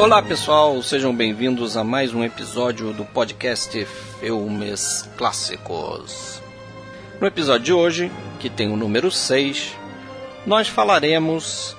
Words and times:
Olá 0.00 0.22
pessoal, 0.22 0.82
sejam 0.82 1.14
bem-vindos 1.14 1.76
a 1.76 1.84
mais 1.84 2.14
um 2.14 2.24
episódio 2.24 2.90
do 2.94 3.04
podcast 3.04 3.84
Filmes 4.18 5.06
Clássicos. 5.14 6.42
No 7.20 7.26
episódio 7.26 7.64
de 7.66 7.72
hoje, 7.74 8.12
que 8.38 8.48
tem 8.48 8.72
o 8.72 8.78
número 8.78 9.10
6, 9.10 9.76
nós 10.46 10.68
falaremos. 10.68 11.76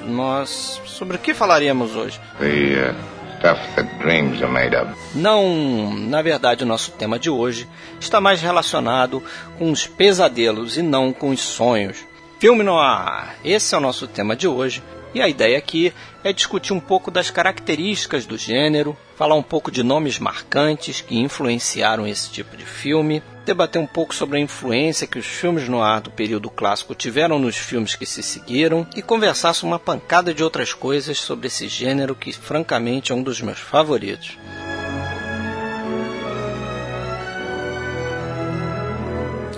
Nós. 0.00 0.78
Sobre 0.84 1.16
o 1.16 1.18
que 1.18 1.32
falaremos 1.32 1.96
hoje? 1.96 2.20
The 2.38 2.90
uh, 2.90 3.38
stuff 3.38 3.74
that 3.74 3.98
dreams 3.98 4.42
are 4.42 4.52
made 4.52 4.76
of. 4.76 4.92
Não, 5.14 5.94
na 5.94 6.20
verdade, 6.20 6.62
o 6.62 6.66
nosso 6.66 6.92
tema 6.92 7.18
de 7.18 7.30
hoje 7.30 7.66
está 7.98 8.20
mais 8.20 8.42
relacionado 8.42 9.22
com 9.58 9.70
os 9.70 9.86
pesadelos 9.86 10.76
e 10.76 10.82
não 10.82 11.10
com 11.10 11.30
os 11.30 11.40
sonhos. 11.40 12.04
Filme 12.38 12.62
noir, 12.62 13.34
esse 13.42 13.74
é 13.74 13.78
o 13.78 13.80
nosso 13.80 14.06
tema 14.06 14.36
de 14.36 14.46
hoje. 14.46 14.82
E 15.16 15.22
a 15.22 15.28
ideia 15.30 15.56
aqui 15.56 15.94
é 16.22 16.30
discutir 16.30 16.74
um 16.74 16.78
pouco 16.78 17.10
das 17.10 17.30
características 17.30 18.26
do 18.26 18.36
gênero, 18.36 18.94
falar 19.16 19.34
um 19.34 19.42
pouco 19.42 19.70
de 19.70 19.82
nomes 19.82 20.18
marcantes 20.18 21.00
que 21.00 21.16
influenciaram 21.16 22.06
esse 22.06 22.30
tipo 22.30 22.54
de 22.54 22.66
filme, 22.66 23.22
debater 23.42 23.80
um 23.80 23.86
pouco 23.86 24.14
sobre 24.14 24.36
a 24.36 24.40
influência 24.42 25.06
que 25.06 25.18
os 25.18 25.24
filmes 25.24 25.70
no 25.70 25.80
ar 25.80 26.02
do 26.02 26.10
período 26.10 26.50
clássico 26.50 26.94
tiveram 26.94 27.38
nos 27.38 27.56
filmes 27.56 27.94
que 27.94 28.04
se 28.04 28.22
seguiram 28.22 28.86
e 28.94 29.00
conversar 29.00 29.54
sobre 29.54 29.72
uma 29.72 29.78
pancada 29.78 30.34
de 30.34 30.44
outras 30.44 30.74
coisas 30.74 31.16
sobre 31.16 31.46
esse 31.46 31.66
gênero 31.66 32.14
que, 32.14 32.30
francamente, 32.30 33.10
é 33.10 33.14
um 33.14 33.22
dos 33.22 33.40
meus 33.40 33.58
favoritos. 33.58 34.36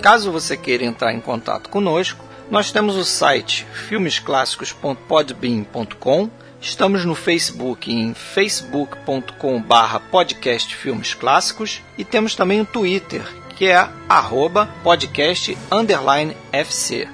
Caso 0.01 0.31
você 0.31 0.55
queira 0.55 0.85
entrar 0.85 1.13
em 1.13 1.19
contato 1.19 1.69
conosco, 1.69 2.28
nós 2.49 2.71
temos 2.71 2.95
o 2.95 3.05
site 3.05 3.67
filmesclassicos.podbean.com, 3.87 6.29
estamos 6.59 7.05
no 7.05 7.13
Facebook 7.15 7.91
em 7.91 8.13
filmes 10.75 11.13
clássicos 11.13 11.81
e 11.97 12.03
temos 12.03 12.35
também 12.35 12.59
o 12.61 12.65
Twitter 12.65 13.23
que 13.59 13.65
é 13.65 13.89
arroba 14.07 14.69
podcast 14.83 15.57
underline 15.69 16.33
FC. 16.53 17.09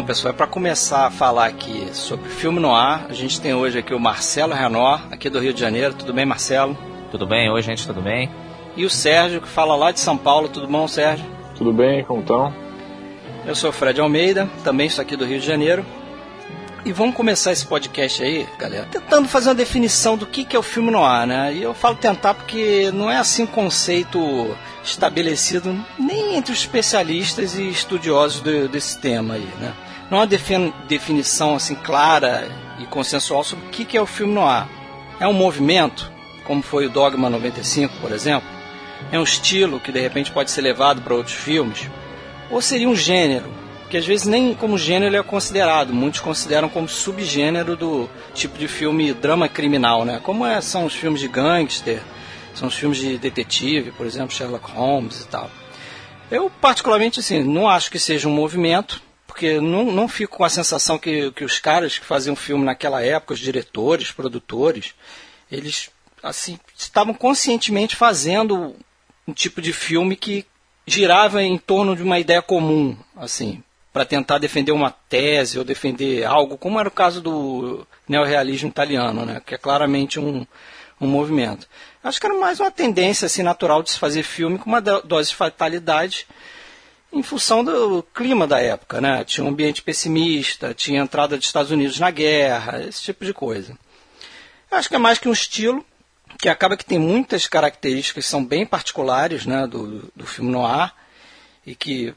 Bom, 0.00 0.06
pessoal, 0.06 0.32
é 0.32 0.34
para 0.34 0.46
começar 0.46 1.08
a 1.08 1.10
falar 1.10 1.44
aqui 1.44 1.90
sobre 1.92 2.30
filme 2.30 2.58
no 2.58 2.74
ar, 2.74 3.04
a 3.10 3.12
gente 3.12 3.38
tem 3.38 3.52
hoje 3.52 3.80
aqui 3.80 3.92
o 3.92 4.00
Marcelo 4.00 4.54
Renor, 4.54 4.98
aqui 5.10 5.28
do 5.28 5.38
Rio 5.38 5.52
de 5.52 5.60
Janeiro. 5.60 5.92
Tudo 5.92 6.14
bem, 6.14 6.24
Marcelo? 6.24 6.74
Tudo 7.10 7.26
bem? 7.26 7.50
Oi, 7.50 7.60
gente, 7.60 7.86
tudo 7.86 8.00
bem? 8.00 8.30
E 8.74 8.86
o 8.86 8.88
Sérgio, 8.88 9.42
que 9.42 9.48
fala 9.48 9.76
lá 9.76 9.92
de 9.92 10.00
São 10.00 10.16
Paulo. 10.16 10.48
Tudo 10.48 10.66
bom, 10.66 10.88
Sérgio? 10.88 11.26
Tudo 11.54 11.70
bem, 11.70 12.02
como 12.02 12.20
estão? 12.20 12.50
Eu 13.44 13.54
sou 13.54 13.68
o 13.68 13.72
Fred 13.74 14.00
Almeida, 14.00 14.48
também 14.64 14.86
estou 14.86 15.02
aqui 15.02 15.16
do 15.16 15.26
Rio 15.26 15.38
de 15.38 15.46
Janeiro. 15.46 15.84
E 16.82 16.92
vamos 16.92 17.14
começar 17.14 17.52
esse 17.52 17.66
podcast 17.66 18.22
aí, 18.22 18.48
galera, 18.58 18.86
tentando 18.90 19.28
fazer 19.28 19.50
uma 19.50 19.54
definição 19.54 20.16
do 20.16 20.24
que, 20.24 20.46
que 20.46 20.56
é 20.56 20.58
o 20.58 20.62
filme 20.62 20.90
no 20.90 21.04
ar, 21.04 21.26
né? 21.26 21.52
E 21.52 21.62
eu 21.62 21.74
falo 21.74 21.96
tentar 21.96 22.32
porque 22.32 22.90
não 22.94 23.10
é 23.10 23.18
assim 23.18 23.42
um 23.42 23.46
conceito 23.46 24.18
estabelecido 24.82 25.78
nem 25.98 26.36
entre 26.36 26.54
os 26.54 26.60
especialistas 26.60 27.54
e 27.54 27.68
estudiosos 27.68 28.40
do, 28.40 28.66
desse 28.66 28.98
tema 28.98 29.34
aí, 29.34 29.46
né? 29.60 29.74
Não 30.10 30.20
há 30.20 30.26
definição 30.26 31.54
assim 31.54 31.76
clara 31.76 32.48
e 32.80 32.86
consensual 32.86 33.44
sobre 33.44 33.66
o 33.66 33.68
que, 33.68 33.96
é 33.96 34.02
o 34.02 34.06
filme 34.06 34.34
no 34.34 34.44
ar. 34.44 34.68
É 35.20 35.28
um 35.28 35.32
movimento, 35.32 36.10
como 36.44 36.62
foi 36.62 36.86
o 36.86 36.90
Dogma 36.90 37.30
95, 37.30 37.94
por 38.00 38.10
exemplo? 38.10 38.48
É 39.12 39.18
um 39.18 39.22
estilo 39.22 39.78
que 39.78 39.92
de 39.92 40.00
repente 40.00 40.32
pode 40.32 40.50
ser 40.50 40.62
levado 40.62 41.00
para 41.00 41.14
outros 41.14 41.36
filmes? 41.36 41.88
Ou 42.50 42.60
seria 42.60 42.88
um 42.88 42.96
gênero, 42.96 43.48
que 43.88 43.96
às 43.96 44.04
vezes 44.04 44.26
nem 44.26 44.52
como 44.52 44.76
gênero 44.76 45.14
é 45.14 45.22
considerado, 45.22 45.94
muitos 45.94 46.20
consideram 46.20 46.68
como 46.68 46.88
subgênero 46.88 47.76
do 47.76 48.10
tipo 48.34 48.58
de 48.58 48.66
filme 48.66 49.12
drama 49.12 49.48
criminal, 49.48 50.04
né? 50.04 50.20
Como 50.24 50.44
é, 50.44 50.60
são 50.60 50.86
os 50.86 50.94
filmes 50.94 51.20
de 51.20 51.28
gangster, 51.28 52.02
são 52.52 52.66
os 52.66 52.74
filmes 52.74 52.98
de 52.98 53.16
detetive, 53.16 53.92
por 53.92 54.06
exemplo, 54.06 54.34
Sherlock 54.34 54.72
Holmes 54.72 55.20
e 55.20 55.28
tal. 55.28 55.48
Eu, 56.30 56.50
particularmente, 56.60 57.20
assim, 57.20 57.44
não 57.44 57.68
acho 57.68 57.90
que 57.90 57.98
seja 57.98 58.28
um 58.28 58.32
movimento, 58.32 59.00
porque 59.40 59.58
não, 59.58 59.90
não 59.90 60.06
fico 60.06 60.36
com 60.36 60.44
a 60.44 60.50
sensação 60.50 60.98
que, 60.98 61.32
que 61.32 61.44
os 61.44 61.58
caras 61.58 61.98
que 61.98 62.04
faziam 62.04 62.36
filme 62.36 62.62
naquela 62.62 63.02
época, 63.02 63.32
os 63.32 63.40
diretores, 63.40 64.12
produtores, 64.12 64.94
eles, 65.50 65.88
assim, 66.22 66.60
estavam 66.76 67.14
conscientemente 67.14 67.96
fazendo 67.96 68.76
um 69.26 69.32
tipo 69.32 69.62
de 69.62 69.72
filme 69.72 70.14
que 70.14 70.44
girava 70.86 71.42
em 71.42 71.56
torno 71.56 71.96
de 71.96 72.02
uma 72.02 72.18
ideia 72.18 72.42
comum, 72.42 72.94
assim, 73.16 73.62
para 73.90 74.04
tentar 74.04 74.36
defender 74.36 74.72
uma 74.72 74.90
tese 74.90 75.58
ou 75.58 75.64
defender 75.64 76.22
algo, 76.24 76.58
como 76.58 76.78
era 76.78 76.90
o 76.90 76.92
caso 76.92 77.22
do 77.22 77.86
neorrealismo 78.06 78.68
italiano, 78.68 79.24
né, 79.24 79.40
que 79.46 79.54
é 79.54 79.58
claramente 79.58 80.20
um, 80.20 80.46
um 81.00 81.06
movimento. 81.06 81.66
Acho 82.04 82.20
que 82.20 82.26
era 82.26 82.38
mais 82.38 82.60
uma 82.60 82.70
tendência 82.70 83.24
assim, 83.24 83.42
natural 83.42 83.82
de 83.82 83.90
se 83.90 83.98
fazer 83.98 84.22
filme 84.22 84.58
com 84.58 84.66
uma 84.66 84.82
dose 84.82 85.30
de 85.30 85.36
fatalidade 85.36 86.26
em 87.12 87.22
função 87.22 87.64
do 87.64 88.02
clima 88.14 88.46
da 88.46 88.60
época. 88.60 89.00
Né? 89.00 89.24
Tinha 89.24 89.44
um 89.44 89.48
ambiente 89.48 89.82
pessimista, 89.82 90.74
tinha 90.74 91.00
entrada 91.00 91.36
dos 91.36 91.46
Estados 91.46 91.70
Unidos 91.70 91.98
na 91.98 92.10
guerra, 92.10 92.82
esse 92.82 93.02
tipo 93.02 93.24
de 93.24 93.32
coisa. 93.32 93.76
Acho 94.70 94.88
que 94.88 94.94
é 94.94 94.98
mais 94.98 95.18
que 95.18 95.28
um 95.28 95.32
estilo 95.32 95.84
que 96.38 96.48
acaba 96.48 96.76
que 96.76 96.84
tem 96.84 96.98
muitas 96.98 97.46
características 97.46 98.24
que 98.24 98.30
são 98.30 98.44
bem 98.44 98.64
particulares 98.64 99.44
né, 99.44 99.66
do, 99.66 100.10
do 100.14 100.26
filme 100.26 100.50
noir 100.50 100.92
e 101.66 101.74
que 101.74 102.14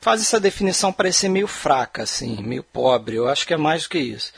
faz 0.00 0.20
essa 0.20 0.40
definição 0.40 0.92
parecer 0.92 1.28
meio 1.28 1.46
fraca, 1.46 2.02
assim, 2.02 2.42
meio 2.42 2.62
pobre. 2.62 3.16
Eu 3.16 3.28
acho 3.28 3.46
que 3.46 3.54
é 3.54 3.56
mais 3.56 3.82
do 3.82 3.90
que 3.90 3.98
isso. 3.98 4.32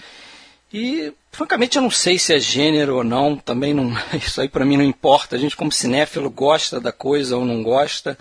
E, 0.73 1.13
francamente, 1.31 1.77
eu 1.77 1.83
não 1.83 1.91
sei 1.91 2.19
se 2.19 2.34
é 2.34 2.39
gênero 2.39 2.97
ou 2.97 3.05
não, 3.05 3.37
também 3.37 3.73
não, 3.73 3.93
isso 4.15 4.41
aí 4.41 4.49
para 4.49 4.65
mim 4.65 4.77
não 4.77 4.84
importa. 4.84 5.37
A 5.37 5.39
gente, 5.39 5.57
como 5.57 5.71
cinéfilo, 5.71 6.29
gosta 6.29 6.81
da 6.81 6.91
coisa 6.91 7.37
ou 7.37 7.45
não 7.45 7.63
gosta. 7.63 8.19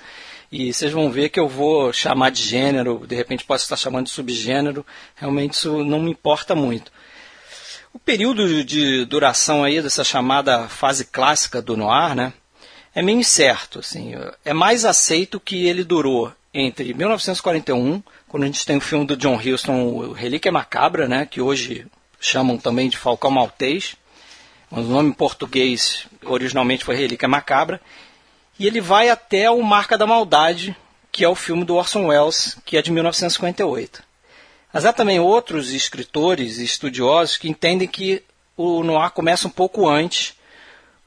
E 0.51 0.73
vocês 0.73 0.91
vão 0.91 1.09
ver 1.09 1.29
que 1.29 1.39
eu 1.39 1.47
vou 1.47 1.94
chamar 1.94 2.29
de 2.29 2.44
gênero, 2.44 3.06
de 3.07 3.16
repente 3.16 3.45
posso 3.45 3.63
estar 3.63 3.78
chamando 3.78 4.07
de 4.07 4.12
subgênero, 4.12 4.85
realmente 5.16 5.53
isso 5.53 5.81
não 5.84 6.01
me 6.01 6.12
importa 6.12 6.53
muito. 6.53 6.91
O 7.94 8.00
período 8.00 8.63
de 8.63 9.06
duração 9.06 9.63
aí 9.63 9.81
dessa 9.81 10.03
chamada 10.03 10.67
fase 10.67 11.06
clássica 11.06 11.62
do 11.62 11.78
noir, 11.78 12.16
né, 12.16 12.34
é 12.94 13.01
meio 13.01 13.19
incerto, 13.19 13.79
assim, 13.79 14.13
é 14.44 14.53
mais 14.53 14.84
aceito 14.84 15.39
que 15.39 15.66
ele 15.67 15.85
durou 15.85 16.34
entre 16.53 16.94
1941, 16.94 18.03
quando 18.28 18.44
a 18.44 18.45
gente 18.47 18.66
tem 18.66 18.75
o 18.75 18.81
filme 18.81 19.06
do 19.06 19.16
John 19.16 19.38
Huston, 19.38 20.12
Relíquia 20.12 20.51
Macabra, 20.51 21.07
né, 21.07 21.25
que 21.25 21.39
hoje 21.39 21.88
chamam 22.19 22.57
também 22.57 22.89
de 22.89 22.97
Falcão 22.97 23.31
Maltês, 23.31 23.95
o 24.69 24.81
nome 24.81 25.09
em 25.09 25.13
português 25.13 26.07
originalmente 26.25 26.83
foi 26.83 26.95
Relíquia 26.95 27.28
Macabra, 27.28 27.79
e 28.61 28.67
ele 28.67 28.79
vai 28.79 29.09
até 29.09 29.49
o 29.49 29.59
Marca 29.63 29.97
da 29.97 30.05
Maldade, 30.05 30.77
que 31.11 31.25
é 31.25 31.27
o 31.27 31.33
filme 31.33 31.66
do 31.66 31.77
Orson 31.77 32.05
Welles, 32.05 32.55
que 32.63 32.77
é 32.77 32.81
de 32.83 32.91
1958. 32.91 34.03
Mas 34.72 34.85
há 34.85 34.94
também 34.94 35.19
outros 35.19 35.72
escritores 35.72 36.59
e 36.59 36.63
estudiosos 36.63 37.38
que 37.38 37.50
entendem 37.50 37.88
que 37.88 38.21
o 38.55 38.83
noir 38.83 39.09
começa 39.09 39.47
um 39.47 39.50
pouco 39.51 39.89
antes, 39.89 40.35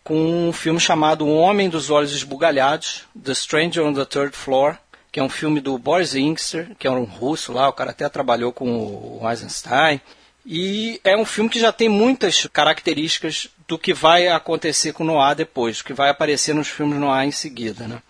com 0.03 0.49
um 0.49 0.53
filme 0.53 0.81
chamado 0.81 1.25
O 1.25 1.37
Homem 1.37 1.71
dos 1.71 1.91
Olhos 1.91 2.11
Esbugalhados, 2.11 3.05
The 3.23 3.35
Stranger 3.35 3.85
on 3.85 3.95
the 3.95 4.05
Third 4.05 4.37
Floor, 4.37 4.77
que 5.13 5.21
é 5.21 5.23
um 5.23 5.29
filme 5.29 5.61
do 5.61 5.79
Boris 5.79 6.17
Inkster, 6.17 6.73
que 6.77 6.89
é 6.89 6.91
um 6.91 7.05
russo 7.05 7.53
lá, 7.53 7.69
o 7.69 7.73
cara 7.73 7.93
até 7.93 8.09
trabalhou 8.09 8.53
com 8.53 8.69
o 8.69 9.31
Eisenstein. 9.31 10.01
E 10.47 11.01
é 11.03 11.17
um 11.17 11.25
filme 11.25 11.49
que 11.49 11.59
já 11.59 11.73
tem 11.73 11.89
muitas 11.89 12.47
características 12.47 13.49
do 13.67 13.79
que 13.79 13.95
vai 13.95 14.29
acontecer 14.29 14.93
com 14.93 15.03
Noir 15.03 15.35
depois, 15.35 15.79
do 15.79 15.85
que 15.85 15.95
vai 15.95 16.11
aparecer 16.11 16.55
nos 16.55 16.69
filmes 16.69 16.99
Noir 16.99 17.27
em 17.27 17.31
seguida. 17.31 17.89
Né? 17.89 18.03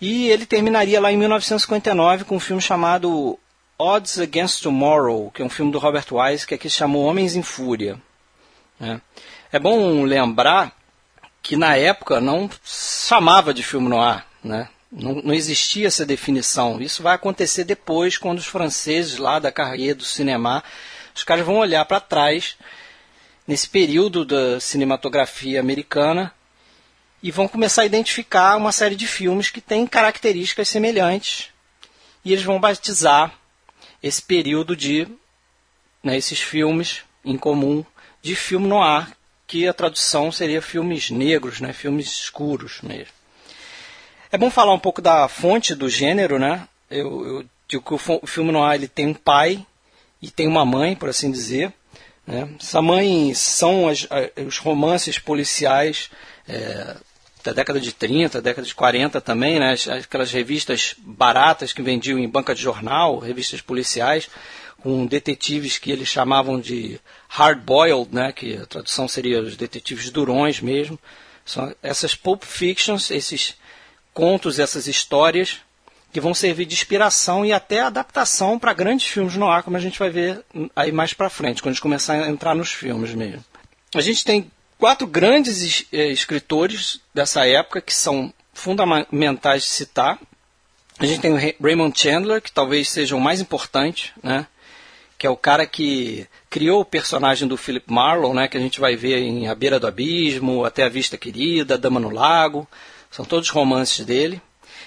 E 0.00 0.28
ele 0.28 0.44
terminaria 0.44 1.00
lá 1.00 1.10
em 1.10 1.16
1959 1.16 2.24
com 2.24 2.36
um 2.36 2.40
filme 2.40 2.60
chamado 2.60 3.38
Odds 3.78 4.18
Against 4.18 4.62
Tomorrow, 4.62 5.30
que 5.30 5.40
é 5.40 5.44
um 5.44 5.48
filme 5.48 5.72
do 5.72 5.78
Robert 5.78 6.06
Wise, 6.10 6.46
que 6.46 6.54
aqui 6.54 6.68
se 6.68 6.76
chamou 6.76 7.04
Homens 7.04 7.34
em 7.34 7.42
Fúria. 7.42 7.98
Né? 8.78 9.00
É 9.50 9.58
bom 9.58 10.04
lembrar 10.04 10.72
que 11.42 11.56
na 11.56 11.76
época 11.76 12.20
não 12.20 12.50
chamava 12.62 13.54
de 13.54 13.62
filme 13.62 13.88
noir, 13.88 14.24
né? 14.44 14.68
Não, 14.92 15.14
não, 15.14 15.32
existia 15.32 15.86
essa 15.86 16.04
definição. 16.04 16.80
Isso 16.80 17.02
vai 17.02 17.14
acontecer 17.14 17.64
depois, 17.64 18.18
quando 18.18 18.38
os 18.38 18.46
franceses 18.46 19.18
lá 19.18 19.38
da 19.38 19.52
carreira 19.52 19.94
do 19.94 20.04
cinema 20.04 20.64
os 21.20 21.24
caras 21.24 21.44
vão 21.44 21.56
olhar 21.56 21.84
para 21.84 22.00
trás 22.00 22.56
nesse 23.46 23.68
período 23.68 24.24
da 24.24 24.58
cinematografia 24.58 25.60
americana 25.60 26.32
e 27.22 27.30
vão 27.30 27.46
começar 27.46 27.82
a 27.82 27.86
identificar 27.86 28.56
uma 28.56 28.72
série 28.72 28.96
de 28.96 29.06
filmes 29.06 29.50
que 29.50 29.60
têm 29.60 29.86
características 29.86 30.70
semelhantes 30.70 31.50
e 32.24 32.32
eles 32.32 32.42
vão 32.42 32.58
batizar 32.58 33.34
esse 34.02 34.22
período 34.22 34.74
de 34.74 35.06
né, 36.02 36.16
esses 36.16 36.40
filmes 36.40 37.02
em 37.22 37.36
comum 37.36 37.84
de 38.22 38.34
filme 38.34 38.66
noir, 38.66 39.06
que 39.46 39.68
a 39.68 39.74
tradução 39.74 40.32
seria 40.32 40.62
filmes 40.62 41.10
negros, 41.10 41.60
né, 41.60 41.74
filmes 41.74 42.06
escuros 42.06 42.80
mesmo. 42.80 43.12
É 44.32 44.38
bom 44.38 44.50
falar 44.50 44.72
um 44.72 44.78
pouco 44.78 45.02
da 45.02 45.28
fonte 45.28 45.74
do 45.74 45.86
gênero, 45.86 46.38
né? 46.38 46.66
Eu, 46.90 47.26
eu 47.26 47.44
digo 47.68 47.82
que 47.82 48.10
o, 48.10 48.20
o 48.22 48.26
filme 48.26 48.50
noir 48.50 48.76
ele 48.76 48.88
tem 48.88 49.06
um 49.06 49.14
pai 49.14 49.66
e 50.22 50.30
tem 50.30 50.46
uma 50.46 50.64
mãe, 50.64 50.94
por 50.94 51.08
assim 51.08 51.30
dizer. 51.30 51.72
Né? 52.26 52.48
Essa 52.60 52.82
mãe 52.82 53.32
são 53.34 53.88
as, 53.88 54.06
os 54.46 54.58
romances 54.58 55.18
policiais 55.18 56.10
é, 56.48 56.96
da 57.42 57.52
década 57.52 57.80
de 57.80 57.92
30, 57.92 58.40
década 58.40 58.66
de 58.66 58.74
40 58.74 59.20
também, 59.20 59.58
né? 59.58 59.74
aquelas 59.98 60.30
revistas 60.30 60.94
baratas 60.98 61.72
que 61.72 61.82
vendiam 61.82 62.18
em 62.18 62.28
banca 62.28 62.54
de 62.54 62.60
jornal, 62.60 63.18
revistas 63.18 63.60
policiais, 63.60 64.28
com 64.82 65.06
detetives 65.06 65.78
que 65.78 65.90
eles 65.90 66.08
chamavam 66.08 66.60
de 66.60 67.00
hard-boiled, 67.28 68.08
né? 68.12 68.32
que 68.32 68.56
a 68.56 68.66
tradução 68.66 69.08
seria 69.08 69.40
os 69.40 69.56
detetives 69.56 70.10
durões 70.10 70.60
mesmo. 70.60 70.98
São 71.44 71.74
essas 71.82 72.14
pulp 72.14 72.44
fictions, 72.44 73.10
esses 73.10 73.54
contos, 74.12 74.58
essas 74.58 74.86
histórias 74.86 75.60
que 76.12 76.20
vão 76.20 76.34
servir 76.34 76.66
de 76.66 76.74
inspiração 76.74 77.44
e 77.44 77.52
até 77.52 77.80
adaptação 77.80 78.58
para 78.58 78.72
grandes 78.72 79.06
filmes 79.06 79.36
no 79.36 79.48
ar, 79.48 79.62
como 79.62 79.76
a 79.76 79.80
gente 79.80 79.98
vai 79.98 80.10
ver 80.10 80.44
aí 80.74 80.90
mais 80.90 81.12
para 81.14 81.30
frente, 81.30 81.62
quando 81.62 81.70
a 81.70 81.74
gente 81.74 81.82
começar 81.82 82.14
a 82.14 82.28
entrar 82.28 82.54
nos 82.54 82.72
filmes 82.72 83.14
mesmo. 83.14 83.44
A 83.94 84.00
gente 84.00 84.24
tem 84.24 84.50
quatro 84.78 85.06
grandes 85.06 85.86
eh, 85.92 86.08
escritores 86.08 87.00
dessa 87.14 87.46
época 87.46 87.80
que 87.80 87.94
são 87.94 88.32
fundamentais 88.52 89.62
de 89.62 89.68
citar. 89.68 90.18
A 90.98 91.06
gente 91.06 91.20
tem 91.20 91.32
o 91.32 91.62
Raymond 91.62 91.98
Chandler, 91.98 92.42
que 92.42 92.52
talvez 92.52 92.88
seja 92.88 93.16
o 93.16 93.20
mais 93.20 93.40
importante, 93.40 94.12
né? 94.22 94.46
que 95.16 95.26
é 95.26 95.30
o 95.30 95.36
cara 95.36 95.66
que 95.66 96.26
criou 96.48 96.80
o 96.80 96.84
personagem 96.84 97.46
do 97.46 97.56
Philip 97.56 97.92
Marlowe, 97.92 98.34
né? 98.34 98.48
que 98.48 98.56
a 98.56 98.60
gente 98.60 98.80
vai 98.80 98.96
ver 98.96 99.18
em 99.18 99.48
A 99.48 99.54
Beira 99.54 99.78
do 99.78 99.86
Abismo, 99.86 100.64
Até 100.64 100.82
a 100.82 100.88
Vista 100.88 101.18
Querida, 101.18 101.76
Dama 101.76 102.00
no 102.00 102.08
Lago, 102.08 102.66
são 103.10 103.24
todos 103.24 103.50
romances 103.50 104.04
dele. 104.04 104.40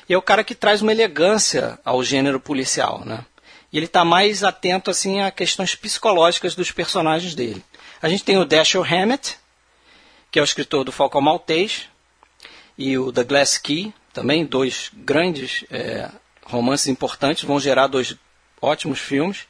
E 0.07 0.13
é 0.13 0.17
o 0.17 0.21
cara 0.21 0.43
que 0.43 0.55
traz 0.55 0.81
uma 0.81 0.91
elegância 0.91 1.79
ao 1.83 2.03
gênero 2.03 2.39
policial, 2.39 3.03
né? 3.05 3.25
E 3.71 3.77
ele 3.77 3.85
está 3.85 4.05
mais 4.05 4.43
atento 4.43 4.91
assim 4.91 5.21
a 5.21 5.31
questões 5.31 5.75
psicológicas 5.75 6.53
dos 6.53 6.71
personagens 6.71 7.33
dele. 7.33 7.63
A 8.01 8.09
gente 8.09 8.23
tem 8.23 8.37
o 8.37 8.45
Dashiell 8.45 8.83
Hammett, 8.83 9.37
que 10.29 10.37
é 10.37 10.41
o 10.41 10.45
escritor 10.45 10.83
do 10.83 10.91
Falcão 10.91 11.21
Maltês, 11.21 11.89
e 12.77 12.97
o 12.97 13.11
The 13.11 13.23
Glass 13.23 13.57
Key, 13.57 13.93
também 14.11 14.45
dois 14.45 14.91
grandes 14.93 15.63
é, 15.71 16.09
romances 16.43 16.87
importantes, 16.87 17.43
vão 17.43 17.59
gerar 17.59 17.87
dois 17.87 18.15
ótimos 18.61 18.99
filmes. 18.99 19.47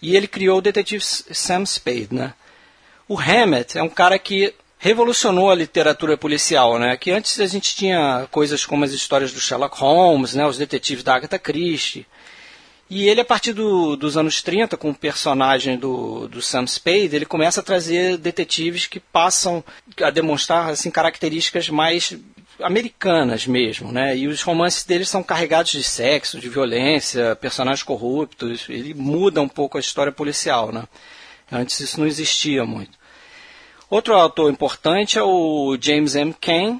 E 0.00 0.16
ele 0.16 0.28
criou 0.28 0.58
o 0.58 0.62
detetive 0.62 1.02
Sam 1.02 1.66
Spade, 1.66 2.08
né? 2.12 2.34
O 3.08 3.18
Hammett 3.18 3.76
é 3.76 3.82
um 3.82 3.88
cara 3.88 4.18
que 4.18 4.54
revolucionou 4.78 5.50
a 5.50 5.54
literatura 5.54 6.16
policial, 6.16 6.78
né? 6.78 6.96
Que 6.96 7.10
antes 7.10 7.38
a 7.40 7.46
gente 7.46 7.74
tinha 7.74 8.28
coisas 8.30 8.64
como 8.64 8.84
as 8.84 8.92
histórias 8.92 9.32
do 9.32 9.40
Sherlock 9.40 9.78
Holmes, 9.78 10.34
né? 10.34 10.46
Os 10.46 10.56
detetives 10.56 11.02
da 11.02 11.14
Agatha 11.14 11.38
Christie. 11.38 12.06
E 12.90 13.06
ele, 13.06 13.20
a 13.20 13.24
partir 13.24 13.52
do, 13.52 13.96
dos 13.96 14.16
anos 14.16 14.40
30, 14.40 14.76
com 14.76 14.90
o 14.90 14.94
personagem 14.94 15.76
do, 15.76 16.26
do 16.26 16.40
Sam 16.40 16.66
Spade, 16.66 17.14
ele 17.14 17.26
começa 17.26 17.60
a 17.60 17.62
trazer 17.62 18.16
detetives 18.16 18.86
que 18.86 18.98
passam 18.98 19.62
a 20.02 20.10
demonstrar 20.10 20.70
assim, 20.70 20.90
características 20.90 21.68
mais 21.68 22.16
americanas 22.62 23.46
mesmo, 23.46 23.92
né? 23.92 24.16
E 24.16 24.26
os 24.26 24.42
romances 24.42 24.84
deles 24.84 25.08
são 25.08 25.22
carregados 25.22 25.72
de 25.72 25.82
sexo, 25.82 26.40
de 26.40 26.48
violência, 26.48 27.36
personagens 27.36 27.82
corruptos. 27.82 28.64
Ele 28.68 28.94
muda 28.94 29.42
um 29.42 29.48
pouco 29.48 29.76
a 29.76 29.80
história 29.80 30.12
policial, 30.12 30.72
né? 30.72 30.84
Antes 31.52 31.80
isso 31.80 32.00
não 32.00 32.06
existia 32.06 32.64
muito. 32.64 32.97
Outro 33.90 34.14
autor 34.14 34.52
importante 34.52 35.18
é 35.18 35.22
o 35.22 35.74
James 35.80 36.14
M. 36.14 36.34
Cain, 36.38 36.78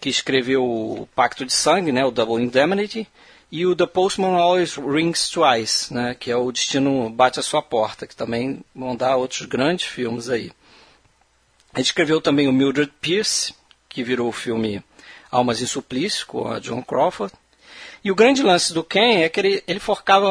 que 0.00 0.08
escreveu 0.08 0.64
o 0.64 1.08
Pacto 1.14 1.44
de 1.44 1.52
Sangue, 1.52 1.92
né, 1.92 2.04
o 2.04 2.10
Double 2.10 2.42
Indemnity, 2.42 3.06
e 3.50 3.64
o 3.64 3.76
The 3.76 3.86
Postman 3.86 4.34
Always 4.34 4.74
Rings 4.74 5.30
Twice, 5.30 5.94
né, 5.94 6.16
que 6.18 6.32
é 6.32 6.36
o 6.36 6.50
Destino 6.50 7.08
Bate 7.10 7.38
à 7.38 7.44
Sua 7.44 7.62
Porta, 7.62 8.08
que 8.08 8.16
também 8.16 8.60
vão 8.74 8.96
dar 8.96 9.14
outros 9.14 9.42
grandes 9.42 9.86
filmes 9.86 10.28
aí. 10.28 10.50
Ele 11.74 11.82
escreveu 11.82 12.20
também 12.20 12.48
o 12.48 12.52
Mildred 12.52 12.92
Pierce, 13.00 13.54
que 13.88 14.02
virou 14.02 14.28
o 14.28 14.32
filme 14.32 14.82
Almas 15.30 15.62
em 15.62 15.66
Suplício, 15.66 16.26
com 16.26 16.48
a 16.48 16.58
John 16.58 16.82
Crawford. 16.82 17.32
E 18.02 18.10
o 18.10 18.16
grande 18.16 18.42
lance 18.42 18.74
do 18.74 18.82
Ken 18.82 19.22
é 19.22 19.28
que 19.28 19.38
ele, 19.38 19.62
ele 19.64 19.80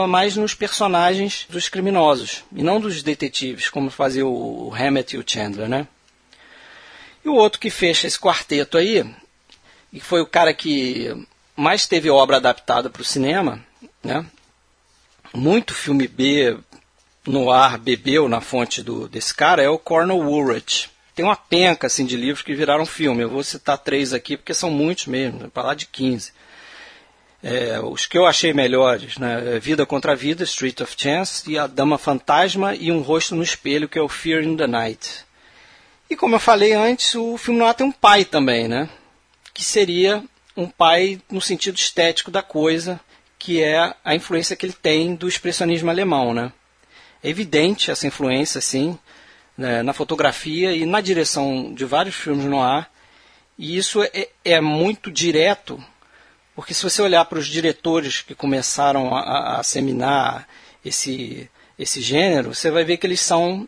mais 0.10 0.36
nos 0.36 0.54
personagens 0.54 1.46
dos 1.50 1.70
criminosos, 1.70 2.44
e 2.52 2.62
não 2.62 2.82
dos 2.82 3.02
detetives, 3.02 3.70
como 3.70 3.90
fazia 3.90 4.28
o 4.28 4.74
Hammett 4.76 5.16
e 5.16 5.20
o 5.20 5.24
Chandler, 5.26 5.70
né? 5.70 5.88
E 7.28 7.30
o 7.30 7.34
outro 7.34 7.60
que 7.60 7.70
fecha 7.70 8.08
esse 8.08 8.18
quarteto 8.18 8.78
aí, 8.78 9.06
e 9.92 10.00
foi 10.00 10.22
o 10.22 10.26
cara 10.26 10.54
que 10.54 11.14
mais 11.58 11.86
teve 11.86 12.10
obra 12.10 12.38
adaptada 12.38 12.90
para 12.90 13.02
o 13.02 13.06
cinema, 13.06 13.62
né? 14.02 14.26
Muito 15.34 15.74
filme 15.74 16.08
B 16.08 16.58
no 17.26 17.52
ar 17.52 17.78
bebeu 17.78 18.30
na 18.30 18.40
fonte 18.40 18.82
do, 18.82 19.10
desse 19.10 19.36
cara, 19.36 19.62
é 19.62 19.68
o 19.68 19.78
Cornel 19.78 20.20
Woolrich. 20.20 20.90
Tem 21.14 21.26
uma 21.26 21.36
penca 21.36 21.88
assim, 21.88 22.06
de 22.06 22.16
livros 22.16 22.44
que 22.46 22.56
viraram 22.56 22.86
filme. 22.86 23.24
Eu 23.24 23.30
vou 23.30 23.44
citar 23.44 23.78
três 23.78 24.14
aqui 24.14 24.38
porque 24.38 24.54
são 24.54 24.72
muitos 24.72 25.08
mesmo, 25.08 25.52
para 25.52 25.64
lá 25.64 25.74
de 25.74 25.86
15. 25.86 26.32
É, 27.44 27.78
os 27.82 28.06
que 28.06 28.18
eu 28.18 28.26
achei 28.26 28.54
melhores, 28.54 29.18
né? 29.18 29.60
Vida 29.60 29.86
contra 29.86 30.16
Vida, 30.16 30.46
Street 30.46 30.80
of 30.80 30.96
Chance, 30.96 31.52
e 31.52 31.60
A 31.60 31.68
Dama 31.68 31.98
Fantasma 31.98 32.74
e 32.74 32.90
Um 32.90 33.02
Rosto 33.02 33.36
no 33.36 33.44
Espelho, 33.44 33.90
que 33.90 34.00
é 34.00 34.02
o 34.02 34.08
Fear 34.08 34.44
in 34.44 34.56
the 34.56 34.66
Night. 34.66 35.27
E 36.10 36.16
como 36.16 36.36
eu 36.36 36.40
falei 36.40 36.74
antes, 36.74 37.16
o 37.16 37.38
filme 37.38 37.60
noir 37.60 37.74
tem 37.74 37.86
um 37.86 37.92
pai 37.92 38.24
também, 38.24 38.68
né? 38.68 38.90
Que 39.54 39.64
seria 39.64 40.24
um 40.56 40.68
pai 40.68 41.22
no 41.30 41.42
sentido 41.42 41.76
estético 41.76 42.32
da 42.32 42.42
coisa, 42.42 43.00
que 43.38 43.62
é 43.62 43.94
a 44.04 44.16
influência 44.16 44.56
que 44.56 44.66
ele 44.66 44.74
tem 44.74 45.16
do 45.16 45.28
expressionismo 45.28 45.90
alemão, 45.90 46.34
né? 46.34 46.52
É 47.22 47.30
evidente 47.30 47.92
essa 47.92 48.08
influência, 48.08 48.62
sim, 48.62 48.98
né, 49.58 49.82
na 49.84 49.92
fotografia 49.92 50.72
e 50.72 50.86
na 50.86 51.02
direção 51.02 51.74
de 51.74 51.84
vários 51.84 52.16
filmes 52.16 52.46
no 52.46 52.62
ar. 52.62 52.90
E 53.58 53.76
isso 53.76 54.02
é, 54.04 54.30
é, 54.46 54.62
muito 54.62 55.12
direto, 55.12 55.84
porque 56.56 56.74
se 56.74 56.84
você 56.84 57.02
olhar 57.02 57.26
para 57.26 57.40
os 57.40 57.48
diretores 57.48 58.22
que 58.22 58.36
começaram 58.36 59.16
a, 59.16 59.60
a 59.60 59.64
seminar 59.64 60.48
esse, 60.86 61.50
esse 61.78 62.02
gênero, 62.02 62.54
você 62.54 62.70
vai 62.70 62.84
ver 62.84 62.98
que 62.98 63.08
eles 63.08 63.20
são 63.20 63.68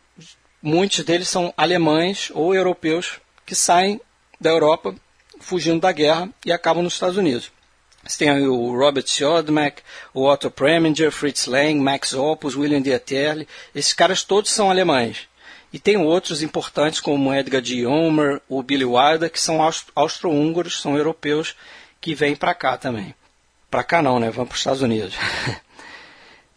muitos 0.62 1.04
deles 1.04 1.28
são 1.28 1.54
alemães 1.56 2.32
ou 2.34 2.54
europeus 2.54 3.20
que 3.46 3.56
saem 3.56 4.00
da 4.40 4.50
Europa 4.50 4.96
fugindo 5.40 5.82
da 5.82 5.92
guerra 5.92 6.30
e 6.46 6.52
acabam 6.52 6.84
nos 6.84 6.94
Estados 6.94 7.18
Unidos. 7.18 7.52
Você 8.04 8.26
tem 8.26 8.48
o 8.48 8.78
Robert 8.78 9.08
Siodmak, 9.08 9.82
o 10.14 10.26
Otto 10.26 10.50
Preminger, 10.50 11.12
Fritz 11.12 11.46
Lang, 11.46 11.76
Max 11.76 12.14
Opus, 12.14 12.56
William 12.56 12.82
Dieterle. 12.82 13.48
Esses 13.76 13.94
caras 13.94 14.24
todos 14.24 14.52
são 14.52 14.70
alemães. 14.70 15.28
E 15.72 15.78
tem 15.78 15.98
outros 15.98 16.42
importantes 16.42 17.00
como 17.00 17.34
Edgar 17.34 17.64
G. 17.64 17.86
Ulmer, 17.86 18.42
o 18.50 18.64
Billy 18.64 18.86
Wilder, 18.86 19.30
que 19.30 19.40
são 19.40 19.60
austro-húngaros, 19.96 20.82
são 20.82 20.98
europeus, 20.98 21.56
que 22.02 22.16
vêm 22.16 22.36
para 22.36 22.56
cá 22.56 22.78
também. 22.78 23.14
Para 23.70 23.84
cá 23.84 24.02
não, 24.02 24.20
né? 24.20 24.32
Vão 24.32 24.46
para 24.46 24.54
os 24.54 24.60
Estados 24.60 24.82
Unidos. 24.82 25.14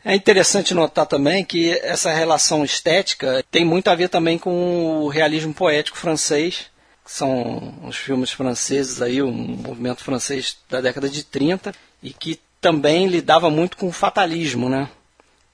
É 0.05 0.17
interessante 0.17 0.75
notar 0.75 1.07
também 1.07 1.45
que 1.45 1.71
essa 1.79 2.13
relação 2.13 2.65
estética 2.65 3.45
tem 3.51 3.65
muito 3.65 3.89
a 3.89 3.95
ver 3.95 4.09
também 4.09 4.37
com 4.37 5.03
o 5.03 5.09
realismo 5.09 5.55
poético 5.55 5.97
francês, 5.97 6.67
que 7.05 7.11
são 7.11 7.75
os 7.85 7.97
filmes 7.97 8.33
franceses 8.33 9.01
aí, 9.01 9.23
um 9.23 9.33
movimento 9.33 10.03
francês 10.03 10.57
da 10.69 10.81
década 10.81 11.09
de 11.09 11.23
30, 11.23 11.73
e 12.03 12.13
que 12.13 12.41
também 12.61 13.07
lidava 13.07 13.49
muito 13.49 13.77
com 13.77 13.89
o 13.89 13.93
fatalismo, 13.93 14.69
né? 14.69 14.89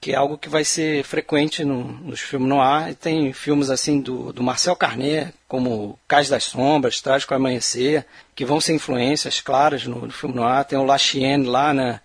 Que 0.01 0.13
é 0.13 0.15
algo 0.15 0.37
que 0.37 0.49
vai 0.49 0.63
ser 0.63 1.03
frequente 1.03 1.63
no, 1.63 1.83
nos 1.83 2.19
filmes 2.19 2.47
noir. 2.47 2.89
E 2.89 2.95
tem 2.95 3.33
filmes 3.33 3.69
assim 3.69 3.99
do, 3.99 4.31
do 4.31 4.41
Marcel 4.41 4.75
Carnet, 4.75 5.33
como 5.47 5.99
Cais 6.07 6.29
das 6.29 6.45
Sombras, 6.45 7.01
Trágico 7.01 7.33
Amanhecer, 7.33 8.05
que 8.33 8.45
vão 8.45 8.61
ser 8.61 8.73
influências 8.73 9.41
claras 9.41 9.85
no, 9.85 10.05
no 10.05 10.11
filme 10.11 10.35
noir. 10.35 10.63
Tem 10.65 10.79
o 10.79 10.85
La 10.85 10.97
Chienne 10.97 11.45
lá, 11.45 11.73
né? 11.73 11.99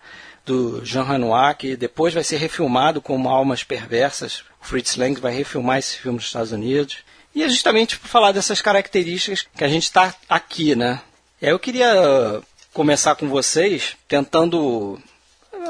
Do 0.45 0.85
Jean 0.85 1.03
Renoir, 1.03 1.57
que 1.57 1.75
depois 1.75 2.13
vai 2.13 2.23
ser 2.23 2.37
refilmado 2.37 3.01
como 3.01 3.29
Almas 3.29 3.63
Perversas. 3.63 4.43
O 4.61 4.65
Fritz 4.65 4.95
Lang 4.95 5.19
vai 5.19 5.33
refilmar 5.33 5.79
esse 5.79 5.97
filme 5.97 6.17
nos 6.17 6.27
Estados 6.27 6.51
Unidos. 6.51 6.97
E 7.33 7.43
é 7.43 7.49
justamente 7.49 7.97
por 7.97 8.07
falar 8.07 8.31
dessas 8.31 8.61
características 8.61 9.45
que 9.55 9.63
a 9.63 9.67
gente 9.67 9.83
está 9.83 10.13
aqui, 10.29 10.75
né? 10.75 11.01
Eu 11.41 11.59
queria 11.59 12.41
começar 12.73 13.15
com 13.15 13.27
vocês 13.27 13.95
tentando 14.07 14.99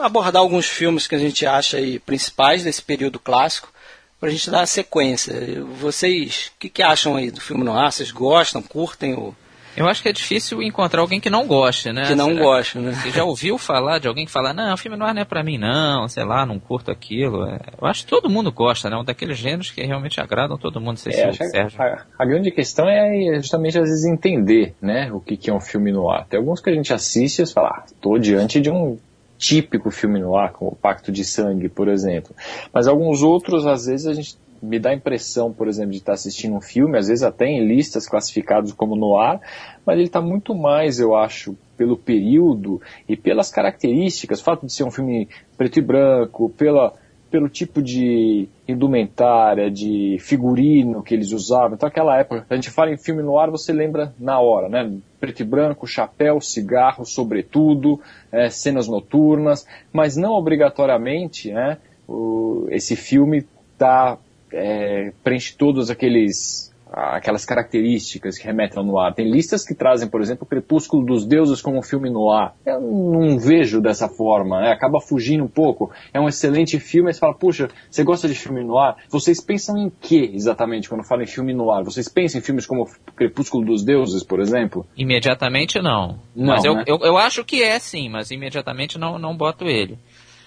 abordar 0.01 0.41
alguns 0.41 0.67
filmes 0.67 1.07
que 1.07 1.15
a 1.15 1.19
gente 1.19 1.45
acha 1.45 1.77
aí 1.77 1.97
principais 1.99 2.63
desse 2.63 2.81
período 2.81 3.19
clássico 3.19 3.71
para 4.19 4.29
a 4.29 4.31
gente 4.31 4.49
dar 4.49 4.61
a 4.61 4.67
sequência. 4.67 5.63
Vocês, 5.79 6.51
o 6.55 6.59
que, 6.59 6.69
que, 6.69 6.83
acham 6.83 7.15
aí 7.15 7.31
do 7.31 7.41
filme 7.41 7.63
noir? 7.63 7.91
Vocês 7.91 8.11
gostam, 8.11 8.61
curtem 8.61 9.13
o, 9.13 9.35
Eu 9.75 9.87
acho 9.87 10.01
que 10.01 10.09
é 10.09 10.13
difícil 10.13 10.61
encontrar 10.61 11.01
alguém 11.01 11.19
que 11.19 11.29
não 11.29 11.45
goste, 11.45 11.91
né? 11.91 12.07
Que 12.07 12.15
não 12.15 12.29
Será 12.29 12.41
goste, 12.41 12.79
né? 12.79 12.91
Você 12.91 13.11
já 13.11 13.23
ouviu 13.23 13.57
falar 13.57 13.99
de 13.99 14.07
alguém 14.07 14.25
que 14.25 14.31
fala, 14.31 14.53
não, 14.53 14.73
o 14.73 14.77
filme 14.77 14.97
noir 14.97 15.13
não 15.13 15.21
é 15.21 15.25
pra 15.25 15.43
mim, 15.43 15.57
não, 15.57 16.07
sei 16.07 16.23
lá, 16.23 16.45
não 16.45 16.59
curto 16.59 16.91
aquilo. 16.91 17.45
É, 17.45 17.59
eu 17.81 17.87
acho 17.87 18.03
que 18.03 18.09
todo 18.09 18.29
mundo 18.29 18.51
gosta, 18.51 18.89
né? 18.89 18.95
Um 18.95 19.03
daqueles 19.03 19.37
gêneros 19.37 19.71
que 19.71 19.83
realmente 19.83 20.21
agradam 20.21 20.57
todo 20.57 20.79
mundo, 20.79 20.97
sei 20.97 21.13
é, 21.13 21.31
se 21.33 21.49
Sérgio. 21.49 21.81
A, 21.81 22.05
a, 22.17 22.25
grande 22.25 22.51
questão 22.51 22.87
é 22.87 23.35
justamente 23.35 23.77
às 23.77 23.89
vezes 23.89 24.05
entender, 24.05 24.75
né, 24.81 25.11
o 25.11 25.19
que, 25.19 25.35
que 25.35 25.49
é 25.49 25.53
um 25.53 25.59
filme 25.59 25.91
noir. 25.91 26.25
Tem 26.29 26.39
alguns 26.39 26.61
que 26.61 26.69
a 26.69 26.73
gente 26.73 26.93
assiste 26.93 27.41
e 27.41 27.53
fala, 27.53 27.69
ah, 27.69 27.85
tô 28.01 28.17
diante 28.17 28.61
de 28.61 28.69
um 28.69 28.97
típico 29.37 29.91
filme 29.91 30.19
noir, 30.19 30.51
como 30.51 30.71
o 30.71 30.75
Pacto 30.75 31.11
de 31.11 31.23
Sangue, 31.23 31.69
por 31.69 31.87
exemplo. 31.87 32.33
Mas 32.73 32.87
alguns 32.87 33.21
outros, 33.21 33.65
às 33.65 33.85
vezes, 33.85 34.07
a 34.07 34.13
gente 34.13 34.37
me 34.61 34.79
dá 34.79 34.89
a 34.89 34.93
impressão, 34.93 35.51
por 35.51 35.67
exemplo, 35.67 35.91
de 35.91 35.97
estar 35.97 36.13
assistindo 36.13 36.55
um 36.55 36.61
filme, 36.61 36.97
às 36.97 37.07
vezes 37.07 37.23
até 37.23 37.45
em 37.45 37.65
listas 37.65 38.07
classificados 38.07 38.73
como 38.73 38.95
noir, 38.95 39.39
mas 39.85 39.97
ele 39.97 40.07
está 40.07 40.21
muito 40.21 40.55
mais, 40.55 40.99
eu 40.99 41.15
acho, 41.15 41.55
pelo 41.77 41.97
período 41.97 42.81
e 43.07 43.15
pelas 43.15 43.51
características, 43.51 44.39
o 44.39 44.43
fato 44.43 44.65
de 44.65 44.73
ser 44.73 44.83
um 44.83 44.91
filme 44.91 45.27
preto 45.57 45.77
e 45.77 45.81
branco, 45.81 46.49
pela, 46.49 46.93
pelo 47.29 47.49
tipo 47.49 47.81
de 47.81 48.47
indumentária, 48.67 49.69
de 49.69 50.17
figurino 50.19 51.03
que 51.03 51.13
eles 51.13 51.31
usavam. 51.31 51.75
Então, 51.75 51.87
aquela 51.87 52.17
época, 52.17 52.45
a 52.49 52.55
gente 52.55 52.69
fala 52.69 52.91
em 52.91 52.97
filme 52.97 53.21
no 53.21 53.37
ar, 53.37 53.49
você 53.49 53.73
lembra 53.73 54.13
na 54.19 54.39
hora, 54.39 54.69
né? 54.69 54.91
Preto 55.19 55.41
e 55.41 55.45
branco, 55.45 55.85
chapéu, 55.85 56.39
cigarro, 56.39 57.05
sobretudo, 57.05 57.99
é, 58.31 58.49
cenas 58.49 58.87
noturnas, 58.87 59.67
mas 59.91 60.15
não 60.15 60.31
obrigatoriamente, 60.33 61.51
né? 61.51 61.77
O, 62.07 62.67
esse 62.69 62.95
filme 62.95 63.45
tá, 63.77 64.17
é, 64.55 65.11
preenche 65.23 65.55
todos 65.57 65.89
aqueles 65.89 66.73
aquelas 66.95 67.43
características 67.45 68.37
que 68.37 68.45
remetem 68.45 68.79
ao 68.79 68.85
noir. 68.85 69.13
Tem 69.13 69.29
listas 69.29 69.65
que 69.65 69.75
trazem, 69.75 70.07
por 70.07 70.21
exemplo, 70.21 70.43
o 70.43 70.45
Crepúsculo 70.45 71.05
dos 71.05 71.25
Deuses 71.25 71.61
como 71.61 71.77
um 71.77 71.81
filme 71.81 72.09
noir. 72.09 72.51
Eu 72.65 72.79
não 72.79 73.37
vejo 73.37 73.81
dessa 73.81 74.07
forma, 74.07 74.61
né? 74.61 74.71
acaba 74.71 75.01
fugindo 75.01 75.43
um 75.43 75.47
pouco. 75.47 75.91
É 76.13 76.19
um 76.19 76.27
excelente 76.27 76.79
filme, 76.79 77.07
mas 77.07 77.19
fala, 77.19 77.33
puxa, 77.33 77.67
você 77.89 78.03
gosta 78.03 78.27
de 78.27 78.35
filme 78.35 78.63
noir? 78.63 78.95
Vocês 79.09 79.41
pensam 79.41 79.77
em 79.77 79.89
que 79.89 80.31
exatamente 80.33 80.87
quando 80.87 81.03
falam 81.03 81.23
em 81.23 81.27
filme 81.27 81.53
noir? 81.53 81.83
Vocês 81.83 82.07
pensam 82.07 82.39
em 82.39 82.43
filmes 82.43 82.65
como 82.65 82.87
Crepúsculo 83.15 83.65
dos 83.65 83.83
Deuses, 83.83 84.23
por 84.23 84.39
exemplo? 84.39 84.85
Imediatamente 84.95 85.81
não. 85.81 86.19
não 86.35 86.47
mas 86.47 86.63
eu, 86.63 86.75
né? 86.75 86.83
eu, 86.87 86.99
eu 87.01 87.17
acho 87.17 87.43
que 87.43 87.61
é 87.61 87.77
sim, 87.79 88.07
mas 88.09 88.31
imediatamente 88.31 88.97
não, 88.97 89.19
não 89.19 89.35
boto 89.35 89.65
ele. 89.65 89.97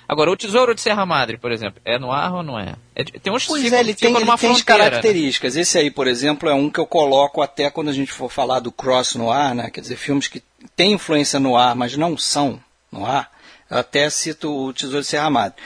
Agora, 0.08 0.30
o 0.30 0.36
Tesouro 0.36 0.74
de 0.74 0.80
Serra 0.80 1.04
Madre, 1.04 1.36
por 1.36 1.52
exemplo, 1.52 1.82
é 1.84 1.98
no 1.98 2.10
ar 2.10 2.36
ou 2.36 2.42
não 2.42 2.58
é? 2.58 2.76
é 2.94 3.04
tem 3.04 3.30
uns 3.30 3.44
pois 3.44 3.70
é, 3.70 3.80
ele 3.80 3.94
tem, 3.94 4.16
ele 4.16 4.24
tem 4.36 4.54
né? 4.54 4.62
características. 4.64 5.54
Né? 5.54 5.60
Esse 5.60 5.76
aí, 5.76 5.90
por 5.90 6.06
exemplo, 6.06 6.48
é 6.48 6.54
um 6.54 6.70
que 6.70 6.80
eu 6.80 6.86
coloco 6.86 7.42
até 7.42 7.70
quando 7.70 7.90
a 7.90 7.92
gente 7.92 8.10
for 8.10 8.30
falar 8.30 8.60
do 8.60 8.72
cross 8.72 9.14
no 9.16 9.30
ar, 9.30 9.54
né? 9.54 9.68
Quer 9.70 9.82
dizer, 9.82 9.96
filmes 9.96 10.26
que 10.26 10.42
têm 10.74 10.92
influência 10.92 11.38
no 11.38 11.58
ar, 11.58 11.76
mas 11.76 11.94
não 11.94 12.16
são 12.16 12.58
no 12.90 13.04
ar. 13.04 13.30
Eu 13.70 13.76
até 13.76 14.08
cito 14.08 14.50
o 14.50 14.72
Tesouro 14.72 15.02
de 15.02 15.06
Serra 15.06 15.28
Madre. 15.28 15.60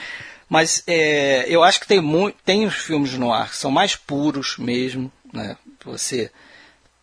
Mas 0.49 0.83
é, 0.87 1.45
eu 1.47 1.63
acho 1.63 1.79
que 1.79 1.87
tem, 1.87 2.01
tem 2.43 2.65
os 2.65 2.75
filmes 2.75 3.13
no 3.13 3.31
ar 3.31 3.49
que 3.49 3.55
são 3.55 3.71
mais 3.71 3.95
puros 3.95 4.57
mesmo, 4.57 5.09
né? 5.31 5.55
Você 5.85 6.29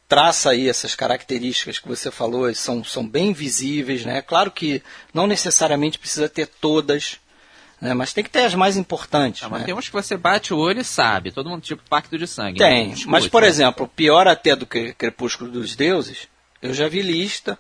traça 0.07 0.51
aí 0.51 0.69
essas 0.69 0.95
características 0.95 1.79
que 1.79 1.89
você 1.89 2.11
falou, 2.11 2.53
são, 2.55 2.85
são 2.85 3.07
bem 3.07 3.33
visíveis, 3.33 4.05
né? 4.05 4.21
Claro 4.21 4.51
que 4.51 4.83
não 5.15 5.27
necessariamente 5.27 5.99
precisa 5.99 6.29
ter 6.29 6.47
todas, 6.47 7.19
né? 7.81 7.95
Mas 7.95 8.13
tem 8.13 8.23
que 8.23 8.31
ter 8.31 8.45
as 8.45 8.55
mais 8.55 8.77
importantes. 8.77 9.43
Não, 9.43 9.51
mas 9.51 9.61
né? 9.61 9.67
tem 9.67 9.75
uns 9.75 9.89
que 9.89 9.93
você 9.93 10.17
bate 10.17 10.53
o 10.53 10.59
olho 10.59 10.81
e 10.81 10.85
sabe, 10.85 11.31
todo 11.33 11.49
mundo 11.49 11.63
tipo 11.63 11.83
pacto 11.89 12.19
de 12.19 12.27
sangue. 12.27 12.59
Tem, 12.59 12.89
né? 12.89 12.95
mas 13.07 13.27
por 13.27 13.43
né? 13.43 13.49
exemplo, 13.49 13.89
pior 13.89 14.29
até 14.29 14.55
do 14.55 14.67
que 14.67 14.93
Crepúsculo 14.93 15.51
dos 15.51 15.75
Deuses, 15.75 16.29
eu 16.61 16.75
já 16.75 16.89
vi 16.89 17.03
lista 17.03 17.59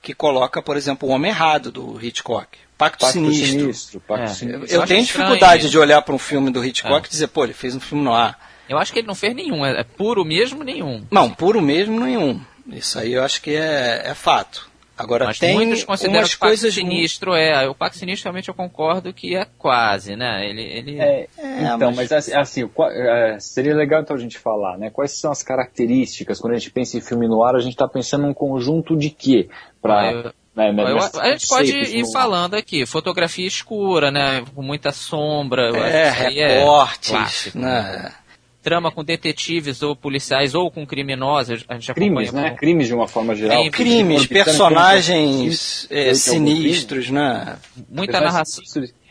que 0.00 0.14
coloca, 0.14 0.60
por 0.60 0.76
exemplo, 0.76 1.08
O 1.08 1.12
Homem 1.12 1.30
Errado 1.30 1.70
do 1.70 2.04
Hitchcock. 2.04 2.58
Pacto, 2.76 3.04
Pacto 3.04 3.12
Sinistro. 3.12 3.46
sinistro 3.46 4.00
Pacto 4.00 4.24
é. 4.24 4.34
sinistro. 4.34 4.66
Eu, 4.66 4.80
eu 4.80 4.86
tenho 4.86 5.04
dificuldade 5.04 5.70
de 5.70 5.78
olhar 5.78 6.02
para 6.02 6.14
um 6.14 6.18
filme 6.18 6.50
do 6.50 6.64
Hitchcock 6.64 7.06
é. 7.06 7.08
e 7.08 7.10
dizer, 7.10 7.28
pô, 7.28 7.44
ele 7.44 7.52
fez 7.52 7.76
um 7.76 7.80
filme 7.80 8.02
no 8.02 8.12
ar. 8.12 8.52
Eu 8.68 8.78
acho 8.78 8.92
que 8.92 8.98
ele 8.98 9.06
não 9.06 9.14
fez 9.14 9.34
nenhum, 9.34 9.64
é, 9.64 9.80
é 9.80 9.84
puro 9.84 10.24
mesmo 10.24 10.64
nenhum. 10.64 11.06
Não, 11.10 11.30
puro 11.30 11.60
mesmo 11.60 12.00
nenhum. 12.00 12.40
Isso 12.66 12.98
aí 12.98 13.12
eu 13.12 13.22
acho 13.22 13.40
que 13.40 13.54
é, 13.54 14.02
é 14.04 14.14
fato. 14.14 14.71
Agora 14.96 15.24
Mas 15.24 15.38
tem 15.38 15.54
muitos 15.54 15.84
consideram 15.84 16.18
umas 16.18 16.30
que 16.30 16.36
o 16.36 16.38
Pacto 16.38 16.50
coisas 16.50 16.74
Sinistro 16.74 17.34
é, 17.34 17.66
o 17.68 17.74
Pacto 17.74 17.98
Sinistro 17.98 18.24
realmente 18.24 18.48
eu 18.48 18.54
concordo 18.54 19.12
que 19.12 19.34
é 19.34 19.46
quase, 19.58 20.14
né? 20.14 20.46
Ele, 20.48 20.62
ele... 20.62 21.00
É, 21.00 21.28
é, 21.38 21.62
então, 21.62 21.90
mas, 21.92 22.10
mas 22.10 22.12
assim, 22.12 22.34
assim 22.34 22.70
é, 22.90 23.36
seria 23.40 23.74
legal 23.74 24.02
então 24.02 24.14
a 24.14 24.18
gente 24.18 24.38
falar, 24.38 24.76
né? 24.76 24.90
Quais 24.90 25.18
são 25.18 25.32
as 25.32 25.42
características 25.42 26.40
quando 26.40 26.54
a 26.54 26.58
gente 26.58 26.70
pensa 26.70 26.98
em 26.98 27.00
filme 27.00 27.26
no 27.26 27.42
ar, 27.42 27.56
a 27.56 27.60
gente 27.60 27.72
está 27.72 27.88
pensando 27.88 28.26
num 28.26 28.34
conjunto 28.34 28.96
de 28.96 29.10
quê? 29.10 29.48
Para 29.80 30.32
né, 30.54 30.70
né, 30.70 30.92
eu, 30.92 30.98
a 31.20 31.30
gente 31.30 31.48
pode 31.48 31.72
ir 31.72 32.12
falando 32.12 32.54
aqui, 32.54 32.84
fotografia 32.84 33.46
escura, 33.46 34.10
né, 34.10 34.44
com 34.54 34.62
muita 34.62 34.92
sombra. 34.92 35.70
É, 35.78 36.10
reportes, 36.10 37.56
é 37.56 37.58
né? 37.58 38.12
Trama 38.62 38.92
com 38.92 39.02
detetives 39.02 39.82
ou 39.82 39.96
policiais 39.96 40.54
ou 40.54 40.70
com 40.70 40.86
criminosos. 40.86 41.64
A 41.68 41.74
gente 41.74 41.92
crimes, 41.92 42.32
né? 42.32 42.54
Crimes 42.54 42.86
de 42.86 42.94
uma 42.94 43.08
forma 43.08 43.34
geral. 43.34 43.70
crimes, 43.70 44.26
personagens 44.26 45.86
é, 45.90 46.14
sinistros, 46.14 47.10
né? 47.10 47.56
Muita 47.90 48.20
narração 48.20 48.62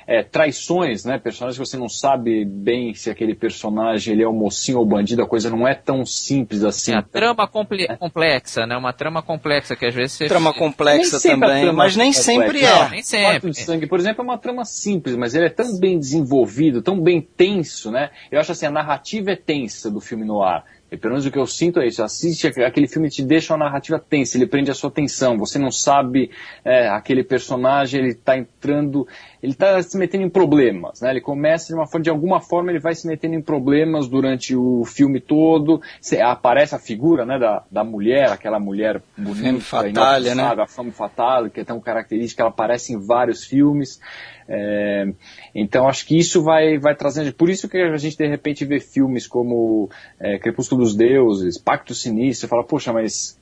é, 0.08 0.24
traições, 0.24 1.06
né? 1.06 1.18
Personagens 1.18 1.58
que 1.58 1.66
você 1.66 1.78
não 1.78 1.90
sabe 1.90 2.46
bem 2.46 2.94
se 2.94 3.10
aquele 3.10 3.36
personagem 3.36 4.14
ele 4.14 4.24
é 4.24 4.28
o 4.28 4.34
mocinho 4.34 4.80
ou 4.80 4.86
bandido, 4.86 5.22
a 5.22 5.28
coisa 5.28 5.50
não 5.50 5.68
é 5.68 5.74
tão 5.74 6.06
simples 6.06 6.64
assim. 6.64 6.94
É 6.94 6.98
a 6.98 7.02
trama 7.02 7.48
comple 7.48 7.86
é. 7.86 7.96
complexa, 7.96 8.66
né? 8.66 8.76
Uma 8.76 8.94
trama 8.94 9.22
complexa 9.22 9.76
que 9.76 9.86
às 9.86 9.94
vezes 9.94 10.14
você... 10.14 10.28
Trama 10.28 10.54
complexa 10.54 11.20
também, 11.20 11.72
mas 11.72 11.96
nem 11.96 12.14
sempre 12.14 12.64
é. 12.64 12.70
Não, 12.70 12.90
nem 12.90 13.04
sempre. 13.04 13.52
de 13.52 13.60
Sangue, 13.60 13.88
por 13.88 14.00
exemplo, 14.00 14.22
é 14.22 14.24
uma 14.24 14.38
trama 14.38 14.66
simples, 14.66 15.16
mas 15.16 15.36
ele 15.36 15.46
é 15.46 15.50
tão 15.50 15.80
bem 15.80 16.00
desenvolvido, 16.00 16.82
tão 16.82 17.00
bem 17.00 17.22
tenso, 17.22 17.92
né? 17.92 18.10
Eu 18.32 18.40
acho 18.40 18.52
assim, 18.52 18.66
a 18.66 18.72
narrativa 18.72 19.32
é 19.32 19.36
tensa 19.36 19.90
do 19.90 20.00
filme 20.00 20.26
no 20.26 20.42
ar. 20.42 20.64
E 20.92 20.98
pelo 20.98 21.14
menos 21.14 21.26
o 21.26 21.32
que 21.32 21.40
eu 21.40 21.48
sinto 21.48 21.80
é 21.80 21.88
isso. 21.88 22.04
Assiste 22.04 22.48
aquele 22.48 22.86
filme 22.86 23.10
te 23.10 23.24
deixa 23.24 23.54
uma 23.54 23.64
narrativa 23.64 23.98
tensa, 23.98 24.38
ele 24.38 24.46
prende 24.46 24.70
a 24.70 24.74
sua 24.74 24.90
atenção. 24.90 25.38
Você 25.38 25.58
não 25.58 25.72
sabe 25.72 26.30
é, 26.66 26.90
aquele 26.90 27.24
personagem, 27.24 28.02
ele 28.02 28.10
está 28.12 28.38
entrando, 28.38 29.08
ele 29.42 29.54
está 29.54 29.82
se 29.82 29.98
metendo 29.98 30.24
em 30.24 30.30
problemas, 30.30 31.02
né? 31.02 31.10
Ele 31.10 31.22
começa 31.22 31.68
de 31.68 31.74
uma 31.74 31.88
forma, 31.88 32.04
de 32.04 32.10
alguma 32.10 32.40
forma 32.40 32.72
ele 32.72 32.80
vai 32.80 32.94
se 32.94 33.08
metendo 33.08 33.36
em 33.36 33.42
problemas 33.42 34.08
durante 34.08 34.56
o 34.56 34.86
filme 34.86 35.20
todo. 35.20 35.82
aparece 36.22 36.76
a 36.76 36.80
figura, 36.80 37.26
né, 37.26 37.40
da, 37.40 37.64
da 37.72 37.84
mulher, 37.84 38.32
aquela 38.32 38.60
mulher 38.60 39.02
bonita, 39.18 39.60
fatale, 39.60 40.36
né? 40.36 40.44
A 40.44 40.68
femme 40.68 40.92
fatale, 40.92 41.50
que 41.50 41.62
é 41.62 41.64
tão 41.64 41.80
característica, 41.80 42.44
ela 42.44 42.52
aparece 42.52 42.94
em 42.94 43.00
vários 43.00 43.44
filmes. 43.44 44.00
É, 44.48 45.08
então 45.56 45.88
acho 45.88 46.06
que 46.06 46.18
isso 46.18 46.44
vai, 46.44 46.78
vai 46.78 46.96
trazendo. 46.96 47.34
Por 47.34 47.50
isso 47.50 47.68
que 47.68 47.78
a 47.78 47.98
gente 47.98 48.18
de 48.18 48.28
repente 48.28 48.66
vê 48.66 48.80
filmes 48.80 49.26
como 49.26 49.90
é, 50.20 50.38
Crepúsculo 50.38 50.82
dos 50.82 50.96
Deuses, 50.96 51.58
Pacto 51.58 51.96
Sinistro, 51.96 52.48
fala, 52.48 52.64
poxa, 52.64 52.94
mas 52.94 53.41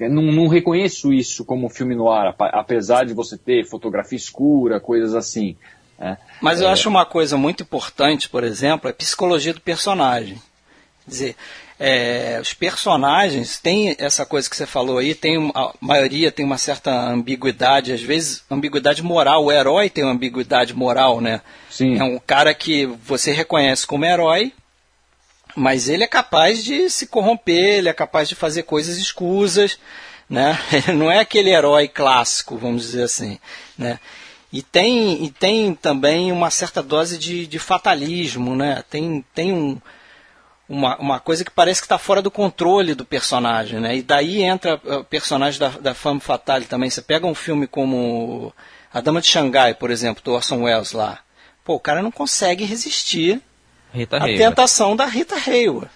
não, 0.00 0.22
não, 0.22 0.48
reconheço 0.48 1.12
isso 1.12 1.44
como 1.44 1.68
filme 1.68 1.94
no 1.94 2.10
ar, 2.10 2.34
apesar 2.38 3.04
de 3.04 3.14
você 3.14 3.38
ter 3.38 3.64
fotografia 3.64 4.16
escura, 4.16 4.80
coisas 4.80 5.14
assim. 5.14 5.56
Né? 5.98 6.18
Mas 6.40 6.60
eu 6.60 6.68
é... 6.68 6.72
acho 6.72 6.88
uma 6.88 7.06
coisa 7.06 7.36
muito 7.36 7.62
importante, 7.62 8.28
por 8.28 8.42
exemplo, 8.44 8.88
é 8.88 8.90
a 8.90 8.94
psicologia 8.94 9.54
do 9.54 9.60
personagem. 9.60 10.40
Quer 11.04 11.10
dizer, 11.10 11.36
é, 11.78 12.38
os 12.40 12.54
personagens 12.54 13.58
têm 13.58 13.96
essa 13.98 14.24
coisa 14.24 14.48
que 14.48 14.56
você 14.56 14.66
falou 14.66 14.98
aí, 14.98 15.14
tem 15.14 15.50
a 15.54 15.72
maioria 15.80 16.30
tem 16.30 16.44
uma 16.44 16.58
certa 16.58 16.90
ambiguidade, 16.90 17.92
às 17.92 18.00
vezes 18.00 18.44
ambiguidade 18.50 19.02
moral. 19.02 19.44
O 19.44 19.52
herói 19.52 19.90
tem 19.90 20.04
uma 20.04 20.12
ambiguidade 20.12 20.74
moral, 20.74 21.20
né? 21.20 21.40
Sim. 21.68 21.98
É 21.98 22.04
um 22.04 22.18
cara 22.18 22.54
que 22.54 22.86
você 22.86 23.32
reconhece 23.32 23.86
como 23.86 24.04
herói, 24.04 24.52
mas 25.54 25.88
ele 25.88 26.04
é 26.04 26.08
capaz 26.08 26.64
de 26.64 26.88
se 26.90 27.06
corromper, 27.06 27.78
ele 27.78 27.88
é 27.88 27.92
capaz 27.92 28.28
de 28.28 28.34
fazer 28.34 28.64
coisas 28.64 28.96
escusas, 28.96 29.78
né? 30.28 30.58
Não 30.94 31.10
é 31.10 31.20
aquele 31.20 31.50
herói 31.50 31.88
clássico, 31.88 32.56
vamos 32.56 32.82
dizer 32.82 33.04
assim, 33.04 33.38
né? 33.78 33.98
E 34.52 34.62
tem, 34.62 35.24
e 35.24 35.30
tem 35.30 35.74
também 35.74 36.30
uma 36.30 36.48
certa 36.48 36.82
dose 36.82 37.18
de, 37.18 37.46
de 37.46 37.58
fatalismo, 37.58 38.54
né? 38.54 38.84
Tem, 38.88 39.24
tem 39.34 39.52
um, 39.52 39.80
uma, 40.68 40.96
uma 40.98 41.20
coisa 41.20 41.44
que 41.44 41.50
parece 41.50 41.80
que 41.80 41.86
está 41.86 41.98
fora 41.98 42.22
do 42.22 42.30
controle 42.30 42.94
do 42.94 43.04
personagem, 43.04 43.80
né? 43.80 43.96
E 43.96 44.02
daí 44.02 44.42
entra 44.42 44.80
o 44.84 45.04
personagem 45.04 45.58
da, 45.58 45.68
da 45.70 45.94
Femme 45.94 46.20
Fatale 46.20 46.66
também. 46.66 46.88
Você 46.88 47.02
pega 47.02 47.26
um 47.26 47.34
filme 47.34 47.66
como 47.66 48.52
A 48.92 49.00
Dama 49.00 49.20
de 49.20 49.26
Xangai, 49.26 49.74
por 49.74 49.90
exemplo, 49.90 50.22
do 50.22 50.32
Orson 50.32 50.62
Welles 50.62 50.92
lá. 50.92 51.18
Pô, 51.64 51.74
o 51.74 51.80
cara 51.80 52.02
não 52.02 52.12
consegue 52.12 52.64
resistir 52.64 53.42
Rita 53.94 54.16
à 54.16 54.24
tentação 54.24 54.96
da 54.96 55.06
Rita 55.06 55.36
Hayworth. 55.36 55.88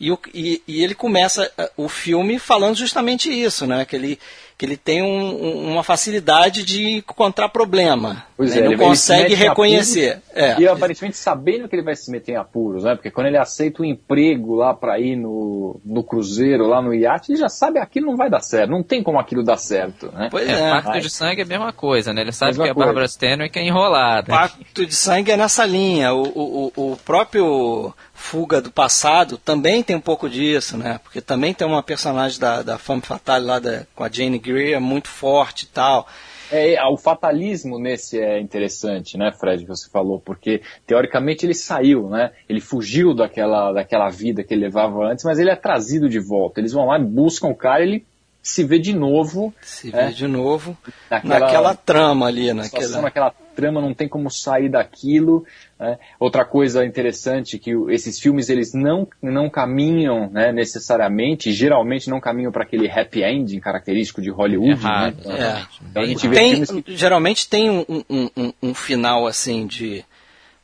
E, 0.00 0.10
o, 0.10 0.18
e, 0.32 0.62
e, 0.66 0.82
ele 0.82 0.94
começa 0.94 1.50
o 1.76 1.88
filme 1.88 2.38
falando 2.38 2.74
justamente 2.74 3.30
isso, 3.30 3.66
né? 3.66 3.84
Que 3.84 3.94
ele, 3.94 4.18
ele 4.64 4.76
tem 4.76 5.02
um, 5.02 5.70
uma 5.70 5.82
facilidade 5.82 6.64
de 6.64 6.98
encontrar 6.98 7.48
problema. 7.48 8.24
Pois 8.36 8.50
né? 8.50 8.56
é, 8.56 8.64
ele 8.64 8.74
ele 8.74 8.82
não 8.82 8.88
consegue 8.88 9.34
reconhecer. 9.34 10.10
Apuros, 10.10 10.34
é. 10.34 10.60
E 10.60 10.68
aparentemente 10.68 11.16
sabendo 11.16 11.68
que 11.68 11.76
ele 11.76 11.82
vai 11.82 11.94
se 11.94 12.10
meter 12.10 12.32
em 12.32 12.36
apuros, 12.36 12.84
né? 12.84 12.94
Porque 12.94 13.10
quando 13.10 13.28
ele 13.28 13.38
aceita 13.38 13.82
o 13.82 13.84
um 13.84 13.88
emprego 13.88 14.56
lá 14.56 14.74
para 14.74 14.98
ir 14.98 15.16
no, 15.16 15.80
no 15.84 16.02
cruzeiro, 16.02 16.66
lá 16.66 16.82
no 16.82 16.92
iate, 16.92 17.32
ele 17.32 17.38
já 17.38 17.48
sabe 17.48 17.74
que 17.74 17.84
aquilo 17.84 18.06
não 18.06 18.16
vai 18.16 18.28
dar 18.28 18.40
certo. 18.40 18.70
Não 18.70 18.82
tem 18.82 19.02
como 19.02 19.18
aquilo 19.18 19.42
dar 19.42 19.56
certo, 19.56 20.10
né? 20.12 20.28
Pois 20.30 20.48
é. 20.48 20.52
é. 20.52 20.70
Pacto 20.70 21.00
de 21.00 21.10
sangue 21.10 21.40
é 21.40 21.44
a 21.44 21.48
mesma 21.48 21.72
coisa, 21.72 22.12
né? 22.12 22.22
Ele 22.22 22.32
sabe 22.32 22.56
que 22.56 22.68
a 22.68 22.74
Bárbara 22.74 23.06
Stanwyck 23.06 23.58
é 23.58 23.62
enrolada. 23.62 24.32
Pacto 24.32 24.86
de 24.86 24.94
sangue 24.94 25.30
é 25.30 25.36
nessa 25.36 25.64
linha. 25.64 26.12
O, 26.12 26.72
o, 26.76 26.92
o 26.92 26.96
próprio 26.96 27.94
Fuga 28.14 28.60
do 28.60 28.70
Passado 28.70 29.36
também 29.36 29.82
tem 29.82 29.96
um 29.96 30.00
pouco 30.00 30.28
disso, 30.28 30.76
né? 30.76 30.98
Porque 31.02 31.20
também 31.20 31.52
tem 31.52 31.66
uma 31.66 31.82
personagem 31.82 32.40
da, 32.40 32.62
da 32.62 32.78
Femme 32.78 33.02
Fatale 33.02 33.44
lá 33.44 33.58
da, 33.58 33.86
com 33.94 34.02
a 34.02 34.08
Jane 34.08 34.38
Greer 34.54 34.80
muito 34.80 35.08
forte 35.08 35.64
e 35.64 35.66
tal. 35.66 36.06
É, 36.50 36.76
o 36.86 36.96
fatalismo 36.96 37.78
nesse 37.78 38.20
é 38.20 38.38
interessante, 38.38 39.16
né, 39.16 39.32
Fred, 39.32 39.62
que 39.62 39.68
você 39.68 39.90
falou, 39.90 40.20
porque 40.20 40.62
teoricamente 40.86 41.44
ele 41.44 41.54
saiu, 41.54 42.08
né? 42.08 42.32
Ele 42.48 42.60
fugiu 42.60 43.14
daquela, 43.14 43.72
daquela 43.72 44.08
vida 44.10 44.44
que 44.44 44.54
ele 44.54 44.66
levava 44.66 45.06
antes, 45.06 45.24
mas 45.24 45.38
ele 45.38 45.50
é 45.50 45.56
trazido 45.56 46.08
de 46.08 46.20
volta. 46.20 46.60
Eles 46.60 46.72
vão 46.72 46.86
lá, 46.86 46.98
buscam 46.98 47.48
o 47.48 47.56
cara, 47.56 47.82
ele 47.82 48.04
se 48.42 48.62
vê 48.62 48.78
de 48.78 48.92
novo. 48.92 49.52
Se 49.62 49.90
vê 49.90 49.98
é, 49.98 50.10
de 50.10 50.28
novo 50.28 50.76
naquela, 51.10 51.40
naquela 51.40 51.74
trama 51.74 52.26
ali, 52.26 52.52
naquela... 52.52 53.00
naquela 53.00 53.34
trama, 53.54 53.80
não 53.80 53.94
tem 53.94 54.08
como 54.08 54.30
sair 54.30 54.68
daquilo. 54.68 55.44
Né? 55.78 55.98
Outra 56.18 56.44
coisa 56.44 56.84
interessante 56.84 57.58
que 57.58 57.72
esses 57.88 58.18
filmes 58.18 58.50
eles 58.50 58.74
não, 58.74 59.08
não 59.22 59.48
caminham 59.48 60.30
né, 60.30 60.52
necessariamente, 60.52 61.52
geralmente 61.52 62.10
não 62.10 62.20
caminham 62.20 62.52
para 62.52 62.64
aquele 62.64 62.90
happy 62.90 63.22
ending 63.22 63.60
característico 63.60 64.20
de 64.20 64.30
Hollywood. 64.30 64.70
Errado, 64.70 65.28
né? 65.28 65.38
é. 65.38 65.66
então, 65.90 66.02
a 66.02 66.06
gente 66.06 66.28
vê 66.28 66.36
tem, 66.36 66.64
que... 66.64 66.96
Geralmente 66.96 67.48
tem 67.48 67.70
um, 67.70 67.84
um, 67.88 68.30
um, 68.36 68.52
um 68.62 68.74
final 68.74 69.26
assim 69.26 69.66
de 69.66 70.04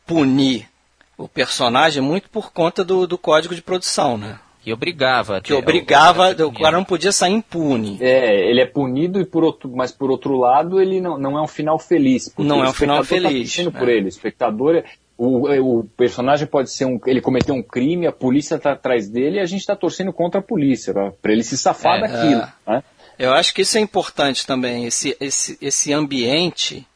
punir 0.07 0.69
o 1.17 1.29
personagem 1.29 2.03
muito 2.03 2.29
por 2.31 2.53
conta 2.53 2.85
do, 2.85 3.07
do 3.07 3.19
código 3.19 3.55
de 3.55 3.63
produção, 3.63 4.17
né? 4.17 4.39
Que 4.63 4.73
obrigava. 4.73 5.41
Que 5.41 5.55
obrigava, 5.55 6.31
o, 6.45 6.53
cara 6.53 6.77
não 6.77 6.85
podia 6.85 7.13
sair 7.13 7.33
impune. 7.33 7.99
É, 8.01 8.51
ele 8.51 8.61
é 8.61 8.67
punido, 8.67 9.19
e 9.21 9.25
por 9.25 9.43
outro, 9.43 9.71
mas 9.75 9.91
por 9.91 10.11
outro 10.11 10.37
lado 10.37 10.81
ele 10.81 11.01
não, 11.01 11.19
não 11.19 11.39
é 11.39 11.43
um 11.43 11.49
final 11.49 11.79
feliz. 11.79 12.33
Não 12.37 12.63
é 12.63 12.69
um 12.69 12.73
final 12.75 12.99
tá 12.99 13.05
feliz. 13.05 13.57
Tá 13.57 13.71
por 13.71 13.89
ele. 13.89 14.05
O 14.05 14.09
espectador, 14.09 14.85
o, 15.17 15.79
o 15.79 15.85
personagem 15.97 16.47
pode 16.47 16.71
ser 16.71 16.85
um, 16.85 17.01
ele 17.07 17.23
cometeu 17.23 17.55
um 17.55 17.63
crime, 17.63 18.07
a 18.07 18.13
polícia 18.13 18.57
está 18.57 18.73
atrás 18.73 19.09
dele 19.09 19.37
e 19.37 19.41
a 19.41 19.47
gente 19.47 19.61
está 19.61 19.75
torcendo 19.75 20.13
contra 20.13 20.41
a 20.41 20.43
polícia, 20.43 20.93
para 20.93 21.33
ele 21.33 21.43
se 21.43 21.57
safar 21.57 21.99
é, 21.99 22.01
daquilo. 22.01 22.43
É. 22.67 22.73
Né? 22.73 22.85
Eu 23.19 23.33
acho 23.33 23.55
que 23.55 23.63
isso 23.63 23.77
é 23.77 23.81
importante 23.81 24.47
também, 24.47 24.87
esse, 24.87 25.17
esse, 25.21 25.59
esse 25.61 25.93
ambiente 25.93 26.87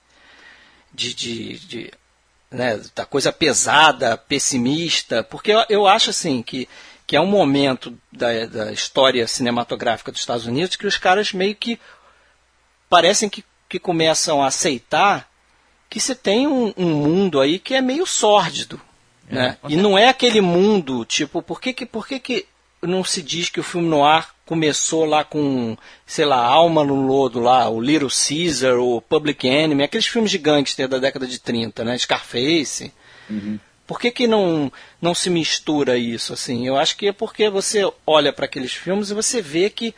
de, 0.93 1.15
de, 1.15 1.59
de 1.67 1.91
né, 2.51 2.81
da 2.95 3.05
coisa 3.05 3.31
pesada, 3.33 4.17
pessimista, 4.17 5.23
porque 5.23 5.53
eu, 5.53 5.65
eu 5.69 5.87
acho 5.87 6.11
assim 6.11 6.43
que 6.43 6.69
que 7.07 7.17
é 7.17 7.21
um 7.21 7.27
momento 7.27 7.97
da, 8.11 8.47
da 8.47 8.73
história 8.73 9.27
cinematográfica 9.27 10.11
dos 10.11 10.21
Estados 10.21 10.47
Unidos 10.47 10.77
que 10.77 10.87
os 10.87 10.97
caras 10.97 11.33
meio 11.33 11.55
que 11.55 11.79
parecem 12.89 13.29
que, 13.29 13.45
que 13.69 13.79
começam 13.79 14.43
a 14.43 14.47
aceitar 14.47 15.29
que 15.89 16.01
você 16.01 16.15
tem 16.15 16.47
um, 16.47 16.73
um 16.77 16.91
mundo 16.91 17.41
aí 17.41 17.59
que 17.59 17.75
é 17.75 17.81
meio 17.81 18.07
sórdido. 18.07 18.81
É, 19.29 19.35
né? 19.35 19.59
E 19.69 19.77
não 19.77 19.97
é 19.97 20.09
aquele 20.09 20.41
mundo, 20.41 21.05
tipo, 21.05 21.41
por 21.41 21.61
que, 21.61 21.73
que, 21.73 21.87
por 21.87 22.07
que, 22.07 22.19
que 22.19 22.47
não 22.83 23.03
se 23.03 23.23
diz 23.23 23.49
que 23.49 23.61
o 23.61 23.63
filme 23.63 23.89
noir 23.89 24.27
começou 24.45 25.05
lá 25.05 25.25
com, 25.25 25.77
sei 26.07 26.25
lá, 26.25 26.45
Alma 26.45 26.85
no 26.85 27.07
Lodo 27.07 27.41
lá, 27.41 27.69
o 27.69 27.81
Little 27.81 28.11
Caesar, 28.11 28.79
o 28.79 29.01
Public 29.01 29.47
Enemy, 29.47 29.85
aqueles 29.85 30.07
filmes 30.07 30.31
de 30.31 30.39
gangster 30.39 30.89
da 30.89 30.99
década 30.99 31.27
de 31.27 31.39
30, 31.39 31.85
né? 31.85 31.97
Scarface. 31.97 32.93
Uhum. 33.31 33.59
Por 33.87 34.01
que, 34.01 34.11
que 34.11 34.27
não, 34.27 34.73
não 35.01 35.15
se 35.15 35.29
mistura 35.29 35.99
isso 35.99 36.33
assim? 36.33 36.67
Eu 36.67 36.77
acho 36.77 36.97
que 36.97 37.09
é 37.09 37.13
porque 37.13 37.51
você 37.51 37.91
olha 38.07 38.33
para 38.33 38.47
aqueles 38.47 38.73
filmes 38.73 39.11
e 39.11 39.15
você 39.15 39.43
vê 39.43 39.69
que 39.69 39.95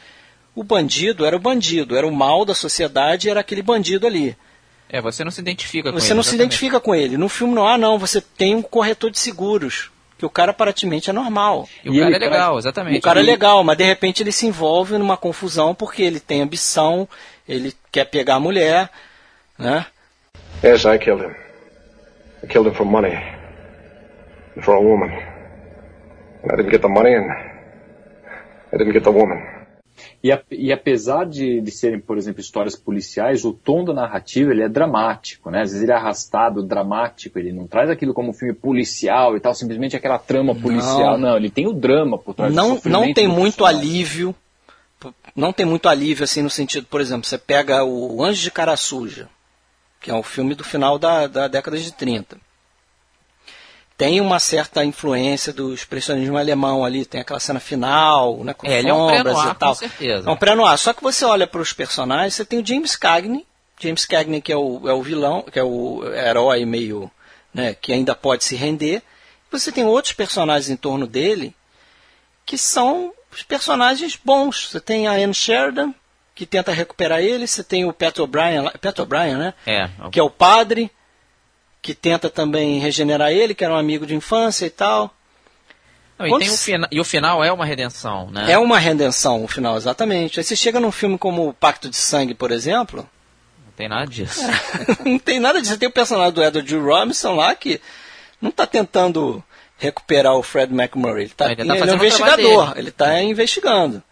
o 0.54 0.64
bandido 0.64 1.24
era 1.24 1.36
o 1.36 1.40
bandido, 1.40 1.96
era 1.96 2.06
o 2.06 2.12
mal 2.12 2.44
da 2.44 2.54
sociedade, 2.54 3.30
era 3.30 3.40
aquele 3.40 3.62
bandido 3.62 4.06
ali. 4.06 4.36
É, 4.88 5.00
você 5.00 5.22
não 5.22 5.30
se 5.30 5.40
identifica 5.40 5.90
com 5.90 5.98
você 5.98 6.06
ele. 6.06 6.08
Você 6.08 6.14
não 6.14 6.20
exatamente. 6.20 6.28
se 6.28 6.34
identifica 6.34 6.80
com 6.80 6.94
ele. 6.94 7.16
No 7.16 7.28
filme 7.28 7.54
não 7.54 7.66
há, 7.66 7.78
não. 7.78 7.98
Você 7.98 8.20
tem 8.20 8.54
um 8.54 8.62
corretor 8.62 9.10
de 9.10 9.18
seguros. 9.18 9.90
Que 10.18 10.24
o 10.24 10.30
cara 10.30 10.52
aparentemente 10.52 11.10
é 11.10 11.12
normal. 11.12 11.68
E, 11.84 11.88
e 11.88 12.00
o 12.00 12.04
cara 12.04 12.16
é 12.16 12.18
legal, 12.18 12.58
exatamente. 12.58 12.98
O 12.98 13.02
cara 13.02 13.20
é 13.20 13.22
legal, 13.22 13.62
mas 13.62 13.76
de 13.76 13.84
repente 13.84 14.22
ele 14.22 14.32
se 14.32 14.46
envolve 14.46 14.96
numa 14.96 15.16
confusão 15.16 15.74
porque 15.74 16.02
ele 16.02 16.18
tem 16.18 16.40
ambição, 16.40 17.06
ele 17.46 17.74
quer 17.92 18.06
pegar 18.06 18.36
a 18.36 18.40
mulher, 18.40 18.88
né? 19.58 19.84
Yes, 20.64 20.86
I 20.86 20.96
killed 20.96 21.22
him. 21.22 21.34
I 22.42 22.46
killed 22.46 22.70
him 22.70 22.74
for 22.74 22.86
money 22.86 23.35
for 24.62 24.74
a 24.74 24.80
woman. 24.80 25.10
And 26.42 26.52
I 26.52 26.56
didn't 26.56 26.70
get 26.70 26.82
the 26.82 26.88
money 26.88 27.14
and 27.14 27.30
I 28.72 28.76
didn't 28.76 28.92
get 28.92 29.04
the 29.04 29.10
woman. 29.10 29.56
E, 30.22 30.30
a, 30.30 30.42
e, 30.50 30.72
apesar 30.72 31.24
de, 31.24 31.60
de, 31.60 31.70
serem, 31.70 31.98
por 31.98 32.18
exemplo, 32.18 32.40
histórias 32.40 32.76
policiais, 32.76 33.44
o 33.44 33.52
tom 33.52 33.84
da 33.84 33.94
narrativa 33.94 34.50
ele 34.50 34.62
é 34.62 34.68
dramático, 34.68 35.50
né? 35.50 35.62
Às 35.62 35.70
vezes 35.70 35.82
ele 35.82 35.92
é 35.92 35.94
arrastado, 35.94 36.62
dramático, 36.62 37.38
ele 37.38 37.50
não 37.52 37.66
traz 37.66 37.88
aquilo 37.88 38.12
como 38.12 38.30
um 38.30 38.32
filme 38.32 38.52
policial 38.52 39.36
e 39.36 39.40
tal, 39.40 39.54
simplesmente 39.54 39.96
aquela 39.96 40.18
trama 40.18 40.54
policial. 40.54 41.16
Não, 41.16 41.30
não 41.30 41.36
ele 41.36 41.50
tem 41.50 41.66
o 41.66 41.72
drama 41.72 42.18
por 42.18 42.34
trás 42.34 42.54
Não, 42.54 42.78
não 42.84 43.12
tem 43.14 43.26
muito 43.26 43.64
alívio, 43.64 44.34
não 45.34 45.52
tem 45.52 45.64
muito 45.64 45.88
alívio 45.88 46.24
assim 46.24 46.42
no 46.42 46.50
sentido, 46.50 46.86
por 46.90 47.00
exemplo, 47.00 47.26
você 47.26 47.38
pega 47.38 47.82
o 47.84 48.22
Anjo 48.22 48.42
de 48.42 48.50
Cara 48.50 48.76
Suja, 48.76 49.28
que 50.00 50.10
é 50.10 50.14
um 50.14 50.22
filme 50.22 50.54
do 50.54 50.64
final 50.64 50.98
da, 50.98 51.26
da 51.26 51.48
década 51.48 51.78
de 51.78 51.92
30 51.92 52.36
tem 53.96 54.20
uma 54.20 54.38
certa 54.38 54.84
influência 54.84 55.52
do 55.52 55.72
expressionismo 55.72 56.36
alemão 56.36 56.84
ali, 56.84 57.04
tem 57.04 57.20
aquela 57.20 57.40
cena 57.40 57.58
final, 57.58 58.44
né, 58.44 58.52
com 58.52 58.66
é, 58.66 58.78
ele 58.78 58.90
é 58.90 58.94
um 58.94 59.06
pré-noir, 59.06 59.54
com 59.54 59.74
certeza. 59.74 60.28
É 60.28 60.32
um 60.32 60.36
pré-noir. 60.36 60.78
Só 60.78 60.92
que 60.92 61.02
você 61.02 61.24
olha 61.24 61.46
para 61.46 61.60
os 61.60 61.72
personagens, 61.72 62.34
você 62.34 62.44
tem 62.44 62.60
o 62.60 62.66
James 62.66 62.94
Cagney, 62.94 63.46
James 63.80 64.04
Cagney 64.04 64.42
que 64.42 64.52
é 64.52 64.56
o, 64.56 64.88
é 64.88 64.92
o 64.92 65.02
vilão, 65.02 65.42
que 65.42 65.58
é 65.58 65.64
o 65.64 66.02
herói 66.14 66.64
meio, 66.66 67.10
né, 67.54 67.74
que 67.74 67.92
ainda 67.92 68.14
pode 68.14 68.44
se 68.44 68.54
render. 68.54 69.02
Você 69.50 69.72
tem 69.72 69.84
outros 69.84 70.12
personagens 70.12 70.68
em 70.68 70.76
torno 70.76 71.06
dele 71.06 71.54
que 72.44 72.58
são 72.58 73.12
os 73.32 73.42
personagens 73.42 74.18
bons. 74.22 74.68
Você 74.68 74.80
tem 74.80 75.08
a 75.08 75.12
Anne 75.12 75.34
Sheridan, 75.34 75.94
que 76.34 76.44
tenta 76.44 76.70
recuperar 76.70 77.20
ele, 77.20 77.46
você 77.46 77.64
tem 77.64 77.86
o 77.86 77.92
Pat 77.92 78.18
O'Brien, 78.18 78.70
Pat 78.80 78.98
O'Brien, 78.98 79.36
né? 79.36 79.54
É. 79.66 79.88
Que 80.12 80.20
é 80.20 80.22
o 80.22 80.30
padre 80.30 80.90
que 81.86 81.94
tenta 81.94 82.28
também 82.28 82.80
regenerar 82.80 83.30
ele, 83.30 83.54
que 83.54 83.64
era 83.64 83.72
um 83.72 83.76
amigo 83.76 84.04
de 84.04 84.12
infância 84.12 84.66
e 84.66 84.70
tal. 84.70 85.14
Não, 86.18 86.26
e, 86.26 86.32
um 86.32 86.56
fina... 86.56 86.88
e, 86.90 86.98
o 86.98 87.04
final 87.04 87.44
é 87.44 87.52
uma 87.52 87.64
redenção, 87.64 88.28
né? 88.28 88.50
É 88.50 88.58
uma 88.58 88.76
redenção 88.76 89.44
o 89.44 89.46
final, 89.46 89.76
exatamente. 89.76 90.40
Aí 90.40 90.44
você 90.44 90.56
chega 90.56 90.80
num 90.80 90.90
filme 90.90 91.16
como 91.16 91.48
o 91.48 91.54
Pacto 91.54 91.88
de 91.88 91.94
Sangue, 91.94 92.34
por 92.34 92.50
exemplo. 92.50 93.08
Não 93.64 93.72
tem 93.76 93.88
nada 93.88 94.04
disso. 94.04 94.40
não 95.06 95.16
tem 95.16 95.38
nada 95.38 95.62
disso. 95.62 95.78
Tem 95.78 95.88
o 95.88 95.92
personagem 95.92 96.32
do 96.32 96.42
Edward 96.42 96.68
G. 96.68 96.76
Robinson 96.76 97.36
lá 97.36 97.54
que 97.54 97.80
não 98.42 98.50
está 98.50 98.66
tentando 98.66 99.40
recuperar 99.78 100.34
o 100.34 100.42
Fred 100.42 100.74
McMurray. 100.74 101.26
Ele, 101.26 101.34
tá, 101.36 101.52
ele, 101.52 101.56
tá 101.56 101.62
ele 101.62 101.90
é 101.90 101.92
um 101.92 101.94
investigador, 101.94 102.74
ele 102.76 102.88
está 102.88 103.22
investigando. 103.22 104.02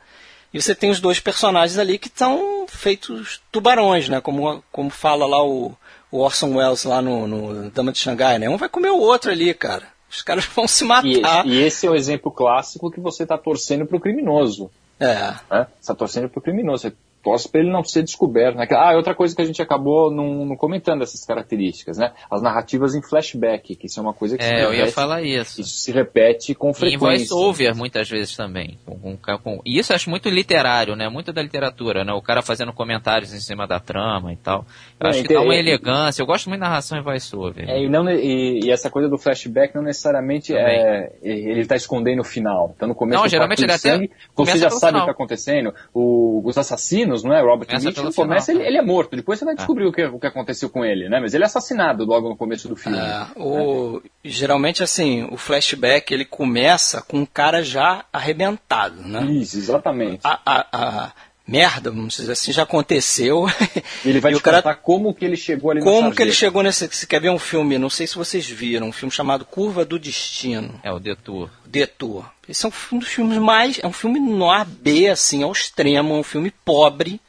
E 0.53 0.63
você 0.63 0.77
tem 0.77 0.91
os 0.91 1.01
dois 1.01 1.19
personagens 1.19 1.77
ali 1.77 1.99
que 1.99 2.07
estão 2.07 2.67
feitos 2.69 3.43
tubarões, 3.51 4.09
né? 4.09 4.21
Como, 4.21 4.63
como 4.71 4.91
fala 4.91 5.27
lá 5.27 5.43
o, 5.45 5.77
o 6.15 6.21
Orson 6.21 6.55
Welles 6.55 6.85
lá 6.85 7.03
no, 7.03 7.27
no 7.27 7.71
Dama 7.71 7.91
de 7.91 7.99
Xangai, 7.99 8.39
né? 8.39 8.49
Um 8.49 8.57
vai 8.57 8.69
comer 8.69 8.91
o 8.91 9.01
outro 9.01 9.33
ali, 9.33 9.53
cara. 9.53 9.83
Os 10.09 10.23
caras 10.23 10.47
vão 10.47 10.69
se 10.69 10.85
matar. 10.85 11.45
E, 11.45 11.51
e 11.51 11.63
esse 11.65 11.89
é 11.89 11.91
o 11.91 11.95
exemplo 11.95 12.31
clássico 12.31 12.89
que 12.89 13.01
você 13.01 13.25
está 13.25 13.37
torcendo 13.37 13.85
pro 13.85 13.99
criminoso. 13.99 14.71
É. 15.01 15.33
Né? 15.51 15.67
Você 15.75 15.81
está 15.81 15.95
torcendo 15.95 16.29
pro 16.29 16.41
criminoso. 16.41 16.83
Você 16.83 16.95
torce 17.25 17.49
para 17.49 17.63
ele 17.63 17.71
não 17.71 17.83
ser 17.83 18.03
descoberto. 18.03 18.57
Né? 18.57 18.69
Ah, 18.71 18.95
outra 18.95 19.15
coisa 19.15 19.35
que 19.35 19.41
a 19.41 19.45
gente 19.45 19.61
acabou 19.63 20.11
não, 20.11 20.45
não, 20.45 20.57
comentando 20.57 21.03
essas 21.03 21.25
características, 21.25 21.97
né? 21.97 22.13
As 22.31 22.43
narrativas 22.43 22.95
em 22.95 23.03
flashback, 23.03 23.75
que 23.75 23.87
isso 23.87 23.99
é 23.99 24.03
uma 24.03 24.13
coisa 24.13 24.37
que 24.37 24.45
é, 24.45 24.47
se 24.47 24.55
repete. 24.55 24.79
eu 24.79 24.87
ia 24.87 24.93
falar 24.93 25.23
isso. 25.23 25.61
Isso 25.63 25.77
se 25.79 25.91
repete 25.91 26.55
com 26.55 26.75
frequência. 26.75 26.95
E 26.95 26.97
em 26.97 27.19
voice-over 27.19 27.75
muitas 27.75 28.09
vezes 28.09 28.37
também. 28.37 28.79
Com, 28.85 29.17
com, 29.17 29.39
com, 29.39 29.61
e 29.65 29.79
isso 29.79 29.93
eu 29.93 29.97
acho 29.97 30.11
muito 30.11 30.29
literário, 30.29 30.95
né? 30.95 31.09
Muito 31.09 31.33
da 31.33 31.43
literatura, 31.43 32.05
né? 32.05 32.13
O 32.13 32.21
cara 32.21 32.43
fazendo 32.43 32.73
comentários 32.73 33.33
em 33.33 33.41
cima 33.41 33.67
da 33.67 33.81
trama 33.81 34.33
e 34.33 34.37
tal. 34.37 34.67
Eu 35.01 35.07
é, 35.07 35.11
acho 35.11 35.23
que 35.23 35.33
dá 35.33 35.41
uma 35.41 35.55
elegância. 35.55 36.21
Eu 36.21 36.27
gosto 36.27 36.49
muito 36.49 36.61
de 36.61 36.67
narração 36.67 36.99
em 36.99 37.03
voice-over. 37.03 37.69
É, 37.69 37.83
e, 37.83 37.89
não, 37.89 38.09
e, 38.11 38.61
e, 38.65 38.71
essa 38.71 38.91
coisa 38.91 39.09
do 39.09 39.17
flashback 39.17 39.75
não 39.75 39.83
necessariamente 39.83 40.55
é, 40.55 41.13
ele 41.23 41.61
está 41.61 41.77
escondendo 41.77 42.21
o 42.21 42.25
final. 42.25 42.73
Então 42.77 42.89
no 42.89 42.95
começo 42.95 43.23
não, 43.23 43.29
geralmente 43.29 43.63
ele 43.63 43.79
sangue, 43.79 44.11
até 44.13 44.35
você 44.35 44.59
já 44.59 44.71
sabe 44.71 44.93
o 44.93 45.01
que 45.01 45.05
está 45.05 45.13
acontecendo. 45.13 45.75
O, 45.93 46.43
os 46.45 46.59
assassinos, 46.59 47.14
não 47.23 47.33
é? 47.33 47.41
Robert 47.41 47.67
Começa 47.67 47.87
Mitchum 47.87 48.13
começa, 48.13 48.53
ele, 48.53 48.63
ele, 48.63 48.79
é 48.79 48.83
morto. 48.83 49.15
Depois 49.15 49.39
você 49.39 49.45
vai 49.45 49.55
descobrir 49.55 49.85
ah. 49.85 49.89
o, 49.89 49.93
que, 49.93 50.05
o 50.05 50.19
que 50.19 50.27
aconteceu 50.27 50.69
com 50.69 50.85
ele, 50.85 51.09
né? 51.09 51.21
Mas 51.21 51.35
ele 51.35 51.45
é 51.45 51.47
assassinado 51.47 52.05
logo 52.05 52.29
no 52.29 52.37
começo 52.37 52.69
do 52.69 52.77
filme. 52.77 52.99
É, 52.99 53.27
o, 53.37 54.03
geralmente, 54.25 54.83
assim, 54.83 55.29
o 55.31 55.37
flashback 55.37 56.13
ele 56.13 56.25
começa 56.25 57.03
com 57.03 57.19
um 57.19 57.27
cara 57.27 57.63
já 57.63 58.05
arrebentado, 58.13 59.03
né? 59.03 59.25
Isso, 59.25 59.59
exatamente. 59.59 60.21
A, 60.25 60.41
a, 60.45 60.67
a, 60.73 61.13
merda, 61.47 61.91
vamos 61.91 62.17
dizer 62.17 62.33
assim, 62.33 62.53
já 62.53 62.63
aconteceu. 62.63 63.47
Ele 64.05 64.21
vai 64.21 64.33
e 64.33 64.35
te 64.35 64.39
o 64.39 64.43
cara, 64.43 64.59
contar 64.59 64.77
como 64.77 65.15
que 65.15 65.25
ele 65.25 65.37
chegou 65.37 65.71
ali 65.71 65.81
Como 65.81 66.15
que 66.15 66.23
ele 66.23 66.33
chegou 66.33 66.63
nesse. 66.63 66.89
Você 66.89 67.07
quer 67.07 67.21
ver 67.21 67.31
um 67.31 67.39
filme? 67.39 67.79
Não 67.79 67.91
sei 67.91 68.07
se 68.07 68.17
vocês 68.17 68.49
viram, 68.49 68.89
um 68.89 68.93
filme 68.93 69.13
chamado 69.13 69.45
Curva 69.45 69.85
do 69.85 69.99
Destino. 69.99 70.81
É, 70.83 70.91
o 70.91 70.99
Detour. 70.99 71.51
Detour. 71.67 72.25
Esse 72.49 72.67
é 72.67 72.71
um 72.93 72.99
dos 72.99 73.09
filmes 73.09 73.39
mais. 73.39 73.79
É 73.83 73.87
um 73.87 73.93
filme 73.93 74.19
no 74.21 74.51
AB, 74.51 75.09
assim, 75.09 75.43
ao 75.43 75.53
extremo, 75.53 76.15
é 76.15 76.19
um 76.19 76.23
filme 76.23 76.51
pobre. 76.65 77.21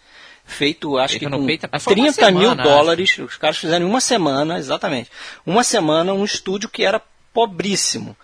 Feito, 0.47 0.97
acho 0.97 1.13
Feito 1.13 1.25
que 1.25 1.37
com 1.37 1.45
peito, 1.45 1.67
mas 1.71 1.83
foi 1.83 1.95
uma 1.95 2.13
30 2.13 2.31
mil 2.31 2.41
semana, 2.41 2.63
dólares. 2.63 3.17
Os 3.17 3.35
caras 3.35 3.57
fizeram 3.57 3.87
em 3.87 3.89
uma 3.89 3.99
semana, 3.99 4.59
exatamente. 4.59 5.09
Uma 5.43 5.63
semana, 5.63 6.13
um 6.13 6.23
estúdio 6.23 6.69
que 6.69 6.83
era 6.83 7.01
pobríssimo. 7.33 8.15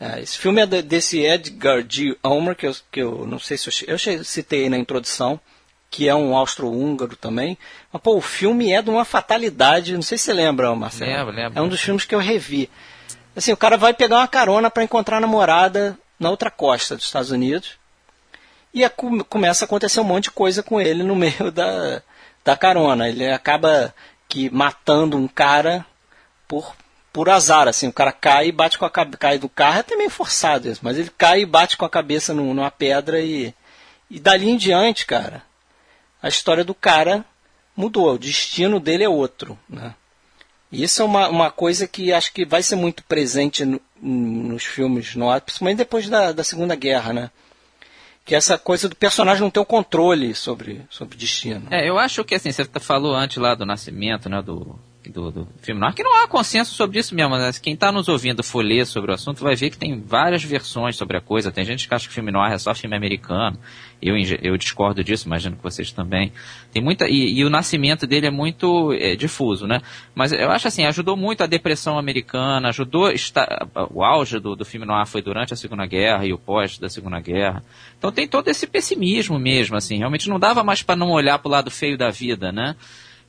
É, 0.00 0.20
esse 0.22 0.38
filme 0.38 0.62
é 0.62 0.66
de, 0.66 0.80
desse 0.80 1.20
Edgar 1.20 1.84
G. 1.86 2.16
Ulmer, 2.24 2.56
que 2.56 2.66
eu, 2.66 2.74
que 2.90 3.02
eu 3.02 3.26
não 3.26 3.38
sei 3.38 3.58
se 3.58 3.68
eu, 3.86 3.96
eu 4.16 4.24
citei 4.24 4.70
na 4.70 4.78
introdução, 4.78 5.38
que 5.90 6.08
é 6.08 6.14
um 6.14 6.34
austro-húngaro 6.34 7.16
também. 7.16 7.58
Mas, 7.92 8.00
pô, 8.00 8.16
o 8.16 8.20
filme 8.22 8.72
é 8.72 8.80
de 8.80 8.88
uma 8.88 9.04
fatalidade, 9.04 9.92
não 9.92 10.00
sei 10.00 10.16
se 10.16 10.24
você 10.24 10.32
lembra, 10.32 10.74
Marcelo. 10.74 11.10
Lembro, 11.10 11.34
lembro. 11.34 11.58
É 11.58 11.62
um 11.62 11.68
dos 11.68 11.82
filmes 11.82 12.06
que 12.06 12.14
eu 12.14 12.18
revi. 12.18 12.70
Assim, 13.36 13.52
o 13.52 13.56
cara 13.56 13.76
vai 13.76 13.92
pegar 13.92 14.16
uma 14.16 14.28
carona 14.28 14.70
para 14.70 14.82
encontrar 14.82 15.18
a 15.18 15.20
namorada 15.20 15.98
na 16.18 16.30
outra 16.30 16.50
costa 16.50 16.96
dos 16.96 17.04
Estados 17.04 17.30
Unidos. 17.30 17.78
E 18.72 18.84
a, 18.84 18.90
começa 18.90 19.64
a 19.64 19.66
acontecer 19.66 20.00
um 20.00 20.04
monte 20.04 20.24
de 20.24 20.30
coisa 20.30 20.62
com 20.62 20.80
ele 20.80 21.02
no 21.02 21.14
meio 21.16 21.50
da, 21.52 22.02
da 22.42 22.56
carona. 22.56 23.06
Ele 23.08 23.30
acaba 23.30 23.94
que 24.26 24.48
matando 24.48 25.18
um 25.18 25.28
cara 25.28 25.84
por 26.48 26.74
por 27.12 27.28
azar, 27.28 27.66
assim, 27.66 27.88
o 27.88 27.92
cara 27.92 28.12
cai 28.12 28.48
e 28.48 28.52
bate 28.52 28.78
com 28.78 28.84
a 28.84 28.90
cabeça, 28.90 29.18
cai 29.18 29.38
do 29.38 29.48
carro, 29.48 29.78
é 29.78 29.80
até 29.80 29.96
meio 29.96 30.10
forçado 30.10 30.68
isso, 30.68 30.80
mas 30.82 30.96
ele 30.96 31.10
cai 31.16 31.40
e 31.40 31.46
bate 31.46 31.76
com 31.76 31.84
a 31.84 31.90
cabeça 31.90 32.32
no, 32.32 32.54
numa 32.54 32.70
pedra 32.70 33.20
e, 33.20 33.54
e 34.08 34.20
dali 34.20 34.48
em 34.48 34.56
diante, 34.56 35.06
cara, 35.06 35.42
a 36.22 36.28
história 36.28 36.64
do 36.64 36.74
cara 36.74 37.24
mudou, 37.76 38.14
o 38.14 38.18
destino 38.18 38.78
dele 38.78 39.04
é 39.04 39.08
outro, 39.08 39.58
né? 39.68 39.94
E 40.72 40.84
isso 40.84 41.02
é 41.02 41.04
uma, 41.04 41.28
uma 41.28 41.50
coisa 41.50 41.86
que 41.88 42.12
acho 42.12 42.32
que 42.32 42.44
vai 42.44 42.62
ser 42.62 42.76
muito 42.76 43.02
presente 43.02 43.64
no, 43.64 43.80
nos 44.00 44.64
filmes 44.64 45.16
no 45.16 45.28
ar, 45.28 45.40
principalmente 45.40 45.78
depois 45.78 46.08
da, 46.08 46.30
da 46.30 46.44
Segunda 46.44 46.76
Guerra, 46.76 47.12
né? 47.12 47.30
Que 48.24 48.36
é 48.36 48.38
essa 48.38 48.56
coisa 48.56 48.88
do 48.88 48.94
personagem 48.94 49.42
não 49.42 49.50
ter 49.50 49.58
o 49.58 49.64
controle 49.64 50.32
sobre, 50.32 50.86
sobre 50.88 51.16
o 51.16 51.18
destino. 51.18 51.66
É, 51.72 51.88
eu 51.88 51.98
acho 51.98 52.22
que 52.22 52.36
assim, 52.36 52.52
você 52.52 52.64
falou 52.78 53.16
antes 53.16 53.38
lá 53.38 53.56
do 53.56 53.66
nascimento, 53.66 54.28
né, 54.28 54.40
do, 54.40 54.78
do, 55.08 55.30
do 55.30 55.48
filme 55.62 55.80
noir, 55.80 55.94
que 55.94 56.02
não 56.02 56.22
há 56.22 56.28
consenso 56.28 56.74
sobre 56.74 56.98
isso 56.98 57.14
mesmo. 57.14 57.36
Né? 57.36 57.50
Quem 57.62 57.72
está 57.72 57.90
nos 57.90 58.08
ouvindo 58.08 58.42
for 58.42 58.62
ler 58.62 58.84
sobre 58.86 59.10
o 59.10 59.14
assunto 59.14 59.42
vai 59.42 59.56
ver 59.56 59.70
que 59.70 59.78
tem 59.78 60.00
várias 60.00 60.44
versões 60.44 60.96
sobre 60.96 61.16
a 61.16 61.20
coisa. 61.20 61.50
Tem 61.50 61.64
gente 61.64 61.88
que 61.88 61.94
acha 61.94 62.06
que 62.06 62.12
filme 62.12 62.30
noir 62.30 62.52
é 62.52 62.58
só 62.58 62.74
filme 62.74 62.94
americano. 62.94 63.58
Eu, 64.02 64.14
eu 64.42 64.56
discordo 64.56 65.02
disso, 65.02 65.26
imagino 65.26 65.56
que 65.56 65.62
vocês 65.62 65.92
também. 65.92 66.32
Tem 66.72 66.82
muita 66.82 67.06
e, 67.08 67.38
e 67.38 67.44
o 67.44 67.50
nascimento 67.50 68.06
dele 68.06 68.26
é 68.26 68.30
muito 68.30 68.92
é, 68.92 69.14
difuso, 69.14 69.66
né? 69.66 69.80
Mas 70.14 70.32
eu 70.32 70.50
acho 70.50 70.68
assim, 70.68 70.84
ajudou 70.84 71.16
muito 71.16 71.42
a 71.42 71.46
depressão 71.46 71.98
americana, 71.98 72.68
ajudou 72.68 73.10
está, 73.10 73.66
o 73.90 74.02
auge 74.02 74.38
do, 74.38 74.54
do 74.54 74.64
filme 74.64 74.86
noir 74.86 75.06
foi 75.06 75.22
durante 75.22 75.52
a 75.52 75.56
Segunda 75.56 75.86
Guerra 75.86 76.26
e 76.26 76.32
o 76.32 76.38
pós 76.38 76.78
da 76.78 76.88
Segunda 76.88 77.20
Guerra. 77.20 77.62
Então 77.98 78.10
tem 78.10 78.26
todo 78.26 78.48
esse 78.48 78.66
pessimismo 78.66 79.38
mesmo, 79.38 79.76
assim. 79.76 79.98
Realmente 79.98 80.28
não 80.28 80.38
dava 80.38 80.62
mais 80.62 80.82
para 80.82 80.96
não 80.96 81.10
olhar 81.10 81.38
para 81.38 81.48
o 81.48 81.52
lado 81.52 81.70
feio 81.70 81.96
da 81.96 82.10
vida, 82.10 82.52
né? 82.52 82.76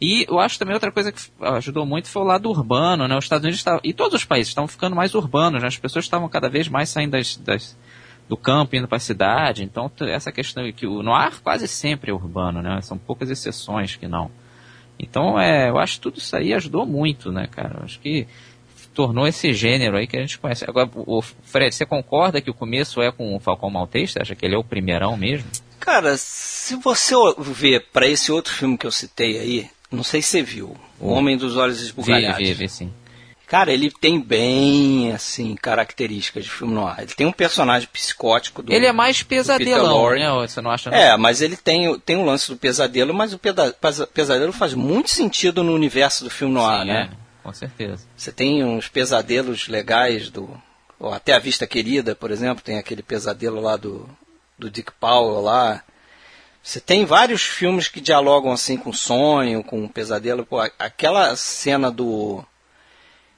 E 0.02 0.26
eu 0.28 0.40
acho 0.40 0.58
também 0.58 0.74
outra 0.74 0.92
coisa 0.92 1.12
que 1.12 1.22
ajudou 1.40 1.86
muito 1.86 2.08
foi 2.08 2.24
o 2.24 2.26
lado 2.26 2.50
urbano, 2.50 3.08
né? 3.08 3.16
Os 3.16 3.26
Estados 3.26 3.44
Unidos 3.44 3.60
estavam, 3.60 3.82
e 3.84 3.94
todos 3.94 4.16
os 4.16 4.26
países 4.26 4.50
estavam 4.50 4.68
ficando 4.68 4.96
mais 4.96 5.14
urbanos, 5.14 5.62
né? 5.62 5.68
As 5.68 5.78
pessoas 5.78 6.06
estavam 6.06 6.28
cada 6.28 6.50
vez 6.50 6.68
mais 6.68 6.90
saindo 6.90 7.12
das, 7.12 7.38
das 7.38 7.78
do 8.28 8.36
campo 8.36 8.76
indo 8.76 8.88
para 8.88 8.98
a 8.98 9.00
cidade. 9.00 9.64
Então 9.64 9.92
essa 10.08 10.32
questão 10.32 10.72
que 10.72 10.88
o 10.88 11.04
noir 11.04 11.40
quase 11.44 11.68
sempre 11.68 12.10
é 12.10 12.14
urbano, 12.14 12.64
né? 12.64 12.82
São 12.82 12.98
poucas 12.98 13.30
exceções 13.30 13.96
que 13.96 14.08
não. 14.08 14.32
Então 14.98 15.40
é, 15.40 15.70
eu 15.70 15.78
acho 15.78 15.96
que 15.96 16.02
tudo 16.02 16.18
isso 16.18 16.36
aí 16.36 16.54
ajudou 16.54 16.86
muito, 16.86 17.32
né, 17.32 17.48
cara? 17.48 17.76
Eu 17.78 17.84
acho 17.84 18.00
que 18.00 18.28
tornou 18.94 19.28
esse 19.28 19.54
gênero 19.54 19.98
aí 19.98 20.08
que 20.08 20.18
a 20.18 20.22
gente 20.22 20.40
conhece. 20.40 20.66
Agora, 20.68 20.90
o 20.96 21.22
Fred, 21.22 21.74
você 21.74 21.86
concorda 21.86 22.42
que 22.42 22.50
o 22.50 22.54
começo 22.56 23.02
é 23.02 23.12
com 23.12 23.36
o 23.36 23.40
Falcão 23.40 23.70
Maltese? 23.70 24.14
Você 24.14 24.22
acha 24.22 24.36
que 24.36 24.46
ele 24.46 24.56
é 24.56 24.58
o 24.58 24.64
primeirão 24.64 25.16
mesmo? 25.16 25.48
Cara, 25.80 26.16
se 26.18 26.76
você 26.76 27.16
ver 27.40 27.88
para 27.92 28.08
esse 28.08 28.32
outro 28.32 28.54
filme 28.54 28.78
que 28.78 28.86
eu 28.86 28.92
citei 28.92 29.40
aí, 29.40 29.70
não 29.92 30.04
sei 30.04 30.22
se 30.22 30.30
você 30.30 30.42
viu. 30.42 30.76
O 31.00 31.10
Homem 31.10 31.38
dos 31.38 31.58
Olhos 31.58 31.82
Esbugalhados. 31.82 32.38
Vi, 32.38 32.46
vi, 32.46 32.54
vi, 32.54 32.70
sim. 32.70 32.94
Cara, 33.52 33.74
ele 33.74 33.92
tem 33.92 34.18
bem, 34.18 35.12
assim, 35.12 35.56
características 35.56 36.46
de 36.46 36.50
filme 36.50 36.74
noir. 36.74 36.96
Ele 37.00 37.14
tem 37.14 37.28
um 37.28 37.34
personagem 37.34 37.90
psicótico 37.92 38.64
do 38.64 38.72
Ele 38.72 38.86
é 38.86 38.94
mais 38.94 39.24
pesadelão, 39.24 40.10
né? 40.12 40.32
Você 40.48 40.62
não 40.62 40.72
acha? 40.72 40.90
Não? 40.90 40.98
É, 40.98 41.18
mas 41.18 41.42
ele 41.42 41.58
tem, 41.58 42.00
tem 42.00 42.16
um 42.16 42.24
lance 42.24 42.50
do 42.50 42.56
pesadelo, 42.56 43.14
mas 43.14 43.34
o 43.34 43.40
pesadelo 44.14 44.54
faz 44.54 44.74
muito 44.74 45.10
sentido 45.10 45.66
no 45.66 45.74
universo 45.74 46.24
do 46.24 46.30
filme 46.30 46.54
noir, 46.54 46.80
Sim, 46.80 46.88
né? 46.88 47.10
É, 47.12 47.44
com 47.44 47.52
certeza. 47.52 48.08
Você 48.16 48.32
tem 48.32 48.64
uns 48.64 48.88
pesadelos 48.88 49.68
legais 49.68 50.30
do... 50.30 50.50
Ou 50.98 51.14
até 51.14 51.34
a 51.34 51.40
Vista 51.40 51.68
Querida, 51.68 52.16
por 52.16 52.32
exemplo, 52.32 52.64
tem 52.64 52.78
aquele 52.78 53.04
pesadelo 53.04 53.60
lá 53.60 53.76
do, 53.76 54.08
do 54.58 54.72
Dick 54.72 54.94
Powell 54.98 55.42
lá. 55.42 55.84
Você 56.64 56.80
tem 56.80 57.06
vários 57.06 57.42
filmes 57.42 57.88
que 57.88 58.00
dialogam 58.00 58.52
assim 58.52 58.78
com 58.78 58.94
sonho, 58.94 59.64
com 59.64 59.88
pesadelo. 59.88 60.46
Pô, 60.46 60.60
aquela 60.78 61.36
cena 61.36 61.90
do. 61.92 62.44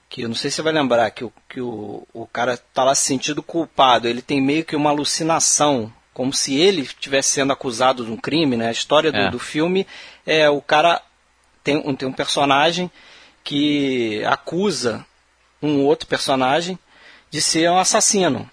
Que 0.10 0.22
eu 0.24 0.28
não 0.28 0.36
sei 0.36 0.52
se 0.52 0.58
você 0.58 0.62
vai 0.62 0.74
lembrar, 0.74 1.10
que, 1.12 1.24
o, 1.24 1.34
que 1.50 1.60
o, 1.62 2.06
o 2.14 2.28
cara 2.28 2.58
tá 2.74 2.84
lá 2.84 2.94
se 2.94 3.06
sentindo 3.06 3.42
culpado. 3.42 4.08
Ele 4.08 4.22
tem 4.22 4.42
meio 4.42 4.64
que 4.66 4.76
uma 4.76 4.90
alucinação, 4.90 5.92
como 6.14 6.34
se 6.34 6.56
ele 6.56 6.82
estivesse 6.82 7.32
sendo 7.32 7.54
acusado 7.54 8.06
de 8.06 8.12
um 8.12 8.18
crime, 8.18 8.56
né? 8.58 8.68
A 8.68 8.72
história 8.72 9.12
do, 9.12 9.18
É. 9.18 9.32
do 9.32 9.40
filme 9.40 9.88
é 10.26 10.50
o 10.50 10.62
cara. 10.62 11.02
Tem, 11.64 11.78
um- 11.78 11.96
tem 11.96 12.08
um 12.08 12.14
personagem 12.14 12.92
que 13.44 14.22
acusa 14.26 15.06
um 15.62 15.82
outro 15.86 16.08
personagem 16.08 16.78
de 17.32 17.42
ser 17.42 17.70
um 17.72 17.78
assassino. 17.80 18.50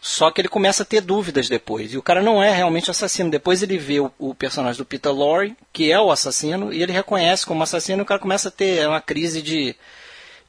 Só 0.00 0.30
que 0.30 0.40
ele 0.40 0.48
começa 0.48 0.84
a 0.84 0.86
ter 0.86 1.00
dúvidas 1.00 1.48
depois. 1.48 1.92
E 1.92 1.98
o 1.98 2.02
cara 2.02 2.22
não 2.22 2.42
é 2.42 2.52
realmente 2.52 2.90
assassino. 2.90 3.30
Depois 3.30 3.62
ele 3.62 3.76
vê 3.76 4.00
o, 4.00 4.12
o 4.18 4.34
personagem 4.34 4.78
do 4.78 4.84
Peter 4.84 5.12
Lorre, 5.12 5.56
que 5.72 5.90
é 5.90 6.00
o 6.00 6.10
assassino, 6.10 6.72
e 6.72 6.82
ele 6.82 6.92
reconhece 6.92 7.44
como 7.44 7.62
assassino. 7.62 8.00
E 8.00 8.04
o 8.04 8.06
cara 8.06 8.20
começa 8.20 8.48
a 8.48 8.52
ter 8.52 8.86
uma 8.86 9.00
crise 9.00 9.42
de, 9.42 9.74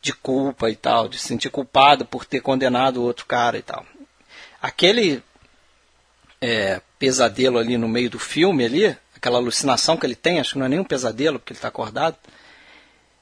de 0.01 0.13
culpa 0.13 0.69
e 0.69 0.75
tal, 0.75 1.07
de 1.07 1.17
se 1.17 1.27
sentir 1.27 1.49
culpado 1.49 2.05
por 2.05 2.25
ter 2.25 2.41
condenado 2.41 2.97
o 2.97 3.03
outro 3.03 3.25
cara 3.25 3.57
e 3.57 3.61
tal. 3.61 3.85
Aquele 4.61 5.23
é, 6.41 6.81
pesadelo 6.97 7.57
ali 7.57 7.77
no 7.77 7.87
meio 7.87 8.09
do 8.09 8.19
filme 8.19 8.63
ali, 8.63 8.97
aquela 9.15 9.37
alucinação 9.37 9.97
que 9.97 10.05
ele 10.05 10.15
tem, 10.15 10.39
acho 10.39 10.53
que 10.53 10.59
não 10.59 10.65
é 10.65 10.69
nem 10.69 10.79
um 10.79 10.83
pesadelo 10.83 11.39
porque 11.39 11.53
ele 11.53 11.57
está 11.57 11.67
acordado, 11.67 12.15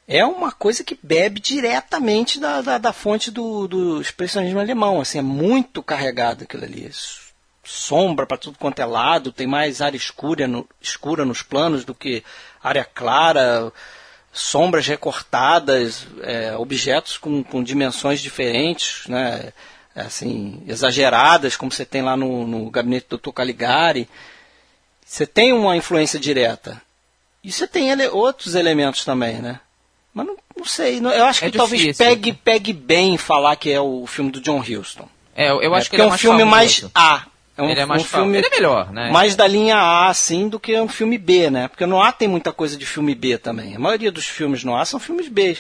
é 0.08 0.26
uma 0.26 0.52
coisa 0.52 0.84
que 0.84 0.98
bebe 1.04 1.42
diretamente 1.42 2.40
da, 2.40 2.62
da, 2.62 2.78
da 2.78 2.94
fonte 2.94 3.30
do, 3.30 3.68
do 3.68 4.02
expressionismo 4.02 4.60
alemão. 4.60 5.02
Assim, 5.02 5.20
é 5.20 5.22
muito 5.22 5.84
carregado 5.84 6.46
aquilo 6.46 6.64
ali. 6.64 6.90
Sombra 7.64 8.26
para 8.26 8.38
tudo 8.38 8.58
quanto 8.58 8.80
é 8.80 8.86
lado, 8.86 9.34
tem 9.34 9.46
mais 9.46 9.82
área 9.82 9.98
escura, 9.98 10.48
no, 10.48 10.68
escura 10.80 11.26
nos 11.26 11.42
planos 11.42 11.84
do 11.84 11.94
que 11.94 12.24
área 12.64 12.86
clara, 12.86 13.74
sombras 14.32 14.88
recortadas, 14.88 16.08
é, 16.22 16.56
objetos 16.56 17.18
com, 17.18 17.44
com 17.44 17.62
dimensões 17.62 18.22
diferentes, 18.22 19.06
né? 19.08 19.52
assim, 19.94 20.64
exageradas, 20.68 21.58
como 21.58 21.72
você 21.72 21.84
tem 21.84 22.02
lá 22.02 22.16
no, 22.16 22.48
no 22.48 22.70
gabinete 22.70 23.08
do 23.10 23.18
Dr. 23.18 23.32
Caligari. 23.32 24.08
Você 25.06 25.26
tem 25.26 25.52
uma 25.52 25.76
influência 25.76 26.20
direta. 26.20 26.82
E 27.44 27.52
você 27.52 27.68
tem 27.68 27.90
ele, 27.90 28.08
outros 28.08 28.56
elementos 28.56 29.04
também, 29.04 29.42
né? 29.42 29.60
Mas 30.14 30.26
não, 30.26 30.36
não 30.58 30.66
sei, 30.66 31.00
não- 31.00 31.12
eu 31.12 31.26
acho 31.26 31.46
É 31.46 31.52
que 31.52 31.58
talvez 31.58 31.82
difícil. 31.82 32.06
pegue, 32.06 32.34
pegue 32.34 32.74
bem 32.74 33.18
falar 33.18 33.56
que 33.56 33.72
é 33.72 33.80
o 33.80 34.06
filme 34.08 34.32
do 34.32 34.42
John 34.42 34.60
Huston. 34.60 35.08
É, 35.36 35.50
eu, 35.52 35.62
eu 35.62 35.76
acho 35.76 35.88
é, 35.88 35.90
que 35.96 36.02
é 36.02 36.06
um 36.06 36.10
mais 36.10 36.22
filme 36.22 36.44
mais. 36.44 36.86
A. 36.96 37.24
É 37.56 37.62
um, 37.62 37.70
ele 37.70 37.80
é 37.80 37.86
mais 37.86 38.02
um 38.04 38.06
filme. 38.06 38.38
Ele 38.38 38.46
é 38.48 38.50
melhor, 38.52 38.92
né? 38.92 39.10
mais 39.12 39.36
da 39.36 39.48
linha 39.48 39.78
A, 39.78 40.08
assim, 40.10 40.48
do 40.48 40.60
que 40.60 40.80
um 40.80 40.88
filme 40.88 41.18
B, 41.18 41.50
né? 41.50 41.68
Porque 41.68 41.86
no 41.88 42.00
A 42.02 42.12
tem 42.12 42.28
muita 42.28 42.52
coisa 42.52 42.78
de 42.78 42.86
filme 42.86 43.16
B 43.16 43.38
também. 43.38 43.76
A 43.76 43.80
maioria 43.80 44.12
dos 44.12 44.28
filmes 44.28 44.64
no 44.64 44.76
A 44.76 44.86
são 44.86 45.00
filmes 45.00 45.28
B. 45.28 45.58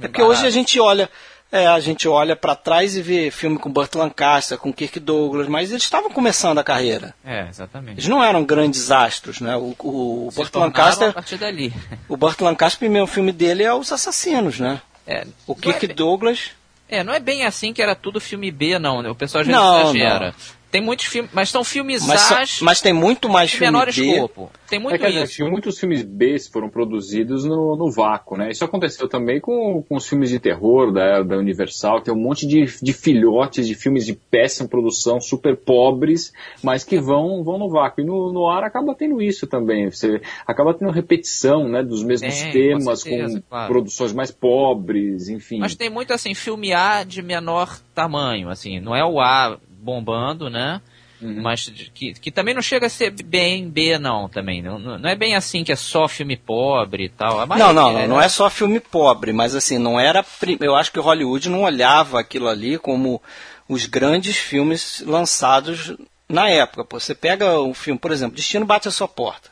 É 0.00 0.06
porque 0.06 0.22
hoje 0.22 0.46
a 0.46 0.50
gente 0.50 0.78
olha, 0.78 1.10
é, 1.52 1.66
a 1.66 1.80
gente 1.80 2.06
olha 2.06 2.36
para 2.36 2.54
trás 2.54 2.96
e 2.96 3.02
vê 3.02 3.30
filme 3.30 3.58
com 3.58 3.70
Burt 3.70 3.94
Lancaster, 3.94 4.56
com 4.58 4.72
Kirk 4.72 5.00
Douglas, 5.00 5.48
mas 5.48 5.70
eles 5.70 5.82
estavam 5.82 6.10
começando 6.10 6.58
a 6.58 6.64
carreira. 6.64 7.14
É, 7.24 7.46
exatamente. 7.48 7.94
Eles 7.94 8.08
não 8.08 8.22
eram 8.22 8.44
grandes 8.44 8.90
astros, 8.90 9.40
né? 9.40 9.56
O, 9.56 9.74
o, 9.80 10.28
o 10.28 10.30
Burt 10.34 10.54
Lancaster, 10.54 11.08
a 11.10 11.12
partir 11.12 11.36
dali. 11.36 11.72
o 12.08 12.16
Burt 12.16 12.40
Lancaster, 12.40 12.76
o 12.76 12.80
primeiro 12.80 13.06
filme 13.06 13.32
dele 13.32 13.62
é 13.64 13.72
Os 13.74 13.90
Assassinos, 13.92 14.60
né? 14.60 14.80
É, 15.06 15.26
O 15.46 15.54
não 15.54 15.60
Kirk 15.60 15.84
é, 15.84 15.88
bem- 15.88 15.96
Douglas 15.96 16.50
é, 16.88 17.02
não 17.04 17.12
é 17.14 17.20
bem 17.20 17.44
assim 17.44 17.72
que 17.72 17.80
era 17.82 17.94
tudo 17.94 18.20
filme 18.20 18.50
B, 18.50 18.78
não. 18.78 19.00
né? 19.02 19.08
O 19.10 19.14
pessoal 19.14 19.44
já 19.44 19.52
Não, 19.52 19.82
exagera. 19.82 20.34
Tem 20.70 20.80
muitos 20.80 21.06
filmes, 21.06 21.30
mas 21.34 21.50
são 21.50 21.64
filmes 21.64 22.06
mas, 22.06 22.60
mas 22.60 22.80
tem 22.80 22.92
muito 22.92 23.28
mais 23.28 23.50
filme 23.50 23.66
menor 23.66 23.86
B. 23.86 23.90
escopo. 23.90 24.50
Tem 24.68 24.78
muito 24.78 24.94
é 24.94 24.98
que, 24.98 25.22
isso. 25.22 25.44
muitos 25.50 25.78
filmes 25.80 26.04
B 26.04 26.36
foram 26.52 26.68
produzidos 26.68 27.44
no, 27.44 27.74
no 27.76 27.90
vácuo, 27.90 28.36
né? 28.36 28.50
Isso 28.50 28.64
aconteceu 28.64 29.08
também 29.08 29.40
com, 29.40 29.82
com 29.82 29.96
os 29.96 30.08
filmes 30.08 30.30
de 30.30 30.38
terror 30.38 30.92
da, 30.92 31.22
da 31.22 31.36
Universal, 31.36 32.00
tem 32.00 32.14
um 32.14 32.16
monte 32.16 32.46
de, 32.46 32.66
de 32.80 32.92
filhotes 32.92 33.66
de 33.66 33.74
filmes 33.74 34.06
de 34.06 34.12
péssima 34.12 34.68
produção, 34.68 35.20
super 35.20 35.56
pobres, 35.56 36.32
mas 36.62 36.84
que 36.84 37.00
vão, 37.00 37.42
vão 37.42 37.58
no 37.58 37.68
vácuo. 37.68 38.02
E 38.02 38.04
no, 38.04 38.32
no 38.32 38.48
ar 38.48 38.62
acaba 38.62 38.94
tendo 38.94 39.20
isso 39.20 39.48
também. 39.48 39.90
Você 39.90 40.20
acaba 40.46 40.72
tendo 40.72 40.92
repetição, 40.92 41.68
né? 41.68 41.82
Dos 41.82 42.04
mesmos 42.04 42.40
Tem, 42.40 42.52
temas, 42.52 43.02
com 43.02 43.10
certeza, 43.10 43.40
com 43.40 43.48
claro. 43.48 43.72
produções 43.72 44.12
mais 44.12 44.30
pobres, 44.30 45.28
enfim. 45.28 45.58
Mas 45.58 45.74
tem 45.74 45.90
muito 45.90 46.12
assim, 46.12 46.32
filme 46.32 46.72
A 46.72 47.02
de 47.02 47.22
menor 47.22 47.76
tamanho, 47.92 48.48
assim, 48.48 48.78
não 48.78 48.94
é 48.94 49.04
o 49.04 49.20
A 49.20 49.58
bombando, 49.80 50.48
né? 50.50 50.80
Uhum. 51.20 51.42
Mas 51.42 51.70
que, 51.92 52.14
que 52.14 52.30
também 52.30 52.54
não 52.54 52.62
chega 52.62 52.86
a 52.86 52.90
ser 52.90 53.10
bem 53.10 53.68
B, 53.68 53.98
não, 53.98 54.28
também. 54.28 54.62
Não, 54.62 54.78
não 54.78 55.08
é 55.08 55.14
bem 55.14 55.34
assim 55.34 55.62
que 55.62 55.72
é 55.72 55.76
só 55.76 56.08
filme 56.08 56.36
pobre 56.36 57.04
e 57.04 57.08
tal. 57.08 57.46
Não, 57.46 57.72
não, 57.72 57.84
maioria, 57.84 58.08
não, 58.08 58.16
não 58.16 58.22
é 58.22 58.28
só 58.28 58.48
filme 58.48 58.80
pobre, 58.80 59.32
mas 59.32 59.54
assim, 59.54 59.78
não 59.78 60.00
era. 60.00 60.24
Eu 60.60 60.74
acho 60.74 60.90
que 60.90 60.98
Hollywood 60.98 61.50
não 61.50 61.62
olhava 61.62 62.18
aquilo 62.18 62.48
ali 62.48 62.78
como 62.78 63.20
os 63.68 63.84
grandes 63.84 64.36
filmes 64.36 65.02
lançados 65.06 65.94
na 66.28 66.48
época. 66.48 66.86
Você 66.98 67.14
pega 67.14 67.60
um 67.60 67.74
filme, 67.74 67.98
por 67.98 68.12
exemplo, 68.12 68.36
Destino 68.36 68.64
Bate 68.64 68.88
a 68.88 68.90
Sua 68.90 69.08
Porta, 69.08 69.50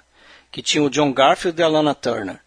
que 0.50 0.62
tinha 0.62 0.82
o 0.82 0.90
John 0.90 1.12
Garfield 1.12 1.60
e 1.60 1.62
a 1.62 1.68
Lana 1.68 1.94
Turner. 1.94 2.40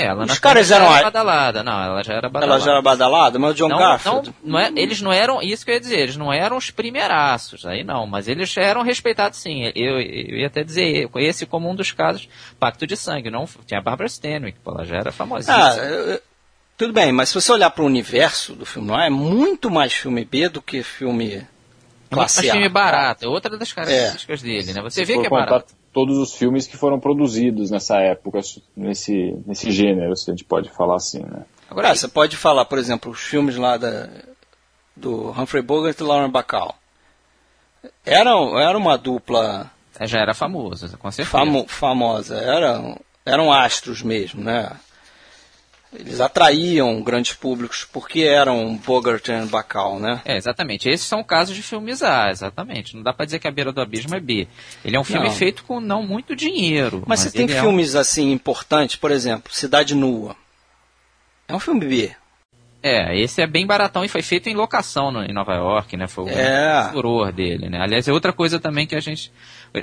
É, 0.00 0.06
ela 0.06 0.24
Os 0.24 0.38
caras 0.38 0.70
eram 0.70 0.86
era 0.86 1.04
badalada. 1.04 1.62
Não, 1.62 1.82
ela 1.82 2.02
já 2.02 2.14
era 2.14 2.28
badalada. 2.28 2.54
Ela 2.54 2.64
já 2.64 2.70
era 2.72 2.82
badalada, 2.82 3.38
mas 3.38 3.50
o 3.50 3.54
John 3.54 3.68
não, 3.68 3.78
Garfield. 3.78 4.34
Não, 4.42 4.52
não 4.52 4.58
é, 4.58 4.72
eles 4.74 5.02
não 5.02 5.12
eram, 5.12 5.42
isso 5.42 5.64
que 5.64 5.70
eu 5.70 5.74
ia 5.74 5.80
dizer, 5.80 5.98
eles 5.98 6.16
não 6.16 6.32
eram 6.32 6.56
os 6.56 6.70
primeiraços, 6.70 7.66
aí 7.66 7.84
não, 7.84 8.06
mas 8.06 8.28
eles 8.28 8.56
eram 8.56 8.82
respeitados 8.82 9.38
sim. 9.38 9.70
Eu, 9.74 10.00
eu 10.00 10.38
ia 10.38 10.46
até 10.46 10.64
dizer, 10.64 11.10
esse 11.16 11.44
como 11.44 11.68
um 11.68 11.74
dos 11.74 11.92
casos, 11.92 12.28
Pacto 12.58 12.86
de 12.86 12.96
Sangue, 12.96 13.30
não, 13.30 13.46
tinha 13.66 13.78
a 13.78 13.82
Barbara 13.82 14.06
Stanwyck, 14.06 14.58
ela 14.66 14.84
já 14.84 14.96
era 14.96 15.12
famosíssima. 15.12 15.56
Ah, 15.56 15.76
eu- 15.76 16.22
tudo 16.78 16.94
bem, 16.94 17.12
mas 17.12 17.28
se 17.28 17.34
você 17.34 17.52
olhar 17.52 17.68
para 17.70 17.82
o 17.82 17.86
universo 17.86 18.54
do 18.54 18.64
filme 18.64 18.88
noir, 18.88 19.06
é 19.06 19.10
muito 19.10 19.70
mais 19.70 19.92
filme 19.92 20.24
B 20.24 20.48
do 20.48 20.62
que 20.62 20.82
filme 20.82 21.46
classe 22.10 22.38
Mas 22.40 22.48
A. 22.48 22.52
filme 22.52 22.68
barato, 22.70 23.26
é 23.26 23.28
outra 23.28 23.56
das 23.58 23.70
características 23.70 24.40
dele, 24.40 24.72
né? 24.72 24.80
Você 24.80 25.04
Se 25.04 25.04
vê 25.04 25.20
que 25.20 25.26
é 25.26 25.30
barato. 25.30 25.74
Todos 25.92 26.18
os 26.18 26.34
filmes 26.34 26.66
que 26.66 26.76
foram 26.76 27.00
produzidos 27.00 27.70
nessa 27.70 27.98
época, 28.00 28.40
nesse, 28.76 29.36
nesse 29.46 29.70
gênero, 29.70 30.16
se 30.16 30.30
a 30.30 30.32
gente 30.34 30.44
pode 30.44 30.70
falar 30.70 30.96
assim, 30.96 31.20
né? 31.20 31.44
Agora, 31.68 31.90
Ah, 31.90 31.94
você 31.94 32.08
pode 32.08 32.36
falar, 32.36 32.64
por 32.64 32.78
exemplo, 32.78 33.10
os 33.12 33.20
filmes 33.20 33.56
lá 33.56 33.76
da, 33.76 34.08
do 34.96 35.30
Humphrey 35.30 35.62
Bogart 35.62 35.98
e 35.98 36.02
Lauren 36.02 36.30
Bacall. 36.30 36.74
Era, 38.04 38.30
era 38.60 38.76
uma 38.76 38.98
dupla 38.98 39.70
já 40.06 40.18
era 40.18 40.32
famoso, 40.34 40.96
com 40.98 41.10
certeza. 41.10 41.30
famo, 41.30 41.66
famosa, 41.68 42.36
eram, 42.36 42.98
eram 43.24 43.52
astros 43.52 44.02
mesmo, 44.02 44.42
né? 44.42 44.70
Eles 45.92 46.20
atraíam 46.20 47.02
grandes 47.02 47.32
públicos 47.34 47.84
porque 47.92 48.20
eram 48.20 48.76
Bogart 48.76 49.26
e 49.28 49.44
Bacall, 49.46 49.98
né? 49.98 50.22
É, 50.24 50.36
exatamente. 50.36 50.88
Esses 50.88 51.04
são 51.06 51.24
casos 51.24 51.54
de 51.56 51.62
filmes 51.62 52.00
A, 52.00 52.30
exatamente. 52.30 52.94
Não 52.94 53.02
dá 53.02 53.12
pra 53.12 53.24
dizer 53.24 53.40
que 53.40 53.48
A 53.48 53.50
Beira 53.50 53.72
do 53.72 53.80
Abismo 53.80 54.14
é 54.14 54.20
B. 54.20 54.46
Ele 54.84 54.96
é 54.96 55.00
um 55.00 55.04
filme 55.04 55.26
Não. 55.26 55.34
feito 55.34 55.64
com 55.64 55.80
não 55.80 56.04
muito 56.06 56.36
dinheiro. 56.36 57.02
Mas, 57.08 57.20
você 57.20 57.30
tem 57.32 57.42
ele 57.46 57.54
é 57.54 57.60
um- 57.60 57.64
filmes 57.64 57.96
assim 57.96 58.30
importantes, 58.30 58.94
por 58.96 59.10
exemplo, 59.10 59.52
Cidade 59.52 59.96
Nua. 59.96 60.36
É 61.48 61.54
um 61.54 61.58
filme 61.60 61.84
B. 61.84 62.12
É, 62.82 63.14
esse 63.18 63.42
é 63.42 63.46
bem 63.46 63.66
baratão 63.66 64.04
e 64.04 64.08
foi 64.08 64.22
feito 64.22 64.48
em 64.48 64.54
locação 64.54 65.10
no- 65.10 65.22
em 65.22 65.32
Nova 65.34 65.54
York, 65.54 65.96
né? 65.98 66.06
Foi 66.06 66.24
o 66.24 66.28
É. 66.30 66.88
furor 66.90 67.30
dele, 67.30 67.68
né? 67.68 67.78
Aliás, 67.80 68.08
é 68.08 68.12
outra 68.12 68.32
coisa 68.32 68.58
também 68.58 68.86
que 68.86 68.94
a 68.96 69.00
gente... 69.00 69.30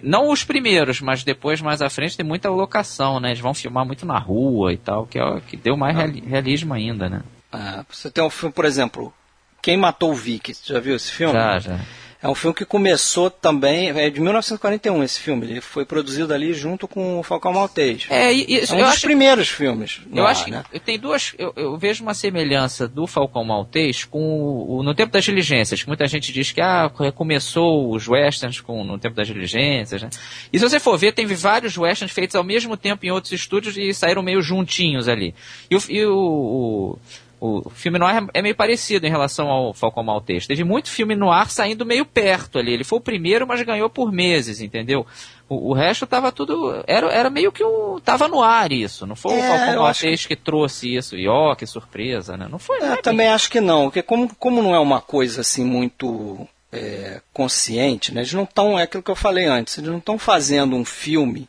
Não 0.03 0.29
os 0.31 0.43
primeiros, 0.43 0.99
mas 0.99 1.23
depois, 1.23 1.61
mais 1.61 1.81
à 1.81 1.89
frente, 1.89 2.17
tem 2.17 2.25
muita 2.25 2.49
locação, 2.49 3.19
né? 3.19 3.29
Eles 3.29 3.39
vão 3.39 3.53
filmar 3.53 3.85
muito 3.85 4.05
na 4.05 4.17
rua 4.17 4.73
e 4.73 4.77
tal, 4.77 5.05
que, 5.05 5.19
é, 5.19 5.39
que 5.47 5.55
deu 5.55 5.77
mais 5.77 5.95
reali- 5.95 6.23
realismo 6.27 6.73
ainda, 6.73 7.07
né? 7.07 7.21
Ah, 7.53 7.85
você 7.89 8.09
tem 8.09 8.23
um 8.23 8.29
filme, 8.29 8.51
por 8.53 8.65
exemplo, 8.65 9.13
Quem 9.61 9.77
Matou 9.77 10.11
o 10.11 10.15
Vic. 10.15 10.53
Você 10.53 10.73
já 10.73 10.79
viu 10.79 10.95
esse 10.95 11.11
filme? 11.11 11.33
Já, 11.33 11.59
já. 11.59 11.79
É 12.21 12.27
um 12.27 12.33
filme 12.33 12.55
que 12.55 12.65
começou 12.65 13.29
também, 13.29 13.89
é 13.89 14.09
de 14.09 14.19
1941 14.19 15.03
esse 15.03 15.19
filme. 15.19 15.45
Ele 15.45 15.61
foi 15.61 15.85
produzido 15.85 16.33
ali 16.33 16.51
junto 16.51 16.87
com 16.87 17.19
o 17.19 17.23
Falcão 17.23 17.53
Maltês. 17.53 18.07
É, 18.09 18.33
e, 18.33 18.55
É 18.55 18.73
um 18.73 18.79
eu 18.79 18.85
dos 18.85 18.93
acho 18.95 19.01
primeiros 19.01 19.47
filmes. 19.49 20.01
Eu 20.11 20.25
ar, 20.25 20.31
acho 20.31 20.45
que 20.45 20.51
né? 20.51 20.63
tem 20.83 20.97
duas. 20.97 21.35
Eu, 21.37 21.53
eu 21.55 21.77
vejo 21.77 22.01
uma 22.03 22.15
semelhança 22.15 22.87
do 22.87 23.05
Falcão 23.05 23.43
Maltês 23.43 24.03
com 24.03 24.19
o, 24.19 24.77
o- 24.79 24.83
no 24.83 24.95
tempo 24.95 25.11
das 25.13 25.23
diligências, 25.25 25.81
que 25.83 25.87
muita 25.87 26.07
gente 26.07 26.33
diz 26.33 26.51
que 26.51 26.59
ah, 26.59 26.91
começou 27.13 27.91
os 27.93 28.07
westerns 28.07 28.59
com, 28.61 28.83
no 28.83 28.97
tempo 28.97 29.15
das 29.15 29.27
diligências. 29.27 30.01
Né? 30.01 30.09
E 30.51 30.57
se 30.57 30.67
você 30.67 30.79
for 30.79 30.97
ver, 30.97 31.11
tem 31.13 31.25
vários 31.27 31.77
westerns 31.77 32.11
feitos 32.11 32.35
ao 32.35 32.43
mesmo 32.43 32.75
tempo 32.75 33.05
em 33.05 33.11
outros 33.11 33.31
estúdios 33.31 33.77
e 33.77 33.93
saíram 33.93 34.23
meio 34.23 34.41
juntinhos 34.41 35.07
ali. 35.07 35.35
E 35.69 35.75
o, 35.75 35.81
e 35.87 36.05
o, 36.05 36.15
o, 36.15 36.99
o 37.39 37.69
filme 37.69 37.99
noir 37.99 38.25
é 38.33 38.41
meio 38.41 38.55
parecido 38.55 39.05
em 39.05 39.09
relação 39.09 39.47
ao 39.49 39.73
Falcão 39.73 40.03
Maltês. 40.03 40.47
Teve 40.47 40.63
muito 40.63 40.89
filme 40.89 41.15
noir 41.15 41.49
saindo 41.51 41.85
meio 41.85 42.05
perto 42.05 42.57
ali. 42.57 42.73
Ele 42.73 42.83
foi 42.83 42.97
o 42.97 43.01
primeiro, 43.01 43.45
mas 43.47 43.61
ganhou 43.61 43.89
por 43.89 44.11
meses, 44.11 44.59
entendeu? 44.61 45.05
O, 45.47 45.69
o 45.69 45.73
resto 45.73 46.07
tava 46.07 46.31
tudo. 46.31 46.83
Era, 46.87 47.07
era 47.11 47.29
meio 47.29 47.51
que 47.51 47.63
o. 47.63 47.99
Tava 48.03 48.27
no 48.27 48.41
ar 48.41 48.71
isso. 48.71 49.05
Não 49.05 49.15
foi 49.15 49.33
o 49.33 49.37
É, 49.39 49.47
Falcão 49.47 49.73
eu 49.75 49.85
acho 49.85 50.03
Maltês 50.05 50.25
que... 50.25 50.35
trouxe 50.35 50.95
isso. 50.95 51.15
E 51.15 51.27
ó, 51.27 51.53
que 51.55 51.65
surpresa, 51.65 52.35
né? 52.35 52.47
Não 52.49 52.59
foi. 52.59 52.79
não 52.79 52.87
é 52.87 52.93
bem- 52.93 53.01
também 53.01 53.27
acho 53.27 53.49
que 53.51 53.61
não, 53.61 53.83
porque 53.85 54.01
como, 54.01 54.33
como 54.35 54.61
não 54.63 54.73
é 54.75 54.79
uma 54.79 54.99
coisa 54.99 55.41
assim 55.41 55.63
muito 55.63 56.47
é, 56.71 57.21
consciente, 57.33 58.13
né? 58.13 58.21
eles 58.21 58.33
não 58.33 58.43
estão, 58.43 58.77
é 58.77 58.83
aquilo 58.83 59.01
que 59.03 59.11
eu 59.11 59.15
falei 59.15 59.45
antes, 59.45 59.77
eles 59.77 59.89
não 59.89 59.99
estão 59.99 60.17
fazendo 60.19 60.75
um 60.75 60.83
filme 60.83 61.47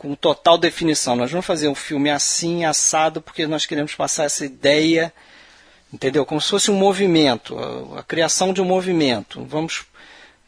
com 0.00 0.14
total 0.14 0.56
definição. 0.56 1.14
Nós 1.14 1.30
vamos 1.30 1.44
fazer 1.44 1.68
um 1.68 1.74
filme 1.74 2.08
assim, 2.08 2.64
assado, 2.64 3.20
porque 3.20 3.46
nós 3.46 3.66
queremos 3.66 3.94
passar 3.94 4.24
essa 4.24 4.46
ideia, 4.46 5.12
entendeu? 5.92 6.24
Como 6.24 6.40
se 6.40 6.48
fosse 6.48 6.70
um 6.70 6.74
movimento, 6.74 7.54
a, 7.58 8.00
a 8.00 8.02
criação 8.02 8.50
de 8.54 8.62
um 8.62 8.64
movimento. 8.64 9.44
Vamos 9.44 9.84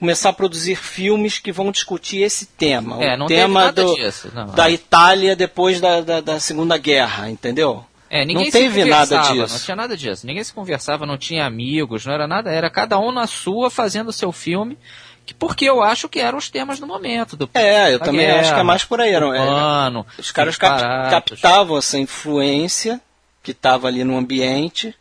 começar 0.01 0.31
a 0.31 0.33
produzir 0.33 0.77
filmes 0.77 1.39
que 1.39 1.53
vão 1.53 1.71
discutir 1.71 2.23
esse 2.23 2.47
tema. 2.47 3.05
É, 3.05 3.15
o 3.15 3.27
tema 3.27 3.71
do, 3.71 3.95
disso, 3.95 4.33
da 4.57 4.71
Itália 4.71 5.37
depois 5.37 5.83
da, 5.83 6.01
da, 6.01 6.21
da 6.23 6.41
Segunda 6.41 6.79
Guerra, 6.79 7.29
entendeu? 7.29 7.85
É, 8.09 8.25
ninguém 8.25 8.45
não 8.45 8.51
teve 8.51 8.87
nada 8.87 9.19
disso. 9.19 9.55
Não 9.55 9.61
tinha 9.61 9.77
nada 9.77 9.95
disso. 9.95 10.27
Ninguém 10.27 10.43
se 10.43 10.53
conversava, 10.55 11.05
não 11.05 11.19
tinha 11.19 11.45
amigos, 11.45 12.07
não 12.07 12.15
era 12.15 12.27
nada. 12.27 12.51
Era 12.51 12.71
cada 12.71 12.99
um 12.99 13.13
na 13.13 13.27
sua 13.27 13.71
fazendo 13.71 14.09
o 14.09 14.13
seu 14.15 14.33
filme. 14.33 14.79
Que, 15.25 15.33
porque 15.35 15.65
eu 15.65 15.83
acho 15.83 16.09
que 16.09 16.19
eram 16.21 16.39
os 16.39 16.49
temas 16.51 16.81
do 16.81 16.87
momento. 16.87 17.37
Do, 17.37 17.49
É, 17.55 17.95
eu 17.95 18.01
também 18.01 18.27
guerra, 18.27 18.41
acho 18.41 18.55
que 18.55 18.61
é 18.61 18.65
mais 18.65 18.85
por 18.85 19.01
aí. 19.01 19.13
Eram, 19.13 19.33
é, 19.33 19.41
humano, 19.41 20.07
os 20.19 20.31
caras 20.33 20.57
cap- 20.57 20.81
captavam 21.11 21.79
essa 21.79 21.99
influência 21.99 23.01
que 23.43 23.53
estava 23.53 23.87
ali 23.89 24.03
no 24.05 24.17
ambiente, 24.17 24.95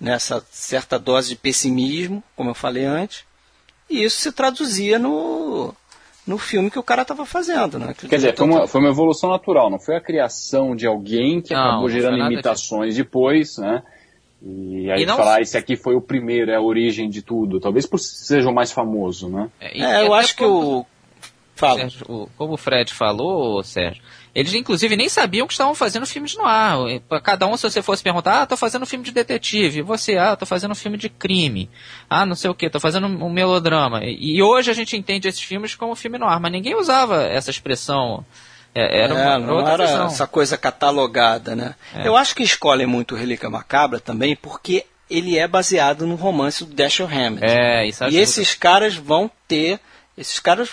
nessa 0.00 0.44
certa 0.50 0.98
dose 0.98 1.30
de 1.30 1.36
pessimismo, 1.36 2.22
como 2.36 2.50
eu 2.50 2.54
falei 2.54 2.84
antes, 2.84 3.24
e 3.88 4.02
isso 4.02 4.20
se 4.20 4.32
traduzia 4.32 4.98
no, 4.98 5.74
no 6.26 6.38
filme 6.38 6.70
que 6.70 6.78
o 6.78 6.82
cara 6.82 7.02
estava 7.02 7.24
fazendo. 7.26 7.78
Né? 7.78 7.94
Quer 7.94 8.16
dizer, 8.16 8.36
foi 8.36 8.46
uma, 8.46 8.66
foi 8.66 8.80
uma 8.80 8.90
evolução 8.90 9.30
natural, 9.30 9.70
não 9.70 9.78
foi 9.78 9.96
a 9.96 10.00
criação 10.00 10.74
de 10.74 10.86
alguém 10.86 11.40
que 11.40 11.52
Não, 11.54 11.60
acabou 11.60 11.88
gerando 11.88 12.18
imitações 12.18 12.96
depois, 12.96 13.58
né? 13.58 13.82
E 14.44 14.90
aí 14.90 15.02
E 15.02 15.06
não- 15.06 15.16
falar, 15.16 15.36
ah, 15.36 15.40
esse 15.40 15.56
aqui 15.56 15.76
foi 15.76 15.94
o 15.94 16.00
primeiro, 16.00 16.50
é 16.50 16.56
a 16.56 16.60
origem 16.60 17.08
de 17.08 17.22
tudo. 17.22 17.60
Talvez 17.60 17.86
por 17.86 17.98
seja 17.98 18.48
o 18.48 18.54
mais 18.54 18.72
famoso, 18.72 19.28
né? 19.28 19.48
É, 19.60 19.78
e- 19.78 19.82
É, 19.82 20.06
eu 20.06 20.12
acho 20.14 20.34
que 20.36 20.42
como- 20.44 20.80
o. 20.80 20.86
Fala. 21.54 21.80
Sérgio, 21.80 22.06
o- 22.08 22.28
como 22.36 22.54
o 22.54 22.56
Fred 22.56 22.92
falou, 22.92 23.62
Sérgio, 23.62 24.02
eles 24.34 24.52
inclusive 24.54 24.96
nem 24.96 25.08
sabiam 25.08 25.46
que 25.46 25.52
estavam 25.52 25.74
fazendo 25.76 26.04
filmes 26.06 26.34
no 26.36 26.44
ar. 26.44 26.76
Pra 27.08 27.20
Cada 27.20 27.46
um, 27.46 27.56
se 27.56 27.62
você 27.62 27.80
fosse 27.82 28.02
perguntar, 28.02 28.42
ah, 28.42 28.46
tô 28.46 28.56
fazendo 28.56 28.82
um 28.82 28.86
filme 28.86 29.04
de 29.04 29.12
detetive. 29.12 29.78
E 29.78 29.82
você, 29.82 30.16
ah, 30.16 30.34
tô 30.34 30.44
fazendo 30.44 30.72
um 30.72 30.74
filme 30.74 30.96
de 30.96 31.08
crime. 31.08 31.70
Ah, 32.10 32.26
não 32.26 32.34
sei 32.34 32.50
o 32.50 32.54
que, 32.54 32.68
tô 32.68 32.80
fazendo 32.80 33.06
um 33.06 33.30
melodrama. 33.30 34.00
E 34.02 34.38
e 34.38 34.42
hoje 34.42 34.70
a 34.72 34.74
gente 34.74 34.96
entende 34.96 35.28
esses 35.28 35.42
filmes 35.42 35.76
como 35.76 35.94
filme 35.94 36.18
no 36.18 36.26
ar, 36.26 36.40
mas 36.40 36.50
ninguém 36.50 36.74
usava 36.74 37.22
essa 37.22 37.50
expressão. 37.50 38.24
É, 38.74 39.02
Era 39.04 39.14
É, 39.14 39.36
uma 39.36 39.38
não 39.38 39.54
outra 39.56 39.72
era 39.72 39.86
visão. 39.86 40.06
essa 40.06 40.26
coisa 40.26 40.56
catalogada, 40.56 41.54
né? 41.54 41.74
É. 41.94 42.06
Eu 42.06 42.16
acho 42.16 42.34
que 42.34 42.42
escolhem 42.42 42.86
muito 42.86 43.14
Relíquia 43.14 43.50
Macabra 43.50 44.00
também 44.00 44.34
porque 44.34 44.86
ele 45.10 45.36
é 45.38 45.46
baseado 45.46 46.06
no 46.06 46.14
romance 46.14 46.64
do 46.64 46.74
Dashiell 46.74 47.08
Hammett. 47.08 47.44
É, 47.44 47.86
isso 47.86 48.04
E 48.04 48.16
esses 48.16 48.54
caras 48.54 48.94
vão 48.94 49.30
ter, 49.46 49.78
esses 50.16 50.40
caras 50.40 50.70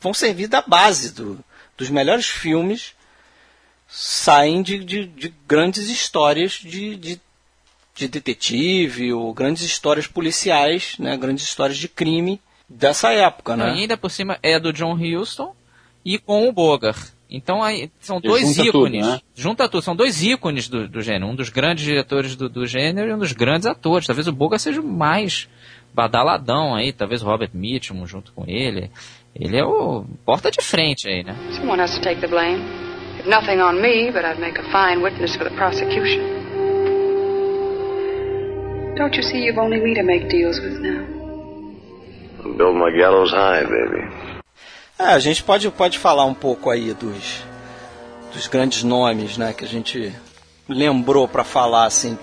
vão 0.00 0.12
servir 0.12 0.46
da 0.46 0.60
base 0.60 1.12
do, 1.14 1.42
dos 1.76 1.88
melhores 1.88 2.26
filmes, 2.28 2.92
saem 3.88 4.60
de, 4.62 4.84
de, 4.84 5.06
de 5.06 5.34
grandes 5.46 5.88
histórias 5.88 6.52
de, 6.52 6.96
de, 6.96 7.20
de 7.94 8.08
detetive 8.08 9.12
ou 9.12 9.32
grandes 9.32 9.62
histórias 9.62 10.06
policiais, 10.06 10.94
né? 10.98 11.16
Grandes 11.16 11.44
histórias 11.44 11.78
de 11.78 11.88
crime 11.88 12.40
dessa 12.68 13.10
época, 13.12 13.56
Não, 13.56 13.64
né? 13.66 13.74
E 13.76 13.80
ainda 13.80 13.96
por 13.96 14.10
cima 14.10 14.38
é 14.42 14.60
do 14.60 14.72
John 14.72 14.92
Huston 14.94 15.54
e 16.04 16.18
com 16.18 16.46
o 16.46 16.52
Bogart. 16.52 17.08
Então 17.30 17.62
aí 17.62 17.90
são 18.00 18.20
dois 18.20 18.42
junta 18.48 18.72
tudo, 18.72 18.86
ícones. 18.86 19.06
né? 19.06 19.20
Junta 19.34 19.68
tudo. 19.68 19.82
São 19.82 19.94
dois 19.94 20.22
ícones 20.22 20.68
do, 20.68 20.88
do 20.88 21.02
gênero. 21.02 21.26
Um 21.26 21.34
dos 21.34 21.50
grandes 21.50 21.84
diretores 21.84 22.34
do, 22.34 22.48
do 22.48 22.66
gênero 22.66 23.10
e 23.10 23.14
um 23.14 23.18
dos 23.18 23.32
grandes 23.32 23.66
atores. 23.66 24.06
Talvez 24.06 24.26
o 24.26 24.32
Bogart 24.32 24.60
seja 24.62 24.80
o 24.80 24.84
mais 24.84 25.48
badaladão 25.94 26.74
aí, 26.74 26.92
talvez 26.92 27.22
Robert 27.22 27.50
Mitchum 27.52 28.06
junto 28.06 28.32
com 28.32 28.44
ele. 28.46 28.90
Ele 29.34 29.56
é 29.56 29.64
o 29.64 30.04
porta 30.24 30.50
de 30.50 30.62
frente 30.62 31.08
aí, 31.08 31.22
né? 31.22 31.36
Someone 31.52 31.80
has 31.80 31.94
to 31.94 32.00
take 32.00 32.20
the 32.20 32.28
blame. 32.28 32.62
If 33.20 33.26
nothing 33.26 33.60
on 33.60 33.80
me, 33.80 34.10
but 34.10 34.24
I'd 34.24 34.40
make 34.40 34.58
a 34.58 34.64
fine 34.70 35.02
witness 35.02 35.36
for 35.36 35.44
the 35.44 35.54
prosecution. 35.56 36.38
Don't 38.96 39.14
you 39.16 39.22
see 39.22 39.44
you've 39.44 39.58
only 39.58 39.78
me 39.80 39.94
to 39.94 40.02
make 40.02 40.28
deals 40.28 40.58
with 40.60 40.80
now? 40.80 41.04
Build 42.56 42.76
my 42.76 42.90
gallows 42.96 43.30
high, 43.30 43.62
baby. 43.62 44.27
É, 44.98 45.04
a 45.04 45.18
gente 45.20 45.44
pode, 45.44 45.70
pode 45.70 45.98
falar 45.98 46.24
um 46.24 46.34
pouco 46.34 46.70
aí 46.70 46.92
dos, 46.92 47.44
dos 48.32 48.48
grandes 48.48 48.82
nomes, 48.82 49.38
né, 49.38 49.52
que 49.52 49.64
a 49.64 49.68
gente 49.68 50.12
lembrou 50.68 51.28
para 51.28 51.44
falar 51.44 51.86
assim, 51.86 52.18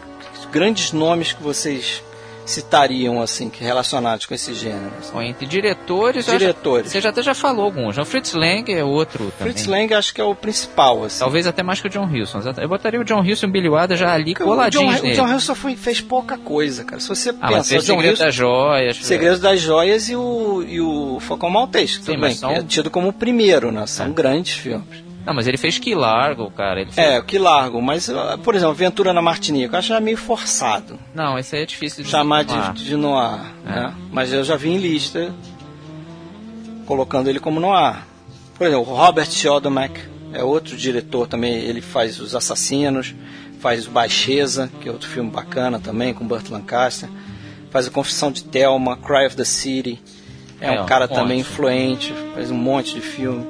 grandes 0.51 0.91
nomes 0.91 1.31
que 1.31 1.41
vocês 1.41 2.03
citariam 2.45 3.21
assim 3.21 3.49
que 3.49 3.63
relacionados 3.63 4.25
com 4.25 4.33
esse 4.33 4.53
gênero? 4.53 4.91
Bom, 5.11 5.21
entre 5.21 5.45
diretores, 5.45 6.25
diretores. 6.25 6.91
você 6.91 7.01
já 7.01 7.09
até 7.09 7.21
já 7.21 7.33
falou 7.33 7.65
alguns. 7.65 7.97
O 7.97 8.05
Fritz 8.05 8.33
Lang 8.33 8.71
é 8.71 8.83
outro 8.83 9.31
também. 9.37 9.53
Fritz 9.53 9.67
Lang 9.67 9.93
acho 9.93 10.13
que 10.13 10.21
é 10.21 10.23
o 10.23 10.35
principal, 10.35 11.03
assim. 11.03 11.19
Talvez 11.19 11.47
até 11.47 11.63
mais 11.63 11.81
que 11.81 11.87
o 11.87 11.89
John 11.89 12.05
Huston. 12.05 12.41
Eu 12.57 12.69
botaria 12.69 12.99
o 12.99 13.03
John 13.03 13.21
Huston 13.21 13.47
e 13.47 13.49
o 13.49 13.51
Billy 13.51 13.69
Wilder 13.69 13.97
já 13.97 14.13
ali 14.13 14.35
coladinhos 14.35 14.99
o 14.99 15.03
John, 15.03 15.11
O 15.11 15.13
John 15.13 15.35
Huston 15.35 15.55
foi, 15.55 15.75
fez 15.75 16.01
pouca 16.01 16.37
coisa, 16.37 16.83
cara. 16.83 16.99
Se 16.99 17.09
você 17.09 17.29
ah, 17.41 17.47
pensa, 17.47 17.75
o 17.75 17.79
John 17.79 17.95
Segredo 17.95 18.17
das 18.17 18.35
Joias. 18.35 18.97
Segredos 18.97 19.39
das 19.39 19.59
Joias 19.59 20.09
e 20.09 20.15
o 20.15 20.63
e 20.67 20.81
o 20.81 21.19
Falcão 21.19 21.49
Maltese, 21.49 21.95
Sim, 21.95 22.13
também, 22.13 22.35
são... 22.35 22.51
é 22.51 22.63
tido 22.63 22.89
como 22.89 23.09
o 23.09 23.13
primeiro, 23.13 23.71
né? 23.71 23.85
São 23.87 24.07
é. 24.07 24.09
grandes 24.09 24.53
filmes. 24.53 25.03
Não, 25.25 25.33
mas 25.33 25.47
ele 25.47 25.57
fez 25.57 25.79
que 25.79 25.95
largo, 25.95 26.51
cara. 26.51 26.81
Ele 26.81 26.91
fez... 26.91 27.07
É, 27.07 27.21
que 27.21 27.39
largo, 27.39 27.81
mas, 27.81 28.09
por 28.43 28.53
exemplo, 28.53 28.73
Aventura 28.73 29.11
na 29.11 29.21
Martinica, 29.21 29.75
eu 29.75 29.79
acho 29.79 30.01
meio 30.01 30.17
forçado. 30.17 30.99
Não, 31.13 31.39
isso 31.39 31.55
aí 31.55 31.63
é 31.63 31.65
difícil 31.65 32.03
de 32.03 32.09
chamar 32.09 32.43
de, 32.43 32.83
de 32.83 32.95
noir, 32.95 33.41
é. 33.65 33.69
né? 33.69 33.95
Mas 34.11 34.31
eu 34.31 34.43
já 34.43 34.55
vi 34.55 34.69
em 34.69 34.77
lista 34.77 35.33
colocando 36.85 37.27
ele 37.27 37.39
como 37.39 37.59
noir. 37.59 38.03
Por 38.55 38.67
exemplo, 38.67 38.83
Robert 38.83 39.29
Schoedomack 39.29 39.99
é 40.31 40.43
outro 40.43 40.77
diretor 40.77 41.27
também, 41.27 41.55
ele 41.55 41.81
faz 41.81 42.19
Os 42.19 42.35
Assassinos, 42.35 43.15
faz 43.59 43.87
Baixeza, 43.87 44.69
que 44.79 44.87
é 44.87 44.91
outro 44.91 45.09
filme 45.09 45.31
bacana 45.31 45.79
também, 45.79 46.13
com 46.13 46.25
Burt 46.25 46.49
Lancaster. 46.49 47.09
Faz 47.71 47.87
A 47.87 47.89
Confissão 47.89 48.31
de 48.31 48.43
Thelma, 48.43 48.95
Cry 48.95 49.25
of 49.25 49.35
the 49.35 49.43
City. 49.43 49.99
É, 50.61 50.75
é 50.75 50.81
um 50.81 50.85
cara 50.85 51.07
também 51.07 51.39
influente, 51.39 52.13
faz 52.33 52.51
um 52.51 52.55
monte 52.55 52.93
de 52.93 53.01
filme. 53.01 53.47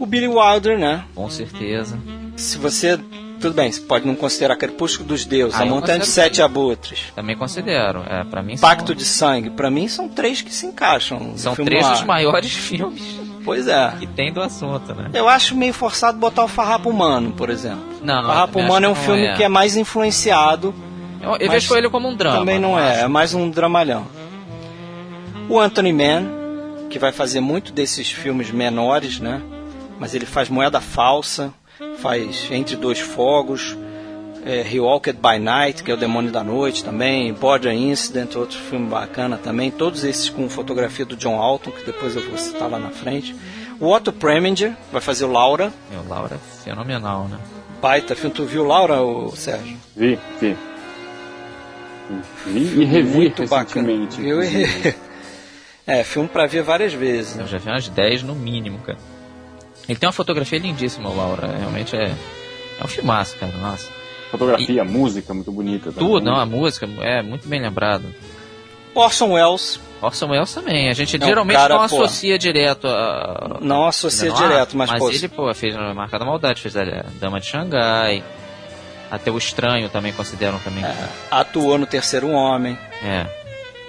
O 0.00 0.06
Billy 0.06 0.26
Wilder, 0.26 0.78
né? 0.78 1.04
Com 1.14 1.28
certeza. 1.28 1.98
Se 2.34 2.56
você. 2.56 2.98
Tudo 3.38 3.54
bem, 3.54 3.70
você 3.70 3.82
pode 3.82 4.06
não 4.06 4.14
considerar 4.14 4.56
Crepúsculo 4.56 5.08
dos 5.08 5.26
Deuses, 5.26 5.58
ah, 5.58 5.62
A 5.62 5.66
Montanha 5.66 5.98
de 5.98 6.06
Sete 6.06 6.42
Abutres. 6.42 7.12
Também 7.14 7.36
considero. 7.36 8.02
É, 8.06 8.24
para 8.24 8.42
mim 8.42 8.56
Pacto 8.58 8.88
são... 8.88 8.96
de 8.96 9.04
Sangue. 9.04 9.50
para 9.50 9.70
mim 9.70 9.88
são 9.88 10.08
três 10.08 10.40
que 10.40 10.52
se 10.52 10.66
encaixam. 10.66 11.34
São 11.36 11.54
três 11.54 11.86
dos 11.86 12.02
maiores 12.02 12.50
filmes. 12.52 13.02
Pois 13.44 13.66
é. 13.68 13.94
Que 13.98 14.06
tem 14.06 14.32
do 14.32 14.40
assunto, 14.40 14.94
né? 14.94 15.10
Eu 15.12 15.28
acho 15.28 15.54
meio 15.54 15.72
forçado 15.72 16.18
botar 16.18 16.44
o 16.44 16.48
Farrapo 16.48 16.88
Humano, 16.88 17.32
por 17.32 17.50
exemplo. 17.50 17.84
Não, 18.02 18.22
Farrapo 18.26 18.58
Humano 18.58 18.86
é 18.86 18.88
um 18.88 18.94
filme 18.94 19.26
é. 19.26 19.34
que 19.34 19.42
é 19.42 19.48
mais 19.48 19.76
influenciado. 19.76 20.74
Eu, 21.22 21.36
eu 21.36 21.50
vejo 21.50 21.74
ele 21.76 21.90
como 21.90 22.08
um 22.08 22.16
drama. 22.16 22.38
Também 22.38 22.58
não, 22.58 22.72
não 22.72 22.78
é, 22.78 22.92
acho. 22.92 23.04
é 23.04 23.08
mais 23.08 23.34
um 23.34 23.50
dramalhão. 23.50 24.06
O 25.48 25.58
Anthony 25.58 25.92
Mann, 25.92 26.88
que 26.88 26.98
vai 26.98 27.12
fazer 27.12 27.40
muito 27.40 27.72
desses 27.72 28.10
filmes 28.10 28.50
menores, 28.50 29.18
né? 29.18 29.42
Mas 30.00 30.14
ele 30.14 30.24
faz 30.24 30.48
Moeda 30.48 30.80
Falsa, 30.80 31.52
faz 31.98 32.48
Entre 32.50 32.74
Dois 32.74 32.98
Fogos, 32.98 33.76
é, 34.44 34.62
He 34.62 34.80
Walked 34.80 35.20
by 35.20 35.38
Night, 35.38 35.84
que 35.84 35.90
é 35.90 35.94
o 35.94 35.96
Demônio 35.96 36.32
da 36.32 36.42
Noite 36.42 36.82
também, 36.82 37.32
Border 37.34 37.74
Incident, 37.74 38.34
outro 38.34 38.58
filme 38.58 38.88
bacana 38.88 39.36
também, 39.36 39.70
todos 39.70 40.02
esses 40.02 40.30
com 40.30 40.48
fotografia 40.48 41.04
do 41.04 41.14
John 41.14 41.36
Alton, 41.38 41.70
que 41.70 41.84
depois 41.84 42.16
eu 42.16 42.26
vou 42.26 42.38
citar 42.38 42.70
lá 42.70 42.78
na 42.78 42.88
frente. 42.88 43.36
O 43.78 43.92
Otto 43.92 44.12
Preminger 44.12 44.74
vai 44.90 45.02
fazer 45.02 45.26
o 45.26 45.32
Laura. 45.32 45.70
É, 45.94 45.98
o 45.98 46.08
Laura 46.08 46.36
é 46.36 46.64
fenomenal, 46.64 47.28
né? 47.28 47.38
Baita 47.80 48.16
filme. 48.16 48.34
Tu 48.34 48.44
viu 48.44 48.64
Laura, 48.64 49.02
o 49.02 49.34
Sérgio? 49.36 49.76
Vi, 49.96 50.18
vi. 50.40 50.56
Vi 52.46 52.82
e 52.82 52.84
revi 52.84 53.08
Muito 53.08 53.42
recentemente. 53.42 54.20
Bacana. 54.20 54.42
Viu 54.42 54.94
É, 55.86 56.04
filme 56.04 56.28
pra 56.28 56.46
ver 56.46 56.62
várias 56.62 56.92
vezes. 56.92 57.34
Né? 57.34 57.42
Eu 57.42 57.48
já 57.48 57.58
vi 57.58 57.68
umas 57.68 57.88
10 57.88 58.22
no 58.22 58.34
mínimo, 58.34 58.78
cara. 58.78 58.98
Ele 59.90 59.98
tem 59.98 60.06
uma 60.06 60.12
fotografia 60.12 60.56
lindíssima, 60.56 61.10
Laura. 61.10 61.48
Realmente 61.48 61.96
é, 61.96 62.14
é 62.78 62.84
um 62.84 62.86
filmaço, 62.86 63.36
cara. 63.36 63.52
Nossa. 63.56 63.90
Fotografia, 64.30 64.82
e, 64.82 64.86
música, 64.86 65.34
muito 65.34 65.50
bonita. 65.50 65.90
Também. 65.90 66.08
Tudo, 66.08 66.24
não, 66.24 66.36
a 66.36 66.46
música 66.46 66.88
é 67.00 67.20
muito 67.20 67.48
bem 67.48 67.60
lembrado. 67.60 68.04
Orson 68.94 69.32
Welles. 69.32 69.80
Orson 70.00 70.28
Welles 70.28 70.54
também. 70.54 70.88
A 70.88 70.92
gente 70.92 71.18
geralmente 71.18 71.56
cara, 71.56 71.74
não 71.74 71.82
associa 71.82 72.34
pô, 72.34 72.38
direto 72.38 72.86
a. 72.86 73.58
Não 73.60 73.84
associa 73.84 74.30
direto, 74.30 74.76
mas, 74.76 74.90
mas 74.90 75.00
pô, 75.00 75.10
ele, 75.10 75.28
pô, 75.28 75.52
fez 75.52 75.74
a 75.74 75.92
Marca 75.92 76.20
da 76.20 76.24
Maldade, 76.24 76.62
fez 76.62 76.76
a 76.76 76.84
Dama 77.20 77.40
de 77.40 77.46
Xangai. 77.46 78.22
Até 79.10 79.28
o 79.28 79.38
Estranho 79.38 79.88
também 79.88 80.12
consideram 80.12 80.60
também. 80.60 80.84
É, 80.84 81.08
atuou 81.32 81.76
no 81.78 81.86
Terceiro 81.86 82.30
Homem. 82.30 82.78
É. 83.02 83.26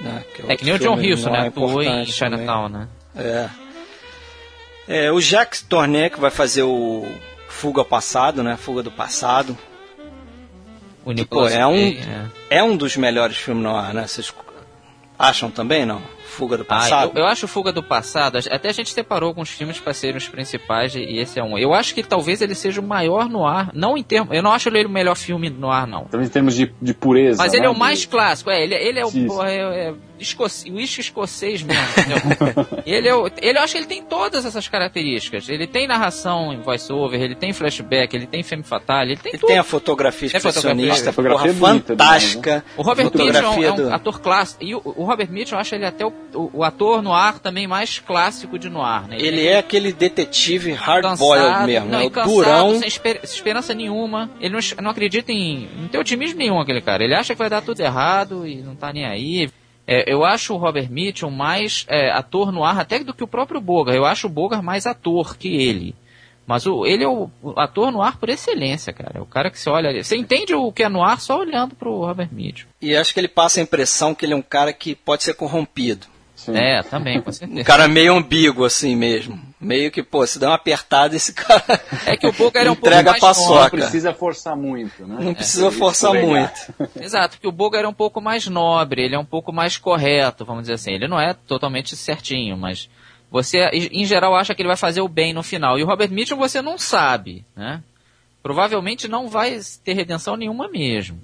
Né, 0.02 0.24
que 0.34 0.42
é, 0.42 0.54
é 0.54 0.58
que 0.58 0.66
nem 0.66 0.74
o 0.74 0.80
John 0.80 0.96
Huston, 0.96 1.30
né? 1.30 1.48
Atuou 1.48 1.84
em 1.84 2.06
Chinatown, 2.08 2.70
né? 2.70 2.88
É. 3.16 3.50
É, 4.92 5.10
o 5.10 5.22
Jacques 5.22 5.62
Tourneur 5.62 6.10
que 6.12 6.20
vai 6.20 6.30
fazer 6.30 6.64
o 6.64 7.08
Fuga 7.48 7.80
ao 7.80 7.86
Passado, 7.86 8.44
né? 8.44 8.58
Fuga 8.58 8.84
do 8.84 8.92
Passado. 8.92 9.58
O 11.06 11.16
que, 11.16 11.24
pô, 11.24 11.48
é 11.48 11.66
um, 11.66 11.78
é. 11.78 12.30
é. 12.58 12.64
um 12.64 12.76
dos 12.76 12.98
melhores 12.98 13.38
filmes 13.38 13.64
no 13.64 13.74
ar, 13.74 13.94
né? 13.94 14.06
Vocês 14.06 14.34
acham 15.18 15.50
também, 15.50 15.86
não? 15.86 16.02
Fuga 16.32 16.58
do 16.58 16.66
Passado? 16.66 17.12
Ah, 17.14 17.20
eu, 17.20 17.24
eu, 17.24 17.28
acho 17.28 17.48
Fuga 17.48 17.72
do 17.72 17.84
Passado, 17.84 18.40
até 18.50 18.70
a 18.70 18.72
gente 18.72 18.92
separou 18.92 19.28
alguns 19.28 19.50
filmes 19.50 19.80
para 19.80 19.94
serem 19.94 20.18
os 20.18 20.28
principais 20.28 20.96
e 20.96 21.18
esse 21.20 21.40
é 21.40 21.44
um. 21.44 21.58
Eu 21.58 21.74
acho 21.74 21.94
que 21.94 22.02
talvez 22.02 22.42
ele 22.42 22.56
seja 22.56 22.82
o 22.82 22.84
maior 22.84 23.30
no 23.30 23.46
ar, 23.46 23.72
não 23.74 23.98
em 23.98 24.04
termos, 24.04 24.36
eu 24.36 24.42
não 24.42 24.52
acho 24.52 24.70
ele 24.70 24.86
o 24.86 24.90
melhor 24.90 25.16
filme 25.16 25.50
no 25.50 25.70
ar, 25.70 25.86
não. 25.86 26.06
Talvez 26.06 26.30
em 26.30 26.34
termos 26.34 26.56
de, 26.56 26.74
de 26.82 26.94
pureza. 26.94 27.38
Mas 27.38 27.54
ele 27.54 27.66
é 27.66 27.70
né? 27.70 27.76
o 27.76 27.78
mais 27.78 28.06
clássico, 28.06 28.50
é, 28.50 28.64
ele, 28.64 28.76
ele 28.76 29.00
é 29.00 29.06
o, 29.06 29.12
porra, 29.12 29.52
é, 29.52 29.58
é, 29.58 29.94
escoce, 30.20 30.72
uísque 30.72 31.02
escocês 31.02 31.62
mesmo, 31.62 31.84
ele, 32.86 33.08
é 33.08 33.16
o, 33.16 33.28
ele, 33.42 33.58
eu 33.58 33.64
acho 33.64 33.74
que 33.74 33.80
ele 33.80 33.88
tem 33.88 34.04
todas 34.04 34.46
essas 34.46 34.68
características. 34.68 35.50
Ele 35.50 35.68
tem 35.68 35.88
narração 35.88 36.54
em 36.54 36.62
voice-over, 36.62 37.20
ele 37.20 37.36
tem 37.36 37.54
flashback, 37.54 38.16
ele 38.16 38.28
tem 38.28 38.44
femme 38.44 38.64
fatale, 38.64 39.14
ele 39.14 39.22
tem 39.22 39.32
ele 39.32 39.40
tudo. 39.40 39.48
tem 39.48 39.58
a 39.58 39.64
fotografia 39.64 40.28
expressionista, 40.28 41.12
fotografia 41.12 41.54
porra, 41.54 41.74
fantástica. 41.74 42.56
Né? 42.58 42.64
O 42.78 42.82
Robert 42.82 43.12
Mitchum 43.14 43.64
é 43.64 43.72
um 43.72 43.76
do... 43.76 43.94
ator 43.94 44.22
clássico. 44.22 44.64
E 44.64 44.76
o, 44.76 44.82
o 44.84 45.04
Robert 45.04 45.30
Mitchum, 45.32 45.56
eu 45.56 45.60
acho 45.60 45.76
ele 45.76 45.86
até 45.86 46.06
o, 46.06 46.12
o, 46.34 46.64
ator 46.64 47.02
noir 47.02 47.40
também 47.40 47.68
mais 47.68 48.00
clássico 48.00 48.58
de 48.58 48.70
noir, 48.70 49.08
né? 49.08 49.16
Ele, 49.18 49.28
ele 49.28 49.48
é 49.48 49.58
aquele 49.58 49.92
detetive 49.92 50.72
hard-boiled 50.72 51.66
mesmo, 51.66 51.90
não, 51.90 52.00
né? 52.00 52.06
o 52.06 52.12
cansado, 52.12 52.34
durão. 52.34 52.80
Sem 52.80 52.88
esper 52.88 53.20
esperança 53.24 53.74
nenhuma. 53.74 54.30
Ele 54.40 54.54
não, 54.54 54.84
não 54.84 54.92
acredita 54.92 55.32
em. 55.32 55.70
Não 55.78 55.88
tem 55.88 56.00
otimismo 56.00 56.38
nenhum 56.38 56.60
aquele 56.60 56.82
cara. 56.82 57.04
Ele 57.04 57.16
acha 57.16 57.34
que 57.34 57.40
vai 57.40 57.50
dar 57.50 57.62
tudo 57.62 57.80
errado 57.80 58.48
e 58.48 58.58
não 58.58 58.76
tá 58.76 58.92
nem 58.92 59.06
aí. 59.06 59.50
É, 59.88 60.12
eu 60.12 60.24
acho 60.24 60.54
o 60.54 60.58
Robert 60.58 60.90
Mitchum 60.90 61.30
mais 61.30 61.86
é, 61.90 62.12
ator 62.12 62.52
no 62.52 62.64
ar 62.64 62.80
até 62.80 63.00
do 63.00 63.14
que 63.14 63.24
o 63.24 63.28
próprio 63.28 63.60
Bogart. 63.60 63.98
Eu 63.98 64.06
acho 64.06 64.28
o 64.28 64.30
Bogart 64.30 64.64
mais 64.64 64.86
ator 64.86 65.38
que 65.38 65.50
ele. 65.50 65.96
Mas 66.46 66.66
o, 66.66 66.86
ele 66.86 67.04
é 67.04 67.08
o, 67.08 67.30
ator 67.56 67.92
no 67.92 68.02
ar 68.02 68.18
por 68.18 68.30
excelência, 68.30 68.92
cara. 68.92 69.20
É 69.20 69.22
o 69.22 69.26
cara 69.26 69.50
que 69.50 69.60
você 69.60 69.70
olha. 69.70 70.04
Você 70.04 70.18
entende 70.18 70.54
o 70.54 70.72
que 70.72 70.84
é 70.84 70.90
no 70.90 71.04
ar 71.04 71.20
só 71.20 71.40
olhando 71.40 71.76
pro 71.76 72.00
Robert 72.00 72.30
Mitchum. 72.32 72.68
E 72.82 72.96
acho 72.96 73.14
que 73.14 73.20
ele 73.20 73.28
passa 73.28 73.60
a 73.60 73.64
impressão 73.64 74.14
que 74.14 74.26
ele 74.26 74.34
é 74.34 74.36
um 74.36 74.42
cara 74.42 74.74
que 74.74 74.96
pode 74.96 75.24
ser 75.24 75.34
corrompido. 75.34 76.08
Sim. 76.42 76.58
É, 76.58 76.82
também, 76.82 77.22
com 77.22 77.32
certeza. 77.32 77.62
Um 77.62 77.64
cara 77.64 77.88
meio 77.88 78.16
ambíguo, 78.16 78.66
assim 78.66 78.96
mesmo. 78.96 79.40
Meio 79.60 79.92
que, 79.92 80.02
pô, 80.02 80.26
se 80.26 80.40
dá 80.40 80.48
uma 80.48 80.56
apertada, 80.56 81.16
esse 81.16 81.34
cara. 81.34 81.80
É 82.08 82.18
que 82.18 82.26
o 82.26 82.32
Bogart 82.32 82.66
é 82.66 82.72
um 82.72 82.74
pouco 82.76 82.96
mais 83.04 83.20
paçoca. 83.20 83.78
Não 83.78 83.84
precisa 83.84 84.12
forçar 84.12 84.58
muito, 84.58 85.06
né? 85.06 85.18
Não 85.20 85.32
é, 85.32 85.36
precisa 85.36 85.70
forçar 85.70 86.16
muito. 86.16 86.74
Exato, 87.00 87.38
porque 87.38 87.48
o 87.48 87.52
Bogart 87.52 87.86
é 87.86 87.88
um 87.88 87.94
pouco 87.94 88.20
mais 88.20 88.48
nobre, 88.48 89.04
ele 89.04 89.14
é 89.14 89.20
um 89.20 89.26
pouco 89.26 89.54
mais 89.54 89.78
correto, 89.78 90.44
vamos 90.44 90.64
dizer 90.64 90.74
assim. 90.74 90.94
Ele 90.94 91.08
não 91.08 91.22
é 91.22 91.36
totalmente 91.46 91.96
certinho, 91.96 92.58
mas 92.58 92.90
você, 93.30 93.60
em 93.70 94.04
geral, 94.04 94.36
acha 94.36 94.56
que 94.56 94.64
ele 94.64 94.68
vai 94.68 94.78
fazer 94.78 95.02
o 95.02 95.08
bem 95.08 95.34
no 95.34 95.44
final. 95.44 95.78
E 95.78 95.84
o 95.84 95.86
Robert 95.86 96.10
Mitchum 96.10 96.38
você 96.38 96.60
não 96.60 96.80
sabe, 96.80 97.46
né? 97.56 97.84
Provavelmente 98.42 99.08
não 99.08 99.28
vai 99.28 99.60
ter 99.84 99.94
redenção 99.94 100.36
nenhuma 100.36 100.68
mesmo. 100.68 101.22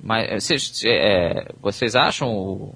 Mas 0.00 0.44
vocês, 0.44 0.82
é, 0.84 1.48
vocês 1.60 1.96
acham 1.96 2.28
o 2.28 2.74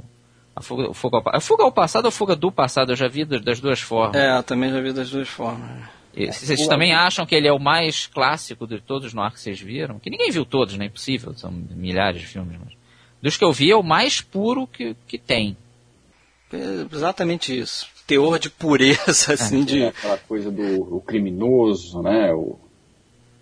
a 0.56 0.62
fuga, 0.62 0.94
fuga, 0.94 1.18
ao, 1.18 1.36
a 1.36 1.40
fuga 1.40 1.64
ao 1.64 1.70
passado 1.70 2.06
ou 2.06 2.10
fuga 2.10 2.34
do 2.34 2.50
passado? 2.50 2.92
Eu 2.92 2.96
já 2.96 3.06
vi 3.08 3.26
das 3.26 3.60
duas 3.60 3.78
formas. 3.78 4.16
É, 4.16 4.38
eu 4.38 4.42
também 4.42 4.70
já 4.70 4.80
vi 4.80 4.90
das 4.90 5.10
duas 5.10 5.28
formas. 5.28 5.68
E, 6.14 6.32
vocês 6.32 6.66
também 6.66 6.94
acham 6.94 7.26
que 7.26 7.34
ele 7.34 7.46
é 7.46 7.52
o 7.52 7.58
mais 7.58 8.06
clássico 8.06 8.66
de 8.66 8.80
todos 8.80 9.12
os 9.12 9.32
que 9.34 9.40
vocês 9.40 9.60
viram? 9.60 9.98
Que 9.98 10.08
ninguém 10.08 10.30
viu 10.30 10.46
todos, 10.46 10.74
não 10.74 10.84
é 10.84 10.86
impossível, 10.86 11.34
são 11.36 11.50
milhares 11.52 12.22
de 12.22 12.26
filmes. 12.26 12.58
Mas... 12.58 12.72
Dos 13.20 13.36
que 13.36 13.44
eu 13.44 13.52
vi, 13.52 13.70
é 13.70 13.76
o 13.76 13.82
mais 13.82 14.22
puro 14.22 14.66
que, 14.66 14.96
que 15.06 15.18
tem. 15.18 15.58
É 16.50 16.86
exatamente 16.90 17.56
isso. 17.56 17.86
Teor 18.06 18.38
de 18.38 18.48
pureza, 18.48 19.34
assim, 19.34 19.60
é, 19.60 19.64
de... 19.64 19.84
Aquela 19.84 20.16
coisa 20.16 20.50
do 20.50 21.02
criminoso, 21.06 22.00
né? 22.00 22.32
O, 22.32 22.58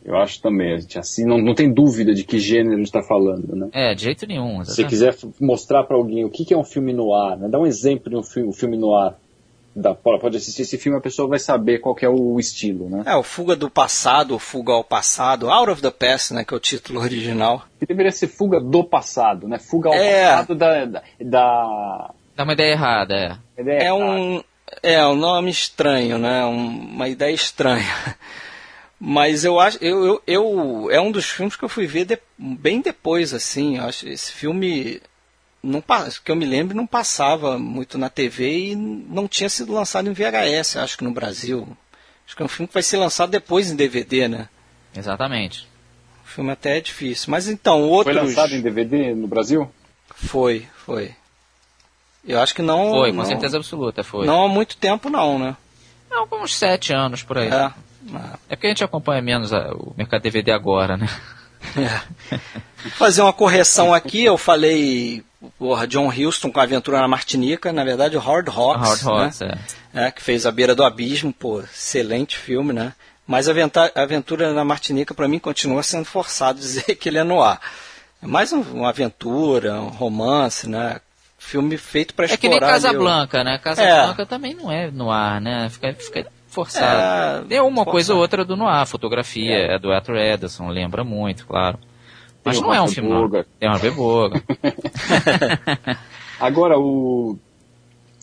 Eu 0.05 0.16
acho 0.16 0.40
também. 0.40 0.74
A 0.74 0.78
gente 0.78 0.98
assim 0.98 1.24
não, 1.24 1.38
não 1.38 1.55
tem 1.55 1.72
dúvida 1.72 2.14
de 2.14 2.24
que 2.24 2.38
gênero 2.38 2.74
a 2.74 2.76
gente 2.76 2.86
está 2.86 3.02
falando, 3.02 3.57
né? 3.57 3.68
É, 3.72 3.94
de 3.94 4.05
jeito 4.05 4.26
nenhum. 4.26 4.62
Se 4.64 4.76
você 4.76 4.84
quiser 4.84 5.16
mostrar 5.40 5.84
para 5.84 5.96
alguém 5.96 6.24
o 6.24 6.30
que, 6.30 6.44
que 6.44 6.52
é 6.52 6.57
um 6.57 6.64
filme 6.64 6.92
no 6.92 7.14
ar, 7.14 7.38
né? 7.38 7.48
dá 7.48 7.59
um 7.59 7.66
exemplo 7.66 8.11
de 8.11 8.16
um 8.16 8.22
filme, 8.22 8.48
um 8.48 8.52
filme 8.52 8.76
no 8.76 8.94
ar. 8.94 9.16
Da, 9.76 9.92
pode 9.92 10.36
assistir 10.36 10.62
esse 10.62 10.78
filme, 10.78 10.96
a 10.96 11.00
pessoa 11.00 11.26
vai 11.26 11.40
saber 11.40 11.80
qual 11.80 11.96
é 12.00 12.09
o 12.09 12.38
estilo, 12.38 12.88
né? 12.88 13.02
É, 13.05 13.16
o 13.16 13.24
Fuga 13.24 13.57
do 13.57 13.68
Passado, 13.68 14.38
Fuga 14.38 14.72
ao 14.72 14.84
Passado, 14.84 15.50
Out 15.50 15.70
of 15.72 15.82
the 15.82 15.90
Past, 15.90 16.32
né, 16.32 16.44
que 16.44 16.55
é 16.55 16.57
o 16.57 16.61
título 16.61 17.00
original. 17.00 17.64
Que 17.80 17.84
deveria 17.84 18.12
ser 18.12 18.28
Fuga 18.28 18.61
do 18.61 18.84
Passado, 18.84 19.48
né? 19.48 19.59
Fuga 19.59 19.88
ao 19.88 19.94
é. 19.96 20.30
passado 20.30 20.55
da, 20.55 20.84
da, 20.84 21.02
da... 21.20 22.14
Dá 22.36 22.44
uma 22.44 22.52
ideia 22.52 22.70
errada, 22.70 23.14
é. 23.16 23.61
Ideia 23.61 23.78
é 23.80 23.86
errada. 23.86 24.05
um 24.05 24.44
é 24.82 25.07
um 25.07 25.16
nome 25.16 25.50
estranho, 25.50 26.18
né? 26.18 26.44
Um, 26.44 26.94
uma 26.94 27.09
ideia 27.09 27.32
estranha. 27.32 28.13
Mas 29.07 29.44
eu 29.44 29.61
acho, 29.61 29.76
eu, 29.84 30.02
eu, 30.02 30.22
eu, 30.26 30.90
é 30.90 30.98
um 30.98 31.12
dos 31.12 31.28
filmes 31.28 31.55
que 31.55 31.62
eu 31.62 31.68
fui 31.68 31.86
ver 31.86 32.07
de, 32.07 32.18
bem 32.38 32.80
depois, 32.80 33.34
assim. 33.34 33.76
Eu 33.76 33.84
acho 33.84 34.09
esse 34.09 34.32
filme 34.32 34.98
não 35.62 35.84
que 36.24 36.32
eu 36.32 36.36
me 36.36 36.46
lembro 36.46 36.74
não 36.74 36.86
passava 36.86 37.59
muito 37.59 37.98
na 37.98 38.09
TV 38.09 38.70
e 38.70 38.74
não 38.74 39.28
tinha 39.28 39.50
sido 39.50 39.74
lançado 39.74 40.09
em 40.09 40.14
VHS, 40.14 40.78
acho 40.78 40.96
que 40.96 41.05
no 41.05 41.11
Brasil. 41.11 41.68
Acho 42.26 42.34
que 42.34 42.42
é 42.42 42.46
um 42.46 42.48
filme 42.48 42.66
que 42.66 42.72
vai 42.72 42.82
ser 42.82 42.96
lançado 42.96 43.28
depois 43.28 43.70
em 43.70 43.76
DVD, 43.76 44.26
né? 44.26 44.48
Exatamente. 44.96 45.68
O 46.24 46.28
filme 46.28 46.52
até 46.52 46.78
é 46.78 46.80
difícil. 46.80 47.30
Mas 47.30 47.46
então, 47.46 47.82
outros... 47.82 48.16
Foi 48.16 48.24
lançado 48.24 48.55
em 48.55 48.62
DVD 48.62 49.14
no 49.14 49.28
Brasil? 49.28 49.70
Foi, 50.14 50.66
foi. 50.78 51.14
Eu 52.26 52.40
acho 52.40 52.55
que 52.55 52.62
não. 52.62 52.90
Foi, 52.90 53.11
com 53.11 53.18
não, 53.18 53.26
certeza 53.26 53.59
absoluta, 53.59 54.02
foi. 54.02 54.26
Não 54.26 54.46
há 54.46 54.48
muito 54.48 54.78
tempo, 54.78 55.11
não, 55.11 55.38
né? 55.38 55.55
Não, 56.11 56.26
uns 56.42 56.57
sete 56.57 56.94
anos 56.94 57.22
por 57.22 57.36
aí. 57.36 57.48
É, 57.48 57.70
é 58.48 58.57
porque 58.57 58.66
a 58.66 58.70
gente 58.70 58.84
acompanha 58.84 59.22
menos 59.22 59.52
a, 59.52 59.72
o 59.72 59.94
mercado 59.96 60.22
DVD 60.22 60.52
agora, 60.52 60.96
né? 60.96 61.09
É. 61.76 62.38
Fazer 62.90 63.22
uma 63.22 63.32
correção 63.32 63.94
aqui, 63.94 64.24
eu 64.24 64.36
falei 64.36 65.24
porra, 65.59 65.86
John 65.86 66.09
Huston 66.09 66.50
com 66.50 66.61
a 66.61 66.62
Aventura 66.62 67.00
na 67.00 67.09
Martinica, 67.09 67.72
na 67.72 67.84
verdade 67.84 68.16
o 68.16 68.20
Howard 68.20 68.50
Hawks, 68.50 69.05
Howard 69.05 69.07
Hawks 69.07 69.40
né? 69.40 69.59
é. 69.94 70.05
é. 70.07 70.11
que 70.11 70.22
fez 70.22 70.46
A 70.46 70.50
Beira 70.50 70.74
do 70.74 70.84
Abismo, 70.84 71.32
pô, 71.32 71.61
excelente 71.61 72.36
filme, 72.36 72.72
né? 72.72 72.92
Mas 73.26 73.48
a 73.48 73.52
Aventura 73.94 74.52
na 74.52 74.64
Martinica, 74.64 75.14
para 75.14 75.26
mim, 75.26 75.38
continua 75.38 75.82
sendo 75.82 76.05
forçado 76.05 76.59
dizer 76.59 76.94
que 76.96 77.09
ele 77.09 77.18
é 77.18 77.24
no 77.24 77.42
ar. 77.42 77.59
É 78.22 78.26
mais 78.26 78.52
uma 78.52 78.88
aventura, 78.90 79.80
um 79.80 79.88
romance, 79.88 80.68
né? 80.68 81.00
filme 81.44 81.76
feito 81.76 82.14
para 82.14 82.24
explorar. 82.24 82.57
É 82.57 82.59
que 82.59 82.64
nem 82.64 82.72
Casablanca, 82.72 83.38
eu... 83.38 83.44
né? 83.44 83.59
Casablanca 83.59 84.22
é. 84.22 84.26
também 84.26 84.55
não 84.55 84.72
é 84.72 84.90
no 84.90 85.11
ar, 85.11 85.40
né? 85.40 85.68
Fica, 85.68 85.94
fica 85.94 86.26
forçado. 86.55 87.52
É, 87.52 87.61
uma 87.61 87.84
coisa 87.84 88.14
ou 88.14 88.20
outra 88.20 88.44
do 88.44 88.57
noir. 88.57 88.86
Fotografia 88.86 89.52
é, 89.52 89.74
é 89.74 89.78
do 89.78 89.92
Arthur 89.92 90.16
Edison, 90.16 90.68
lembra 90.68 91.05
muito, 91.05 91.46
claro. 91.46 91.78
Mas 92.44 92.59
Tem 92.59 92.66
não 92.66 92.74
é 92.74 92.80
um 92.82 92.88
filme. 92.88 93.09
Boga. 93.09 93.46
Tem 93.59 93.68
uma 93.68 93.78
beboga. 93.78 94.42
Agora, 96.38 96.78
o. 96.78 97.38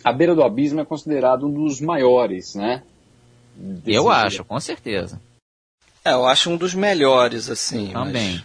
A 0.03 0.11
Beira 0.11 0.33
do 0.33 0.43
Abismo 0.43 0.79
é 0.79 0.85
considerado 0.85 1.45
um 1.45 1.51
dos 1.51 1.79
maiores, 1.79 2.55
né? 2.55 2.83
eu 3.85 4.09
acho, 4.09 4.43
com 4.43 4.59
certeza. 4.59 5.21
É, 6.03 6.13
eu 6.13 6.25
acho 6.25 6.49
um 6.49 6.57
dos 6.57 6.73
melhores, 6.73 7.49
assim. 7.49 7.91
Também. 7.91 8.43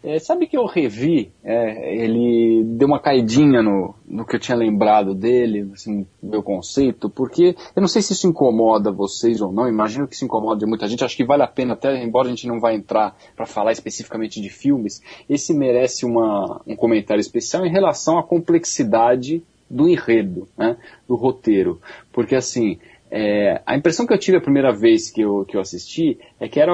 É, 0.00 0.18
sabe 0.20 0.46
que 0.46 0.56
eu 0.56 0.64
revi, 0.64 1.32
é, 1.42 1.96
ele 1.96 2.62
deu 2.64 2.86
uma 2.86 3.00
caidinha 3.00 3.60
no, 3.60 3.96
no 4.06 4.24
que 4.24 4.36
eu 4.36 4.40
tinha 4.40 4.56
lembrado 4.56 5.12
dele, 5.12 5.68
assim, 5.72 6.06
meu 6.22 6.40
conceito, 6.40 7.10
porque 7.10 7.56
eu 7.74 7.80
não 7.80 7.88
sei 7.88 8.00
se 8.00 8.12
isso 8.12 8.28
incomoda 8.28 8.92
vocês 8.92 9.40
ou 9.40 9.50
não, 9.52 9.68
imagino 9.68 10.06
que 10.06 10.14
isso 10.14 10.24
incomoda 10.24 10.64
muita 10.68 10.86
gente, 10.86 11.02
acho 11.02 11.16
que 11.16 11.24
vale 11.24 11.42
a 11.42 11.48
pena 11.48 11.72
até, 11.72 12.00
embora 12.00 12.28
a 12.28 12.30
gente 12.30 12.46
não 12.46 12.60
vá 12.60 12.72
entrar 12.72 13.16
para 13.34 13.44
falar 13.44 13.72
especificamente 13.72 14.40
de 14.40 14.48
filmes, 14.48 15.02
esse 15.28 15.52
merece 15.52 16.06
uma, 16.06 16.60
um 16.64 16.76
comentário 16.76 17.20
especial 17.20 17.66
em 17.66 17.70
relação 17.70 18.18
à 18.18 18.22
complexidade 18.22 19.42
do 19.68 19.88
enredo, 19.88 20.46
né, 20.56 20.76
do 21.08 21.16
roteiro, 21.16 21.80
porque 22.12 22.36
assim, 22.36 22.78
é, 23.10 23.60
a 23.66 23.76
impressão 23.76 24.06
que 24.06 24.12
eu 24.12 24.18
tive 24.18 24.36
a 24.36 24.40
primeira 24.40 24.72
vez 24.72 25.10
que 25.10 25.22
eu, 25.22 25.44
que 25.44 25.56
eu 25.56 25.60
assisti 25.60 26.18
é 26.38 26.48
que 26.48 26.60
era 26.60 26.72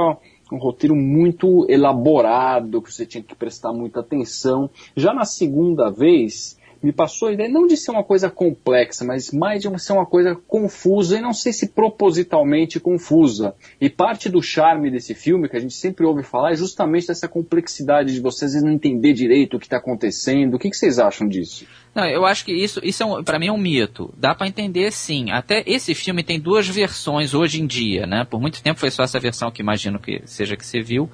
um 0.52 0.58
roteiro 0.58 0.94
muito 0.94 1.66
elaborado, 1.68 2.82
que 2.82 2.92
você 2.92 3.06
tinha 3.06 3.22
que 3.22 3.34
prestar 3.34 3.72
muita 3.72 4.00
atenção. 4.00 4.68
Já 4.96 5.12
na 5.12 5.24
segunda 5.24 5.90
vez, 5.90 6.58
me 6.84 6.92
passou 6.92 7.28
a 7.28 7.32
ideia 7.32 7.48
não 7.48 7.66
de 7.66 7.78
ser 7.78 7.92
uma 7.92 8.04
coisa 8.04 8.28
complexa, 8.28 9.06
mas 9.06 9.32
mais 9.32 9.62
de 9.62 9.80
ser 9.80 9.94
uma 9.94 10.04
coisa 10.04 10.36
confusa, 10.46 11.16
e 11.16 11.20
não 11.22 11.32
sei 11.32 11.50
se 11.50 11.70
propositalmente 11.70 12.78
confusa. 12.78 13.54
E 13.80 13.88
parte 13.88 14.28
do 14.28 14.42
charme 14.42 14.90
desse 14.90 15.14
filme, 15.14 15.48
que 15.48 15.56
a 15.56 15.60
gente 15.60 15.72
sempre 15.72 16.04
ouve 16.04 16.22
falar, 16.22 16.52
é 16.52 16.56
justamente 16.56 17.06
dessa 17.06 17.26
complexidade 17.26 18.12
de 18.12 18.20
vocês 18.20 18.62
não 18.62 18.70
entender 18.70 19.14
direito 19.14 19.56
o 19.56 19.58
que 19.58 19.64
está 19.64 19.78
acontecendo. 19.78 20.54
O 20.54 20.58
que, 20.58 20.68
que 20.68 20.76
vocês 20.76 20.98
acham 20.98 21.26
disso? 21.26 21.66
Não, 21.94 22.04
eu 22.04 22.26
acho 22.26 22.44
que 22.44 22.52
isso, 22.52 22.80
isso 22.82 23.02
é 23.02 23.06
um, 23.06 23.24
para 23.24 23.38
mim 23.38 23.46
é 23.46 23.52
um 23.52 23.56
mito. 23.56 24.12
Dá 24.18 24.34
para 24.34 24.46
entender 24.46 24.92
sim. 24.92 25.30
Até 25.30 25.64
esse 25.66 25.94
filme 25.94 26.22
tem 26.22 26.38
duas 26.38 26.68
versões 26.68 27.32
hoje 27.32 27.62
em 27.62 27.66
dia, 27.66 28.06
né? 28.06 28.26
Por 28.28 28.38
muito 28.38 28.62
tempo 28.62 28.78
foi 28.78 28.90
só 28.90 29.04
essa 29.04 29.18
versão 29.18 29.50
que 29.50 29.62
imagino 29.62 29.98
que 29.98 30.20
seja 30.26 30.54
que 30.54 30.66
você 30.66 30.82
viu. 30.82 31.08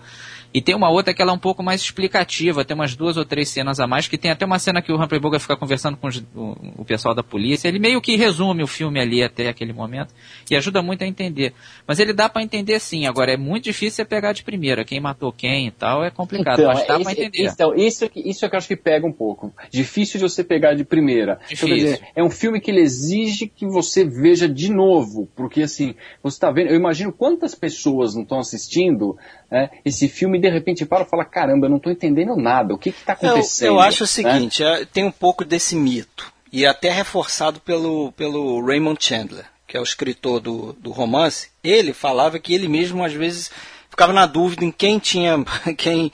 E 0.53 0.61
tem 0.61 0.74
uma 0.74 0.90
outra 0.90 1.14
que 1.14 1.22
ela 1.22 1.30
é 1.30 1.34
um 1.34 1.38
pouco 1.38 1.62
mais 1.62 1.80
explicativa, 1.80 2.64
tem 2.64 2.74
umas 2.74 2.96
duas 2.96 3.16
ou 3.16 3.24
três 3.24 3.48
cenas 3.48 3.78
a 3.78 3.86
mais, 3.86 4.09
que 4.09 4.18
tem 4.18 4.30
até 4.30 4.44
uma 4.44 4.59
cena 4.59 4.82
que 4.82 4.92
o 4.92 5.01
Humphrey 5.01 5.20
Bogart 5.20 5.40
fica 5.40 5.57
conversando 5.57 5.96
com 5.96 6.09
os, 6.09 6.18
o, 6.34 6.57
o, 6.78 6.84
pessoal 6.84 7.14
da 7.14 7.22
polícia. 7.22 7.68
Ele 7.68 7.78
meio 7.78 8.01
que 8.01 8.16
resume 8.16 8.62
o 8.62 8.66
filme 8.66 9.01
ali 9.01 9.22
até 9.22 9.48
aquele 9.48 9.72
momento 9.72 10.12
e 10.51 10.57
ajuda 10.57 10.82
muito 10.82 11.05
a 11.05 11.07
entender. 11.07 11.55
Mas 11.86 12.01
ele 12.01 12.12
dá 12.12 12.28
para 12.28 12.42
entender 12.42 12.80
sim. 12.80 13.07
Agora 13.07 13.32
é 13.32 13.36
muito 13.36 13.64
difícil 13.64 13.96
você 13.96 14.05
pegar 14.05 14.32
de 14.32 14.42
primeira 14.42 14.84
quem 14.84 15.01
matou 15.01 15.32
quem 15.32 15.68
e 15.68 15.70
tal, 15.70 16.05
é 16.05 16.11
complicado, 16.11 16.61
então, 16.61 16.72
mas 16.72 16.86
dá 16.86 16.98
para 16.98 17.12
entender. 17.12 17.44
Então, 17.44 17.74
isso, 17.74 18.05
é 18.05 18.11
isso 18.14 18.44
é 18.44 18.48
que 18.48 18.55
eu 18.55 18.59
acho 18.59 18.68
que 18.68 18.76
pega 18.76 19.07
um 19.07 19.12
pouco. 19.12 19.53
Difícil 19.70 20.18
de 20.18 20.28
você 20.28 20.42
pegar 20.42 20.74
de 20.74 20.84
primeira. 20.84 21.38
Então, 21.51 21.68
dizer, 21.68 22.01
é 22.16 22.22
um 22.24 22.30
filme 22.30 22.61
que 22.61 22.70
ele 22.70 22.80
exige 22.80 23.46
que 23.46 23.66
você 23.66 24.05
veja 24.05 24.48
de 24.48 24.72
novo, 24.72 25.28
porque 25.36 25.62
assim, 25.62 25.94
você 26.22 26.36
está 26.36 26.51
vendo, 26.51 26.70
eu 26.70 26.76
imagino 26.76 27.12
quantas 27.12 27.55
pessoas 27.55 28.14
não 28.14 28.22
estão 28.22 28.40
assistindo 28.40 29.16
né, 29.51 29.70
esse 29.84 30.09
filme 30.09 30.39
de 30.41 30.49
repente 30.49 30.86
para 30.86 31.05
e 31.05 31.09
fala, 31.09 31.24
caramba, 31.24 31.66
eu 31.66 31.70
não 31.70 31.76
estou 31.76 31.93
entendendo 31.93 32.36
nada, 32.36 32.74
o 32.74 32.78
que 32.78 32.91
está 32.91 33.12
acontecendo? 33.12 33.68
Eu, 33.68 33.74
eu, 33.74 33.80
acho 33.80 34.05
o 34.05 34.07
seguinte, 34.07 34.62
né? 34.62 34.86
tem 34.93 35.05
um 35.05 35.11
pouco 35.11 35.45
desse 35.45 35.76
mito, 35.76 36.32
e 36.53 36.66
até 36.66 36.91
reforçado 36.91 37.61
pelo, 37.61 38.12
pelo 38.12 38.64
Raymond 38.64 39.03
Chandler, 39.03 39.45
que 39.66 39.76
é 39.76 39.80
o 39.80 39.84
escritor 39.84 40.41
do, 40.41 40.72
do 40.72 40.91
romance, 40.91 41.49
ele 41.62 41.93
falava 41.93 42.38
que 42.38 42.55
ele 42.55 42.68
mesmo 42.68 43.05
às 43.05 43.12
vezes 43.12 43.51
ficava 43.88 44.12
na 44.12 44.26
dúvida 44.26 44.64
em 44.64 44.72
quem 44.72 44.99
tinha, 44.99 45.36
quem 45.78 46.11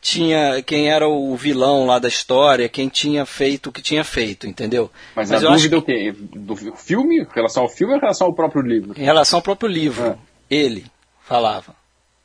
tinha, 0.00 0.62
quem 0.62 0.90
era 0.90 1.08
o 1.08 1.34
vilão 1.36 1.86
lá 1.86 1.98
da 1.98 2.08
história, 2.08 2.68
quem 2.68 2.88
tinha 2.88 3.24
feito 3.26 3.68
o 3.68 3.72
que 3.72 3.82
tinha 3.82 4.04
feito, 4.04 4.46
entendeu? 4.46 4.90
Mas, 5.14 5.30
Mas 5.30 5.44
a 5.44 5.50
dúvida 5.50 5.76
é 5.76 5.78
o 5.78 5.82
quê? 5.82 6.14
Do 6.18 6.56
filme? 6.56 7.22
Em 7.22 7.26
relação 7.34 7.62
ao 7.62 7.68
filme 7.68 7.94
ou 7.94 7.98
em 7.98 8.00
relação 8.00 8.26
ao 8.26 8.34
próprio 8.34 8.62
livro? 8.62 8.94
Em 8.96 9.04
relação 9.04 9.38
ao 9.38 9.42
próprio 9.42 9.68
livro, 9.68 10.06
é. 10.06 10.16
ele 10.50 10.86
falava. 11.22 11.74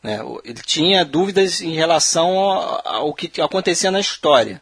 Né? 0.04 0.20
Ele 0.44 0.62
tinha 0.62 1.06
dúvidas 1.06 1.62
em 1.62 1.74
relação 1.74 2.38
ao 2.38 3.14
que 3.14 3.42
acontecia 3.42 3.90
na 3.90 4.02
história. 4.02 4.62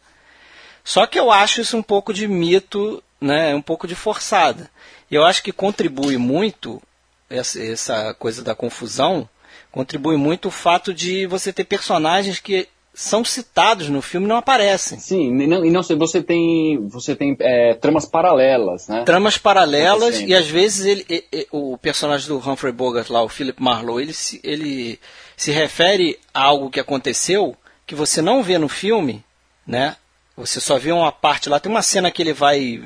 Só 0.84 1.08
que 1.08 1.20
eu 1.20 1.32
acho 1.32 1.62
isso 1.62 1.76
um 1.76 1.84
pouco 1.84 2.14
de 2.14 2.28
mito, 2.28 3.04
né? 3.20 3.54
um 3.56 3.62
pouco 3.62 3.88
de 3.88 3.96
forçada. 3.96 4.70
Eu 5.10 5.26
acho 5.26 5.44
que 5.44 5.52
contribui 5.52 6.18
muito 6.18 6.82
essa, 7.30 8.14
coisa 8.14 8.44
da 8.44 8.54
confusão, 8.54 9.28
contribui 9.72 10.18
muito 10.18 10.50
o 10.50 10.52
fato 10.52 10.94
de 10.94 11.26
você 11.26 11.52
ter 11.52 11.64
personagens 11.64 12.40
que 12.40 12.68
são 12.94 13.24
citados 13.24 13.88
no 13.88 14.02
filme 14.02 14.26
e 14.26 14.30
não 14.30 14.36
aparecem. 14.36 15.00
Sim, 15.00 15.42
e 15.42 15.48
não, 15.48 15.66
e 15.66 15.72
não 15.72 15.82
você 15.82 16.22
tem, 16.22 16.78
você 16.90 17.16
tem 17.16 17.38
é, 17.40 17.74
tramas 17.74 18.06
paralelas, 18.06 18.88
né? 18.90 19.04
Tramas 19.06 19.38
paralelas 19.38 20.20
e 20.20 20.36
às 20.36 20.48
vezes 20.48 20.86
ele, 20.86 21.06
ele, 21.08 21.48
o 21.52 21.78
personagem 21.78 22.28
do 22.28 22.38
Humphrey 22.38 22.74
Bogart 22.74 23.10
lá, 23.10 23.24
o 23.24 23.30
Philip 23.30 23.62
Marlowe, 23.64 24.02
ele, 24.02 24.16
ele 24.44 25.00
se 25.42 25.50
refere 25.50 26.20
a 26.32 26.44
algo 26.44 26.70
que 26.70 26.80
aconteceu 26.80 27.58
que 27.88 27.96
você 27.96 28.22
não 28.22 28.44
vê 28.44 28.60
no 28.60 28.70
filme, 28.70 29.24
né? 29.66 29.96
Você 30.38 30.60
só 30.60 30.78
vê 30.78 30.92
uma 30.92 31.12
parte 31.12 31.50
lá. 31.50 31.60
Tem 31.60 31.72
uma 31.72 31.82
cena 31.82 32.12
que 32.12 32.22
ele 32.22 32.32
vai 32.32 32.80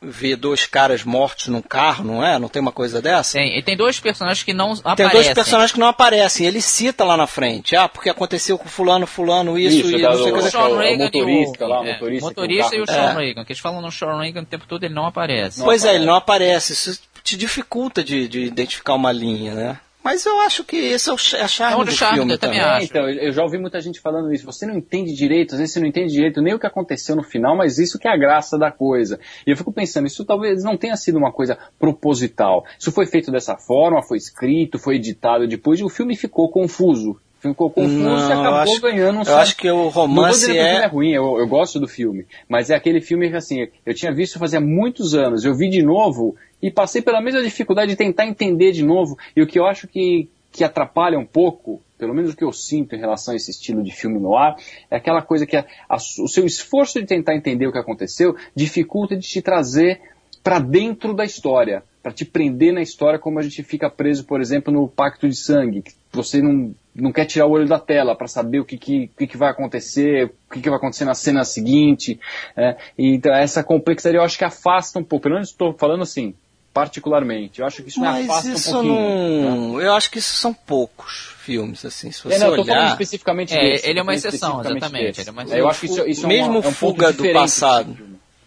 ver 0.00 0.34
dois 0.34 0.66
caras 0.66 1.04
mortos 1.04 1.46
num 1.46 1.62
carro, 1.62 2.04
não 2.04 2.26
é? 2.26 2.40
Não 2.40 2.48
tem 2.48 2.60
uma 2.60 2.72
coisa 2.72 3.00
dessa? 3.00 3.34
Tem, 3.34 3.56
e 3.56 3.62
tem 3.62 3.76
dois 3.76 4.00
personagens 4.00 4.42
que 4.42 4.52
não 4.52 4.72
aparecem. 4.72 4.96
Tem 4.96 5.10
dois 5.10 5.32
personagens 5.32 5.70
que 5.70 5.78
não 5.78 5.86
aparecem. 5.86 6.44
Ele 6.44 6.60
cita 6.60 7.04
lá 7.04 7.16
na 7.16 7.28
frente. 7.28 7.76
Ah, 7.76 7.88
porque 7.88 8.10
aconteceu 8.10 8.58
com 8.58 8.68
fulano, 8.68 9.06
fulano, 9.06 9.56
isso, 9.56 9.86
isso, 9.86 9.96
isso. 9.96 9.98
não 10.00 10.38
o 10.38 10.42
Sean 10.42 10.76
Reagan 10.76 11.04
motorista, 11.04 11.64
o, 11.64 11.68
lá, 11.68 11.86
é, 11.86 11.92
motorista, 11.92 12.26
motorista 12.26 12.76
e 12.76 12.80
o 12.80 12.86
Sean 12.86 13.10
é. 13.10 13.14
Reagan, 13.14 13.44
que 13.44 13.52
eles 13.52 13.60
falam 13.60 13.80
no 13.80 13.92
Sean 13.92 14.20
Reagan 14.20 14.42
o 14.42 14.46
tempo 14.46 14.66
todo, 14.66 14.82
ele 14.82 14.94
não 14.94 15.06
aparece. 15.06 15.60
Não 15.60 15.66
pois 15.66 15.82
aparece. 15.82 15.96
é, 15.96 16.00
ele 16.00 16.06
não 16.10 16.16
aparece. 16.16 16.72
Isso 16.72 17.00
te 17.22 17.36
dificulta 17.36 18.02
de, 18.02 18.26
de 18.26 18.40
identificar 18.40 18.94
uma 18.94 19.12
linha, 19.12 19.54
né? 19.54 19.78
Mas 20.02 20.26
eu 20.26 20.40
acho 20.40 20.64
que 20.64 20.76
esse 20.76 21.08
é 21.08 21.12
o 21.12 21.16
é 21.16 21.48
charme, 21.48 21.74
é 21.74 21.80
um 21.80 21.84
do 21.84 21.92
charme 21.92 22.18
filme 22.18 22.32
eu 22.32 22.38
também. 22.38 22.60
Acho. 22.60 22.86
então, 22.86 23.08
eu 23.08 23.32
já 23.32 23.42
ouvi 23.42 23.58
muita 23.58 23.80
gente 23.80 24.00
falando 24.00 24.32
isso. 24.32 24.44
Você 24.44 24.66
não 24.66 24.76
entende 24.76 25.14
direito, 25.14 25.54
às 25.54 25.60
vezes 25.60 25.74
você 25.74 25.80
não 25.80 25.86
entende 25.86 26.12
direito 26.12 26.42
nem 26.42 26.54
o 26.54 26.58
que 26.58 26.66
aconteceu 26.66 27.14
no 27.14 27.22
final, 27.22 27.56
mas 27.56 27.78
isso 27.78 27.98
que 27.98 28.08
é 28.08 28.12
a 28.12 28.16
graça 28.16 28.58
da 28.58 28.70
coisa. 28.70 29.20
E 29.46 29.50
eu 29.50 29.56
fico 29.56 29.72
pensando, 29.72 30.06
isso 30.06 30.24
talvez 30.24 30.64
não 30.64 30.76
tenha 30.76 30.96
sido 30.96 31.18
uma 31.18 31.32
coisa 31.32 31.56
proposital. 31.78 32.64
Isso 32.78 32.90
foi 32.90 33.06
feito 33.06 33.30
dessa 33.30 33.56
forma, 33.56 34.02
foi 34.02 34.18
escrito, 34.18 34.78
foi 34.78 34.96
editado 34.96 35.46
depois 35.46 35.78
e 35.78 35.84
o 35.84 35.88
filme 35.88 36.16
ficou 36.16 36.50
confuso. 36.50 37.20
Ficou 37.42 37.68
confuso 37.70 37.98
Não, 37.98 38.28
e 38.28 38.32
acabou 38.32 38.58
acho- 38.60 38.80
ganhando 38.80 39.18
um 39.18 39.22
Eu 39.22 39.36
acho 39.36 39.56
que 39.56 39.70
o 39.70 39.76
Não 39.76 39.88
romance 39.88 40.40
dizendo 40.46 40.54
que 40.54 40.60
o 40.60 40.64
filme 40.64 40.78
é 40.80 40.84
é. 40.84 40.86
ruim, 40.86 41.10
eu, 41.12 41.38
eu 41.38 41.46
gosto 41.48 41.80
do 41.80 41.88
filme, 41.88 42.24
mas 42.48 42.70
é 42.70 42.74
aquele 42.76 43.00
filme 43.00 43.28
que 43.28 43.36
assim, 43.36 43.66
eu 43.84 43.94
tinha 43.94 44.12
visto 44.14 44.38
fazia 44.38 44.60
muitos 44.60 45.14
anos, 45.14 45.44
eu 45.44 45.54
vi 45.54 45.68
de 45.68 45.82
novo 45.82 46.36
e 46.62 46.70
passei 46.70 47.02
pela 47.02 47.20
mesma 47.20 47.42
dificuldade 47.42 47.90
de 47.90 47.96
tentar 47.96 48.26
entender 48.26 48.70
de 48.72 48.84
novo, 48.84 49.18
e 49.36 49.42
o 49.42 49.46
que 49.46 49.58
eu 49.58 49.66
acho 49.66 49.88
que, 49.88 50.28
que 50.52 50.62
atrapalha 50.62 51.18
um 51.18 51.26
pouco, 51.26 51.80
pelo 51.98 52.14
menos 52.14 52.32
o 52.32 52.36
que 52.36 52.44
eu 52.44 52.52
sinto 52.52 52.94
em 52.94 52.98
relação 53.00 53.32
a 53.32 53.36
esse 53.36 53.50
estilo 53.50 53.82
de 53.82 53.90
filme 53.90 54.18
no 54.20 54.36
ar, 54.36 54.54
é 54.90 54.96
aquela 54.96 55.20
coisa 55.22 55.44
que 55.46 55.56
a- 55.56 55.66
a- 55.88 55.96
o 55.96 56.28
seu 56.28 56.46
esforço 56.46 57.00
de 57.00 57.06
tentar 57.06 57.34
entender 57.34 57.66
o 57.66 57.72
que 57.72 57.78
aconteceu 57.78 58.36
dificulta 58.54 59.16
de 59.16 59.26
te 59.26 59.42
trazer 59.42 60.00
para 60.44 60.58
dentro 60.58 61.14
da 61.14 61.24
história, 61.24 61.82
para 62.02 62.12
te 62.12 62.24
prender 62.24 62.72
na 62.72 62.82
história 62.82 63.18
como 63.18 63.38
a 63.38 63.42
gente 63.42 63.62
fica 63.62 63.88
preso, 63.88 64.24
por 64.24 64.40
exemplo, 64.40 64.72
no 64.72 64.88
Pacto 64.88 65.28
de 65.28 65.36
Sangue, 65.36 65.82
que 65.82 65.92
você 66.12 66.42
não, 66.42 66.74
não 66.94 67.10
quer 67.12 67.24
tirar 67.24 67.46
o 67.46 67.50
olho 67.50 67.66
da 67.66 67.78
tela 67.78 68.14
para 68.14 68.26
saber 68.28 68.60
o 68.60 68.64
que, 68.64 68.76
que, 68.76 69.10
que, 69.16 69.26
que 69.26 69.36
vai 69.36 69.50
acontecer, 69.50 70.26
o 70.50 70.54
que, 70.54 70.60
que 70.60 70.68
vai 70.68 70.76
acontecer 70.78 71.04
na 71.04 71.14
cena 71.14 71.44
seguinte. 71.44 72.18
é, 72.56 72.76
e 72.98 73.14
então 73.14 73.34
essa 73.34 73.62
complexidade 73.64 74.16
eu 74.16 74.22
acho 74.22 74.36
que 74.36 74.44
afasta 74.44 74.98
um 74.98 75.04
pouco, 75.04 75.22
pelo 75.24 75.34
menos 75.36 75.48
estou 75.50 75.72
falando 75.72 76.02
assim, 76.02 76.34
particularmente, 76.74 77.60
eu 77.60 77.66
acho 77.66 77.82
que 77.82 77.88
isso 77.90 78.00
me 78.00 78.06
Mas 78.06 78.24
afasta 78.28 78.50
isso 78.50 78.70
um 78.70 78.72
pouquinho. 78.72 78.94
né? 78.94 79.50
não. 79.50 79.80
Eu 79.80 79.92
acho 79.94 80.10
que 80.10 80.18
isso 80.18 80.34
são 80.34 80.52
poucos 80.54 81.34
filmes, 81.38 81.84
assim. 81.84 82.10
Se 82.10 82.22
você 82.22 82.34
É, 82.36 82.38
não, 82.38 82.48
eu 82.48 82.56
tô 82.56 82.64
falando 82.64 82.80
olhar. 82.82 82.90
especificamente 82.92 83.54
É, 83.54 83.60
desse. 83.72 83.88
ele 83.90 83.98
é 83.98 84.02
uma 84.02 84.14
exceção, 84.14 84.60
exatamente, 84.60 85.20
é 85.26 85.30
uma 85.30 85.42
É, 85.42 85.44
exceção. 85.44 85.58
Eu 85.58 85.68
acho 85.68 85.80
que 85.80 85.86
isso, 85.86 86.08
isso 86.08 86.26
Mesmo 86.26 86.46
é, 86.56 86.58
uma, 86.58 86.64
é 86.64 86.68
um 86.68 86.72
Fuga 86.72 87.06
ponto 87.08 87.22
do 87.24 87.32
Passado. 87.32 87.96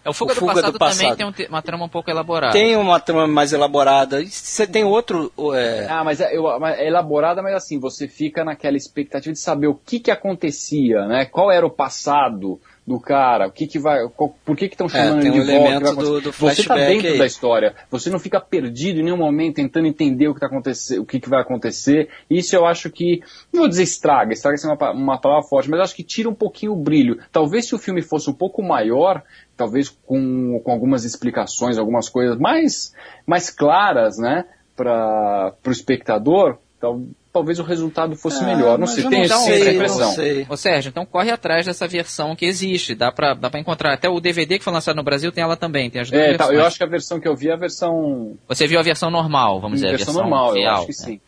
É, 0.05 0.09
o 0.09 0.13
Fuga, 0.13 0.33
O 0.33 0.35
do, 0.35 0.39
Fuga 0.39 0.53
passado 0.53 0.71
do 0.73 0.79
Passado. 0.79 0.99
também 1.01 1.15
tem 1.17 1.25
um 1.25 1.31
te- 1.31 1.47
uma 1.49 1.61
trama 1.63 1.85
um 1.85 1.89
pouco 1.89 2.11
elaborada. 2.11 2.53
Tem 2.53 2.75
uma 2.75 2.99
trama 2.99 3.25
mais 3.27 3.51
elaborada. 3.51 4.23
Você 4.23 4.67
tem 4.67 4.83
outro. 4.83 5.31
É, 5.55 5.87
Ah, 5.89 6.03
mas 6.03 6.21
é, 6.21 6.31
é 6.35 6.87
elaborada, 6.87 7.41
mas 7.41 7.55
assim, 7.55 7.79
você 7.79 8.07
fica 8.07 8.45
naquela 8.45 8.77
expectativa 8.77 9.33
de 9.33 9.39
saber 9.39 9.65
o 9.67 9.73
que 9.73 9.99
que 9.99 10.11
acontecia, 10.11 11.05
né? 11.07 11.25
Qual 11.25 11.51
era 11.51 11.65
o 11.65 11.71
passado 11.71 12.59
do 12.87 12.99
cara, 12.99 13.47
o 13.47 13.51
que 13.51 13.65
que 13.65 13.79
vai, 13.79 14.07
qual- 14.09 14.35
por 14.45 14.55
que 14.55 14.67
que 14.67 14.75
estão 14.75 14.87
chamando 14.87 15.23
É, 15.23 15.27
ele 15.27 15.39
um 15.39 15.43
de 15.43 15.51
volta, 15.83 15.95
do- 15.95 16.21
do 16.21 16.31
Você 16.31 16.63
tá 16.63 16.75
flashback 16.75 16.87
dentro 16.93 17.11
aí. 17.13 17.17
da 17.17 17.25
história, 17.25 17.75
você 17.89 18.11
não 18.11 18.19
fica 18.19 18.39
perdido 18.39 18.99
em 18.99 19.03
nenhum 19.03 19.17
momento 19.17 19.55
tentando 19.55 19.87
entender 19.87 20.27
o 20.27 20.35
que 20.35 20.39
tá 20.39 20.45
acontecendo, 20.45 21.01
o 21.01 21.05
que 21.05 21.19
que 21.19 21.27
vai 21.27 21.41
acontecer. 21.41 22.09
Isso 22.29 22.55
eu 22.55 22.63
acho 22.63 22.91
que, 22.91 23.21
não 23.51 23.61
vou 23.61 23.67
dizer 23.69 23.81
estraga, 23.81 24.33
estraga 24.33 24.57
é 24.63 24.67
uma, 24.67 24.91
uma 24.91 25.17
palavra 25.19 25.47
forte, 25.49 25.67
mas 25.67 25.79
acho 25.79 25.95
que 25.95 26.03
tira 26.03 26.29
um 26.29 26.33
pouquinho 26.35 26.73
o 26.73 26.75
brilho. 26.75 27.19
Talvez 27.31 27.65
se 27.67 27.73
o 27.73 27.79
filme 27.79 28.03
fosse 28.03 28.29
um 28.29 28.33
pouco 28.33 28.61
maior, 28.61 29.23
talvez 29.57 29.89
com, 30.05 30.61
com 30.63 30.71
algumas 30.71 31.03
explicações, 31.05 31.79
algumas 31.79 32.07
coisas 32.07 32.37
mais, 32.37 32.93
mais 33.25 33.49
claras, 33.49 34.19
né, 34.19 34.45
para 34.75 35.53
o 35.65 35.71
espectador, 35.71 36.57
tal, 36.79 37.01
talvez 37.35 37.59
o 37.59 37.63
resultado 37.63 38.15
fosse 38.15 38.41
Ah, 38.43 38.47
melhor. 38.47 38.79
Não 38.79 38.87
sei, 38.87 39.03
eu 39.05 39.09
tem 39.09 39.19
não 39.19 39.25
essa 39.25 39.39
sei, 39.39 39.73
impressão. 39.75 40.15
Ô 40.47 40.55
Sérgio, 40.55 40.89
então 40.89 41.05
corre 41.05 41.29
atrás 41.29 41.65
dessa 41.65 41.85
versão 41.87 42.33
que 42.35 42.45
existe. 42.45 42.95
Dá 42.95 43.11
pra, 43.11 43.33
dá 43.33 43.49
pra 43.49 43.59
encontrar. 43.59 43.93
Até 43.93 44.07
o 44.09 44.19
DVD 44.21 44.57
que 44.57 44.63
foi 44.63 44.71
lançado 44.71 44.95
no 44.95 45.03
Brasil 45.03 45.31
tem 45.33 45.43
ela 45.43 45.57
também. 45.57 45.89
Tem 45.89 46.01
as 46.01 46.09
duas 46.09 46.21
É, 46.23 46.37
tá, 46.37 46.45
eu 46.53 46.65
acho 46.65 46.77
que 46.77 46.83
a 46.83 46.87
versão 46.87 47.19
que 47.19 47.27
eu 47.27 47.35
vi 47.35 47.49
é 47.49 47.53
a 47.53 47.57
versão, 47.57 48.37
Você 48.47 48.65
viu 48.65 48.79
a 48.79 48.83
versão 48.83 49.11
normal, 49.11 49.59
vamos 49.59 49.81
dizer, 49.81 49.87
a 49.93 49.97
versão 49.97 50.13
versão 50.13 50.29
normal, 50.29 50.55
eu 50.55 50.61
real. 50.61 50.75
acho 50.77 50.85
que 50.87 50.91
né? 51.01 51.07
sim. 51.07 51.21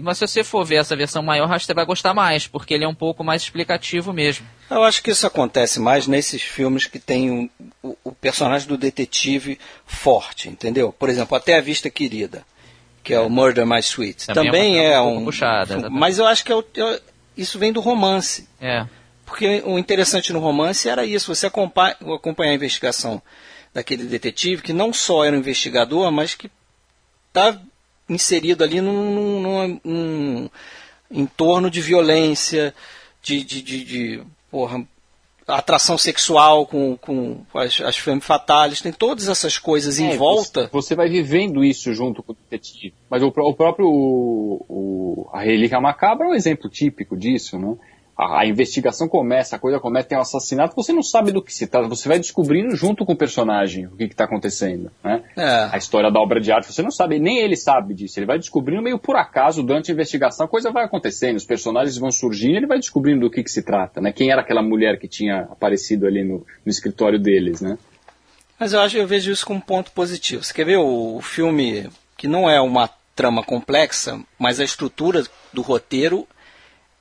Mas 0.00 0.16
se 0.18 0.26
você 0.28 0.44
for 0.44 0.64
ver 0.64 0.76
essa 0.76 0.94
versão 0.94 1.24
maior, 1.24 1.50
acho 1.50 1.64
que 1.64 1.66
você 1.66 1.74
vai 1.74 1.84
gostar 1.84 2.14
mais, 2.14 2.46
porque 2.46 2.72
ele 2.72 2.84
é 2.84 2.88
um 2.88 2.94
pouco 2.94 3.24
mais 3.24 3.42
explicativo 3.42 4.12
mesmo. 4.12 4.46
Eu 4.70 4.84
acho 4.84 5.02
que 5.02 5.10
isso 5.10 5.26
acontece 5.26 5.80
mais 5.80 6.06
nesses 6.06 6.40
filmes 6.40 6.86
que 6.86 7.00
tem 7.00 7.30
um- 7.32 7.50
o, 7.82 7.96
o 8.04 8.12
personagem 8.12 8.68
do 8.68 8.78
detetive 8.78 9.58
forte, 9.84 10.48
entendeu? 10.48 10.92
Por 10.96 11.08
exemplo, 11.08 11.36
Até 11.36 11.56
a 11.56 11.60
Vista 11.60 11.90
Querida, 11.90 12.44
que 13.02 13.12
é, 13.14 13.20
o 13.20 13.28
Murder 13.28 13.66
My 13.66 13.78
Sweet. 13.80 14.26
Também 14.28 14.44
Também, 14.46 14.78
é 14.78 14.98
uma 15.00 15.10
é 15.10 15.18
um 15.18 15.24
puxada, 15.24 15.74
exatamente. 15.74 15.98
mas 16.00 16.18
eu 16.18 16.26
acho 16.26 16.44
que 16.44 16.52
é 16.52 16.54
o- 16.56 16.64
é- 16.76 17.00
isso 17.36 17.58
vem 17.58 17.72
do 17.72 17.80
romance. 17.80 18.48
É. 18.60 18.86
Porque 19.26 19.62
o 19.64 19.78
interessante 19.78 20.32
no 20.32 20.38
romance 20.40 20.88
era 20.88 21.04
isso, 21.06 21.34
você 21.34 21.46
acompanha, 21.46 21.96
acompanhar 22.14 22.52
a 22.52 22.54
investigação 22.54 23.20
daquele 23.72 24.04
detetive 24.04 24.60
que 24.62 24.72
não 24.72 24.92
só 24.92 25.24
era 25.24 25.34
um 25.34 25.38
investigador, 25.38 26.10
mas 26.12 26.34
que 26.34 26.50
está 27.28 27.58
inserido 28.08 28.62
ali 28.62 28.80
num, 28.80 29.14
num, 29.14 29.40
num- 29.40 29.80
num 29.84 30.50
entorno 31.10 31.70
de 31.70 31.80
violência, 31.80 32.74
de, 33.22 33.42
de, 33.42 33.62
de, 33.62 33.84
de, 33.84 34.22
porra, 34.50 34.84
atração 35.46 35.98
sexual 35.98 36.66
com, 36.66 36.96
com 36.96 37.44
as, 37.54 37.80
as 37.80 37.96
femmes 37.96 38.24
fatales, 38.24 38.80
tem 38.80 38.92
todas 38.92 39.28
essas 39.28 39.58
coisas 39.58 39.98
em 39.98 40.10
É, 40.12 40.16
volta. 40.16 40.68
Você, 40.72 40.94
vai 40.94 41.08
vivendo 41.08 41.64
isso 41.64 41.92
junto 41.94 42.22
com 42.22 42.32
o 42.32 42.36
detetive. 42.50 42.94
Mas 43.10 43.22
o, 43.22 43.28
o 43.28 43.54
próprio 43.54 43.86
o- 43.88 45.28
a 45.32 45.40
Relíquia 45.40 45.80
Macabra 45.80 46.26
é 46.26 46.30
um 46.30 46.34
exemplo 46.34 46.68
típico 46.68 47.16
disso, 47.16 47.58
né? 47.58 47.76
A, 48.16 48.40
a 48.40 48.46
investigação 48.46 49.08
começa, 49.08 49.56
a 49.56 49.58
coisa 49.58 49.80
começa, 49.80 50.08
tem 50.08 50.18
um 50.18 50.20
assassinato, 50.20 50.76
você 50.76 50.92
não 50.92 51.02
sabe 51.02 51.32
do 51.32 51.42
que 51.42 51.52
se 51.52 51.66
trata, 51.66 51.88
você 51.88 52.08
vai 52.08 52.18
descobrindo 52.18 52.76
junto 52.76 53.04
com 53.06 53.12
o 53.12 53.16
personagem 53.16 53.86
o 53.86 53.96
que 53.96 54.04
está 54.04 54.24
acontecendo, 54.24 54.90
né? 55.02 55.22
É. 55.36 55.68
A 55.72 55.78
história 55.78 56.10
da 56.10 56.20
obra 56.20 56.40
de 56.40 56.52
arte, 56.52 56.72
você 56.72 56.82
não 56.82 56.90
sabe, 56.90 57.18
nem 57.18 57.38
ele 57.38 57.56
sabe 57.56 57.94
disso, 57.94 58.18
ele 58.18 58.26
vai 58.26 58.38
descobrindo 58.38 58.82
meio 58.82 58.98
por 58.98 59.16
acaso, 59.16 59.62
durante 59.62 59.90
a 59.90 59.94
investigação, 59.94 60.46
a 60.46 60.48
coisa 60.48 60.70
vai 60.70 60.84
acontecendo, 60.84 61.36
os 61.36 61.44
personagens 61.44 61.96
vão 61.96 62.10
surgindo, 62.10 62.56
ele 62.56 62.66
vai 62.66 62.78
descobrindo 62.78 63.20
do 63.20 63.30
que, 63.30 63.42
que 63.42 63.50
se 63.50 63.62
trata, 63.62 64.00
né? 64.00 64.12
Quem 64.12 64.30
era 64.30 64.42
aquela 64.42 64.62
mulher 64.62 64.98
que 64.98 65.08
tinha 65.08 65.48
aparecido 65.50 66.06
ali 66.06 66.22
no, 66.22 66.46
no 66.64 66.70
escritório 66.70 67.18
deles, 67.18 67.60
né? 67.60 67.78
Mas 68.58 68.72
eu 68.72 68.80
acho 68.80 68.96
eu 68.96 69.06
vejo 69.06 69.32
isso 69.32 69.44
como 69.44 69.58
um 69.58 69.62
ponto 69.62 69.90
positivo. 69.90 70.44
Você 70.44 70.54
quer 70.54 70.64
ver 70.64 70.76
o, 70.76 71.16
o 71.16 71.20
filme 71.20 71.88
que 72.16 72.28
não 72.28 72.48
é 72.48 72.60
uma 72.60 72.88
trama 73.16 73.42
complexa, 73.42 74.20
mas 74.38 74.60
a 74.60 74.64
estrutura 74.64 75.24
do 75.52 75.62
roteiro 75.62 76.26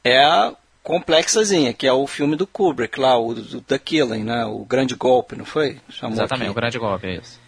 é 0.03 0.17
a 0.17 0.55
complexazinha, 0.83 1.73
que 1.73 1.87
é 1.87 1.93
o 1.93 2.07
filme 2.07 2.35
do 2.35 2.47
Kubrick 2.47 2.99
lá, 2.99 3.17
o 3.17 3.33
do 3.33 3.61
The 3.61 3.77
Killing, 3.77 4.23
né? 4.23 4.45
O 4.45 4.65
Grande 4.65 4.95
Golpe, 4.95 5.35
não 5.35 5.45
foi? 5.45 5.79
Chamou 5.89 6.15
Exatamente, 6.15 6.43
aqui. 6.43 6.51
o 6.51 6.55
grande 6.55 6.79
golpe 6.79 7.07
é 7.07 7.15
isso. 7.17 7.39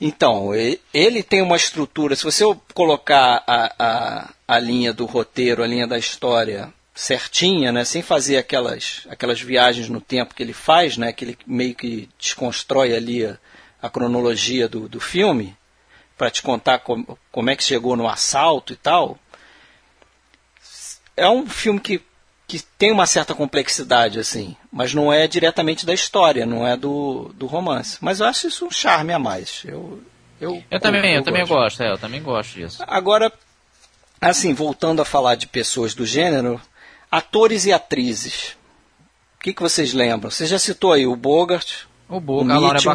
Então, 0.00 0.50
ele 0.94 1.22
tem 1.22 1.42
uma 1.42 1.56
estrutura. 1.56 2.14
Se 2.14 2.22
você 2.22 2.44
colocar 2.72 3.42
a, 3.46 3.74
a, 3.78 4.28
a 4.46 4.58
linha 4.58 4.92
do 4.92 5.04
roteiro, 5.06 5.62
a 5.62 5.66
linha 5.66 5.86
da 5.86 5.98
história 5.98 6.72
certinha, 6.94 7.70
né, 7.70 7.84
sem 7.84 8.02
fazer 8.02 8.38
aquelas, 8.38 9.06
aquelas 9.08 9.40
viagens 9.40 9.88
no 9.88 10.00
tempo 10.00 10.34
que 10.34 10.42
ele 10.42 10.52
faz, 10.52 10.96
né, 10.96 11.12
que 11.12 11.24
ele 11.24 11.38
meio 11.46 11.74
que 11.74 12.08
desconstrói 12.18 12.94
ali 12.94 13.24
a, 13.24 13.38
a 13.80 13.88
cronologia 13.88 14.68
do, 14.68 14.88
do 14.88 15.00
filme, 15.00 15.56
para 16.16 16.30
te 16.30 16.42
contar 16.42 16.80
com, 16.80 17.04
como 17.30 17.50
é 17.50 17.56
que 17.56 17.62
chegou 17.62 17.96
no 17.96 18.08
assalto 18.08 18.72
e 18.72 18.76
tal. 18.76 19.18
É 21.16 21.28
um 21.28 21.46
filme 21.46 21.78
que, 21.78 22.00
que 22.48 22.58
tem 22.78 22.90
uma 22.90 23.06
certa 23.06 23.34
complexidade, 23.34 24.18
assim, 24.18 24.56
mas 24.72 24.94
não 24.94 25.12
é 25.12 25.28
diretamente 25.28 25.84
da 25.84 25.92
história, 25.92 26.46
não 26.46 26.66
é 26.66 26.78
do, 26.78 27.30
do 27.34 27.46
romance. 27.46 27.98
Mas 28.00 28.20
eu 28.20 28.26
acho 28.26 28.48
isso 28.48 28.64
um 28.64 28.70
charme 28.70 29.12
a 29.12 29.18
mais. 29.18 29.62
Eu, 29.66 30.02
eu, 30.40 30.64
Eu 30.70 30.80
também, 30.80 31.14
eu, 31.14 31.22
também 31.22 31.42
gosto. 31.42 31.54
gosto, 31.54 31.82
é, 31.82 31.92
eu 31.92 31.98
também 31.98 32.22
gosto 32.22 32.54
disso. 32.54 32.82
Agora, 32.86 33.30
assim, 34.18 34.54
voltando 34.54 35.02
a 35.02 35.04
falar 35.04 35.34
de 35.34 35.46
pessoas 35.46 35.94
do 35.94 36.06
gênero, 36.06 36.58
atores 37.10 37.66
e 37.66 37.72
atrizes. 37.72 38.56
O 39.36 39.40
que, 39.40 39.52
que 39.52 39.60
vocês 39.62 39.92
lembram? 39.92 40.30
Você 40.30 40.46
já 40.46 40.58
citou 40.58 40.94
aí 40.94 41.06
o 41.06 41.14
Bogart. 41.14 41.82
O 42.08 42.18
Boca, 42.18 42.48
O 42.48 42.50
a 42.50 42.58
Laura 42.58 42.74
Mitchell. 42.74 42.92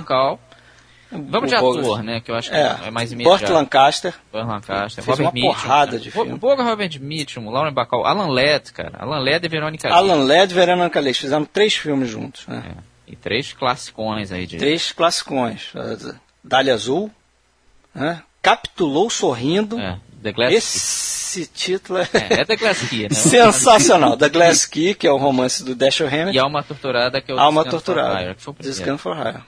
Vamos 1.13 1.49
de 1.49 1.55
ator, 1.55 1.81
Bogart. 1.81 2.03
né? 2.05 2.21
Que 2.21 2.31
eu 2.31 2.35
acho 2.35 2.49
que 2.49 2.55
É, 2.55 2.77
é, 2.85 2.91
mais 2.91 3.11
imediato. 3.11 3.39
Burt 3.39 3.49
Lancaster. 3.51 4.13
Burt 4.31 4.45
Lancaster, 4.47 5.03
Fez 5.03 5.07
Robert 5.17 5.25
uma 5.25 5.31
Mitchum, 5.31 5.47
porrada 5.47 5.91
cara. 5.91 5.99
de 6.03 6.11
filme. 6.11 6.37
Boga, 6.37 6.63
Robert 6.63 6.99
Mitchum, 6.99 7.49
Lauren 7.49 7.73
Bacall, 7.73 8.05
Alan 8.05 8.27
Ladd, 8.27 8.71
cara. 8.73 8.97
Alan 8.99 9.19
Ladd 9.19 9.45
e 9.45 9.49
Verônica 9.49 9.87
Lee. 9.87 9.95
Alan 9.95 10.23
Ladd 10.23 10.51
e 10.51 10.55
Verena 10.55 10.89
Calais 10.89 11.17
fizeram 11.17 11.45
três 11.45 11.75
filmes 11.75 12.09
juntos. 12.09 12.45
Né? 12.47 12.63
É, 12.67 13.11
E 13.11 13.15
três 13.15 13.53
classicões 13.53 14.31
aí 14.31 14.45
de... 14.47 14.57
Três 14.57 14.91
classicões. 14.91 15.71
Dália 16.43 16.73
Azul. 16.73 17.11
Né? 17.93 18.21
Capitulou 18.41 19.09
sorrindo. 19.09 19.79
É, 19.79 19.97
The 20.21 20.31
Glass 20.31 20.53
Esse 20.53 21.45
título 21.47 21.99
é. 21.99 22.07
É, 22.13 22.41
é 22.41 22.45
The 22.45 22.55
Glass 22.55 22.87
Key, 22.89 23.03
né? 23.03 23.09
sensacional. 23.15 24.15
The 24.17 24.29
Glass 24.29 24.65
Key, 24.65 24.93
que 24.95 25.05
é 25.07 25.11
o 25.11 25.17
romance 25.17 25.63
do 25.63 25.75
Dashiell 25.75 26.07
Hammett. 26.09 26.35
E 26.35 26.39
Alma 26.39 26.63
Torturada, 26.63 27.21
que 27.21 27.31
é 27.31 27.35
o 27.35 27.39
Alma 27.39 27.65
Torturada. 27.65 28.21
Hire, 28.21 28.35
que 28.35 28.41
foi 28.41 28.51
o 28.51 28.55
primeiro. 28.55 28.97
For 28.97 29.17
Hire. 29.17 29.43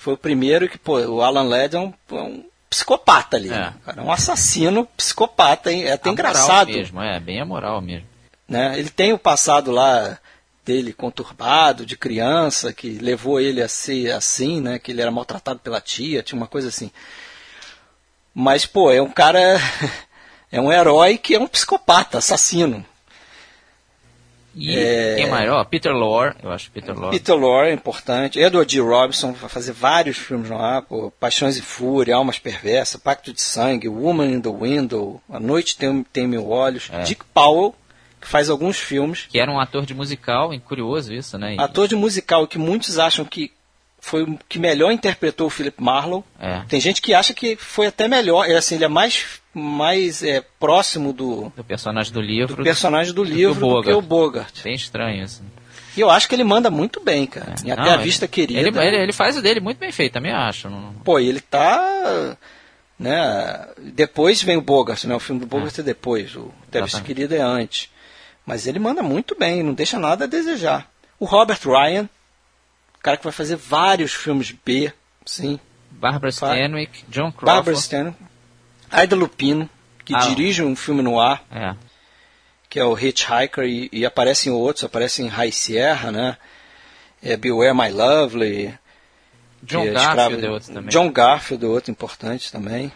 Que 0.00 0.04
foi 0.04 0.14
o 0.14 0.16
primeiro 0.16 0.66
que, 0.66 0.78
pô, 0.78 0.98
o 0.98 1.20
Alan 1.20 1.42
Ladd 1.42 1.76
é 1.76 1.78
um, 1.78 1.92
é 2.10 2.14
um 2.14 2.42
psicopata 2.70 3.36
ali. 3.36 3.48
É. 3.48 3.52
né, 3.52 3.74
cara? 3.84 4.00
É 4.00 4.02
um 4.02 4.10
assassino 4.10 4.86
psicopata, 4.96 5.70
hein? 5.70 5.84
É 5.84 5.92
até 5.92 6.08
A 6.08 6.12
moral 6.12 6.30
engraçado. 6.30 6.68
mesmo, 6.68 7.02
é, 7.02 7.20
bem 7.20 7.38
a 7.38 7.44
moral 7.44 7.82
mesmo. 7.82 8.06
Né? 8.48 8.78
Ele 8.78 8.88
tem 8.88 9.12
o 9.12 9.18
passado 9.18 9.70
lá 9.70 10.18
dele 10.64 10.94
conturbado, 10.94 11.84
de 11.84 11.98
criança, 11.98 12.72
que 12.72 12.92
levou 12.92 13.38
ele 13.38 13.60
a 13.60 13.68
ser 13.68 14.12
assim, 14.12 14.62
né? 14.62 14.78
Que 14.78 14.90
ele 14.90 15.02
era 15.02 15.10
maltratado 15.10 15.60
pela 15.60 15.82
tia, 15.82 16.22
tinha 16.22 16.40
uma 16.40 16.46
coisa 16.46 16.68
assim. 16.68 16.90
Mas, 18.34 18.64
pô, 18.64 18.90
é 18.90 19.02
um 19.02 19.10
cara. 19.10 19.38
É 20.52 20.60
um 20.60 20.72
herói 20.72 21.16
que 21.16 21.36
é 21.36 21.38
um 21.38 21.46
psicopata, 21.46 22.18
assassino. 22.18 22.84
E 24.54 24.76
É. 24.76 25.14
quem 25.16 25.28
mais? 25.30 25.48
Ó, 25.50 25.62
Peter 25.64 25.92
Lorre, 25.92 26.32
eu 26.42 26.50
acho 26.50 26.70
Peter 26.70 26.94
Lorre. 26.98 27.10
Peter 27.18 27.34
Lorre 27.36 27.68
é 27.70 27.72
importante. 27.72 28.38
Edward 28.38 28.72
G. 28.72 28.80
Robinson 28.80 29.32
vai 29.32 29.48
fazer 29.48 29.72
vários 29.72 30.16
filmes 30.18 30.50
lá, 30.50 30.82
pô, 30.82 31.10
Paixões 31.20 31.56
e 31.56 31.62
Fúria, 31.62 32.16
Almas 32.16 32.38
Perversas, 32.38 33.00
Pacto 33.00 33.32
de 33.32 33.40
Sangue, 33.40 33.88
Woman 33.88 34.26
in 34.32 34.40
the 34.40 34.48
Window, 34.50 35.20
A 35.30 35.38
Noite 35.38 35.76
Tem, 35.76 36.02
Tem 36.12 36.26
Mil 36.26 36.48
Olhos. 36.50 36.88
É. 36.92 37.02
Dick 37.02 37.24
Powell, 37.32 37.74
que 38.20 38.26
faz 38.26 38.50
alguns 38.50 38.78
filmes. 38.78 39.26
Que 39.30 39.38
era 39.38 39.50
um 39.50 39.58
ator 39.60 39.86
de 39.86 39.94
musical, 39.94 40.52
e 40.52 40.58
curioso 40.58 41.14
isso, 41.14 41.38
né? 41.38 41.54
E... 41.54 41.60
Ator 41.60 41.86
de 41.88 41.94
musical 41.96 42.46
que 42.46 42.58
muitos 42.58 42.98
acham 42.98 43.24
que 43.24 43.52
foi 44.10 44.24
o 44.24 44.38
que 44.48 44.58
melhor 44.58 44.90
interpretou 44.90 45.46
o 45.46 45.50
Philip 45.50 45.80
Marlowe. 45.80 46.24
É. 46.38 46.62
Tem 46.68 46.80
gente 46.80 47.00
que 47.00 47.14
acha 47.14 47.32
que 47.32 47.54
foi 47.54 47.86
até 47.86 48.08
melhor, 48.08 48.44
é 48.48 48.56
assim, 48.56 48.74
ele 48.74 48.84
é 48.84 48.88
mais, 48.88 49.40
mais 49.54 50.22
é, 50.22 50.44
próximo 50.58 51.12
do, 51.12 51.52
do 51.54 51.62
personagem 51.62 52.12
do 52.12 52.20
livro. 52.20 52.56
Do 52.56 52.64
personagem 52.64 53.14
do, 53.14 53.24
do 53.24 53.30
livro 53.30 53.54
que 53.54 53.60
do 53.60 53.82
que 53.82 53.92
o 53.92 54.02
Bogart. 54.02 54.62
Bem 54.64 54.74
estranho 54.74 55.24
isso. 55.24 55.42
E 55.96 56.00
eu 56.00 56.10
acho 56.10 56.28
que 56.28 56.34
ele 56.34 56.44
manda 56.44 56.70
muito 56.70 57.00
bem, 57.00 57.26
cara. 57.26 57.54
É. 57.64 57.70
Até 57.70 57.90
a 57.90 57.96
vista 57.96 58.24
ele, 58.24 58.32
querida. 58.32 58.60
Ele, 58.60 58.78
ele, 58.78 58.96
ele, 58.96 59.12
faz 59.12 59.36
o 59.36 59.42
dele 59.42 59.60
muito 59.60 59.78
bem 59.78 59.92
feito, 59.92 60.12
também 60.12 60.32
acho. 60.32 60.68
Pô, 61.04 61.18
ele 61.18 61.40
tá. 61.40 62.36
Né, 62.98 63.66
depois 63.78 64.42
vem 64.42 64.58
o 64.58 64.60
Bogart, 64.60 65.04
né? 65.04 65.14
O 65.14 65.20
filme 65.20 65.40
do 65.40 65.46
Bogart 65.46 65.76
é, 65.78 65.80
é 65.80 65.84
depois. 65.84 66.34
O 66.36 66.52
Até 66.68 66.80
a 66.80 66.84
vista 66.84 67.00
querida 67.00 67.34
é 67.36 67.40
antes. 67.40 67.88
Mas 68.44 68.66
ele 68.66 68.78
manda 68.78 69.02
muito 69.02 69.36
bem, 69.38 69.62
não 69.62 69.72
deixa 69.72 69.98
nada 69.98 70.24
a 70.24 70.28
desejar. 70.28 70.90
O 71.18 71.24
Robert 71.24 71.60
Ryan, 71.64 72.08
cara 73.02 73.16
que 73.16 73.24
vai 73.24 73.32
fazer 73.32 73.56
vários 73.56 74.12
filmes 74.12 74.50
B, 74.50 74.92
sim. 75.24 75.58
Barbara 75.90 76.30
Stanwyck, 76.30 77.04
John 77.08 77.32
Crawford. 77.32 77.44
Barbara 77.44 77.76
Stanwyck. 77.76 78.16
Aida 78.90 79.16
Lupino, 79.16 79.68
que 80.04 80.14
ah, 80.14 80.20
dirige 80.20 80.62
um 80.62 80.74
filme 80.74 81.02
no 81.02 81.20
ar. 81.20 81.44
É. 81.50 81.74
Que 82.68 82.78
é 82.78 82.84
o 82.84 82.96
Hitchhiker, 82.96 83.64
e, 83.64 83.88
e 83.92 84.06
aparecem 84.06 84.52
outros, 84.52 84.84
aparecem 84.84 85.26
High 85.26 85.52
Sierra, 85.52 86.12
né? 86.12 86.36
É 87.22 87.36
Beware 87.36 87.74
My 87.74 87.90
Lovely. 87.90 88.72
John 89.62 89.84
é 89.84 89.90
Garfield 89.90 90.46
é 90.46 90.50
outro 90.50 90.72
também. 90.72 90.90
John 90.90 91.10
Garfield 91.10 91.64
é 91.64 91.68
outro 91.68 91.90
importante 91.90 92.50
também. 92.50 92.92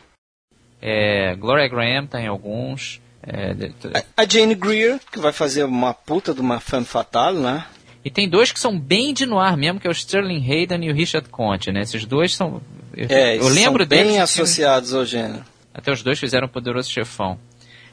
É, 0.80 1.34
Gloria 1.36 1.68
Graham 1.68 2.06
tem 2.06 2.26
alguns. 2.26 3.00
É, 3.22 3.54
de, 3.54 3.68
de... 3.70 3.90
A 4.16 4.24
Jane 4.26 4.54
Greer, 4.54 5.00
que 5.10 5.18
vai 5.18 5.32
fazer 5.32 5.64
uma 5.64 5.94
puta 5.94 6.34
de 6.34 6.40
uma 6.40 6.60
femme 6.60 6.84
fatale, 6.84 7.38
né? 7.38 7.66
E 8.04 8.10
tem 8.10 8.28
dois 8.28 8.52
que 8.52 8.60
são 8.60 8.78
bem 8.78 9.14
de 9.14 9.24
noir 9.24 9.56
mesmo, 9.56 9.80
que 9.80 9.86
é 9.86 9.90
o 9.90 9.92
Sterling 9.92 10.44
Hayden 10.46 10.84
e 10.84 10.90
o 10.90 10.94
Richard 10.94 11.28
Conte, 11.30 11.72
né? 11.72 11.80
Esses 11.80 12.04
dois 12.04 12.34
são. 12.34 12.60
Eu, 12.94 13.06
é, 13.08 13.38
eu 13.38 13.48
lembro 13.48 13.82
são 13.82 13.88
bem 13.88 14.20
associados 14.20 14.92
ao 14.92 15.04
gênero. 15.06 15.42
Até 15.72 15.90
os 15.90 16.02
dois 16.02 16.18
fizeram 16.18 16.46
o 16.46 16.50
Poderoso 16.50 16.90
Chefão. 16.90 17.38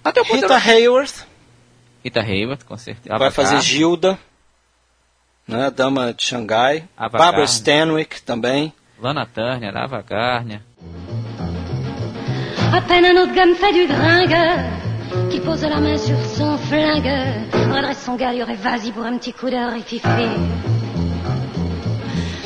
Até 0.03 0.22
o 0.22 0.26
Poderoso... 0.26 0.53
Rita 0.53 0.70
Hayworth. 0.70 1.28
Rita 2.03 2.20
Hayworth, 2.20 2.64
com 2.66 2.78
certeza. 2.78 3.18
Vai 3.18 3.32
fazer 3.32 3.62
Gilda, 3.62 4.20
né? 5.47 5.72
Dama 5.72 6.14
de 6.14 6.24
Xangai. 6.24 6.84
Ava 6.97 7.18
Barbara 7.18 7.45
Garner. 7.45 7.49
Stanwyck 7.49 8.22
também. 8.24 8.74
Lana 8.99 9.26
Turner, 9.26 9.76
Ava 9.78 10.01
Garner. 10.01 10.62
À 12.74 12.82
peine 12.82 13.07
un 13.07 13.22
autre 13.22 13.34
gamme 13.34 13.55
fait 13.55 13.74
du 13.74 13.86
gringue 13.86 14.91
qui 15.30 15.39
pose 15.39 15.68
la 15.68 15.80
main 15.80 15.97
sur 15.97 16.18
son 16.38 16.57
flingue, 16.57 17.12
redresse 17.74 18.03
son 18.05 18.16
galho 18.16 18.45
et 18.49 18.55
vas-y 18.55 18.91
pour 18.91 19.05
un 19.05 19.18
petit 19.18 19.34
coup 19.34 19.49
d'heure 19.49 19.74
et 19.74 19.82
fifi. 19.82 20.07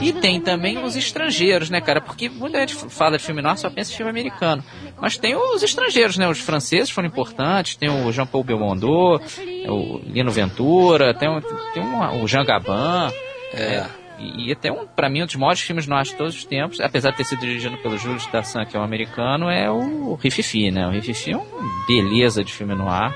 E 0.01 0.13
tem 0.13 0.39
também 0.39 0.78
os 0.84 0.95
estrangeiros, 0.95 1.70
né, 1.70 1.82
cara? 1.82 1.99
Porque 1.99 2.30
muita 2.30 2.59
gente 2.59 2.76
fala 2.89 3.18
de 3.18 3.24
filme 3.24 3.41
nosso 3.41 3.63
só 3.63 3.70
pensa 3.72 3.91
em 3.91 3.95
filme 3.95 4.11
americano. 4.11 4.63
Mas 5.01 5.18
tem 5.18 5.36
os 5.36 5.63
estrangeiros, 5.63 6.16
né? 6.16 6.28
Os 6.28 6.39
franceses 6.39 6.91
foram 6.91 7.07
importantes, 7.07 7.76
tem 7.76 7.89
o 7.89 8.11
Jean-Paul 8.11 8.43
Belmondo, 8.43 9.20
o 9.68 9.99
Lino 10.05 10.30
Ventura, 10.30 11.13
tem, 11.13 11.28
um, 11.28 11.41
tem 11.74 11.82
um, 11.82 12.24
o 12.24 12.28
Jean 12.28 12.45
Gabin. 12.45 13.11
É. 13.53 13.63
é 13.63 14.05
e, 14.20 14.47
e, 14.47 14.51
até 14.51 14.72
um, 14.72 14.88
para 14.88 15.09
mim, 15.09 15.24
um 15.24 15.26
dos 15.26 15.36
maiores 15.36 15.61
filmes 15.61 15.88
nós 15.88 16.09
de 16.09 16.16
todos 16.16 16.36
os 16.36 16.45
tempos, 16.45 16.80
apesar 16.80 17.11
de 17.11 17.18
ter 17.18 17.24
sido 17.26 17.39
dirigido 17.39 17.78
pelo 17.78 17.97
Júlio 17.97 18.20
Dassan, 18.32 18.66
que 18.66 18.76
é 18.76 18.80
um 18.80 18.84
americano, 18.84 19.49
é 19.49 19.70
o 19.70 20.16
Rififi, 20.16 20.72
né? 20.72 20.88
O 20.88 20.91
Rififi 20.91 21.32
é 21.32 21.38
uma 21.38 21.86
beleza 21.88 22.43
de 22.43 22.51
filme 22.51 22.74
no 22.74 22.88
ar. 22.88 23.13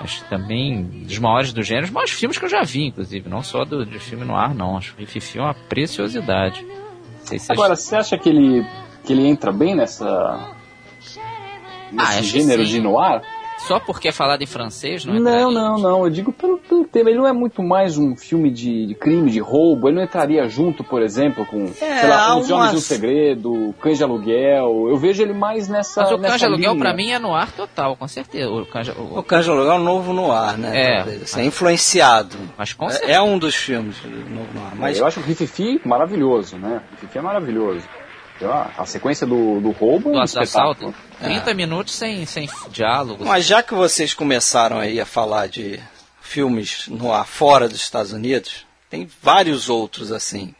Acho 0.00 0.22
que 0.22 0.28
também 0.28 0.82
dos 0.82 1.18
maiores 1.18 1.52
do 1.52 1.62
gênero, 1.62 1.86
os 1.86 1.92
maiores 1.92 2.12
filmes 2.12 2.36
que 2.36 2.44
eu 2.44 2.48
já 2.48 2.62
vi, 2.62 2.86
inclusive, 2.86 3.28
não 3.28 3.42
só 3.42 3.64
do, 3.64 3.86
de 3.86 3.98
filme 3.98 4.24
no 4.24 4.34
ar, 4.34 4.54
não. 4.54 4.76
Acho 4.76 4.94
que 4.94 5.02
o 5.02 5.06
Rififi 5.06 5.38
é 5.38 5.42
uma 5.42 5.54
preciosidade. 5.54 6.66
Se 7.22 7.52
Agora, 7.52 7.74
você 7.74 7.96
acha 7.96 8.18
que 8.18 8.28
ele, 8.28 8.66
que 9.04 9.12
ele 9.12 9.26
entra 9.26 9.52
bem 9.52 9.74
nessa. 9.74 10.54
nesse 11.92 12.18
ah, 12.18 12.22
gênero 12.22 12.64
de 12.64 12.80
noir? 12.80 13.22
Só 13.66 13.80
porque 13.80 14.08
é 14.08 14.12
falado 14.12 14.42
em 14.42 14.46
francês, 14.46 15.04
não 15.04 15.14
é? 15.14 15.20
Não, 15.20 15.50
não, 15.50 15.78
não. 15.78 16.04
Eu 16.04 16.10
digo 16.10 16.32
pelo, 16.32 16.58
pelo 16.58 16.84
tema. 16.84 17.10
Ele 17.10 17.18
não 17.18 17.26
é 17.26 17.32
muito 17.32 17.62
mais 17.62 17.96
um 17.96 18.14
filme 18.16 18.50
de, 18.50 18.86
de, 18.86 18.94
crime, 18.94 19.30
de 19.30 19.40
roubo. 19.40 19.88
Ele 19.88 19.96
não 19.96 20.04
entraria 20.04 20.46
junto, 20.48 20.84
por 20.84 21.02
exemplo, 21.02 21.46
com, 21.46 21.64
é, 21.64 22.00
sei 22.00 22.08
lá, 22.08 22.36
Os 22.36 22.50
Homens 22.50 22.72
do 22.72 22.80
Segredo, 22.80 23.74
Cães 23.80 23.98
de 23.98 24.04
Aluguel. 24.04 24.88
Eu 24.88 24.96
vejo 24.96 25.22
ele 25.22 25.32
mais 25.32 25.68
nessa. 25.68 26.02
Mas 26.02 26.12
o 26.12 26.18
Cães 26.18 26.38
de 26.38 26.46
Aluguel, 26.46 26.76
pra 26.76 26.94
mim, 26.94 27.10
é 27.10 27.18
no 27.18 27.34
ar 27.34 27.50
total, 27.52 27.96
com 27.96 28.06
certeza. 28.06 28.50
O 28.50 28.66
Cães, 28.66 28.88
o... 28.88 29.18
o 29.18 29.22
Cães 29.22 29.44
de 29.44 29.50
Aluguel 29.50 29.72
é 29.72 29.76
um 29.76 29.84
novo 29.84 30.12
no 30.12 30.30
ar, 30.30 30.58
né? 30.58 30.72
É. 30.74 31.00
Assim, 31.00 31.40
é 31.40 31.44
influenciado. 31.44 32.36
Mas 32.56 32.72
com 32.72 32.88
certeza. 32.88 33.12
É, 33.12 33.16
é 33.16 33.22
um 33.22 33.38
dos 33.38 33.54
filmes 33.54 33.96
novo 34.04 34.48
no 34.54 34.64
ar. 34.64 34.74
Mas... 34.74 34.98
Eu 34.98 35.06
acho 35.06 35.20
o 35.20 35.22
Rififi 35.22 35.80
maravilhoso, 35.84 36.56
né? 36.56 36.82
O 36.90 36.94
Rififi 36.94 37.18
é 37.18 37.22
maravilhoso. 37.22 37.86
A 38.42 38.84
sequência 38.84 39.26
do, 39.26 39.60
do 39.60 39.70
roubo 39.70 40.10
do 40.10 40.16
é 40.16 40.20
um 40.20 40.22
assalto. 40.22 40.94
30 41.20 41.50
é. 41.50 41.54
minutos 41.54 41.94
sem, 41.94 42.26
sem 42.26 42.48
diálogo. 42.70 43.24
Mas 43.24 43.44
já 43.44 43.62
que 43.62 43.74
vocês 43.74 44.12
começaram 44.12 44.78
aí 44.78 45.00
a 45.00 45.06
falar 45.06 45.46
de 45.46 45.80
filmes 46.20 46.88
no 46.88 47.12
ar 47.12 47.26
fora 47.26 47.68
dos 47.68 47.80
Estados 47.80 48.12
Unidos, 48.12 48.66
tem 48.90 49.08
vários 49.22 49.68
outros 49.68 50.10
assim. 50.10 50.54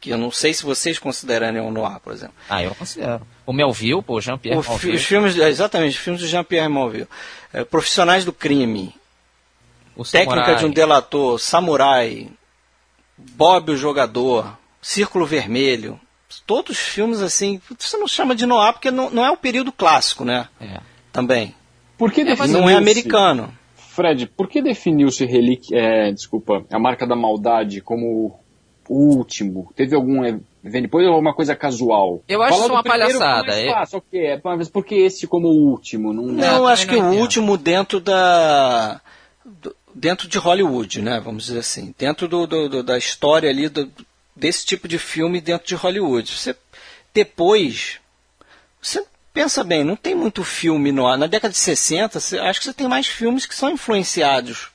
Que 0.00 0.10
eu 0.10 0.18
não 0.18 0.30
sei 0.30 0.54
se 0.54 0.62
vocês 0.62 0.98
considerariam 0.98 1.70
no 1.70 1.84
ar, 1.84 1.98
por 1.98 2.12
exemplo. 2.12 2.34
Ah, 2.48 2.62
eu 2.62 2.74
considero. 2.74 3.26
O 3.44 3.52
Melville, 3.52 4.02
pô, 4.02 4.20
Jean-Pierre 4.20 4.60
Melville. 4.60 4.94
Os 4.94 5.04
filmes, 5.04 5.36
exatamente, 5.36 5.96
os 5.96 6.04
filmes 6.04 6.22
do 6.22 6.28
Jean-Pierre 6.28 6.68
Melville. 6.68 7.08
É, 7.52 7.64
Profissionais 7.64 8.24
do 8.24 8.32
Crime. 8.32 8.94
O 9.96 10.04
Técnica 10.04 10.42
samurai. 10.42 10.56
de 10.56 10.66
um 10.66 10.70
delator. 10.70 11.40
Samurai. 11.40 12.28
Bob 13.16 13.72
o 13.72 13.76
Jogador. 13.76 14.56
Círculo 14.80 15.26
Vermelho 15.26 15.98
todos 16.46 16.76
os 16.76 16.82
filmes 16.82 17.20
assim, 17.20 17.60
você 17.78 17.96
não 17.96 18.08
chama 18.08 18.34
de 18.34 18.46
noir 18.46 18.72
porque 18.72 18.90
não, 18.90 19.10
não 19.10 19.24
é 19.24 19.30
o 19.30 19.36
período 19.36 19.72
clássico, 19.72 20.24
né? 20.24 20.48
É. 20.60 20.80
Também. 21.12 21.54
Por 21.96 22.12
que 22.12 22.20
é, 22.22 22.46
não 22.48 22.68
é 22.68 22.74
americano. 22.74 23.52
Fred, 23.74 24.26
por 24.26 24.48
que 24.48 24.60
definiu-se 24.60 25.24
Relic, 25.24 25.74
é, 25.74 26.12
desculpa, 26.12 26.64
a 26.70 26.78
marca 26.78 27.06
da 27.06 27.16
maldade 27.16 27.80
como 27.80 28.38
o 28.88 29.16
último? 29.16 29.72
Teve 29.74 29.94
algum 29.94 30.20
vem 30.62 30.82
depois 30.82 31.06
ou 31.06 31.12
alguma 31.12 31.34
coisa 31.34 31.56
casual? 31.56 32.22
Eu 32.28 32.42
acho 32.42 32.58
isso 32.58 32.72
uma 32.72 32.82
palhaçada. 32.82 33.58
É 33.58 33.70
fácil, 33.70 33.98
ok, 33.98 34.26
é, 34.26 34.40
mas 34.44 34.68
por 34.68 34.84
que 34.84 34.96
esse 34.96 35.26
como 35.26 35.48
o 35.48 35.70
último? 35.70 36.12
Não, 36.12 36.24
não, 36.24 36.66
acho 36.66 36.86
que 36.86 36.96
o 36.96 37.12
último 37.12 37.56
dentro 37.56 38.00
da 38.00 39.00
dentro 39.94 40.28
de 40.28 40.36
Hollywood, 40.36 41.00
né? 41.00 41.18
Vamos 41.24 41.46
dizer 41.46 41.60
assim, 41.60 41.94
dentro 41.96 42.28
do, 42.28 42.46
do 42.46 42.82
da 42.82 42.98
história 42.98 43.48
ali 43.48 43.68
do, 43.70 43.90
desse 44.36 44.64
tipo 44.66 44.86
de 44.86 44.98
filme 44.98 45.40
dentro 45.40 45.66
de 45.66 45.74
Hollywood. 45.74 46.30
Você 46.30 46.54
depois 47.14 47.98
você 48.80 49.04
pensa 49.32 49.64
bem, 49.64 49.82
não 49.82 49.96
tem 49.96 50.14
muito 50.14 50.44
filme 50.44 50.92
no 50.92 51.14
na 51.16 51.26
década 51.26 51.52
de 51.52 51.58
60, 51.58 52.20
você, 52.20 52.38
acho 52.38 52.60
que 52.60 52.66
você 52.66 52.74
tem 52.74 52.88
mais 52.88 53.06
filmes 53.06 53.46
que 53.46 53.54
são 53.54 53.70
influenciados 53.70 54.68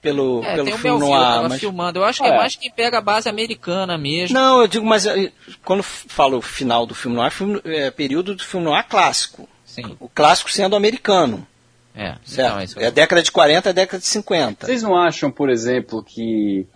pelo, 0.00 0.42
é, 0.44 0.54
pelo 0.54 0.66
tem 0.66 0.78
filme 0.78 1.00
no 1.00 1.14
ar. 1.14 1.48
Mas... 1.48 1.60
filmando. 1.60 1.98
Eu 1.98 2.04
acho 2.04 2.22
que 2.22 2.28
é. 2.28 2.32
é. 2.32 2.36
mais 2.36 2.54
quem 2.54 2.70
pega 2.70 2.98
a 2.98 3.00
base 3.00 3.28
americana 3.28 3.98
mesmo. 3.98 4.38
Não, 4.38 4.60
eu 4.60 4.68
digo, 4.68 4.86
mas 4.86 5.06
eh, 5.06 5.32
quando 5.64 5.82
falo 5.82 6.40
final 6.40 6.86
do 6.86 6.94
filme 6.94 7.16
no 7.16 7.22
ar, 7.22 7.32
é 7.64 7.90
período 7.90 8.34
do 8.34 8.44
filme 8.44 8.64
no 8.64 8.74
ar 8.74 8.84
clássico. 8.84 9.48
Sim. 9.64 9.96
O 9.98 10.08
clássico 10.08 10.50
sendo 10.50 10.76
americano. 10.76 11.46
É, 11.94 12.14
certo? 12.24 12.60
Então, 12.60 12.82
é, 12.82 12.84
é 12.84 12.88
a 12.88 12.90
década 12.90 13.22
de 13.22 13.32
40, 13.32 13.70
a 13.70 13.72
década 13.72 13.98
de 13.98 14.06
50. 14.06 14.66
Vocês 14.66 14.82
não 14.82 14.96
acham, 14.96 15.30
por 15.30 15.48
exemplo, 15.48 16.02
que 16.02 16.66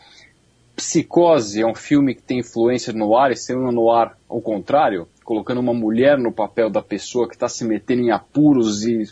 Psicose 0.80 1.60
é 1.60 1.66
um 1.66 1.74
filme 1.74 2.14
que 2.14 2.22
tem 2.22 2.38
influência 2.38 2.90
no 2.90 3.14
ar 3.14 3.30
e 3.30 3.36
sendo 3.36 3.70
no 3.70 3.90
ar 3.90 4.16
ao 4.26 4.40
contrário, 4.40 5.06
colocando 5.22 5.60
uma 5.60 5.74
mulher 5.74 6.16
no 6.16 6.32
papel 6.32 6.70
da 6.70 6.80
pessoa 6.80 7.28
que 7.28 7.34
está 7.34 7.48
se 7.50 7.64
metendo 7.64 8.00
em 8.00 8.10
apuros 8.10 8.86
e 8.86 9.04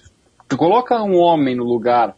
tu 0.48 0.56
coloca 0.56 1.02
um 1.02 1.14
homem 1.14 1.54
no 1.54 1.64
lugar. 1.64 2.16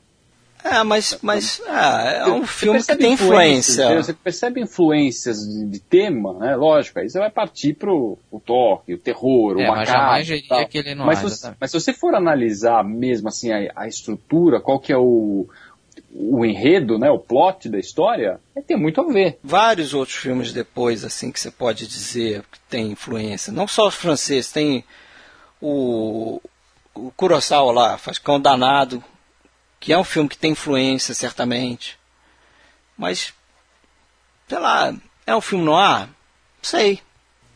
É, 0.62 0.84
mas, 0.84 1.18
mas 1.20 1.60
é, 1.66 2.18
é 2.18 2.26
um 2.28 2.46
filme 2.46 2.80
que 2.80 2.94
tem 2.94 3.14
influência. 3.14 3.96
Você 3.96 4.12
percebe 4.12 4.60
influências 4.60 5.38
de, 5.38 5.64
de, 5.64 5.80
tema, 5.80 6.34
né? 6.34 6.54
Lógico, 6.54 7.00
aí 7.00 7.08
você 7.08 7.18
vai 7.18 7.30
partir 7.30 7.74
pro 7.74 8.18
o 8.30 8.38
toque, 8.38 8.94
o 8.94 8.98
terror, 8.98 9.58
é, 9.58 9.64
o 9.64 9.68
macabro. 9.68 9.78
Mas 9.78 9.88
jamais 9.88 10.26
diria 10.26 10.68
que 10.68 10.78
ele 10.78 10.94
não 10.94 11.06
mas, 11.06 11.18
se, 11.18 11.50
mas 11.58 11.70
se 11.70 11.80
você 11.80 11.92
for 11.92 12.14
analisar 12.14 12.84
mesmo 12.84 13.28
assim 13.28 13.50
a, 13.50 13.72
a 13.74 13.88
estrutura, 13.88 14.60
qual 14.60 14.78
que 14.78 14.92
é 14.92 14.98
o, 14.98 15.48
o 16.12 16.44
enredo, 16.44 16.98
né, 16.98 17.10
o 17.10 17.18
plot 17.18 17.68
da 17.68 17.78
história, 17.78 18.40
é, 18.54 18.60
tem 18.60 18.76
muito 18.76 19.00
a 19.00 19.04
ver. 19.04 19.38
Vários 19.42 19.94
outros 19.94 20.16
filmes 20.16 20.52
depois, 20.52 21.04
assim, 21.04 21.30
que 21.30 21.38
você 21.38 21.50
pode 21.50 21.86
dizer 21.86 22.42
que 22.50 22.58
tem 22.68 22.92
influência. 22.92 23.52
Não 23.52 23.68
só 23.68 23.86
os 23.86 23.94
franceses, 23.94 24.50
tem 24.50 24.84
o, 25.60 26.40
o 26.94 27.10
Kurosawa 27.12 27.72
lá, 27.72 27.98
Faz 27.98 28.18
Cão 28.18 28.40
Danado, 28.40 29.02
que 29.78 29.92
é 29.92 29.98
um 29.98 30.04
filme 30.04 30.28
que 30.28 30.36
tem 30.36 30.52
influência, 30.52 31.14
certamente. 31.14 31.98
Mas, 32.96 33.32
sei 34.48 34.58
lá, 34.58 34.94
é 35.26 35.34
um 35.34 35.40
filme 35.40 35.64
no 35.64 35.74
ar? 35.74 36.10
Sei. 36.60 37.00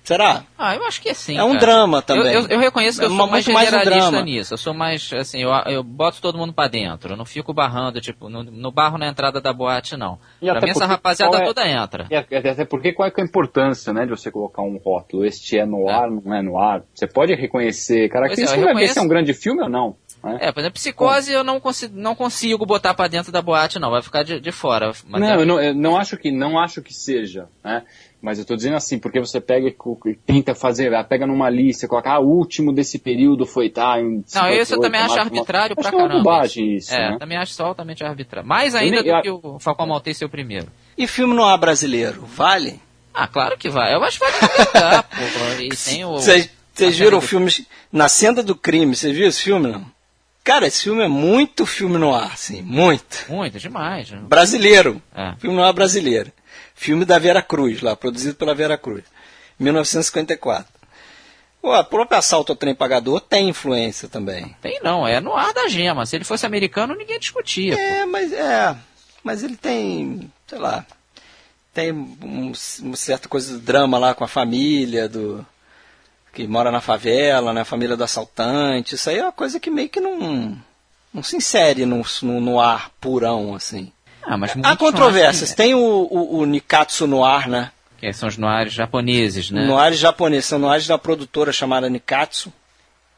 Será? 0.05 0.44
Ah, 0.59 0.74
eu 0.76 0.84
acho 0.84 1.00
que 1.00 1.09
é 1.09 1.14
sim. 1.14 1.36
É 1.36 1.42
um 1.42 1.48
cara. 1.55 1.61
drama 1.61 2.02
também. 2.02 2.32
Eu, 2.32 2.42
eu, 2.42 2.48
eu 2.48 2.59
reconheço 2.61 2.98
que 2.98 3.05
É 3.05 3.07
eu 3.07 3.11
sou 3.11 3.18
uma- 3.18 3.26
mais 3.26 3.46
muito 3.46 3.55
mais 3.55 3.68
um 3.68 3.70
generalista 3.72 4.11
drama. 4.11 4.24
nisso. 4.24 4.52
Eu 4.55 4.59
sou 4.59 4.74
mais, 4.74 5.11
assim, 5.14 5.40
eu, 5.42 5.50
eu 5.66 5.82
boto 5.82 6.20
todo 6.20 6.36
mundo 6.36 6.52
pra 6.52 6.68
dentro. 6.68 7.14
Eu 7.14 7.16
não 7.16 7.24
fico 7.24 7.55
barrando, 7.55 8.00
tipo, 8.02 8.28
no, 8.28 8.42
no 8.42 8.70
barro 8.70 8.98
na 8.98 9.09
entrada 9.09 9.40
da 9.40 9.50
boate, 9.52 9.96
não. 9.96 10.18
E 10.42 10.46
pra 10.50 10.61
mim, 10.61 10.70
essa 10.70 10.84
rapaziada 10.86 11.38
é- 11.38 11.44
toda 11.44 11.66
entra. 11.66 12.07
E 12.11 12.14
até 12.14 12.64
porque 12.66 12.92
qual 12.92 13.09
é 13.09 13.12
é 13.16 13.20
a 13.22 13.24
importância, 13.24 13.92
né, 13.92 14.05
de 14.05 14.11
você 14.11 14.30
colocar 14.30 14.61
um 14.62 14.76
rótulo? 14.76 15.24
Este 15.24 15.59
é 15.59 15.64
no 15.64 15.88
ar, 15.88 16.11
não 16.11 16.34
é 16.34 16.42
no 16.42 16.59
ar. 16.59 16.82
Você 16.94 17.07
pode 17.07 17.34
reconhecer 17.34 18.09
características, 18.11 18.59
é, 18.59 18.61
eu 18.61 18.74
vai 18.74 18.74
ver 18.74 18.88
se 18.88 18.98
é 18.98 19.02
um 19.02 19.09
grande 19.09 19.32
filme 19.32 19.62
ou 19.62 19.68
não. 19.70 19.96
Né? 20.24 20.38
É, 20.40 20.50
por 20.52 20.60
exemplo, 20.60 20.74
psicose 20.74 21.30
eu 21.32 21.44
não 21.44 21.60
consigo, 21.60 21.94
não 21.96 22.14
consigo 22.14 22.64
botar 22.66 22.94
pra 22.94 23.06
dentro 23.08 23.30
da 23.30 23.42
boate, 23.42 23.78
não. 23.78 23.90
Vai 23.90 24.02
ficar 24.02 24.22
de, 24.22 24.40
de 24.40 24.50
fora. 24.52 24.92
Mas 25.06 25.20
não, 25.20 25.28
é- 25.28 25.36
eu 25.36 25.46
não, 25.46 25.60
eu 25.60 25.74
não 25.74 25.96
acho 25.96 26.16
que 26.16 26.30
não 26.32 26.58
acho 26.58 26.80
que 26.82 26.92
seja, 26.94 27.46
né? 27.62 27.82
Mas 28.22 28.38
eu 28.38 28.44
tô 28.46 28.56
dizendo 28.56 28.74
assim, 28.76 28.98
porque 28.98 29.20
você 29.20 29.38
pega 29.38 29.68
e 29.68 30.14
tenta 30.24 30.54
fazer, 30.54 30.94
ah, 30.94 31.04
pega 31.04 31.26
numa 31.26 31.50
lista, 31.50 31.86
coloca, 31.86 32.10
ah, 32.10 32.18
o 32.20 32.26
último 32.26 32.72
desse 32.72 32.98
período 32.98 33.44
foi 33.44 33.68
tá 33.68 34.00
em 34.00 34.24
Não, 34.34 34.48
isso 34.48 34.72
eu 34.74 34.80
58, 34.80 34.80
também 34.80 35.00
acho 35.02 35.20
arbitrário 35.20 35.74
acho 35.78 35.82
pra 35.82 35.90
que 35.90 35.94
é 35.94 35.98
uma 35.98 36.08
caramba. 36.08 36.22
bobagem 36.24 36.74
isso, 36.76 36.94
é, 36.94 37.10
né? 37.10 37.16
também 37.18 37.36
acho 37.36 37.52
isso 37.52 37.62
altamente 37.62 38.02
arbitrário. 38.02 38.48
Mais 38.48 38.74
ainda 38.74 39.02
nem- 39.02 39.14
do 39.14 39.20
que 39.22 39.30
o 39.30 39.58
Falcão 39.58 39.86
Maltese 39.86 40.20
ser 40.20 40.24
o 40.24 40.30
primeiro. 40.30 40.68
E 40.96 41.06
filme 41.06 41.34
no 41.34 41.44
ar 41.44 41.58
brasileiro, 41.58 42.24
vale? 42.24 42.80
Ah, 43.12 43.28
claro 43.28 43.58
que 43.58 43.68
vai. 43.68 43.94
Eu 43.94 44.02
acho 44.02 44.18
que 44.18 44.24
vai 44.24 44.40
lugar, 44.66 45.02
pô. 45.02 45.62
E 45.62 45.68
tem 45.84 46.04
o... 46.06 46.16
Vocês 46.18 46.50
viram 46.98 47.20
filmes 47.20 47.66
Na 47.92 48.08
Senda 48.08 48.42
do 48.42 48.56
Crime? 48.56 48.96
Vocês 48.96 49.14
viram 49.14 49.28
esse 49.28 49.42
filme, 49.42 49.68
não? 49.70 49.84
Cara, 50.45 50.66
esse 50.66 50.82
filme 50.82 51.03
é 51.03 51.09
muito 51.09 51.64
filme 51.64 51.97
no 51.97 52.14
ar, 52.14 52.32
assim, 52.34 52.61
muito. 52.61 53.24
Muito, 53.30 53.59
demais. 53.59 54.11
né? 54.11 54.18
Brasileiro. 54.28 55.03
É. 55.14 55.34
Filme 55.38 55.57
no 55.57 55.64
ar 55.64 55.72
brasileiro. 55.72 56.30
Filme 56.74 57.07
da 57.07 57.18
Vera 57.18 57.40
Cruz, 57.40 57.80
lá, 57.80 57.97
produzido 57.97 58.34
pela 58.34 58.55
Vera 58.55 58.76
Cruz. 58.76 59.05
1954. 59.59 60.70
Pô, 61.62 61.72
a 61.72 61.82
própria 61.82 62.18
Assalto 62.18 62.53
ao 62.53 62.57
Trem 62.57 62.74
Pagador 62.74 63.22
tem 63.22 63.49
influência 63.49 64.07
também. 64.07 64.55
Tem 64.61 64.80
não, 64.82 65.09
é 65.09 65.18
no 65.18 65.34
ar 65.34 65.55
da 65.55 65.66
gema. 65.66 66.05
Se 66.05 66.14
ele 66.14 66.24
fosse 66.24 66.45
americano, 66.45 66.95
ninguém 66.95 67.18
discutia. 67.18 67.74
pô. 67.74 67.80
É, 67.80 68.05
mas 68.05 68.30
é. 68.30 68.76
Mas 69.22 69.42
ele 69.42 69.57
tem, 69.57 70.30
sei 70.47 70.59
lá, 70.59 70.84
tem 71.72 71.90
um, 71.90 72.53
uma 72.82 72.97
certa 72.97 73.30
coisa 73.30 73.57
de 73.57 73.64
drama 73.64 73.97
lá 73.97 74.14
com 74.14 74.22
a 74.22 74.28
família, 74.28 75.09
do 75.09 75.45
que 76.35 76.47
mora 76.47 76.70
na 76.70 76.80
favela, 76.80 77.53
né, 77.53 77.61
a 77.62 77.64
família 77.64 77.97
do 77.97 78.05
assaltante. 78.05 78.97
Isso 78.97 79.09
aí 79.09 79.18
é 79.18 79.22
uma 79.22 79.32
coisa 79.32 79.61
que 79.61 79.70
meio 79.70 79.89
que 79.89 80.01
não, 80.01 80.57
não 81.12 81.22
se 81.22 81.37
insere 81.37 81.87
no, 81.87 82.03
no, 82.22 82.41
no 82.41 82.61
ar 82.61 82.91
purão, 83.01 83.55
assim. 83.55 83.93
Ah, 84.22 84.37
mas 84.37 84.55
Há 84.62 84.76
controvérsias. 84.76 85.51
não, 85.51 85.57
Tem 85.57 85.74
o, 85.74 85.78
o, 85.78 86.39
o 86.39 86.45
Nikatsu 86.47 87.07
Noir, 87.07 87.49
né? 87.49 87.70
Que 87.99 88.12
são 88.12 88.28
os 88.28 88.37
noirs 88.37 88.72
japoneses, 88.72 89.51
né? 89.51 89.64
Noirs 89.64 89.99
japoneses. 89.99 90.47
São 90.47 90.59
noirs 90.59 90.87
da 90.87 90.99
produtora 90.99 91.53
chamada 91.53 91.89
Nikatsu. 91.89 92.53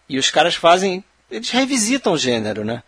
E 0.09 0.19
os 0.19 0.31
caras 0.31 0.55
fazem. 0.55 1.03
Eles 1.31 1.51
revisitam 1.51 2.13
o 2.13 2.19
gênero, 2.19 2.65
né? 2.65 2.83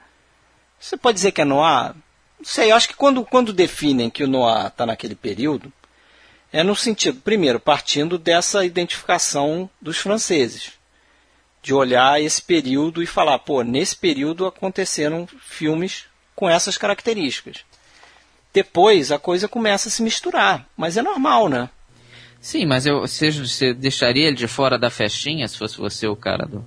Você 0.78 0.96
pode 0.96 1.16
dizer 1.16 1.32
que 1.32 1.40
é 1.40 1.44
noir? 1.44 1.94
Não 2.38 2.44
sei, 2.44 2.70
eu 2.70 2.76
acho 2.76 2.88
que 2.88 2.94
quando, 2.94 3.24
quando 3.24 3.52
definem 3.52 4.10
que 4.10 4.22
o 4.22 4.28
noir 4.28 4.66
está 4.66 4.86
naquele 4.86 5.16
período, 5.16 5.72
é 6.52 6.62
no 6.62 6.74
sentido, 6.74 7.20
primeiro, 7.20 7.60
partindo 7.60 8.18
dessa 8.18 8.64
identificação 8.64 9.68
dos 9.80 9.98
franceses. 9.98 10.72
De 11.62 11.74
olhar 11.74 12.20
esse 12.20 12.40
período 12.40 13.02
e 13.02 13.06
falar, 13.06 13.38
pô, 13.40 13.62
nesse 13.62 13.96
período 13.96 14.46
aconteceram 14.46 15.26
filmes 15.40 16.04
com 16.34 16.48
essas 16.48 16.78
características. 16.78 17.58
Depois 18.52 19.12
a 19.12 19.18
coisa 19.18 19.48
começa 19.48 19.88
a 19.88 19.92
se 19.92 20.02
misturar, 20.02 20.66
mas 20.76 20.96
é 20.96 21.02
normal, 21.02 21.48
né? 21.48 21.68
Sim, 22.40 22.64
mas 22.66 22.86
eu, 22.86 23.00
você, 23.00 23.30
você 23.30 23.74
deixaria 23.74 24.28
ele 24.28 24.36
de 24.36 24.46
fora 24.46 24.78
da 24.78 24.90
festinha 24.90 25.46
se 25.48 25.58
fosse 25.58 25.76
você 25.76 26.06
o 26.06 26.16
cara 26.16 26.46
do. 26.46 26.64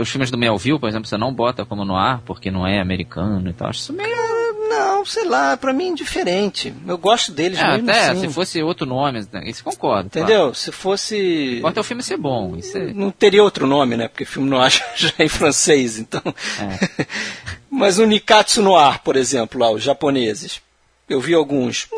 Os 0.00 0.08
filmes 0.08 0.30
do 0.30 0.38
Melville, 0.38 0.78
por 0.78 0.88
exemplo, 0.88 1.08
você 1.08 1.16
não 1.16 1.34
bota 1.34 1.64
como 1.64 1.84
no 1.84 1.96
ar 1.96 2.20
porque 2.24 2.50
não 2.50 2.66
é 2.66 2.80
americano 2.80 3.50
e 3.50 3.52
tal. 3.52 3.68
Acho 3.68 3.80
isso 3.80 3.92
meio. 3.92 4.31
Não, 4.72 5.04
sei 5.04 5.24
lá, 5.24 5.56
pra 5.56 5.72
mim 5.72 5.84
é 5.84 5.88
indiferente. 5.88 6.74
Eu 6.86 6.96
gosto 6.98 7.32
deles 7.32 7.58
É, 7.58 7.72
mesmo 7.72 7.90
até 7.90 8.10
assim. 8.10 8.20
se 8.20 8.28
fosse 8.32 8.62
outro 8.62 8.86
nome, 8.86 9.26
né, 9.32 9.42
isso 9.46 9.62
concordo. 9.62 10.06
Entendeu? 10.06 10.54
Se 10.54 10.72
fosse. 10.72 11.56
Importa 11.58 11.80
o 11.80 11.84
filme 11.84 12.02
ser 12.02 12.16
bom. 12.16 12.56
É... 12.74 12.78
Não 12.92 13.10
teria 13.10 13.42
outro 13.42 13.66
nome, 13.66 13.96
né? 13.96 14.08
Porque 14.08 14.24
filme 14.24 14.48
noir 14.48 14.70
já 14.96 15.12
é 15.18 15.24
em 15.24 15.28
francês, 15.28 15.98
então. 15.98 16.22
É. 16.26 17.06
Mas 17.70 17.98
o 17.98 18.04
Nikatsu 18.06 18.62
Noir, 18.62 19.00
por 19.02 19.16
exemplo, 19.16 19.58
lá, 19.60 19.70
os 19.70 19.82
japoneses. 19.82 20.60
Eu 21.08 21.20
vi 21.20 21.34
alguns. 21.34 21.88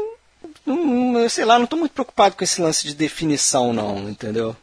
Eu 0.67 1.29
sei 1.29 1.45
lá, 1.45 1.57
não 1.59 1.65
estou 1.65 1.79
muito 1.79 1.93
preocupado 1.93 2.37
com 2.37 2.45
esse 2.45 2.61
lance 2.61 2.87
de 2.87 2.95
definição, 2.95 3.73
não, 3.73 4.09
entendeu? 4.09 4.57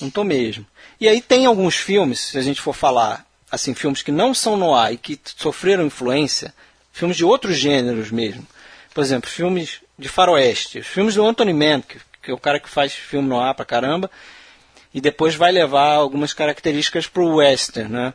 Não 0.00 0.08
estou 0.08 0.24
mesmo. 0.24 0.66
E 1.00 1.06
aí 1.08 1.20
tem 1.20 1.46
alguns 1.46 1.76
filmes, 1.76 2.18
se 2.20 2.38
a 2.38 2.42
gente 2.42 2.60
for 2.60 2.74
falar, 2.74 3.24
assim, 3.50 3.74
filmes 3.74 4.02
que 4.02 4.10
não 4.10 4.34
são 4.34 4.56
noir 4.56 4.92
e 4.92 4.96
que 4.96 5.18
sofreram 5.36 5.86
influência, 5.86 6.52
filmes 6.98 7.16
de 7.16 7.24
outros 7.24 7.56
gêneros 7.56 8.10
mesmo. 8.10 8.46
Por 8.92 9.02
exemplo, 9.02 9.30
filmes 9.30 9.80
de 9.98 10.08
faroeste, 10.08 10.80
os 10.80 10.86
filmes 10.86 11.14
do 11.14 11.24
Anthony 11.24 11.52
Mann, 11.52 11.80
que, 11.80 11.98
que 12.22 12.30
é 12.30 12.34
o 12.34 12.38
cara 12.38 12.58
que 12.58 12.68
faz 12.68 12.92
filme 12.92 13.28
noir 13.28 13.54
pra 13.54 13.64
caramba, 13.64 14.10
e 14.92 15.00
depois 15.00 15.34
vai 15.34 15.52
levar 15.52 15.92
algumas 15.92 16.32
características 16.32 17.06
pro 17.06 17.36
western, 17.36 17.92
né? 17.92 18.14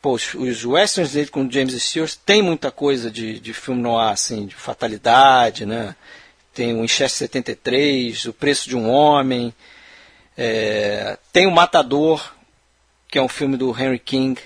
Pô, 0.00 0.12
os, 0.12 0.34
os 0.34 0.64
westerns 0.64 1.12
dele 1.12 1.28
com 1.28 1.50
James 1.50 1.74
Stewart 1.82 2.14
tem 2.24 2.42
muita 2.42 2.70
coisa 2.70 3.10
de, 3.10 3.40
de 3.40 3.52
filme 3.52 3.82
noir, 3.82 4.12
assim, 4.12 4.46
de 4.46 4.54
fatalidade, 4.54 5.66
né? 5.66 5.96
Tem 6.54 6.74
o 6.74 6.82
Winchester 6.82 7.28
73, 7.28 8.26
O 8.26 8.32
Preço 8.32 8.68
de 8.68 8.76
um 8.76 8.88
Homem, 8.88 9.52
é, 10.36 11.18
tem 11.32 11.46
o 11.46 11.50
Matador, 11.50 12.32
que 13.08 13.18
é 13.18 13.22
um 13.22 13.28
filme 13.28 13.56
do 13.56 13.70
Henry 13.70 13.98
King, 13.98 14.40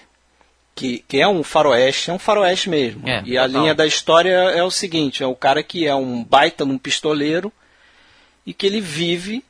que, 0.81 1.05
que 1.07 1.21
é 1.21 1.29
um 1.29 1.43
faroeste, 1.43 2.09
é 2.09 2.15
um 2.15 2.19
faroeste 2.19 2.71
mesmo. 2.71 3.07
É, 3.07 3.23
e 3.27 3.37
a 3.37 3.45
total. 3.47 3.61
linha 3.61 3.75
da 3.75 3.87
história 3.87 4.31
é 4.31 4.63
o 4.63 4.71
seguinte, 4.71 5.23
é 5.23 5.27
o 5.27 5.37
cara 5.37 5.63
que 5.63 5.87
é 5.87 5.95
um 5.95 6.25
baita 6.25 6.65
num 6.65 6.79
pistoleiro 6.79 7.53
e 8.47 8.55
que 8.55 8.65
ele 8.65 8.81
vive 8.81 9.45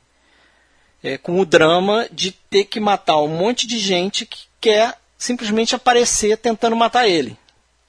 é, 1.01 1.17
com 1.17 1.39
o 1.39 1.45
drama 1.45 2.05
de 2.11 2.31
ter 2.31 2.65
que 2.65 2.81
matar 2.81 3.21
um 3.21 3.29
monte 3.29 3.65
de 3.65 3.79
gente 3.79 4.25
que 4.25 4.39
quer 4.59 4.97
simplesmente 5.17 5.73
aparecer 5.73 6.37
tentando 6.37 6.75
matar 6.75 7.07
ele. 7.07 7.37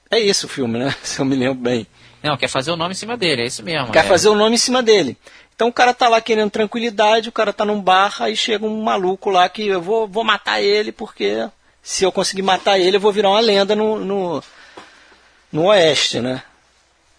É 0.09 0.21
esse 0.21 0.45
o 0.45 0.47
filme, 0.49 0.79
né? 0.79 0.95
Se 1.03 1.19
eu 1.19 1.25
me 1.25 1.35
lembro 1.35 1.55
bem. 1.55 1.85
Não, 2.23 2.37
quer 2.37 2.47
fazer 2.47 2.71
o 2.71 2.77
nome 2.77 2.93
em 2.93 2.95
cima 2.95 3.17
dele, 3.17 3.41
é 3.41 3.45
isso 3.45 3.61
mesmo. 3.61 3.91
Quer 3.91 4.05
é. 4.05 4.07
fazer 4.07 4.29
o 4.29 4.35
nome 4.35 4.55
em 4.55 4.57
cima 4.57 4.81
dele. 4.81 5.17
Então 5.53 5.67
o 5.67 5.73
cara 5.73 5.93
tá 5.93 6.07
lá 6.07 6.21
querendo 6.21 6.49
tranquilidade, 6.49 7.27
o 7.27 7.33
cara 7.33 7.51
tá 7.51 7.65
num 7.65 7.81
bar, 7.81 8.15
aí 8.21 8.37
chega 8.37 8.65
um 8.65 8.81
maluco 8.81 9.29
lá 9.29 9.49
que 9.49 9.67
eu 9.67 9.81
vou, 9.81 10.07
vou 10.07 10.23
matar 10.23 10.61
ele 10.61 10.93
porque 10.93 11.45
se 11.83 12.05
eu 12.05 12.11
conseguir 12.11 12.41
matar 12.41 12.79
ele 12.79 12.95
eu 12.95 13.01
vou 13.01 13.11
virar 13.11 13.29
uma 13.29 13.39
lenda 13.41 13.75
no, 13.75 13.99
no, 13.99 14.43
no 15.51 15.65
oeste, 15.65 16.21
né? 16.21 16.41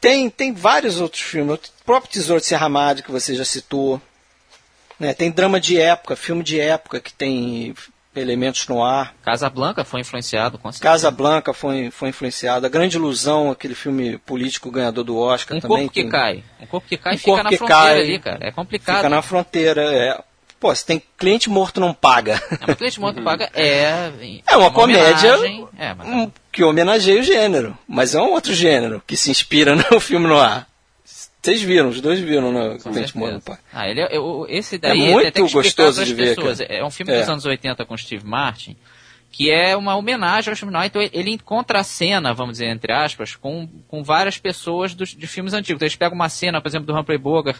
Tem, 0.00 0.28
tem 0.28 0.52
vários 0.52 1.00
outros 1.00 1.22
filmes, 1.22 1.54
o 1.54 1.84
próprio 1.84 2.10
Tesouro 2.10 2.40
de 2.40 2.46
Serra 2.46 2.68
Madre 2.68 3.02
que 3.02 3.12
você 3.12 3.34
já 3.34 3.44
citou. 3.44 4.00
Né? 4.98 5.14
Tem 5.14 5.30
drama 5.30 5.60
de 5.60 5.78
época, 5.80 6.16
filme 6.16 6.42
de 6.42 6.58
época 6.60 7.00
que 7.00 7.12
tem 7.12 7.74
elementos 8.14 8.68
no 8.68 8.82
ar. 8.82 9.14
Casa 9.22 9.50
Blanca 9.50 9.84
foi 9.84 10.00
influenciado 10.00 10.58
com 10.58 10.70
certeza. 10.70 10.82
Casa 10.92 11.10
Blanca 11.10 11.52
foi, 11.52 11.90
foi 11.90 12.10
influenciado. 12.10 12.64
A 12.64 12.68
Grande 12.68 12.96
Ilusão, 12.96 13.50
aquele 13.50 13.74
filme 13.74 14.18
político 14.18 14.70
ganhador 14.70 15.04
do 15.04 15.16
Oscar 15.18 15.56
Um 15.56 15.60
também. 15.60 15.78
corpo 15.78 15.92
que 15.92 16.04
cai. 16.04 16.44
Um 16.60 16.66
corpo 16.66 16.88
que 16.88 16.96
cai 16.96 17.14
Um 17.14 17.18
fica 17.18 17.30
corpo 17.30 17.44
na 17.44 17.50
que 17.50 17.56
fronteira 17.56 17.82
cai, 17.82 18.00
ali, 18.00 18.18
cara. 18.18 18.38
É 18.40 18.50
complicado. 18.52 18.96
Fica 18.96 19.08
na 19.08 19.22
fronteira. 19.22 19.82
É. 19.82 20.22
Pô, 20.64 20.74
se 20.74 20.86
tem 20.86 21.02
cliente 21.18 21.50
morto 21.50 21.78
não 21.78 21.92
paga. 21.92 22.42
É, 22.50 22.58
mas 22.66 22.76
Cliente 22.78 22.98
Morto 22.98 23.22
Paga 23.22 23.50
é... 23.52 24.40
É 24.46 24.56
uma 24.56 24.70
comédia 24.70 25.36
homenagem. 25.36 25.68
É, 25.78 25.92
mas... 25.92 26.08
um, 26.08 26.30
que 26.50 26.64
homenageia 26.64 27.20
o 27.20 27.22
gênero. 27.22 27.76
Mas 27.86 28.14
é 28.14 28.22
um 28.22 28.30
outro 28.32 28.54
gênero 28.54 29.02
que 29.06 29.14
se 29.14 29.30
inspira 29.30 29.76
no 29.92 30.00
filme 30.00 30.26
no 30.26 30.38
ar. 30.40 30.66
Vocês 31.04 31.60
viram, 31.60 31.90
os 31.90 32.00
dois 32.00 32.18
viram 32.18 32.50
no 32.50 32.78
Com 32.78 32.92
Cliente 32.92 33.12
certeza. 33.12 33.18
Morto 33.18 33.32
não 33.34 33.40
paga. 33.42 33.58
Ah, 33.74 33.86
ele 33.90 34.00
é, 34.00 34.16
eu- 34.16 34.46
esse 34.48 34.78
daí 34.78 34.92
É 35.06 35.12
muito 35.12 35.48
gostoso 35.50 36.02
de 36.02 36.14
ver, 36.14 36.34
pessoas. 36.34 36.56
cara. 36.60 36.72
É 36.72 36.82
um 36.82 36.90
filme 36.90 37.12
É. 37.12 37.20
dos 37.20 37.28
anos 37.28 37.44
80 37.44 37.84
com 37.84 37.94
Steve 37.98 38.24
Martin, 38.26 38.74
que 39.30 39.50
é 39.50 39.76
uma 39.76 39.94
homenagem 39.96 40.50
ao 40.50 40.56
filme 40.56 40.72
noir. 40.72 40.86
Então 40.86 41.02
ele 41.02 41.30
encontra 41.30 41.80
a 41.80 41.84
cena, 41.84 42.32
vamos 42.32 42.52
dizer, 42.52 42.68
entre 42.70 42.90
aspas, 42.90 43.36
com, 43.36 43.68
com 43.86 44.02
várias 44.02 44.38
pessoas 44.38 44.94
dos, 44.94 45.10
de 45.14 45.26
filmes 45.26 45.52
antigos. 45.52 45.76
Então 45.76 45.84
eles 45.84 45.96
pegam 45.96 46.14
uma 46.14 46.30
cena, 46.30 46.58
por 46.58 46.68
exemplo, 46.68 46.86
do 46.86 46.98
Humphrey 46.98 47.18
Bogart 47.18 47.58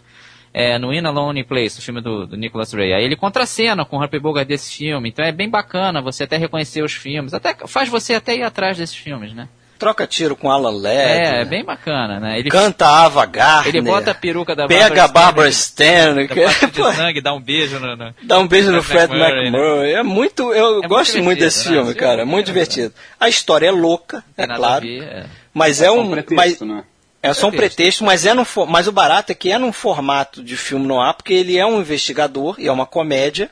é, 0.55 0.79
no 0.79 0.95
In 0.95 1.05
a 1.05 1.11
Lonely 1.11 1.43
Place, 1.43 1.81
o 1.81 1.83
filme 1.83 2.01
do, 2.01 2.29
do 2.29 2.37
Nicholas 2.37 2.73
Ray. 2.73 2.93
Aí 2.93 3.05
ele 3.05 3.17
contracena 3.17 3.85
com 3.85 3.97
o 3.97 4.05
Humphrey 4.05 4.21
Bogart 4.21 4.47
desse 4.47 4.77
filme. 4.77 5.09
Então 5.09 5.25
é 5.25 5.33
bem 5.33 5.51
bacana 5.51 6.01
você 6.01 6.23
até 6.23 6.37
reconhecer 6.37 6.83
os 6.85 6.93
filmes. 6.93 7.35
Até 7.35 7.57
faz 7.67 7.89
você 7.89 8.15
até 8.15 8.37
ir 8.37 8.45
atrás 8.45 8.79
desses 8.79 8.95
filmes, 8.95 9.35
né? 9.35 9.49
Troca 9.77 10.07
tiro 10.07 10.37
com 10.37 10.49
Alan 10.49 10.71
Ladd. 10.71 10.97
É, 10.97 11.41
é 11.41 11.45
bem 11.45 11.65
bacana, 11.65 12.21
né? 12.21 12.39
Ele, 12.39 12.49
Canta 12.49 12.87
Ava 12.87 13.27
Gardner. 13.27 13.75
ele 13.75 13.83
bota 13.83 14.13
a 14.13 14.15
peruca 14.15 14.55
da 14.55 14.69
Pega 14.69 15.05
a 15.05 15.09
Barbara 15.09 15.49
pasta 15.49 15.85
de 16.73 16.95
sangue, 16.95 17.21
dá 17.21 17.35
um 17.35 17.41
beijo 17.41 17.81
no... 17.81 17.97
no... 17.97 18.15
Dá 18.23 18.39
um 18.39 18.47
beijo 18.47 18.71
no 18.71 18.83
Fred 18.83 19.09
Fred 19.09 19.21
McMurray, 19.21 19.49
McMurray. 19.49 19.93
É 19.95 20.03
muito. 20.05 20.55
Eu 20.55 20.75
muito 20.75 20.89
gosto 20.89 21.19
muito 21.21 21.39
divertido, 21.39 21.45
desse 21.45 21.69
né? 21.69 21.75
filme, 21.75 21.95
cara. 21.95 22.23
é 22.23 22.25
muito 22.25 22.35
muito 22.35 22.47
divertido. 22.47 22.95
A 23.19 23.29
história 23.29 23.67
é 23.67 23.73
louca, 23.73 24.23
é 24.37 24.45
a 24.45 24.55
claro. 24.55 24.87
ver, 24.87 25.03
é. 25.03 25.27
Mas 25.53 25.83
é 25.83 25.87
Só 25.87 26.01
um. 26.01 26.11
pretexto, 26.13 26.65
mas, 26.65 26.77
né? 26.77 26.85
É 27.31 27.35
só 27.35 27.49
um 27.49 27.51
Pretexto. 27.51 28.05
mas, 28.05 28.27
é 28.27 28.35
num, 28.35 28.45
fo- 28.45 28.67
mas 28.67 28.87
o 28.87 28.93
barato 28.93 29.33
é 29.33 29.35
que 29.35 29.51
é 29.51 29.59
num 29.59 29.73
formato 29.73 30.43
de 30.43 30.57
filme 30.57 30.87
no 30.87 31.01
ar, 31.01 31.15
porque 31.15 31.33
ele 31.35 31.57
é 31.59 31.65
um 31.67 31.81
investigador 31.81 32.57
e 32.59 32.67
é 32.67 32.73
uma 32.73 32.87
comédia. 32.87 33.51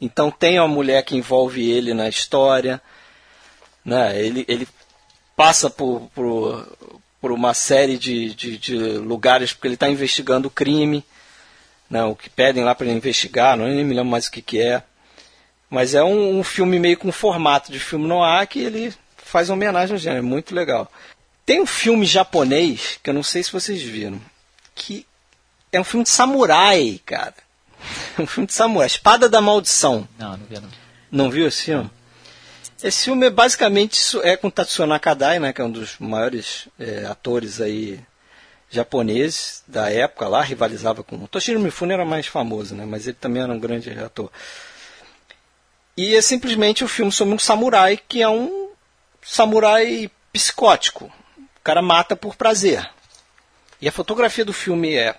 Então 0.00 0.30
tem 0.30 0.58
uma 0.58 0.66
mulher 0.68 1.02
que 1.04 1.16
envolve 1.16 1.70
ele 1.70 1.94
na 1.94 2.08
história, 2.08 2.80
né? 3.84 4.20
Ele, 4.20 4.44
ele 4.48 4.66
passa 5.36 5.70
por, 5.70 6.08
por, 6.14 6.66
por 7.20 7.30
uma 7.32 7.54
série 7.54 7.96
de, 7.98 8.34
de, 8.34 8.58
de 8.58 8.76
lugares 8.76 9.52
porque 9.52 9.68
ele 9.68 9.74
está 9.74 9.88
investigando 9.88 10.48
o 10.48 10.50
crime, 10.50 11.04
né? 11.88 12.02
O 12.04 12.16
que 12.16 12.28
pedem 12.30 12.64
lá 12.64 12.74
para 12.74 12.86
ele 12.86 12.96
investigar, 12.96 13.56
não 13.56 13.66
nem 13.66 13.84
me 13.84 13.94
lembro 13.94 14.10
mais 14.10 14.26
o 14.26 14.32
que, 14.32 14.42
que 14.42 14.60
é. 14.60 14.82
Mas 15.70 15.94
é 15.94 16.02
um, 16.02 16.38
um 16.40 16.42
filme 16.44 16.78
meio 16.78 16.96
com 16.98 17.10
formato 17.12 17.70
de 17.70 17.78
filme 17.78 18.06
no 18.06 18.22
ar 18.22 18.46
que 18.46 18.58
ele 18.58 18.92
faz 19.16 19.48
homenagem 19.50 19.94
ao 19.94 19.98
gênero, 19.98 20.18
é 20.18 20.28
muito 20.28 20.54
legal. 20.54 20.90
Tem 21.44 21.60
um 21.60 21.66
filme 21.66 22.06
japonês, 22.06 22.98
que 23.02 23.10
eu 23.10 23.14
não 23.14 23.22
sei 23.22 23.42
se 23.42 23.52
vocês 23.52 23.82
viram, 23.82 24.20
que 24.74 25.06
é 25.72 25.80
um 25.80 25.84
filme 25.84 26.04
de 26.04 26.10
samurai, 26.10 27.00
cara. 27.04 27.34
um 28.18 28.26
filme 28.26 28.46
de 28.46 28.52
samurai, 28.52 28.86
Espada 28.86 29.28
da 29.28 29.40
Maldição. 29.40 30.08
Não, 30.18 30.36
não 30.36 30.46
vi 30.46 30.60
não. 30.60 30.70
Não 31.10 31.30
viu 31.30 31.46
esse 31.46 31.64
filme? 31.64 31.90
Esse 32.82 33.04
filme 33.04 33.26
é 33.26 33.30
basicamente 33.30 34.00
é 34.22 34.36
com 34.36 34.50
Tatsuya 34.50 34.86
Nakadai, 34.86 35.38
né, 35.38 35.52
que 35.52 35.60
é 35.60 35.64
um 35.64 35.70
dos 35.70 35.98
maiores 35.98 36.68
é, 36.78 37.04
atores 37.04 37.60
aí 37.60 38.00
japoneses 38.70 39.62
da 39.68 39.90
época 39.90 40.26
lá, 40.26 40.42
rivalizava 40.42 41.04
com 41.04 41.26
Toshiro 41.26 41.60
Mifune 41.60 41.92
era 41.92 42.04
mais 42.04 42.26
famoso, 42.26 42.74
né, 42.74 42.86
mas 42.86 43.06
ele 43.06 43.16
também 43.20 43.42
era 43.42 43.52
um 43.52 43.58
grande 43.58 43.90
ator. 43.90 44.32
E 45.96 46.16
é 46.16 46.22
simplesmente 46.22 46.82
o 46.82 46.86
um 46.86 46.88
filme 46.88 47.12
sobre 47.12 47.34
um 47.34 47.38
samurai 47.38 48.00
que 48.08 48.22
é 48.22 48.28
um 48.28 48.70
samurai 49.22 50.10
psicótico. 50.32 51.12
O 51.62 51.64
cara 51.64 51.80
mata 51.80 52.16
por 52.16 52.34
prazer. 52.34 52.90
E 53.80 53.88
a 53.88 53.92
fotografia 53.92 54.44
do 54.44 54.52
filme 54.52 54.96
é 54.96 55.16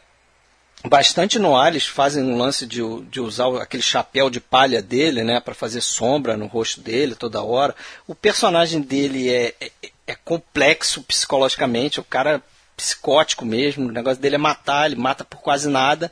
bastante 0.85 1.39
no 1.39 1.55
eles 1.65 1.87
fazem 1.87 2.21
um 2.21 2.37
lance 2.37 2.65
de, 2.65 2.81
de 3.09 3.21
usar 3.21 3.47
aquele 3.61 3.81
chapéu 3.81 4.29
de 4.29 4.41
palha 4.41 4.81
dele, 4.81 5.23
né, 5.23 5.39
para 5.39 5.53
fazer 5.53 5.79
sombra 5.79 6.35
no 6.35 6.45
rosto 6.45 6.81
dele 6.81 7.15
toda 7.15 7.41
hora. 7.41 7.73
O 8.05 8.13
personagem 8.13 8.81
dele 8.81 9.29
é, 9.29 9.55
é, 9.61 9.71
é, 10.05 10.15
complexo 10.15 11.01
psicologicamente, 11.03 12.01
o 12.01 12.03
cara 12.03 12.35
é 12.35 12.41
psicótico 12.75 13.45
mesmo, 13.45 13.87
o 13.87 13.91
negócio 13.93 14.21
dele 14.21 14.35
é 14.35 14.37
matar, 14.37 14.87
ele 14.87 14.99
mata 14.99 15.23
por 15.23 15.39
quase 15.39 15.69
nada. 15.69 16.11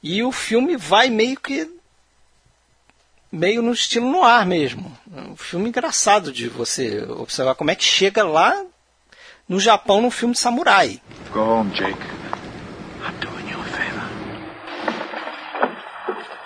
E 0.00 0.22
o 0.22 0.30
filme 0.30 0.76
vai 0.76 1.10
meio 1.10 1.38
que 1.40 1.68
meio 3.32 3.60
no 3.60 3.72
estilo 3.72 4.08
no 4.08 4.22
ar 4.22 4.46
mesmo. 4.46 4.96
É 5.16 5.20
um 5.22 5.36
filme 5.36 5.68
engraçado 5.68 6.32
de 6.32 6.48
você 6.48 7.02
observar 7.08 7.56
como 7.56 7.72
é 7.72 7.74
que 7.74 7.82
chega 7.82 8.22
lá 8.22 8.64
no 9.50 9.58
Japão 9.58 10.00
num 10.00 10.12
filme 10.12 10.32
de 10.32 10.38
samurai. 10.38 11.02
Go 11.32 11.40
home, 11.40 11.70
Jake. 11.72 11.98
I'm 13.02 13.18
doing 13.20 13.50
you 13.50 13.60
a 13.60 13.64
favor. 13.64 14.08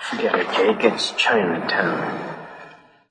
Forget 0.01 0.35
it, 0.35 0.51
Jake. 0.51 0.87
It's 0.87 1.13
Chinatown. 1.15 2.25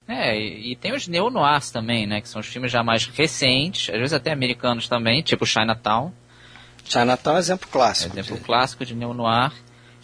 É, 0.08 0.36
e, 0.36 0.72
e, 0.72 0.76
tem 0.76 0.92
os 0.92 1.06
neo-noirs 1.06 1.70
também, 1.70 2.06
né? 2.08 2.20
Que 2.20 2.28
são 2.28 2.40
os 2.40 2.46
filmes 2.46 2.72
já 2.72 2.82
mais 2.82 3.06
recentes, 3.06 3.88
às 3.88 3.98
vezes 3.98 4.12
até 4.12 4.32
americanos 4.32 4.88
também, 4.88 5.22
tipo 5.22 5.46
Chinatown. 5.46 6.12
Chinatown 6.84 7.36
é 7.36 7.38
exemplo 7.38 7.68
clássico. 7.70 8.16
É 8.16 8.20
exemplo 8.20 8.38
de... 8.38 8.44
clássico 8.44 8.84
de 8.84 8.94
neo-noir. 8.96 9.52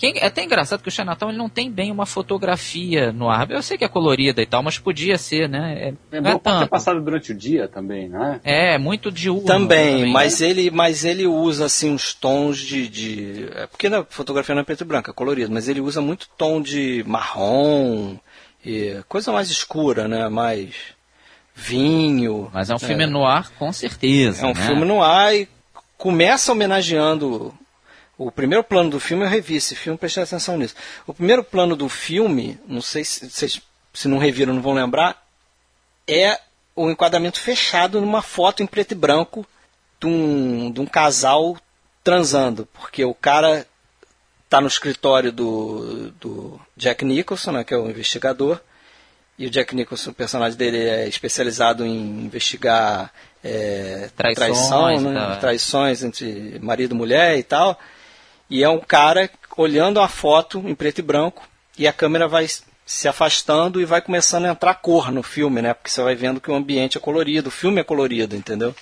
Que 0.01 0.15
é 0.19 0.25
até 0.25 0.43
engraçado 0.43 0.81
que 0.81 0.89
o 0.89 0.91
Chinatown 0.91 1.29
ele 1.29 1.37
não 1.37 1.51
tem 1.51 1.71
bem 1.71 1.93
uma 1.93 2.07
fotografia 2.07 3.13
no 3.13 3.29
ar. 3.29 3.51
Eu 3.51 3.63
sei 3.63 3.77
que 3.77 3.85
é 3.85 3.89
colorida 3.89 4.41
e 4.41 4.47
tal, 4.47 4.63
mas 4.63 4.79
podia 4.79 5.19
ser, 5.19 5.47
né? 5.47 5.93
É, 6.11 6.17
é 6.17 6.21
bom 6.23 6.41
é 6.43 6.61
ter 6.61 6.69
passado 6.69 7.03
durante 7.03 7.33
o 7.33 7.35
dia 7.35 7.69
também, 7.69 8.09
né? 8.09 8.41
É, 8.43 8.79
muito 8.79 9.13
diurno. 9.13 9.45
Também, 9.45 9.99
também 9.99 10.13
mas, 10.13 10.41
né? 10.41 10.49
ele, 10.49 10.71
mas 10.71 11.05
ele 11.05 11.27
usa 11.27 11.67
assim 11.67 11.93
uns 11.93 12.15
tons 12.15 12.57
de. 12.57 12.89
de 12.89 13.51
é 13.55 13.67
porque 13.67 13.91
na 13.91 14.03
fotografia 14.03 14.55
não 14.55 14.63
é 14.63 14.65
preto 14.65 14.85
e 14.85 14.87
branco, 14.87 15.11
é 15.11 15.13
colorido, 15.13 15.53
mas 15.53 15.69
ele 15.69 15.83
usa 15.83 16.01
muito 16.01 16.31
tom 16.35 16.63
de 16.63 17.05
marrom, 17.07 18.17
e 18.65 19.03
coisa 19.07 19.31
mais 19.31 19.51
escura, 19.51 20.09
né? 20.09 20.31
Mais 20.31 20.75
vinho. 21.55 22.51
Mas 22.55 22.71
é 22.71 22.75
um 22.75 22.79
filme 22.79 23.05
é. 23.05 23.07
no 23.07 23.27
ar, 23.27 23.51
com 23.59 23.71
certeza. 23.71 24.47
É 24.47 24.49
um 24.49 24.55
né? 24.55 24.67
filme 24.67 24.87
no 24.87 25.03
ar 25.03 25.37
e 25.37 25.47
começa 25.99 26.53
homenageando 26.53 27.53
o 28.23 28.31
primeiro 28.31 28.63
plano 28.63 28.91
do 28.91 29.01
filme, 29.01 29.25
eu 29.25 29.29
revi 29.29 29.57
esse 29.57 29.75
filme, 29.75 29.97
prestei 29.97 30.23
atenção 30.23 30.59
nisso. 30.59 30.75
O 31.07 31.15
primeiro 31.15 31.43
plano 31.43 31.75
do 31.75 31.89
filme, 31.89 32.61
não 32.69 32.83
sei 32.83 33.03
se 33.03 33.31
vocês 33.31 33.63
se 33.95 34.09
não 34.09 34.19
reviram, 34.19 34.53
não 34.53 34.61
vão 34.61 34.75
lembrar, 34.75 35.27
é 36.07 36.39
o 36.77 36.91
enquadramento 36.91 37.41
fechado 37.41 37.99
numa 37.99 38.21
foto 38.21 38.63
em 38.63 38.67
preto 38.67 38.93
e 38.93 38.95
branco 38.95 39.47
de 39.99 40.07
um, 40.07 40.71
de 40.71 40.81
um 40.83 40.87
casal 40.87 41.57
transando. 42.05 42.69
Porque 42.75 43.03
o 43.07 43.15
cara 43.15 43.67
está 44.45 44.61
no 44.61 44.69
escritório 44.69 45.33
do, 45.33 46.11
do 46.21 46.61
Jack 46.77 47.07
Nicholson, 47.07 47.53
né, 47.53 47.65
que 47.65 47.73
é 47.73 47.77
o 47.79 47.89
investigador, 47.89 48.61
e 49.39 49.47
o 49.47 49.51
Jack 49.51 49.75
Nicholson, 49.75 50.11
o 50.11 50.15
personagem 50.15 50.59
dele 50.59 50.77
é 50.77 51.09
especializado 51.09 51.87
em 51.87 52.27
investigar 52.27 53.11
é, 53.43 54.11
traições, 54.15 54.37
traição, 54.37 55.01
né, 55.01 55.37
traições 55.41 56.03
entre 56.03 56.59
marido 56.61 56.95
e 56.95 56.99
mulher 56.99 57.39
e 57.39 57.43
tal. 57.43 57.81
E 58.51 58.65
é 58.65 58.69
um 58.69 58.81
cara 58.81 59.31
olhando 59.57 60.01
a 60.01 60.09
foto 60.09 60.59
em 60.67 60.75
preto 60.75 60.99
e 60.99 61.03
branco 61.03 61.49
e 61.79 61.87
a 61.87 61.93
câmera 61.93 62.27
vai 62.27 62.47
se 62.85 63.07
afastando 63.07 63.81
e 63.81 63.85
vai 63.85 64.03
começando 64.03 64.47
a 64.47 64.51
entrar 64.51 64.75
cor 64.75 65.13
no 65.13 65.23
filme, 65.23 65.63
né? 65.63 65.73
Porque 65.73 65.89
você 65.89 66.03
vai 66.03 66.17
vendo 66.17 66.41
que 66.41 66.51
o 66.51 66.55
ambiente 66.55 66.99
é 66.99 67.01
colorido, 67.01 67.49
o 67.49 67.53
filme 67.53 67.81
é 67.81 67.85
colorido, 67.85 68.35
entendeu? 68.35 68.75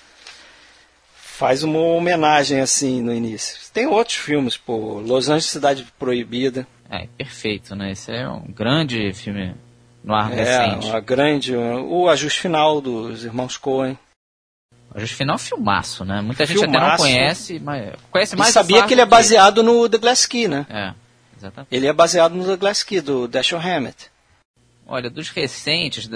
Faz 1.14 1.62
uma 1.62 1.78
homenagem 1.78 2.60
assim 2.60 3.02
no 3.02 3.12
início. 3.12 3.58
Tem 3.72 3.86
outros 3.86 4.16
filmes, 4.16 4.56
pô, 4.56 5.00
Los 5.00 5.28
Angeles 5.28 5.44
Cidade 5.44 5.86
Proibida. 5.98 6.66
É, 6.90 7.06
perfeito, 7.18 7.76
né? 7.76 7.92
Esse 7.92 8.10
é 8.10 8.26
um 8.26 8.50
grande 8.50 9.12
filme 9.12 9.54
no 10.02 10.14
ar 10.14 10.32
é, 10.32 10.36
recente. 10.36 10.86
Uma 10.86 11.00
grande, 11.00 11.54
o 11.54 12.08
ajuste 12.08 12.40
final 12.40 12.80
dos 12.80 13.24
irmãos 13.24 13.58
Coen. 13.58 13.98
O 14.98 15.00
Ajuste 15.00 15.14
Final 15.14 15.34
é 15.34 15.36
um 15.36 15.38
filmaço, 15.38 16.04
né? 16.04 16.20
Muita 16.20 16.44
gente 16.44 16.58
filmaço. 16.58 16.84
até 16.84 16.90
não 16.90 16.96
conhece, 16.96 17.60
mas 17.60 17.92
conhece 18.10 18.36
mais. 18.36 18.50
E 18.50 18.52
sabia 18.52 18.82
que 18.84 18.94
ele 18.94 19.00
é 19.00 19.06
baseado 19.06 19.62
no 19.62 19.88
The 19.88 19.98
Glass 19.98 20.26
Key, 20.26 20.48
né? 20.48 20.66
É, 20.68 20.92
exatamente. 21.36 21.68
Ele 21.70 21.86
é 21.86 21.92
baseado 21.92 22.34
no 22.34 22.44
The 22.44 22.56
Glass 22.56 22.82
Key, 22.82 23.00
do 23.00 23.28
Dashiell 23.28 23.60
Hammett. 23.60 24.10
Olha, 24.88 25.08
dos 25.08 25.28
recentes, 25.28 26.08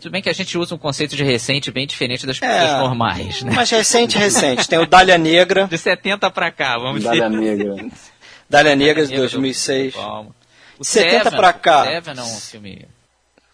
tudo 0.00 0.10
bem 0.10 0.20
que 0.20 0.28
a 0.30 0.32
gente 0.32 0.56
usa 0.58 0.74
um 0.74 0.78
conceito 0.78 1.14
de 1.14 1.22
recente 1.22 1.70
bem 1.70 1.86
diferente 1.86 2.26
das 2.26 2.42
é, 2.42 2.60
pessoas 2.60 2.78
normais, 2.80 3.42
né? 3.42 3.52
Mas 3.54 3.70
recente, 3.70 4.18
recente. 4.18 4.68
Tem 4.68 4.78
o 4.78 4.86
Dália 4.86 5.16
Negra. 5.16 5.68
De 5.68 5.78
70 5.78 6.28
pra 6.30 6.50
cá, 6.50 6.76
vamos 6.76 7.04
Dália 7.04 7.28
dizer. 7.28 7.56
Negra. 7.56 7.88
Dália 8.50 8.74
Negra 8.74 9.06
de 9.06 9.14
2006. 9.14 9.94
O 10.78 10.84
70 10.84 11.24
Seven, 11.24 11.38
pra 11.38 11.52
cá. 11.52 11.84
Seven 11.84 12.14
não, 12.14 12.24
um 12.24 12.40
filme... 12.40 12.88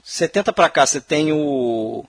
70 0.02 0.52
pra 0.52 0.68
cá, 0.68 0.86
você 0.86 1.00
tem 1.00 1.32
o 1.32 2.04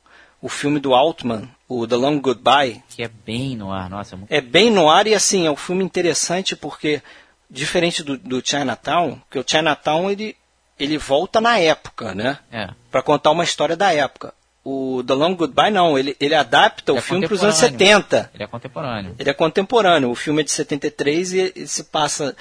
o 0.45 0.47
filme 0.47 0.79
do 0.79 0.93
Altman, 0.93 1.49
o 1.67 1.87
The 1.87 1.95
Long 1.95 2.19
Goodbye. 2.19 2.83
Que 2.89 3.01
é 3.01 3.07
bem 3.07 3.55
no 3.55 3.71
ar, 3.71 3.89
nossa. 3.89 4.15
É, 4.29 4.37
é 4.37 4.41
bem 4.41 4.69
no 4.69 4.87
ar 4.87 5.07
e 5.07 5.15
assim, 5.15 5.47
é 5.47 5.49
um 5.49 5.55
filme 5.55 5.83
interessante 5.83 6.55
porque, 6.55 7.01
diferente 7.49 8.03
do, 8.03 8.15
do 8.15 8.47
Chinatown, 8.47 9.19
que 9.31 9.39
o 9.39 9.43
Chinatown 9.43 10.11
ele, 10.11 10.37
ele 10.79 10.99
volta 10.99 11.41
na 11.41 11.57
época, 11.57 12.13
né? 12.13 12.37
É. 12.51 12.69
Para 12.91 13.01
contar 13.01 13.31
uma 13.31 13.43
história 13.43 13.75
da 13.75 13.91
época. 13.91 14.35
O 14.63 15.03
The 15.03 15.15
Long 15.15 15.33
Goodbye 15.33 15.71
não, 15.71 15.97
ele, 15.97 16.15
ele 16.19 16.35
adapta 16.35 16.91
ele 16.91 16.99
o 16.99 16.99
é 16.99 17.01
filme 17.01 17.25
para 17.25 17.33
os 17.33 17.43
anos 17.43 17.55
70. 17.55 18.29
Ele 18.31 18.43
é 18.43 18.47
contemporâneo. 18.47 19.15
Ele 19.17 19.29
é 19.31 19.33
contemporâneo. 19.33 20.11
O 20.11 20.15
filme 20.15 20.41
é 20.41 20.45
de 20.45 20.51
73 20.51 21.33
e, 21.33 21.53
e 21.55 21.67
se 21.67 21.85
passa 21.85 22.35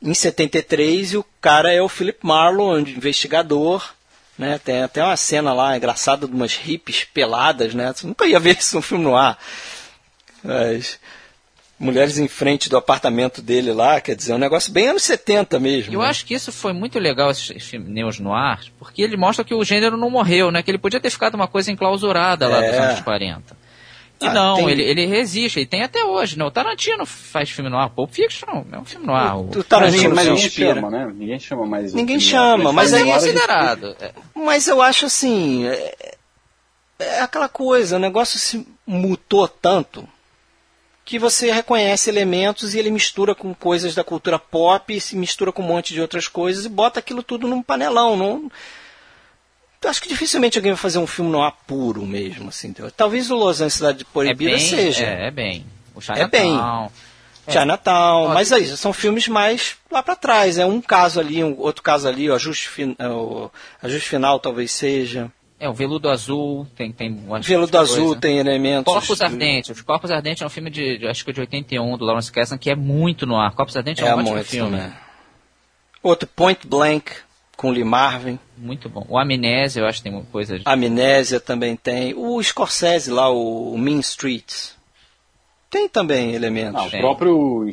em 0.00 0.14
73 0.14 1.14
e 1.14 1.16
o 1.16 1.26
cara 1.40 1.72
é 1.72 1.82
o 1.82 1.88
Philip 1.88 2.20
Marlowe, 2.24 2.80
investigador 2.82 3.92
né? 4.38 4.58
Tem 4.58 4.82
até 4.82 5.02
uma 5.02 5.16
cena 5.16 5.52
lá 5.52 5.76
engraçada 5.76 6.26
de 6.26 6.32
umas 6.34 6.54
hippies 6.54 7.04
peladas, 7.04 7.74
né? 7.74 7.92
Você 7.92 8.06
nunca 8.06 8.26
ia 8.26 8.40
ver 8.40 8.58
isso 8.58 8.76
no 8.76 8.82
filme 8.82 9.04
no 9.04 9.16
ar. 9.16 9.38
Mulheres 11.78 12.16
em 12.16 12.28
frente 12.28 12.68
do 12.68 12.76
apartamento 12.76 13.42
dele 13.42 13.72
lá, 13.72 14.00
quer 14.00 14.14
dizer, 14.14 14.32
é 14.32 14.34
um 14.36 14.38
negócio 14.38 14.72
bem 14.72 14.88
anos 14.88 15.02
70 15.02 15.58
mesmo. 15.58 15.92
Eu 15.92 16.00
né? 16.00 16.06
acho 16.06 16.24
que 16.24 16.32
isso 16.32 16.52
foi 16.52 16.72
muito 16.72 16.96
legal, 16.98 17.30
esses 17.30 17.60
filmes 17.64 18.20
no 18.20 18.32
ar, 18.32 18.60
porque 18.78 19.02
ele 19.02 19.16
mostra 19.16 19.44
que 19.44 19.52
o 19.52 19.64
gênero 19.64 19.96
não 19.96 20.08
morreu, 20.08 20.52
né? 20.52 20.62
Que 20.62 20.70
ele 20.70 20.78
podia 20.78 21.00
ter 21.00 21.10
ficado 21.10 21.34
uma 21.34 21.48
coisa 21.48 21.72
enclausurada 21.72 22.46
lá 22.46 22.64
é. 22.64 22.70
dos 22.70 22.78
anos 22.78 23.00
40. 23.00 23.61
E 24.22 24.26
ah, 24.26 24.32
não, 24.32 24.56
tem... 24.56 24.70
ele, 24.70 24.82
ele 24.82 25.06
resiste, 25.06 25.58
ele 25.58 25.66
tem 25.66 25.82
até 25.82 26.04
hoje, 26.04 26.38
né? 26.38 26.44
O 26.44 26.50
Tarantino 26.50 27.04
faz 27.04 27.50
filme 27.50 27.68
no 27.68 27.76
ar, 27.76 27.90
Pulp 27.90 28.12
Fiction 28.12 28.64
é 28.70 28.78
um 28.78 28.84
filme 28.84 29.06
no 29.06 29.14
ar. 29.14 29.36
O, 29.36 29.50
o 29.50 29.64
Tarantino 29.64 30.14
mas 30.14 30.26
ninguém 30.26 30.50
chama, 30.50 30.90
né? 30.90 31.12
Ninguém 31.14 31.40
chama 31.40 31.66
mais. 31.66 31.94
Ninguém 31.94 32.20
chama, 32.20 32.72
mas 32.72 32.92
aí 32.92 33.10
é 33.10 33.14
considerado. 33.14 33.96
É. 34.00 34.12
Mas 34.34 34.68
eu 34.68 34.80
acho 34.80 35.06
assim, 35.06 35.66
é, 35.66 36.16
é 36.98 37.20
aquela 37.20 37.48
coisa, 37.48 37.96
o 37.96 38.00
negócio 38.00 38.38
se 38.38 38.66
mutou 38.86 39.48
tanto 39.48 40.08
que 41.04 41.18
você 41.18 41.50
reconhece 41.50 42.08
elementos 42.08 42.74
e 42.74 42.78
ele 42.78 42.90
mistura 42.90 43.34
com 43.34 43.52
coisas 43.52 43.94
da 43.94 44.04
cultura 44.04 44.38
pop, 44.38 45.00
se 45.00 45.16
mistura 45.16 45.50
com 45.50 45.62
um 45.62 45.66
monte 45.66 45.92
de 45.92 46.00
outras 46.00 46.28
coisas 46.28 46.64
e 46.64 46.68
bota 46.68 47.00
aquilo 47.00 47.22
tudo 47.22 47.48
num 47.48 47.62
panelão, 47.62 48.16
não 48.16 48.50
acho 49.88 50.00
que 50.02 50.08
dificilmente 50.08 50.58
alguém 50.58 50.72
vai 50.72 50.78
fazer 50.80 50.98
um 50.98 51.06
filme 51.06 51.30
no 51.30 51.42
apuro 51.42 52.04
mesmo, 52.06 52.48
assim. 52.48 52.74
Talvez 52.96 53.30
o 53.30 53.34
Los 53.36 53.56
Angeles 53.56 53.74
Cidade 53.74 54.04
Proibida 54.04 54.50
é 54.52 54.54
bem, 54.56 54.60
seja. 54.66 55.04
É, 55.06 55.26
é 55.26 55.30
bem. 55.30 55.66
O 55.94 56.00
é 56.12 56.26
bem. 56.28 56.58
Chinatown, 57.48 58.28
mas 58.28 58.52
aí 58.52 58.66
são 58.68 58.92
filmes 58.92 59.26
mais 59.26 59.76
lá 59.90 60.00
pra 60.02 60.14
trás, 60.14 60.58
é 60.58 60.64
um 60.64 60.80
caso 60.80 61.18
ali, 61.18 61.42
um 61.42 61.58
outro 61.58 61.82
caso 61.82 62.08
ali, 62.08 62.30
o 62.30 62.34
ajuste, 62.34 62.68
fin- 62.68 62.94
é, 62.98 63.08
o 63.08 63.50
ajuste 63.82 64.08
final 64.08 64.38
talvez 64.38 64.70
seja. 64.70 65.30
É, 65.58 65.68
o 65.68 65.72
Veludo 65.72 66.08
Azul 66.08 66.66
tem... 66.76 66.90
tem 66.92 67.14
Veludo. 67.40 67.78
Azul 67.78 68.16
tem 68.16 68.38
elementos. 68.38 68.92
Corpos 68.92 69.20
Ardentes. 69.20 69.70
Os 69.70 69.80
Corpos 69.82 70.10
Ardentes 70.10 70.42
é 70.42 70.46
um 70.46 70.48
filme 70.48 70.70
de, 70.70 71.06
acho 71.06 71.24
que 71.24 71.32
de 71.32 71.40
81, 71.40 71.96
do 71.98 72.04
Lawrence 72.04 72.32
Kasdan, 72.32 72.58
que 72.58 72.68
é 72.70 72.74
muito 72.74 73.26
no 73.26 73.36
ar. 73.36 73.52
Corpos 73.54 73.76
Ardentes 73.76 74.02
é, 74.04 74.08
É 74.08 74.14
um 74.14 74.20
ótimo 74.20 74.42
filme. 74.44 74.76
também. 74.76 74.92
Outro, 76.02 76.28
Point 76.34 76.66
Blank, 76.66 77.12
com 77.62 77.70
Lee 77.70 77.84
Marvin. 77.84 78.40
Muito 78.58 78.88
bom. 78.88 79.06
O 79.08 79.16
Amnésia, 79.16 79.80
eu 79.80 79.86
acho 79.86 79.98
que 79.98 80.10
tem 80.10 80.12
uma 80.12 80.24
coisa... 80.24 80.58
De... 80.58 80.64
Amnésia 80.66 81.38
também 81.38 81.76
tem. 81.76 82.12
O 82.12 82.42
Scorsese 82.42 83.08
lá, 83.08 83.30
o 83.30 83.78
Mean 83.78 84.00
Streets. 84.00 84.76
Tem 85.70 85.88
também 85.88 86.34
elementos. 86.34 86.74
Não, 86.74 86.86
o 86.88 86.90
próprio. 86.90 87.70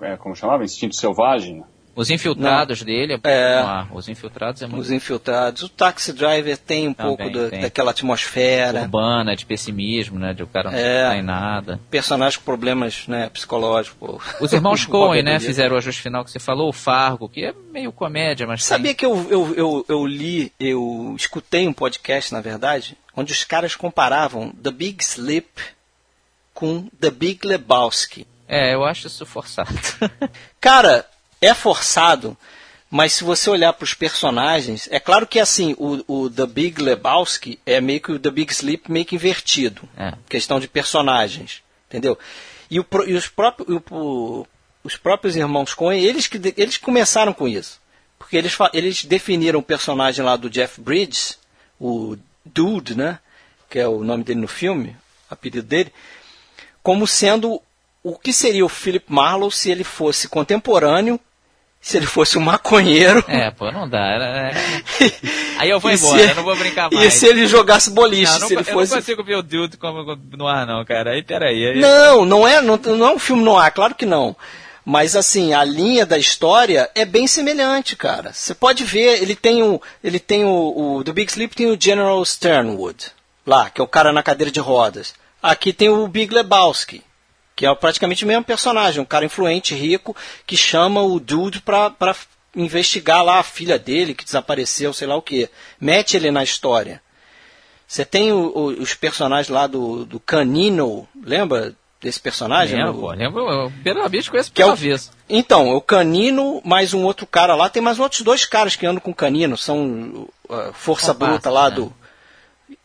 é, 0.00 0.16
como 0.16 0.34
chamava? 0.34 0.64
Instinto 0.64 0.96
Selvagem. 0.96 1.62
Os 1.96 2.10
Infiltrados 2.10 2.82
dele 2.82 3.18
é, 3.24 3.30
É. 3.30 3.86
Os 3.90 4.06
Infiltrados 4.08 4.60
é 4.60 4.66
muito 4.66 4.82
Os 4.82 4.90
infiltrados. 4.90 5.62
O 5.62 5.68
Taxi 5.70 6.12
Driver 6.12 6.58
tem 6.58 6.88
um 6.88 6.92
Também 6.94 7.16
pouco 7.16 7.32
da- 7.32 7.48
tem. 7.48 7.60
daquela 7.62 7.90
atmosfera. 7.90 8.82
urbana, 8.82 9.34
de 9.34 9.46
pessimismo, 9.46 10.18
né? 10.18 10.34
De 10.34 10.42
o 10.42 10.46
cara 10.46 10.70
não 10.70 10.78
É. 10.78 11.16
em 11.18 11.22
nada. 11.22 11.80
Personagem 11.90 12.38
com 12.38 12.44
problemas 12.44 13.08
né, 13.08 13.30
psicológicos. 13.30 14.22
Os 14.40 14.52
irmãos 14.52 14.84
Coen, 14.86 15.22
né? 15.22 15.40
Fizeram 15.40 15.74
o 15.74 15.78
ajuste 15.78 16.02
final 16.02 16.22
que 16.22 16.30
você 16.30 16.38
falou, 16.38 16.68
o 16.68 16.72
Fargo, 16.72 17.28
que 17.30 17.46
é 17.46 17.54
meio 17.72 17.90
comédia, 17.90 18.46
mas 18.46 18.62
Sabia 18.62 18.94
que 18.94 19.06
eu, 19.06 19.26
eu, 19.30 19.54
eu, 19.56 19.84
eu 19.88 20.06
li, 20.06 20.52
eu 20.60 21.14
escutei 21.16 21.66
um 21.66 21.72
podcast, 21.72 22.30
na 22.32 22.42
verdade, 22.42 22.96
onde 23.16 23.32
os 23.32 23.42
caras 23.42 23.74
comparavam 23.74 24.50
The 24.50 24.70
Big 24.70 25.02
Sleep 25.02 25.48
com 26.52 26.88
The 27.00 27.10
Big 27.10 27.46
Lebowski. 27.46 28.26
tem... 28.46 28.58
É, 28.58 28.74
eu 28.74 28.84
acho 28.84 29.06
isso 29.06 29.24
forçado. 29.26 29.70
Cara, 30.60 31.04
é 31.40 31.52
forçado, 31.54 32.36
mas 32.90 33.12
se 33.12 33.24
você 33.24 33.50
olhar 33.50 33.72
para 33.72 33.84
os 33.84 33.94
personagens, 33.94 34.88
é 34.90 34.98
claro 35.00 35.26
que 35.26 35.38
assim, 35.40 35.74
o, 35.78 36.02
o 36.06 36.30
The 36.30 36.46
Big 36.46 36.80
Lebowski 36.80 37.58
é 37.66 37.80
meio 37.80 38.00
que 38.00 38.12
o 38.12 38.18
The 38.18 38.30
Big 38.30 38.52
Sleep 38.52 38.90
meio 38.90 39.04
que 39.04 39.14
invertido. 39.16 39.88
É. 39.96 40.12
Questão 40.28 40.60
de 40.60 40.68
personagens, 40.68 41.62
entendeu? 41.88 42.18
E, 42.70 42.78
o, 42.80 42.86
e 43.06 43.14
os, 43.14 43.28
próprios, 43.28 43.82
o- 43.90 44.46
os 44.82 44.96
próprios 44.96 45.36
irmãos 45.36 45.74
Coen, 45.74 46.02
eles 46.02 46.26
que 46.26 46.40
eles 46.56 46.76
começaram 46.78 47.32
com 47.32 47.46
isso. 47.48 47.80
Porque 48.18 48.36
eles, 48.36 48.56
eles 48.72 49.04
definiram 49.04 49.58
o 49.60 49.62
personagem 49.62 50.24
lá 50.24 50.36
do 50.36 50.48
Jeff 50.48 50.80
Bridges, 50.80 51.38
o 51.78 52.16
Dude, 52.44 52.96
né? 52.96 53.18
Que 53.68 53.78
é 53.80 53.86
o 53.88 54.02
nome 54.02 54.24
dele 54.24 54.40
no 54.40 54.48
filme, 54.48 54.96
apelido 55.28 55.66
dele, 55.66 55.92
como 56.82 57.06
sendo 57.06 57.60
o 58.10 58.18
que 58.18 58.32
seria 58.32 58.64
o 58.64 58.68
Philip 58.68 59.06
Marlowe 59.08 59.50
se 59.52 59.70
ele 59.70 59.84
fosse 59.84 60.28
contemporâneo, 60.28 61.18
se 61.80 61.96
ele 61.96 62.06
fosse 62.06 62.36
um 62.36 62.40
maconheiro. 62.42 63.24
É, 63.28 63.50
pô, 63.50 63.70
não 63.70 63.88
dá. 63.88 63.98
era-. 64.06 64.50
Aí 65.58 65.70
eu 65.70 65.78
vou 65.80 65.90
E 65.90 65.94
embora, 65.94 66.18
se- 66.22 66.30
eu 66.30 66.34
não 66.34 66.42
vou 66.44 66.56
brincar 66.56 66.88
E 66.92 66.96
mais. 66.96 67.14
se 67.14 67.26
ele 67.26 67.46
jogasse 67.46 67.90
boliche, 67.90 68.32
Não, 68.32 68.40
não, 68.40 68.48
se 68.48 68.54
ele 68.54 68.60
eu 68.60 68.64
fosse. 68.64 68.90
não 68.92 68.98
consigo 69.00 69.24
ver 69.24 69.36
o 69.36 69.42
Dude 69.42 69.76
como 69.76 70.16
no 70.36 70.46
ar, 70.46 70.66
não, 70.66 70.84
cara. 70.84 71.12
Aí, 71.12 71.22
peraí. 71.22 71.66
Aí... 71.68 71.80
Não, 71.80 72.24
não 72.24 72.46
é, 72.46 72.60
não, 72.60 72.76
não 72.76 73.06
é 73.06 73.10
um 73.12 73.18
filme 73.18 73.42
no 73.42 73.56
ar, 73.56 73.70
claro 73.70 73.94
que 73.94 74.04
não. 74.06 74.36
Mas 74.84 75.16
assim, 75.16 75.52
a 75.52 75.64
linha 75.64 76.06
da 76.06 76.16
história 76.16 76.88
é 76.94 77.04
bem 77.04 77.26
semelhante, 77.26 77.96
cara. 77.96 78.32
Você 78.32 78.54
pode 78.54 78.84
ver, 78.84 79.20
ele 79.20 79.34
tem 79.34 79.62
o. 79.62 79.80
Ele 80.02 80.20
tem 80.20 80.44
o, 80.44 80.96
o. 80.98 81.02
Do 81.04 81.12
Big 81.12 81.28
Sleep 81.30 81.56
tem 81.56 81.66
o 81.70 81.76
General 81.80 82.24
Sternwood, 82.24 83.06
lá, 83.44 83.68
que 83.68 83.80
é 83.80 83.84
o 83.84 83.88
cara 83.88 84.12
na 84.12 84.22
cadeira 84.22 84.50
de 84.50 84.60
rodas. 84.60 85.12
Aqui 85.42 85.72
tem 85.72 85.88
o 85.88 86.06
Big 86.06 86.32
Lebowski, 86.32 87.02
que 87.56 87.66
é 87.66 87.74
praticamente 87.74 88.24
o 88.24 88.28
mesmo 88.28 88.44
personagem, 88.44 89.00
um 89.00 89.04
cara 89.06 89.24
influente, 89.24 89.74
rico, 89.74 90.14
que 90.46 90.56
chama 90.56 91.02
o 91.02 91.18
Dude 91.18 91.60
pra, 91.62 91.88
pra 91.90 92.14
investigar 92.54 93.24
lá 93.24 93.38
a 93.38 93.42
filha 93.42 93.78
dele, 93.78 94.14
que 94.14 94.24
desapareceu, 94.24 94.92
sei 94.92 95.08
lá 95.08 95.16
o 95.16 95.22
que. 95.22 95.48
Mete 95.80 96.16
ele 96.16 96.30
na 96.30 96.44
história. 96.44 97.02
Você 97.88 98.04
tem 98.04 98.30
o- 98.32 98.52
o- 98.54 98.66
os 98.82 98.94
personagens 98.94 99.48
lá 99.48 99.66
do, 99.66 100.04
do 100.04 100.20
Canino, 100.20 101.08
lembra 101.24 101.74
desse 102.00 102.20
personagem? 102.20 102.76
Lembro, 102.76 103.00
pô, 103.00 103.10
lembro. 103.12 103.40
Eu, 103.50 103.72
pelo 103.82 104.02
avesso, 104.02 104.30
conheço 104.30 104.52
Que 104.52 104.60
é 104.62 104.66
o- 104.66 104.72
avesso. 104.72 105.10
Então, 105.28 105.70
o 105.74 105.80
Canino, 105.80 106.60
mais 106.64 106.92
um 106.92 107.04
outro 107.04 107.26
cara 107.26 107.54
lá, 107.54 107.68
tem 107.70 107.82
mais 107.82 107.98
outros 107.98 108.20
dois 108.22 108.44
caras 108.44 108.76
que 108.76 108.84
andam 108.86 109.00
com 109.00 109.14
Canino, 109.14 109.56
são 109.56 110.28
uh, 110.48 110.72
força 110.74 111.14
bruta 111.14 111.48
lá 111.48 111.70
né? 111.70 111.76
do. 111.76 111.92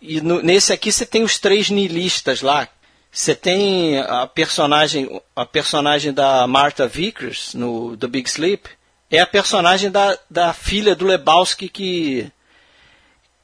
E 0.02 0.22
no- 0.22 0.42
nesse 0.42 0.72
aqui 0.72 0.92
você 0.92 1.06
tem 1.06 1.24
os 1.24 1.38
três 1.40 1.70
nihilistas 1.70 2.42
lá. 2.42 2.68
Você 3.12 3.36
tem 3.36 4.00
a 4.00 4.26
personagem, 4.26 5.22
a 5.36 5.46
personagem 5.46 6.14
da 6.14 6.48
Martha 6.48 6.88
Vickers 6.88 7.54
no 7.54 7.98
The 7.98 8.08
Big 8.08 8.30
Sleep, 8.30 8.70
é 9.10 9.20
a 9.20 9.28
personagem 9.28 9.92
da, 9.92 10.18
da 10.30 10.54
filha 10.54 10.96
do 10.96 11.06
Lebowski 11.06 11.68
que 11.68 12.32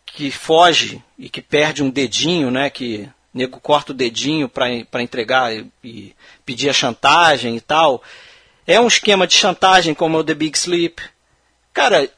que 0.05 0.31
foge 0.31 1.03
e 1.19 1.29
que 1.29 1.43
perde 1.43 1.83
um 1.83 1.91
dedinho, 1.91 2.49
né? 2.49 2.71
Que 2.71 3.07
o 3.33 3.37
nego 3.37 3.59
corta 3.59 3.91
o 3.91 3.95
dedinho 3.95 4.49
para 4.49 5.01
entregar 5.01 5.53
e, 5.55 5.71
e 5.83 6.15
pedir 6.43 6.69
a 6.69 6.73
chantagem 6.73 7.55
e 7.55 7.61
tal. 7.61 8.01
É 8.65 8.79
um 8.79 8.87
esquema 8.87 9.27
de 9.27 9.35
chantagem 9.35 9.93
como 9.93 10.17
o 10.17 10.23
The 10.23 10.33
Big 10.33 10.57
Sleep. 10.57 11.03
Cara, 11.71 12.09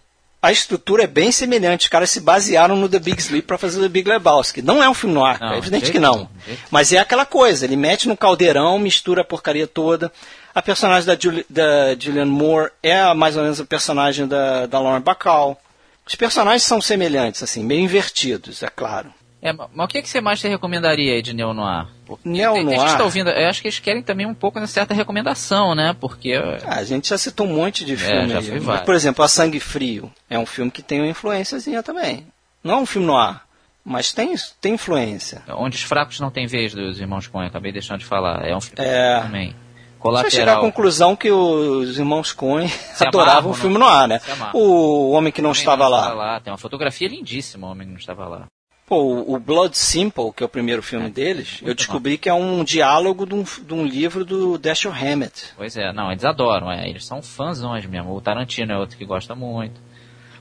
a 0.41 0.51
estrutura 0.51 1.03
é 1.03 1.07
bem 1.07 1.31
semelhante. 1.31 1.83
Os 1.83 1.87
caras 1.89 2.09
se 2.09 2.19
basearam 2.21 2.75
no 2.75 2.87
The 2.87 2.99
Big 2.99 3.19
Sleep 3.21 3.45
para 3.45 3.57
fazer 3.57 3.81
The 3.81 3.89
Big 3.89 4.07
Lebowski. 4.09 4.61
Não 4.61 4.81
é 4.81 4.89
um 4.89 4.93
filme 4.93 5.13
no 5.15 5.25
ar, 5.25 5.39
Não, 5.39 5.53
é 5.53 5.57
evidente 5.57 5.85
de 5.87 5.91
que 5.91 5.99
não. 5.99 6.29
Mas 6.71 6.93
é 6.93 6.97
aquela 6.97 7.25
coisa, 7.25 7.65
ele 7.65 7.75
mete 7.75 8.07
no 8.07 8.15
caldeirão, 8.17 8.79
mistura 8.79 9.21
a 9.21 9.25
porcaria 9.25 9.67
toda. 9.67 10.11
A 10.55 10.61
personagem 10.61 11.05
da, 11.05 11.17
Juli- 11.19 11.45
da 11.49 11.95
Julianne 11.99 12.31
Moore 12.31 12.71
é 12.81 13.13
mais 13.13 13.35
ou 13.37 13.43
menos 13.43 13.59
a 13.59 13.65
personagem 13.65 14.27
da, 14.27 14.65
da 14.65 14.79
Lauren 14.79 15.01
Bacall. 15.01 15.59
Os 16.07 16.15
personagens 16.15 16.63
são 16.63 16.81
semelhantes, 16.81 17.43
assim, 17.43 17.63
meio 17.63 17.81
invertidos, 17.81 18.63
é 18.63 18.67
claro. 18.69 19.13
É, 19.41 19.53
mas 19.53 19.69
o 19.85 19.87
que, 19.87 20.01
que 20.01 20.09
você 20.09 20.19
mais 20.19 20.39
te 20.41 20.47
recomendaria 20.49 21.13
aí 21.13 21.21
de 21.21 21.33
Neo 21.33 21.53
Noir? 21.53 21.87
Neo 22.25 22.53
tem- 22.53 22.65
tem 22.67 22.75
Noir? 22.77 22.79
gente 22.89 22.97
tá 22.97 23.03
ouvindo, 23.05 23.29
eu 23.29 23.47
acho 23.47 23.61
que 23.61 23.67
eles 23.69 23.79
querem 23.79 24.01
também 24.03 24.25
um 24.25 24.33
pouco 24.33 24.59
uma 24.59 24.67
certa 24.67 24.93
recomendação, 24.93 25.73
né? 25.73 25.95
Porque. 25.99 26.33
Ah, 26.65 26.75
a 26.75 26.83
gente 26.83 27.07
já 27.09 27.17
citou 27.17 27.47
um 27.47 27.53
monte 27.55 27.85
de 27.85 27.95
filme. 27.95 28.29
já 28.29 28.39
aí. 28.39 28.45
foi 28.45 28.59
Mas, 28.59 28.81
por 28.81 28.93
exemplo, 28.95 29.23
A 29.23 29.27
Sangue 29.29 29.59
Frio 29.59 30.11
é 30.29 30.37
um 30.37 30.45
filme 30.45 30.69
que 30.69 30.81
tem 30.81 30.99
uma 30.99 31.07
influênciazinha 31.07 31.81
também. 31.81 32.27
Não 32.63 32.75
é 32.75 32.77
um 32.79 32.85
filme 32.85 33.07
no 33.07 33.15
ar, 33.15 33.45
mas 33.85 34.11
tem, 34.11 34.35
tem 34.59 34.73
influência. 34.73 35.41
Onde 35.49 35.77
os 35.77 35.83
fracos 35.83 36.19
não 36.19 36.29
têm 36.29 36.45
vez 36.45 36.73
dos 36.73 36.99
irmãos 36.99 37.25
Coen, 37.27 37.47
acabei 37.47 37.71
deixando 37.71 37.99
de 37.99 38.05
falar. 38.05 38.45
É 38.45 38.53
um 38.53 38.59
filme 38.59 38.83
É. 38.85 39.21
também. 39.21 39.55
Você 40.01 40.11
vai 40.11 40.31
chegar 40.31 40.43
à 40.43 40.55
Colateral. 40.55 40.61
conclusão 40.61 41.15
que 41.15 41.29
os 41.31 41.97
irmãos 41.97 42.31
Coen 42.33 42.69
adoravam 42.99 43.51
o 43.51 43.53
filme 43.53 43.77
no 43.77 43.85
ar, 43.85 44.07
né? 44.07 44.19
O 44.53 45.11
Homem 45.11 45.31
que 45.31 45.41
Não 45.41 45.51
Estava 45.51 45.83
não 45.85 45.89
lá. 46.15 46.39
Tem 46.41 46.51
uma 46.51 46.57
fotografia 46.57 47.07
lindíssima, 47.07 47.67
o 47.67 47.71
homem 47.71 47.85
que 47.87 47.93
não 47.93 47.99
estava 47.99 48.25
lá. 48.27 48.45
Pô, 48.89 49.21
o 49.35 49.39
Blood 49.39 49.77
Simple, 49.77 50.33
que 50.35 50.41
é 50.41 50.45
o 50.45 50.49
primeiro 50.49 50.81
filme 50.81 51.11
deles, 51.11 51.59
eu 51.61 51.75
descobri 51.75 52.17
que 52.17 52.27
é 52.27 52.33
um 52.33 52.63
diálogo 52.63 53.23
de 53.25 53.35
um, 53.35 53.43
de 53.43 53.71
um 53.73 53.85
livro 53.85 54.25
do 54.25 54.57
Dashiell 54.57 54.91
Hammett. 54.93 55.53
Pois 55.55 55.77
é, 55.77 55.93
não, 55.93 56.11
eles 56.11 56.25
adoram, 56.25 56.71
é, 56.71 56.89
eles 56.89 57.05
são 57.05 57.21
fãzões 57.21 57.85
mesmo. 57.85 58.15
O 58.15 58.19
Tarantino 58.19 58.71
é 58.73 58.77
outro 58.77 58.97
que 58.97 59.05
gosta 59.05 59.35
muito. 59.35 59.79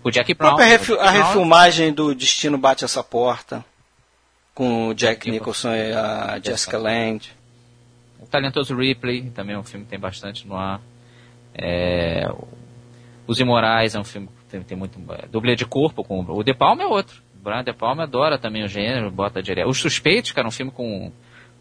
O 0.03 0.11
Jack 0.11 0.33
A 0.33 0.35
Brown. 0.35 0.57
refi- 0.57 0.93
a 0.95 0.97
Brown- 0.97 1.13
refilmagem 1.13 1.93
do 1.93 2.15
Destino 2.15 2.57
Bate 2.57 2.85
Essa 2.87 3.05
Porta, 3.05 3.63
com 4.55 4.89
o 4.89 4.95
Jack 4.95 5.31
Nicholson 5.31 5.75
e 5.75 5.93
a 5.93 6.41
Jessica 6.43 6.79
Lange. 6.79 7.31
O 8.19 8.27
Talentoso 8.27 8.75
Ripley, 8.75 9.31
também 9.31 9.57
é 9.57 9.59
um 9.59 9.63
filme 9.63 9.85
que 9.85 9.91
tem 9.91 10.01
bastante 10.01 10.47
no 10.49 10.57
ar. 10.57 10.81
É, 11.55 12.27
Os 13.27 13.39
Imorais 13.41 13.95
é 13.95 14.01
um 14.01 14.05
filme 14.05 14.27
que 14.29 14.45
tem, 14.51 14.63
tem 14.63 14.77
muito. 14.79 14.99
é, 15.13 15.27
Dublê 15.27 15.55
de 15.55 15.67
corpo 15.67 16.03
com. 16.03 16.21
O 16.29 16.43
De 16.43 16.55
Palma 16.55 16.83
é 16.83 16.87
outro. 16.87 17.23
Brian 17.43 17.62
De 17.64 17.72
Palma 17.72 18.05
adora 18.05 18.39
também 18.39 18.64
o 18.64 18.68
gênero, 18.68 19.11
bota 19.11 19.43
direto. 19.43 19.68
Os 19.68 19.78
Suspeitos, 19.78 20.32
cara, 20.32 20.47
um 20.49 20.51
filme 20.51 20.70
com 20.72 21.12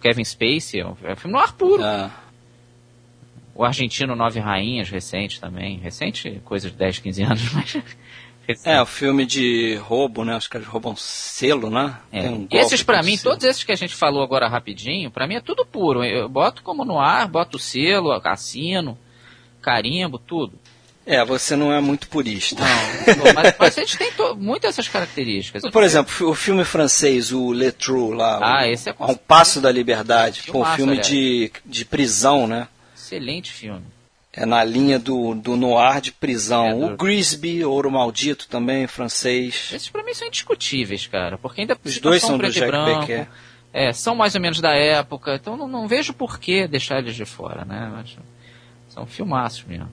Kevin 0.01 0.23
Spacey, 0.23 0.82
é 0.82 0.86
um, 0.88 0.95
é 1.03 1.15
filme 1.15 1.34
no 1.34 1.39
ar 1.39 1.53
puro. 1.53 1.84
Ah, 1.84 2.11
O 3.55 3.63
Argentino 3.63 4.15
Nove 4.15 4.39
Rainhas, 4.39 4.89
recente 4.89 5.39
também. 5.39 5.78
Recente, 5.78 6.41
coisa 6.45 6.69
de 6.69 6.75
10, 6.75 6.99
15 6.99 7.23
anos, 7.23 7.51
mas. 7.53 7.78
recente. 8.47 8.69
é, 8.69 8.82
o 8.82 8.86
filme 8.86 9.25
de 9.25 9.75
roubo, 9.75 10.23
né? 10.23 10.36
Os 10.38 10.47
caras 10.47 10.67
roubam 10.67 10.95
selo, 10.95 11.69
né? 11.69 11.97
É. 12.11 12.30
Um 12.30 12.47
esses 12.51 12.84
pra 12.84 12.99
com 12.99 13.05
mim, 13.05 13.17
selo. 13.17 13.32
todos 13.34 13.45
esses 13.45 13.63
que 13.63 13.71
a 13.71 13.75
gente 13.75 13.95
falou 13.95 14.21
agora 14.23 14.47
rapidinho, 14.47 15.09
pra 15.11 15.28
mim 15.28 15.36
é 15.36 15.41
tudo 15.41 15.65
puro. 15.65 16.03
Eu 16.03 16.28
boto 16.30 16.61
como 16.63 16.86
no 16.86 16.99
ar, 16.99 17.28
boto 17.28 17.57
o 17.57 17.59
selo, 17.59 18.11
assino, 18.23 18.97
carimbo, 19.61 20.17
tudo. 20.19 20.57
É, 21.10 21.24
você 21.24 21.55
não 21.55 21.72
é 21.72 21.80
muito 21.80 22.10
purista. 22.10 22.62
Não, 23.18 23.34
mas, 23.34 23.55
mas 23.58 23.78
a 23.78 23.82
gente 23.82 23.97
tem 23.97 24.12
muitas 24.38 24.72
essas 24.72 24.89
características. 24.89 25.64
Por 25.72 25.82
exemplo, 25.82 26.30
o 26.30 26.36
filme 26.36 26.66
francês, 26.66 27.32
o 27.32 27.53
Le 27.53 27.72
Trou, 27.72 28.12
lá, 28.12 28.39
Ah, 28.41 28.64
o, 28.66 28.66
esse 28.70 28.89
é 28.89 28.95
A 28.99 29.05
um 29.12 29.16
Passo 29.16 29.62
da 29.62 29.72
Liberdade, 29.72 30.41
pô, 30.43 30.49
um 30.49 30.53
Filmaço, 30.53 30.76
filme 30.76 30.91
aliás. 30.91 31.08
de, 31.08 31.51
de 31.66 31.86
prisão, 31.86 32.45
né? 32.45 32.68
Excelente 32.93 33.53
filme. 33.53 33.84
É 34.34 34.45
na 34.45 34.64
linha 34.66 34.99
do, 34.99 35.34
do 35.34 35.55
noir 35.55 36.01
de 36.01 36.12
prisão. 36.12 36.68
É, 36.68 36.74
do- 36.76 36.86
O 36.93 36.97
Grisby, 36.97 37.64
Ouro 37.64 37.89
Maldito 37.89 38.47
também, 38.49 38.86
francês. 38.86 39.70
Esses 39.74 39.89
pra 39.89 40.03
mim 40.03 40.14
são 40.14 40.28
indiscutíveis, 40.28 41.08
cara, 41.08 41.38
porque 41.38 41.62
ainda 41.62 41.78
Os 41.86 41.97
dois 41.99 42.22
são 42.22 42.38
do 42.38 42.49
Jack. 42.51 42.70
Becker. 42.70 43.28
É, 43.74 43.93
são 43.93 44.14
mais 44.14 44.36
ou 44.36 44.41
menos 44.41 44.60
da 44.60 44.76
época, 44.76 45.36
então 45.41 45.55
não, 45.55 45.68
não 45.70 45.88
vejo 45.88 46.14
por 46.14 46.38
que 46.38 46.68
deixar 46.68 46.99
eles 46.99 47.16
de 47.16 47.24
fora, 47.26 47.64
né? 47.64 47.93
Acho- 48.01 48.20
São 48.89 49.05
filmaços 49.05 49.64
mesmo. 49.64 49.89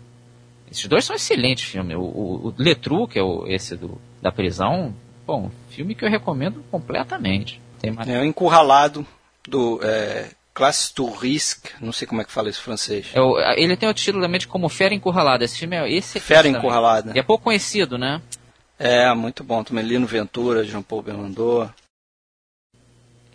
Esses 0.75 0.89
dois 0.89 1.05
são 1.05 1.15
excelentes 1.15 1.65
filmes. 1.65 1.97
O, 1.97 2.01
o, 2.01 2.49
o 2.49 2.55
Letru, 2.59 3.07
que 3.07 3.17
é 3.17 3.23
o, 3.23 3.47
esse 3.47 3.77
do, 3.77 4.01
da 4.21 4.33
prisão, 4.33 4.93
bom, 5.25 5.49
filme 5.71 5.95
que 5.95 6.05
eu 6.05 6.11
recomendo 6.11 6.65
completamente. 6.69 7.61
Tem 7.81 7.93
mais... 7.93 8.09
É 8.09 8.19
o 8.19 8.25
Encurralado 8.25 9.07
do 9.49 9.79
é, 9.85 10.31
Classe 10.53 10.93
Touriste, 10.93 11.71
não 11.81 11.93
sei 11.93 12.09
como 12.09 12.21
é 12.21 12.25
que 12.25 12.33
fala 12.33 12.51
isso 12.51 12.61
em 12.61 12.65
francês. 12.65 13.07
É 13.15 13.21
o, 13.21 13.39
ele 13.57 13.77
tem 13.77 13.89
o 13.89 13.95
título 13.95 14.25
também 14.25 14.41
de 14.41 14.49
como 14.49 14.69
Fera 14.69 14.93
Encurralada. 14.93 15.45
Esse 15.45 15.59
filme 15.59 15.77
é 15.77 15.93
esse 15.93 16.19
Fera 16.19 16.49
Encurralada. 16.49 17.13
E 17.15 17.21
é 17.21 17.23
pouco 17.23 17.45
conhecido, 17.45 17.97
né? 17.97 18.21
É, 18.77 19.15
muito 19.15 19.45
bom. 19.45 19.63
Também 19.63 19.85
Lino 19.85 20.09
Ventura, 20.09 20.65
Jean 20.65 20.83
Paul 20.83 21.03
Belmondo. 21.03 21.71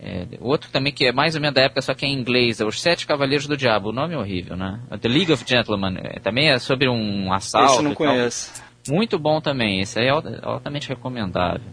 É, 0.01 0.25
outro 0.39 0.69
também 0.71 0.93
que 0.93 1.05
é 1.05 1.11
mais 1.11 1.35
ou 1.35 1.41
menos 1.41 1.55
da 1.55 1.61
época, 1.61 1.81
só 1.81 1.93
que 1.93 2.05
é 2.05 2.09
em 2.09 2.17
inglês, 2.17 2.61
é 2.61 2.65
Os 2.65 2.81
Sete 2.81 3.05
Cavaleiros 3.05 3.47
do 3.47 3.57
Diabo. 3.57 3.89
O 3.89 3.93
nome 3.93 4.13
é 4.13 4.17
horrível, 4.17 4.55
né? 4.55 4.79
The 5.01 5.09
League 5.09 5.31
of 5.31 5.43
Gentlemen. 5.45 5.97
É, 6.01 6.19
também 6.19 6.49
é 6.49 6.57
sobre 6.57 6.87
um 6.87 7.33
assalto. 7.33 7.73
Esse 7.73 7.79
eu 7.79 7.83
não 7.83 7.93
conheço. 7.93 8.51
Muito 8.87 9.19
bom 9.19 9.41
também. 9.41 9.81
Esse 9.81 9.99
aí 9.99 10.07
é 10.07 10.11
altamente 10.41 10.87
recomendável. 10.87 11.67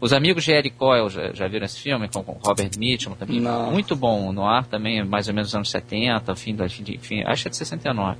Os 0.00 0.12
Amigos 0.12 0.44
de 0.44 0.52
Eric 0.52 0.76
Coyle, 0.76 1.08
já, 1.08 1.32
já 1.32 1.48
viram 1.48 1.64
esse 1.64 1.80
filme 1.80 2.08
com, 2.08 2.22
com 2.22 2.32
Robert 2.32 2.70
Mitchum 2.78 3.14
também? 3.14 3.40
Não. 3.40 3.72
Muito 3.72 3.96
bom. 3.96 4.32
No 4.32 4.46
ar 4.46 4.66
também, 4.66 5.04
mais 5.04 5.28
ou 5.28 5.34
menos 5.34 5.48
nos 5.48 5.54
anos 5.54 5.70
70, 5.70 6.34
fim 6.36 6.54
da, 6.54 6.68
fim, 6.68 7.22
acho 7.24 7.42
que 7.42 7.48
é 7.48 7.50
de 7.50 7.56
69. 7.56 8.18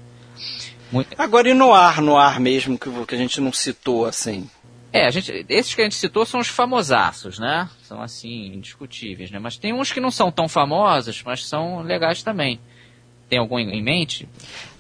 Muito... 0.91 1.09
Agora 1.19 1.49
e 1.49 1.55
no 1.55 1.73
ar, 1.73 2.01
no 2.01 2.17
ar 2.17 2.41
mesmo, 2.41 2.79
que, 2.79 2.89
que 3.07 3.15
a 3.15 3.19
gente 3.19 3.41
não 3.41 3.53
citou 3.53 4.07
assim? 4.07 4.49
É, 4.95 5.07
a 5.09 5.11
gente, 5.11 5.45
esses 5.49 5.75
que 5.75 5.81
a 5.81 5.85
gente 5.85 5.97
citou 5.97 6.25
são 6.25 6.39
os 6.39 6.47
famosaços, 6.47 7.37
né? 7.37 7.69
São 7.83 8.01
assim, 8.01 8.55
indiscutíveis, 8.55 9.29
né? 9.29 9.41
Mas 9.41 9.57
tem 9.57 9.75
uns 9.75 9.91
que 9.93 9.99
não 9.99 10.09
são 10.09 10.31
tão 10.31 10.49
famosos, 10.49 11.21
mas 11.27 11.45
são 11.45 11.83
legais 11.83 12.23
também. 12.23 12.61
Tem 13.29 13.41
algum 13.41 13.59
em 13.59 13.83
mente? 13.83 14.29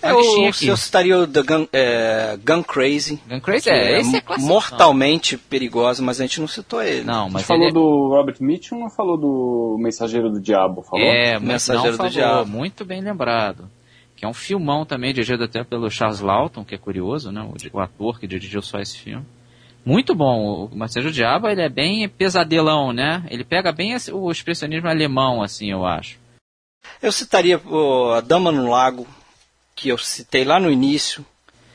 É, 0.00 0.12
eu, 0.12 0.52
eu 0.62 0.76
citaria 0.76 1.18
o 1.18 1.26
The 1.26 1.42
Gun, 1.42 1.66
é, 1.72 2.38
Gun 2.46 2.62
Crazy. 2.62 3.20
Gun 3.28 3.40
Crazy, 3.40 3.68
é, 3.68 3.98
esse 3.98 4.14
é 4.14 4.20
clássico. 4.20 4.46
Mortalmente 4.46 5.36
perigoso, 5.36 6.00
mas 6.00 6.20
a 6.20 6.24
gente 6.24 6.40
não 6.40 6.46
citou 6.46 6.80
ele. 6.80 7.02
Não, 7.02 7.28
mas 7.28 7.42
falou 7.42 7.66
é... 7.66 7.72
do 7.72 8.08
Robert 8.10 8.36
Mitchum 8.38 8.84
ou 8.84 8.90
falou 8.90 9.18
do 9.18 9.76
Mensageiro 9.80 10.30
do 10.30 10.40
Diabo? 10.40 10.82
Falou? 10.82 11.04
É, 11.04 11.40
Mensageiro 11.40 11.90
do 11.90 11.96
falou, 11.96 12.12
Diabo. 12.12 12.48
Muito 12.48 12.84
bem 12.84 13.00
lembrado. 13.00 13.68
Que 14.14 14.24
é 14.24 14.28
um 14.28 14.34
filmão 14.34 14.86
também, 14.86 15.12
dirigido 15.12 15.42
até 15.42 15.64
pelo 15.64 15.90
Charles 15.90 16.20
Lawton, 16.20 16.64
que 16.64 16.76
é 16.76 16.78
curioso, 16.78 17.32
né? 17.32 17.42
O, 17.42 17.76
o 17.76 17.80
ator 17.80 18.20
que 18.20 18.28
dirigiu 18.28 18.62
só 18.62 18.78
esse 18.78 18.96
filme. 18.96 19.26
Muito 19.84 20.14
bom. 20.14 20.68
O 20.72 20.76
Marcelo 20.76 21.10
Diabo, 21.10 21.48
ele 21.48 21.60
é 21.60 21.68
bem 21.68 22.08
pesadelão, 22.08 22.92
né? 22.92 23.22
Ele 23.28 23.44
pega 23.44 23.70
bem 23.70 23.94
o 24.12 24.30
expressionismo 24.30 24.88
alemão, 24.88 25.42
assim, 25.42 25.70
eu 25.70 25.84
acho. 25.84 26.18
Eu 27.02 27.12
citaria 27.12 27.60
A 28.16 28.20
Dama 28.20 28.50
no 28.50 28.70
Lago, 28.70 29.06
que 29.74 29.88
eu 29.88 29.98
citei 29.98 30.44
lá 30.44 30.58
no 30.58 30.70
início. 30.70 31.24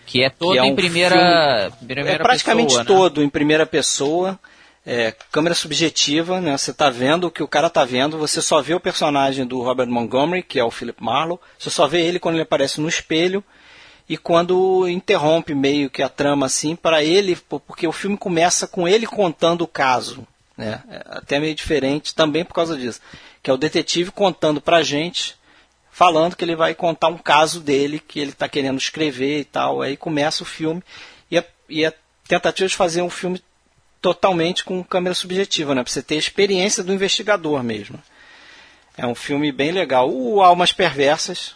Que 0.06 0.24
é 0.24 0.30
todo 0.30 0.54
que 0.54 0.58
é 0.58 0.64
um 0.64 0.68
em 0.68 0.76
primeira, 0.76 1.72
filme, 1.72 1.88
primeira 1.88 2.12
É 2.12 2.18
praticamente 2.18 2.70
pessoa, 2.70 2.86
todo 2.86 3.22
né? 3.22 3.28
em 3.28 3.30
primeira 3.30 3.66
pessoa. 3.66 4.40
É, 4.84 5.14
câmera 5.32 5.54
subjetiva, 5.54 6.42
né? 6.42 6.58
Você 6.58 6.72
está 6.72 6.90
vendo 6.90 7.28
o 7.28 7.32
que 7.32 7.44
o 7.44 7.48
cara 7.48 7.68
está 7.68 7.86
vendo, 7.86 8.18
você 8.18 8.42
só 8.42 8.60
vê 8.60 8.74
o 8.74 8.80
personagem 8.80 9.46
do 9.46 9.62
Robert 9.62 9.88
Montgomery, 9.88 10.42
que 10.42 10.58
é 10.58 10.64
o 10.64 10.72
Philip 10.72 11.04
Marlowe, 11.04 11.40
você 11.60 11.70
só 11.70 11.86
vê 11.86 12.02
ele 12.02 12.18
quando 12.18 12.36
ele 12.36 12.44
aparece 12.44 12.82
no 12.82 12.90
espelho 12.90 13.44
e 14.10 14.18
quando 14.18 14.90
interrompe 14.90 15.54
meio 15.54 15.88
que 15.88 16.02
a 16.02 16.10
trama 16.10 16.48
assim 16.48 16.76
para 16.76 17.04
ele, 17.04 17.38
porque 17.48 17.88
o 17.88 17.92
filme 17.92 18.18
começa 18.18 18.68
com 18.68 18.88
ele 18.88 19.06
contando 19.06 19.62
o 19.62 19.68
caso, 19.68 20.28
né? 20.58 20.82
É 20.90 21.04
até 21.06 21.40
meio 21.40 21.54
diferente 21.54 22.16
também 22.16 22.44
por 22.44 22.56
causa 22.56 22.76
disso, 22.76 23.00
que 23.44 23.52
é 23.52 23.54
o 23.54 23.58
detetive 23.58 24.10
contando 24.10 24.60
pra 24.60 24.82
gente, 24.82 25.36
falando 25.92 26.36
que 26.36 26.44
ele 26.44 26.56
vai 26.56 26.74
contar 26.74 27.10
um 27.10 27.20
caso 27.20 27.60
dele 27.60 28.00
que 28.00 28.20
ele 28.20 28.32
está 28.32 28.50
querendo 28.50 28.80
escrever 28.80 29.42
e 29.42 29.46
tal, 29.46 29.84
aí 29.84 29.96
começa 29.96 30.42
o 30.42 30.46
filme 30.46 30.82
e 31.30 31.38
a, 31.38 31.46
e 31.70 31.86
a 31.86 31.94
tentativa 32.28 32.68
de 32.68 32.76
fazer 32.76 33.04
um 33.04 33.12
filme 33.12 33.44
totalmente 34.02 34.64
com 34.64 34.84
câmera 34.84 35.14
subjetiva, 35.14 35.76
né? 35.76 35.84
Para 35.84 35.92
você 35.92 36.02
ter 36.02 36.16
a 36.16 36.20
experiência 36.20 36.84
do 36.84 36.94
investigador 36.94 37.62
mesmo. 37.62 38.02
É 38.98 39.06
um 39.06 39.14
filme 39.14 39.52
bem 39.52 39.72
legal. 39.72 40.10
O 40.10 40.42
Almas 40.42 40.72
Perversas, 40.72 41.54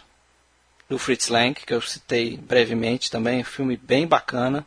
do 0.94 0.98
Fritz 0.98 1.28
Lang, 1.28 1.54
que 1.54 1.74
eu 1.74 1.80
citei 1.80 2.36
brevemente 2.36 3.10
também, 3.10 3.40
um 3.40 3.44
filme 3.44 3.76
bem 3.76 4.06
bacana. 4.06 4.64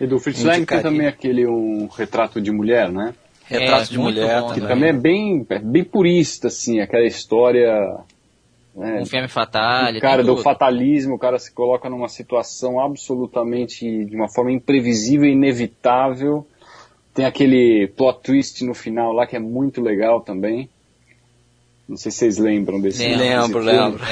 E 0.00 0.06
do 0.06 0.18
Fritz 0.18 0.42
Lang 0.42 0.64
tem 0.64 0.80
também 0.80 1.06
aquele 1.06 1.46
um 1.46 1.86
retrato 1.86 2.40
de 2.40 2.50
mulher, 2.50 2.90
né? 2.90 3.14
Retrato 3.44 3.82
É, 3.82 3.86
de 3.88 3.98
mulher 3.98 4.40
bom 4.40 4.54
Que 4.54 4.60
também. 4.60 4.68
também 4.74 4.88
é 4.88 4.92
bem, 4.94 5.46
é 5.50 5.58
bem 5.58 5.84
purista, 5.84 6.48
assim, 6.48 6.80
aquela 6.80 7.04
história. 7.04 7.70
né, 8.74 9.02
Um 9.02 9.06
filme 9.06 9.28
fatal. 9.28 9.92
o 9.92 10.00
cara 10.00 10.24
do 10.24 10.38
fatalismo, 10.38 11.16
o 11.16 11.18
cara 11.18 11.38
se 11.38 11.52
coloca 11.52 11.90
numa 11.90 12.08
situação 12.08 12.80
absolutamente 12.80 13.84
de 14.06 14.16
uma 14.16 14.30
forma 14.32 14.50
imprevisível 14.50 15.28
e 15.28 15.32
inevitável. 15.32 16.46
Tem 17.12 17.26
aquele 17.26 17.86
plot 17.94 18.20
twist 18.22 18.64
no 18.64 18.72
final 18.72 19.12
lá 19.12 19.26
que 19.26 19.36
é 19.36 19.40
muito 19.40 19.82
legal 19.82 20.22
também. 20.22 20.70
Não 21.86 21.96
sei 21.98 22.10
se 22.10 22.18
vocês 22.18 22.38
lembram 22.38 22.80
desse 22.80 23.06
Lembro, 23.06 23.62
desse 23.62 23.76
lembro. 23.76 24.04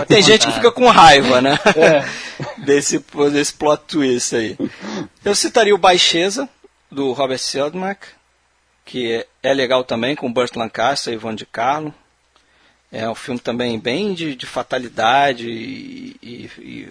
É 0.00 0.04
Tem 0.06 0.22
gente 0.22 0.46
que 0.46 0.52
fica 0.52 0.72
com 0.72 0.88
raiva, 0.88 1.42
né? 1.42 1.58
É. 1.76 2.04
desse, 2.64 3.04
desse 3.30 3.52
plot 3.52 3.82
twist 3.86 4.34
aí. 4.34 4.56
Eu 5.22 5.34
citaria 5.34 5.74
o 5.74 5.78
Baixeza, 5.78 6.48
do 6.90 7.12
Robert 7.12 7.38
Seldmark, 7.38 8.02
que 8.84 9.12
é, 9.12 9.26
é 9.42 9.52
legal 9.52 9.84
também, 9.84 10.16
com 10.16 10.32
Burt 10.32 10.56
Lancaster 10.56 11.12
e 11.12 11.16
Ivan 11.16 11.34
de 11.34 11.44
Carlo. 11.44 11.92
É 12.90 13.06
um 13.08 13.14
filme 13.14 13.38
também 13.38 13.78
bem 13.78 14.14
de, 14.14 14.34
de 14.34 14.46
fatalidade 14.46 15.46
e, 15.48 16.16
e, 16.22 16.50
e. 16.58 16.88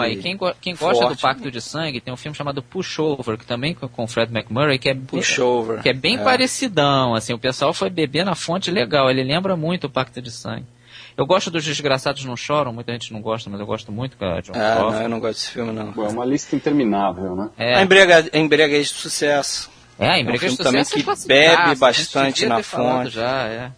Ó, 0.00 0.04
e 0.06 0.16
quem, 0.22 0.36
go- 0.36 0.54
quem 0.60 0.76
gosta 0.76 1.06
do 1.08 1.16
Pacto 1.16 1.50
de 1.50 1.60
Sangue, 1.60 2.00
tem 2.00 2.14
um 2.14 2.16
filme 2.16 2.36
chamado 2.36 2.62
Pushover, 2.62 3.36
que 3.36 3.44
também 3.44 3.74
com 3.74 4.04
o 4.04 4.06
Fred 4.06 4.32
McMurray, 4.32 4.78
que 4.78 4.88
é, 4.88 4.94
bem- 4.94 5.04
Pushover. 5.06 5.82
que 5.82 5.88
é 5.88 5.92
bem 5.92 6.16
É. 6.16 6.22
parecidão, 6.22 7.14
assim, 7.16 7.32
o 7.32 7.38
pessoal 7.38 7.74
foi 7.74 7.90
beber 7.90 8.24
na 8.24 8.36
fonte 8.36 8.70
legal, 8.70 9.10
ele 9.10 9.24
lembra 9.24 9.56
muito 9.56 9.88
o 9.88 9.90
Pacto 9.90 10.22
de 10.22 10.30
Sangue. 10.30 10.64
Eu 11.16 11.26
gosto 11.26 11.50
dos 11.50 11.64
Desgraçados 11.64 12.24
Não 12.24 12.36
Choram, 12.36 12.72
muita 12.72 12.92
gente 12.92 13.12
não 13.12 13.20
gosta, 13.20 13.50
mas 13.50 13.58
eu 13.58 13.66
gosto 13.66 13.90
muito 13.90 14.16
com 14.16 14.24
a 14.24 14.40
John 14.40 14.52
Ah, 14.54 14.76
não, 14.92 15.02
eu 15.02 15.08
não 15.08 15.18
gosto 15.18 15.34
desse 15.34 15.50
filme, 15.50 15.72
não. 15.72 15.90
Bom, 15.90 16.06
é 16.06 16.10
uma 16.10 16.24
lista 16.24 16.54
interminável, 16.54 17.34
né? 17.34 17.50
É, 17.58 17.74
A 17.74 17.82
embriaga- 17.82 18.30
a 18.32 18.38
Embriaguez 18.38 18.86
de 18.88 18.94
Sucesso. 18.94 19.68
é, 19.98 20.06
a 20.06 20.12
um 20.12 20.16
Embriaguez 20.18 20.40
filme 20.52 20.56
de 20.58 20.62
também 20.62 20.84
Sucesso 20.84 20.94
que 20.94 21.00
é 21.00 21.04
classicaço, 21.04 21.56
bebe 21.66 21.74
bastante 21.80 22.46
na 22.46 22.62
fonte. 22.62 23.10
Já, 23.10 23.48
é. 23.48 23.72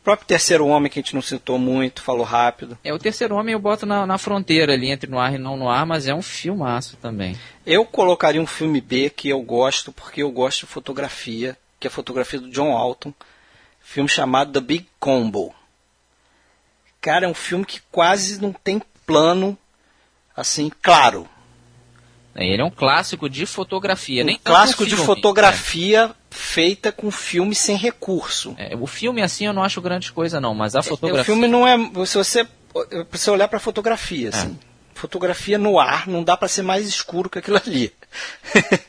O 0.00 0.02
próprio 0.02 0.26
Terceiro 0.26 0.66
Homem, 0.66 0.90
que 0.90 0.98
a 0.98 1.02
gente 1.02 1.14
não 1.14 1.20
citou 1.20 1.58
muito, 1.58 2.02
falou 2.02 2.24
rápido. 2.24 2.78
É, 2.82 2.92
o 2.92 2.98
Terceiro 2.98 3.34
Homem 3.36 3.52
eu 3.52 3.58
boto 3.58 3.84
na, 3.84 4.06
na 4.06 4.16
fronteira 4.16 4.72
ali, 4.72 4.90
entre 4.90 5.10
no 5.10 5.18
ar 5.18 5.34
e 5.34 5.38
não 5.38 5.58
no 5.58 5.68
ar, 5.68 5.84
mas 5.84 6.08
é 6.08 6.14
um 6.14 6.22
filmaço 6.22 6.96
também. 6.96 7.38
Eu 7.66 7.84
colocaria 7.84 8.40
um 8.40 8.46
filme 8.46 8.80
B 8.80 9.10
que 9.10 9.28
eu 9.28 9.42
gosto, 9.42 9.92
porque 9.92 10.22
eu 10.22 10.30
gosto 10.30 10.60
de 10.60 10.66
fotografia, 10.66 11.54
que 11.78 11.86
é 11.86 11.88
a 11.90 11.92
fotografia 11.92 12.40
do 12.40 12.48
John 12.48 12.74
Alton. 12.74 13.12
Filme 13.78 14.08
chamado 14.08 14.52
The 14.52 14.60
Big 14.60 14.88
Combo. 14.98 15.54
Cara, 16.98 17.26
é 17.26 17.28
um 17.28 17.34
filme 17.34 17.66
que 17.66 17.82
quase 17.90 18.40
não 18.40 18.52
tem 18.52 18.80
plano, 19.04 19.56
assim, 20.34 20.70
claro. 20.80 21.28
Ele 22.34 22.62
é 22.62 22.64
um 22.64 22.70
clássico 22.70 23.28
de 23.28 23.44
fotografia, 23.44 24.24
nem 24.24 24.36
Um 24.36 24.38
tanto 24.38 24.54
clássico 24.54 24.84
de 24.84 24.92
filme, 24.92 25.04
fotografia 25.04 26.14
feita 26.40 26.90
com 26.90 27.10
filme 27.10 27.54
sem 27.54 27.76
recurso. 27.76 28.54
É, 28.58 28.74
o 28.74 28.86
filme 28.86 29.22
assim 29.22 29.46
eu 29.46 29.52
não 29.52 29.62
acho 29.62 29.80
grande 29.80 30.10
coisa 30.10 30.40
não, 30.40 30.54
mas 30.54 30.74
a 30.74 30.80
O 30.80 30.82
fotografia... 30.82 31.24
filme 31.24 31.46
não 31.46 31.66
é. 31.66 31.76
Se 32.06 32.16
você, 32.16 32.46
você 33.10 33.30
olhar 33.30 33.46
para 33.46 33.60
fotografia, 33.60 34.30
assim, 34.30 34.58
fotografia 34.94 35.58
no 35.58 35.78
ar, 35.78 36.08
não 36.08 36.24
dá 36.24 36.36
para 36.36 36.48
ser 36.48 36.62
mais 36.62 36.88
escuro 36.88 37.28
que 37.28 37.38
aquilo 37.38 37.58
ali. 37.58 37.92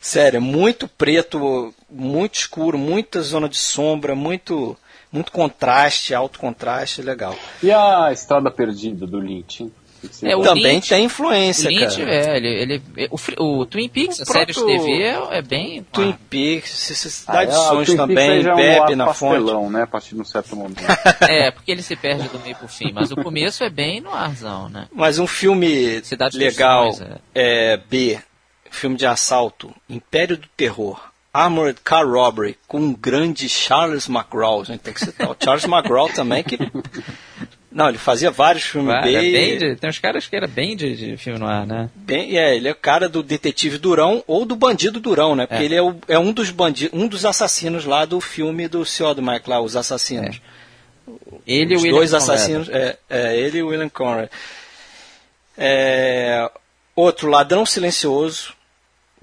Sério, 0.00 0.38
é 0.38 0.40
muito 0.40 0.86
preto, 0.86 1.74
muito 1.90 2.34
escuro, 2.34 2.78
muita 2.78 3.20
zona 3.22 3.48
de 3.48 3.58
sombra, 3.58 4.14
muito, 4.14 4.76
muito 5.12 5.32
contraste, 5.32 6.14
alto 6.14 6.38
contraste, 6.38 7.02
legal. 7.02 7.36
E 7.62 7.70
a 7.70 8.10
Estrada 8.12 8.50
Perdida 8.50 9.06
do 9.06 9.18
Lynch? 9.18 9.70
É, 10.22 10.34
o 10.36 10.42
Também 10.42 10.62
Lynch- 10.76 10.88
tem 10.88 11.04
influência, 11.04 11.68
Lynch, 11.68 11.98
cara. 11.98 12.10
é, 12.14 12.36
ele, 12.36 12.48
ele, 12.48 12.82
o, 13.10 13.18
fri- 13.18 13.36
o 13.38 13.66
Twin 13.66 13.88
Peaks, 13.88 14.18
O 14.18 14.22
a 14.22 14.24
série 14.26 14.52
de 14.52 14.64
TV, 14.64 15.02
é, 15.02 15.38
é 15.38 15.42
bem... 15.42 15.82
Twin 15.92 16.16
Peaks, 16.30 16.70
Cidade 16.70 17.50
Ah, 17.50 17.54
de 17.54 17.60
é, 17.60 17.68
Sonhos 17.68 17.88
o 17.90 17.96
também, 17.96 18.44
é 18.46 18.52
um 18.52 18.56
bebe 18.56 18.94
na 18.94 19.12
fonte. 19.12 19.36
pastelão, 19.36 19.68
né? 19.70 19.82
A 19.82 19.86
partir 19.86 20.14
de 20.14 20.20
um 20.20 20.24
certo 20.24 20.56
momento. 20.56 20.80
É, 21.28 21.50
porque 21.50 21.70
ele 21.70 21.82
se 21.82 21.94
perde 21.96 22.28
do 22.28 22.38
meio 22.40 22.56
pro 22.56 22.66
fim, 22.68 22.92
mas 22.92 23.10
o 23.12 23.16
começo 23.16 23.62
é 23.62 23.68
bem 23.70 24.00
no 24.00 24.10
arzão, 24.14 24.68
né? 24.68 24.88
Mas 24.92 25.18
um 25.18 25.26
filme 25.26 26.02
Cidade 26.02 26.36
legal, 26.38 26.92
Sonhos, 26.92 27.12
é. 27.34 27.76
B, 27.76 28.18
filme 28.70 28.96
de 28.96 29.06
assalto, 29.06 29.74
Império 29.88 30.36
do 30.36 30.46
Terror, 30.56 30.98
Armored 31.32 31.78
Car 31.84 32.06
Robbery, 32.08 32.56
com 32.66 32.78
um 32.80 32.92
grande 32.94 33.48
Charles 33.48 34.08
McGraw. 34.08 34.62
A 34.62 34.64
gente 34.64 34.80
tem 34.80 34.94
que 34.94 35.00
citar 35.00 35.30
o 35.30 35.36
Charles 35.38 35.64
McGraw 35.64 36.08
também, 36.08 36.42
que... 36.42 36.58
Não, 37.72 37.88
ele 37.88 37.98
fazia 37.98 38.32
vários 38.32 38.64
filmes 38.64 38.92
é 38.92 39.00
bem 39.02 39.56
de- 39.58 39.76
tem 39.76 39.88
uns 39.88 39.98
caras 40.00 40.26
que 40.26 40.34
era 40.34 40.48
bem 40.48 40.76
de, 40.76 40.96
de 40.96 41.16
filme 41.16 41.38
no 41.38 41.46
ar, 41.46 41.64
né? 41.64 41.88
bem- 41.94 42.36
é, 42.36 42.56
ele 42.56 42.66
é 42.68 42.72
o 42.72 42.74
cara 42.74 43.08
do 43.08 43.22
detetive 43.22 43.78
Durão 43.78 44.24
ou 44.26 44.44
do 44.44 44.56
bandido 44.56 44.98
Durão, 44.98 45.36
né? 45.36 45.46
Porque 45.46 45.62
É. 45.62 45.66
ele 45.66 45.74
é, 45.76 45.82
o- 45.82 45.96
é 46.08 46.18
um 46.18 46.32
dos 46.32 46.50
bandidos, 46.50 46.98
um 46.98 47.06
dos 47.06 47.24
assassinos 47.24 47.84
lá 47.84 48.04
do 48.04 48.20
filme 48.20 48.66
do 48.66 48.84
Siodmak 48.84 49.48
lá, 49.48 49.60
os 49.60 49.76
assassinos. 49.76 50.40
Ele 51.46 51.72
e 51.72 51.74
o 51.74 51.76
Os 51.76 51.82
William 51.84 51.96
dois 51.98 52.10
Conrad. 52.10 52.22
assassinos, 52.28 52.68
é, 52.70 52.98
é, 53.08 53.36
ele 53.38 53.58
e 53.58 53.62
o 53.62 53.68
William 53.68 53.88
Conrad. 53.88 54.28
É, 55.56 56.50
outro, 56.96 57.28
Ladrão 57.28 57.64
Silencioso, 57.66 58.52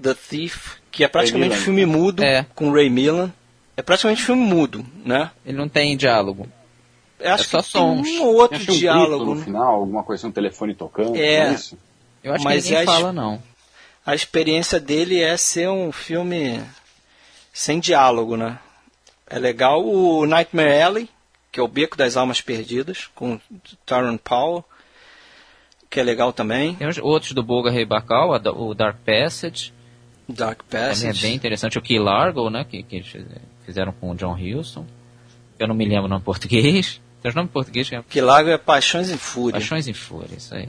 The 0.02 0.14
Thief, 0.14 0.76
que 0.90 1.04
é 1.04 1.08
praticamente 1.08 1.56
filme 1.56 1.84
mudo, 1.84 2.22
É. 2.22 2.46
com 2.54 2.70
Ray 2.72 2.88
Millan. 2.88 3.32
É 3.76 3.82
praticamente 3.82 4.22
filme 4.22 4.42
mudo, 4.42 4.84
né? 5.04 5.30
Ele 5.46 5.56
não 5.56 5.68
tem 5.68 5.96
diálogo. 5.96 6.48
Eu 7.20 7.32
acho 7.34 7.44
É 7.44 7.46
só 7.46 7.58
que 7.62 7.72
tem 7.72 7.80
sons. 7.82 8.08
um 8.08 8.22
ou 8.24 8.34
outro 8.36 8.56
Acho 8.56 8.64
um 8.64 8.66
grito 8.66 8.78
diálogo. 8.80 9.24
no 9.24 9.34
né? 9.36 9.44
final, 9.44 9.74
alguma 9.74 10.02
coisa, 10.02 10.26
um 10.26 10.32
telefone 10.32 10.74
tocando. 10.74 11.16
É. 11.16 11.46
não 11.48 11.54
isso? 11.54 11.78
Eu 12.22 12.34
acho 12.34 12.44
Mas 12.44 12.64
que 12.64 12.70
ninguém 12.70 12.88
as- 12.88 12.94
fala, 12.94 13.12
não. 13.12 13.42
A 14.06 14.14
experiência 14.14 14.80
dele 14.80 15.20
é 15.20 15.36
ser 15.36 15.68
um 15.68 15.92
filme 15.92 16.62
sem 17.52 17.78
diálogo, 17.80 18.36
né? 18.36 18.58
É 19.28 19.38
legal 19.38 19.84
o 19.84 20.24
Nightmare 20.26 20.80
Alley, 20.82 21.10
que 21.52 21.60
é 21.60 21.62
o 21.62 21.68
Beco 21.68 21.96
das 21.96 22.16
Almas 22.16 22.40
Perdidas, 22.40 23.08
com 23.14 23.38
Taron 23.84 24.16
Paul, 24.16 24.64
que 25.90 26.00
é 26.00 26.02
legal 26.02 26.32
também. 26.32 26.74
Tem 26.76 26.88
os 26.88 26.98
outros 26.98 27.32
do 27.32 27.42
Boga 27.42 27.70
Rei 27.70 27.84
da- 28.38 28.52
o 28.52 28.74
Dark 28.74 28.96
Passage, 29.04 29.72
Dark 30.28 30.62
também 30.64 30.86
é 30.86 30.88
Passage. 30.88 31.22
bem 31.22 31.34
interessante. 31.34 31.78
O 31.78 31.82
Key 31.82 31.98
Largo, 31.98 32.48
né, 32.48 32.64
que, 32.64 32.82
que 32.82 32.96
eles 32.96 33.12
fizeram 33.66 33.92
com 33.92 34.10
o 34.10 34.14
John 34.14 34.34
Huston. 34.34 34.86
Eu 35.58 35.66
não 35.68 35.74
me 35.74 35.84
lembro 35.86 36.04
o 36.04 36.08
nome 36.08 36.20
em 36.22 36.24
português. 36.24 37.00
Tem 37.28 37.30
os 37.30 37.34
nomes 37.34 37.50
em 37.50 37.52
português 37.52 37.88
que 37.88 37.96
é 37.96 38.02
Que 38.08 38.20
Lago 38.20 38.48
é 38.50 38.58
Paixões 38.58 39.10
em 39.10 39.16
Fúria. 39.16 39.52
Paixões 39.60 39.86
em 39.88 39.92
Fúria, 39.92 40.34
isso 40.36 40.54
aí. 40.54 40.68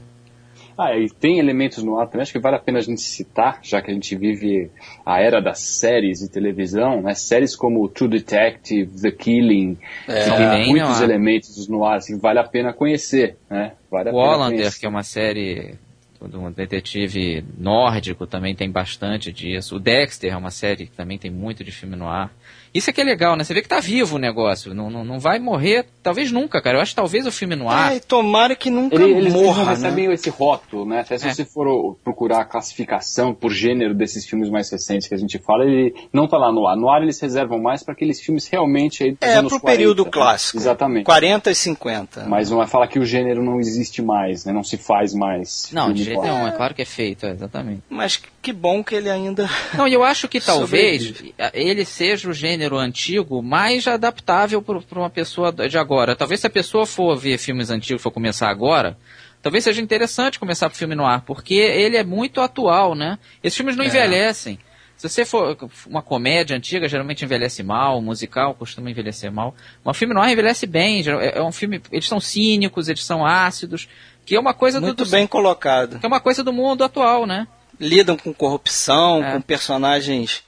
Ah, 0.82 0.98
e 0.98 1.10
tem 1.10 1.40
elementos 1.40 1.84
no 1.84 2.00
ar 2.00 2.08
também, 2.08 2.22
acho 2.22 2.32
que 2.32 2.40
vale 2.40 2.56
a 2.56 2.60
pena 2.60 2.80
a 2.80 2.82
gente 2.82 3.02
citar, 3.02 3.60
já 3.62 3.82
que 3.82 3.92
a 3.92 3.94
gente 3.94 4.16
vive 4.16 4.72
a 5.06 5.20
era 5.20 5.42
das 5.42 5.60
séries 5.60 6.20
de 6.20 6.30
televisão, 6.30 7.02
né? 7.02 7.14
Séries 7.16 7.54
como 7.54 7.86
True 7.90 8.10
Detective, 8.10 8.90
The 9.02 9.12
Killing, 9.12 9.78
É. 10.08 10.24
que 10.24 10.30
tem 10.38 10.70
muitos 10.70 10.90
no 10.90 10.96
ar. 10.96 11.04
elementos 11.04 11.68
no 11.68 11.84
ar, 11.84 11.98
assim, 11.98 12.18
vale 12.18 12.40
a 12.40 12.46
pena 12.46 12.72
conhecer, 12.72 13.36
né? 13.50 13.74
Vale 13.92 14.10
a 14.10 14.14
O 14.14 14.38
conhecer. 14.38 14.80
que 14.80 14.86
é 14.86 14.90
uma 14.90 15.04
série 15.04 15.76
de 16.22 16.36
um 16.38 16.50
detetive 16.52 17.44
nórdico, 17.58 18.26
também 18.26 18.56
tem 18.56 18.70
bastante 18.72 19.32
disso. 19.34 19.76
O 19.76 19.80
Dexter 19.80 20.32
é 20.34 20.38
uma 20.38 20.52
série 20.52 20.86
que 20.88 20.92
também 20.96 21.18
tem 21.18 21.30
muito 21.32 21.62
de 21.62 21.72
filme 21.74 21.96
no 21.98 22.08
ar. 22.08 22.32
Isso 22.74 22.90
é 22.90 22.94
que 22.94 23.02
é 23.02 23.04
legal, 23.04 23.36
né? 23.36 23.44
Você 23.44 23.54
vê 23.54 23.62
que 23.62 23.68
tá 23.70 23.80
vivo 23.80 24.16
o 24.18 24.20
negócio. 24.20 24.74
Não, 24.74 24.90
não, 24.90 25.04
não 25.04 25.20
vai 25.20 25.40
morrer, 25.40 25.86
talvez 26.10 26.32
nunca, 26.32 26.62
cara. 26.62 26.78
Eu 26.78 26.82
acho 26.82 26.92
que 26.92 26.96
talvez 26.96 27.26
o 27.26 27.32
filme 27.32 27.56
no 27.56 27.70
ar. 27.70 27.96
É, 27.96 28.00
tomara 28.00 28.56
que 28.56 28.70
nunca 28.70 28.96
Ele, 28.96 29.06
eles, 29.06 29.18
eles 29.18 29.34
morra, 29.34 29.64
né? 29.66 29.70
recebem 29.72 30.12
esse 30.12 30.30
rótulo, 30.30 30.86
né? 30.86 31.02
Até 31.02 31.18
se 31.18 31.28
É. 31.28 31.34
você 31.34 31.46
for 31.46 31.96
procurar 32.04 32.42
a 32.42 32.46
classificação 32.46 33.34
por 33.34 33.52
gênero 33.52 33.94
desses 33.94 34.26
filmes 34.26 34.50
mais 34.50 34.70
recentes 34.70 35.08
que 35.08 35.14
a 35.14 35.18
gente 35.18 35.38
fala, 35.40 35.64
ele 35.66 35.94
não 36.14 36.28
tá 36.28 36.38
lá 36.38 36.52
no 36.52 36.68
ar. 36.68 36.76
No 36.76 36.90
ar 36.90 37.02
eles 37.02 37.20
reservam 37.20 37.60
mais 37.62 37.84
para 37.84 37.94
aqueles 37.94 38.20
filmes 38.22 38.48
realmente 38.48 39.04
aí 39.04 39.12
dos 39.12 39.20
É, 39.22 39.36
anos 39.36 39.52
pro 39.52 39.62
40, 39.62 39.78
período 39.78 40.04
né? 40.06 40.12
clássico. 40.12 40.58
Exatamente. 40.58 41.06
40 41.06 41.52
e 41.52 41.56
50. 41.56 42.26
Mas 42.28 42.50
não 42.50 42.62
é 42.62 42.68
falar 42.68 42.88
que 42.88 43.00
o 43.00 43.06
gênero 43.06 43.44
não 43.44 43.60
existe 43.60 44.02
mais, 44.02 44.46
né? 44.46 44.54
Não 44.54 44.64
se 44.64 44.78
faz 44.78 45.14
mais. 45.14 45.70
Não, 45.72 45.92
de 45.94 46.04
jeito 46.04 46.22
nenhum. 46.22 46.48
É 46.48 46.52
claro 46.52 46.74
que 46.74 46.82
é 46.82 46.86
feito, 46.86 47.26
é, 47.26 47.32
exatamente. 47.32 47.82
Mas 47.90 48.22
que 48.42 48.54
bom 48.54 48.84
que 48.84 48.96
ele 48.96 49.10
ainda. 49.10 49.50
Não, 49.78 49.88
e 49.88 49.94
eu 49.94 50.04
acho 50.04 50.28
que 50.28 50.40
talvez 50.40 51.04
Sobrevive. 51.04 51.36
ele 51.54 51.86
seja 51.86 52.30
o 52.30 52.34
gênero 52.34 52.78
antigo 52.78 53.42
mais 53.44 53.88
adaptável 53.88 54.62
para 54.62 55.00
uma 55.00 55.10
pessoa 55.10 55.52
de 55.52 55.78
agora. 55.78 55.99
Talvez 56.16 56.40
se 56.42 56.48
a 56.48 56.50
pessoa 56.50 56.86
for 56.86 57.16
ver 57.18 57.38
filmes 57.38 57.70
antigos, 57.70 58.02
for 58.02 58.12
começar 58.12 58.50
agora, 58.50 58.98
talvez 59.42 59.64
seja 59.64 59.82
interessante 59.82 60.40
começar 60.40 60.70
por 60.70 60.76
filme 60.76 60.96
no 60.96 61.06
ar, 61.06 61.22
porque 61.22 61.54
ele 61.56 61.98
é 61.98 62.04
muito 62.04 62.42
atual, 62.42 62.96
né? 62.96 63.18
Esses 63.44 63.58
filmes 63.58 63.76
não 63.76 63.84
É. 63.84 63.88
envelhecem. 63.88 64.60
Se 64.98 65.08
você 65.08 65.24
for 65.24 65.58
uma 65.88 66.02
comédia 66.02 66.58
antiga, 66.58 66.88
geralmente 66.90 67.24
envelhece 67.24 67.64
mal, 67.64 68.00
um 68.00 68.02
musical 68.02 68.54
costuma 68.54 68.90
envelhecer 68.92 69.32
mal. 69.32 69.56
Mas 69.84 69.96
o 69.96 69.98
filme 69.98 70.14
no 70.14 70.20
ar 70.22 70.30
envelhece 70.30 70.66
bem, 70.68 71.02
é 71.08 71.38
é 71.38 71.42
um 71.42 71.54
filme, 71.54 71.82
eles 71.90 72.06
são 72.08 72.20
cínicos, 72.20 72.90
eles 72.90 73.06
são 73.06 73.26
ácidos, 73.26 73.88
que 74.26 74.36
é 74.36 74.40
uma 74.40 74.54
coisa 74.54 74.82
Muito 74.82 75.06
do, 75.06 75.10
bem 75.10 75.26
colocado. 75.26 76.00
que 76.00 76.06
é 76.06 76.08
uma 76.08 76.20
coisa 76.20 76.44
do 76.44 76.52
mundo 76.52 76.84
atual, 76.84 77.26
né? 77.26 77.48
lidam 77.80 78.18
com 78.18 78.34
corrupção, 78.34 79.24
É. 79.24 79.32
com 79.32 79.42
personagens 79.42 80.44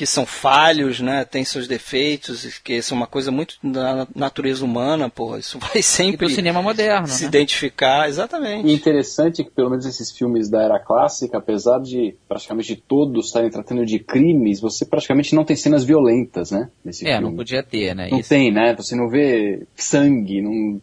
que 0.00 0.06
são 0.06 0.24
falhos, 0.24 0.98
né? 0.98 1.26
Tem 1.26 1.44
seus 1.44 1.68
defeitos, 1.68 2.46
e 2.46 2.62
que 2.62 2.72
isso 2.72 2.94
é 2.94 2.96
uma 2.96 3.06
coisa 3.06 3.30
muito 3.30 3.56
da 3.62 4.08
natureza 4.16 4.64
humana, 4.64 5.10
pô. 5.10 5.36
Isso 5.36 5.58
vai 5.60 5.72
E 5.74 5.78
do 5.80 5.82
sempre 5.82 6.30
cinema 6.30 6.62
moderno, 6.62 7.06
se 7.06 7.24
né? 7.24 7.28
identificar, 7.28 8.06
E 8.06 8.08
exatamente. 8.08 8.72
interessante 8.72 9.44
que, 9.44 9.50
pelo 9.50 9.68
menos 9.68 9.84
esses 9.84 10.10
filmes 10.10 10.48
da 10.48 10.62
era 10.62 10.78
clássica, 10.78 11.36
apesar 11.36 11.80
de 11.80 12.16
praticamente 12.26 12.74
todos 12.76 13.26
estarem 13.26 13.50
tratando 13.50 13.84
de 13.84 13.98
crimes, 13.98 14.58
você 14.58 14.86
praticamente 14.86 15.34
não 15.34 15.44
tem 15.44 15.54
cenas 15.54 15.84
violentas, 15.84 16.50
né? 16.50 16.70
Nesse 16.82 17.06
É, 17.06 17.18
filme. 17.18 17.28
não 17.28 17.36
podia 17.36 17.62
ter, 17.62 17.94
né? 17.94 18.08
Não 18.10 18.20
Isso 18.20 18.30
tem, 18.30 18.50
né? 18.50 18.74
Você 18.76 18.96
não 18.96 19.06
vê 19.10 19.66
sangue, 19.76 20.40
não. 20.40 20.80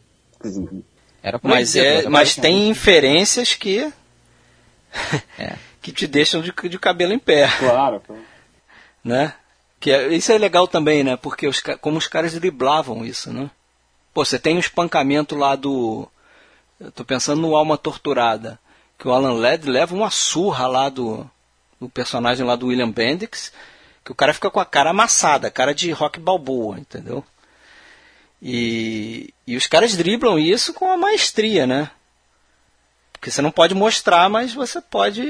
era 1.24 1.40
Mas, 1.42 1.76
é, 1.76 2.02
era 2.02 2.10
mas 2.12 2.36
proibido. 2.36 2.42
tem 2.56 2.70
inferências 2.70 3.56
que 3.56 3.92
É. 5.40 5.54
que 5.82 5.92
te 5.92 6.06
deixam 6.06 6.40
de, 6.40 6.54
de 6.70 6.78
cabelo 6.78 7.14
em 7.14 7.20
pé, 7.20 7.48
Claro, 7.58 8.00
claro. 8.06 8.22
Né? 9.04 9.34
Que 9.80 9.92
é- 9.92 10.14
isso 10.14 10.32
é 10.32 10.38
legal 10.38 10.68
também, 10.68 11.04
né? 11.04 11.16
Porque 11.16 11.48
os, 11.48 11.62
como 11.82 11.98
os 11.98 12.08
caras 12.08 12.34
driblavam 12.34 13.06
isso, 13.06 13.32
né? 13.32 13.50
Pô, 14.14 14.26
você 14.26 14.40
tem 14.40 14.58
o 14.58 14.60
espancamento 14.60 15.36
lá 15.36 15.56
do. 15.56 16.08
Eu 16.80 16.92
tô 16.92 17.06
pensando 17.06 17.42
no 17.42 17.56
Alma 17.56 17.78
Torturada. 17.78 18.60
Que 18.98 19.08
o 19.08 19.12
Alan 19.12 19.34
Ladd 19.34 19.70
leva 19.70 19.94
uma 19.94 20.10
surra 20.10 20.68
lá 20.68 20.90
do, 20.90 21.30
do 21.80 21.88
personagem 21.88 22.46
lá 22.46 22.56
do 22.56 22.68
William 22.68 22.90
Bendix. 22.90 23.54
Que 24.04 24.12
o 24.12 24.16
cara 24.16 24.34
fica 24.34 24.50
com 24.50 24.60
a 24.60 24.66
cara 24.66 24.90
amassada, 24.90 25.52
cara 25.52 25.74
de 25.74 25.92
rock 25.92 26.20
balboa, 26.20 26.80
entendeu? 26.80 27.24
E, 28.42 29.34
e 29.46 29.56
os 29.56 29.68
caras 29.68 29.96
driblam 29.96 30.40
isso 30.40 30.74
com 30.74 30.92
a 30.92 30.98
maestria, 30.98 31.68
né? 31.68 31.92
Porque 33.14 33.32
você 33.32 33.42
não 33.42 33.52
pode 33.52 33.74
mostrar, 33.74 34.30
mas 34.30 34.54
você 34.54 34.80
pode 34.80 35.24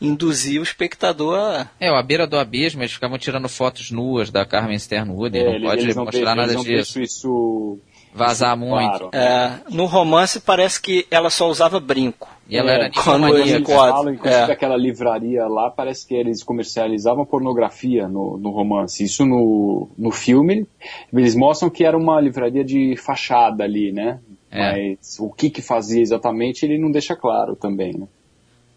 induzir 0.00 0.60
o 0.60 0.62
espectador 0.64 1.36
a. 1.38 1.70
É, 1.78 1.88
à 1.88 2.02
beira 2.02 2.26
do 2.26 2.38
abismo, 2.38 2.82
eles 2.82 2.92
ficavam 2.92 3.18
tirando 3.18 3.48
fotos 3.48 3.90
nuas 3.90 4.30
da 4.30 4.44
Carmen 4.46 4.78
Sternwood, 4.78 5.36
É, 5.38 5.58
não 5.58 5.68
pode 5.68 5.94
mostrar 5.94 6.34
nada 6.34 6.52
eles 6.52 6.54
não 6.54 6.62
disso. 6.64 7.00
isso 7.00 7.78
Vazar 8.12 8.56
isso 8.56 8.66
muito. 8.66 8.98
claro. 8.98 9.10
É, 9.12 9.60
no 9.70 9.86
romance 9.86 10.40
parece 10.40 10.80
que 10.80 11.06
ela 11.10 11.30
só 11.30 11.48
usava 11.48 11.78
brinco. 11.78 12.28
E 12.48 12.56
ela 12.56 12.72
É, 12.72 12.74
era 12.74 12.90
quando 12.90 13.28
Eles 13.38 13.68
falam, 13.68 14.14
inclusive, 14.14 14.42
é. 14.42 14.52
aquela 14.52 14.76
livraria 14.76 15.46
lá, 15.46 15.70
parece 15.70 16.04
que 16.04 16.14
eles 16.14 16.42
comercializavam 16.42 17.24
pornografia 17.24 18.08
no, 18.08 18.36
no 18.36 18.50
romance. 18.50 19.04
Isso 19.04 19.24
no, 19.24 19.88
no 19.96 20.10
filme, 20.10 20.66
eles 21.12 21.36
mostram 21.36 21.70
que 21.70 21.84
era 21.84 21.96
uma 21.96 22.20
livraria 22.20 22.64
de 22.64 22.96
fachada 22.96 23.62
ali, 23.62 23.92
né? 23.92 24.18
É. 24.50 24.72
Mas 24.96 25.16
o 25.20 25.30
que 25.30 25.48
que 25.48 25.62
fazia 25.62 26.02
exatamente, 26.02 26.64
ele 26.66 26.76
não 26.76 26.90
deixa 26.90 27.14
claro 27.14 27.54
também, 27.54 27.92
né? 27.96 28.08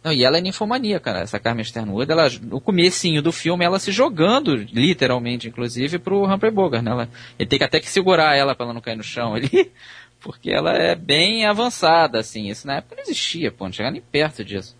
Não, 0.03 0.11
e 0.11 0.25
ela 0.25 0.37
é 0.37 0.41
ninfomaníaca, 0.41 1.05
cara. 1.05 1.23
Essa 1.23 1.39
Carmen 1.39 1.63
Sternwood, 1.63 2.11
ela, 2.11 2.27
no 2.41 2.59
comecinho 2.59 3.21
do 3.21 3.31
filme, 3.31 3.63
ela 3.63 3.79
se 3.79 3.91
jogando, 3.91 4.53
literalmente, 4.53 5.47
inclusive, 5.47 5.97
pro 5.97 6.25
Humphrey 6.25 6.51
Bogart, 6.51 6.83
né? 6.83 6.91
Ela, 6.91 7.09
ele 7.39 7.47
tem 7.47 7.57
que 7.57 7.63
até 7.63 7.79
que 7.79 7.89
segurar 7.89 8.35
ela 8.35 8.53
pra 8.53 8.65
ela 8.65 8.73
não 8.73 8.81
cair 8.81 8.97
no 8.97 9.03
chão 9.03 9.33
ali, 9.33 9.71
porque 10.19 10.51
ela 10.51 10.73
é 10.73 10.93
bem 10.93 11.45
avançada, 11.45 12.19
assim. 12.19 12.49
Isso 12.49 12.67
na 12.67 12.77
época 12.77 12.95
não 12.97 13.03
existia, 13.03 13.49
pô, 13.49 13.63
não 13.63 13.71
chegava 13.71 13.93
nem 13.93 14.01
perto 14.01 14.43
disso. 14.43 14.75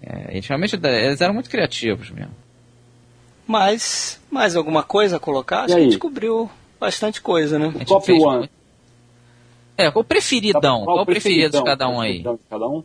É, 0.00 0.30
eles 0.30 0.46
realmente, 0.46 0.78
eles 0.80 1.20
eram 1.20 1.34
muito 1.34 1.50
criativos 1.50 2.10
mesmo. 2.10 2.34
Mas, 3.44 4.20
mais 4.30 4.54
alguma 4.54 4.84
coisa 4.84 5.16
a 5.16 5.20
colocar? 5.20 5.62
Acho 5.64 5.74
que 5.74 5.80
a 5.80 5.82
gente 5.82 5.98
cobriu 5.98 6.48
bastante 6.78 7.20
coisa, 7.20 7.58
né? 7.58 7.72
A 7.74 7.78
gente 7.78 7.88
Top 7.88 8.06
fez 8.06 8.22
one. 8.22 8.48
É, 9.76 9.90
qual 9.90 10.02
o 10.02 10.06
preferidão? 10.06 10.84
Qual, 10.84 11.02
o 11.02 11.06
preferido 11.06 11.58
de 11.58 11.64
cada 11.64 11.88
um 11.88 12.00
aí? 12.00 12.22
Preferidão 12.22 12.34
de 12.34 12.42
cada 12.48 12.68
um? 12.68 12.84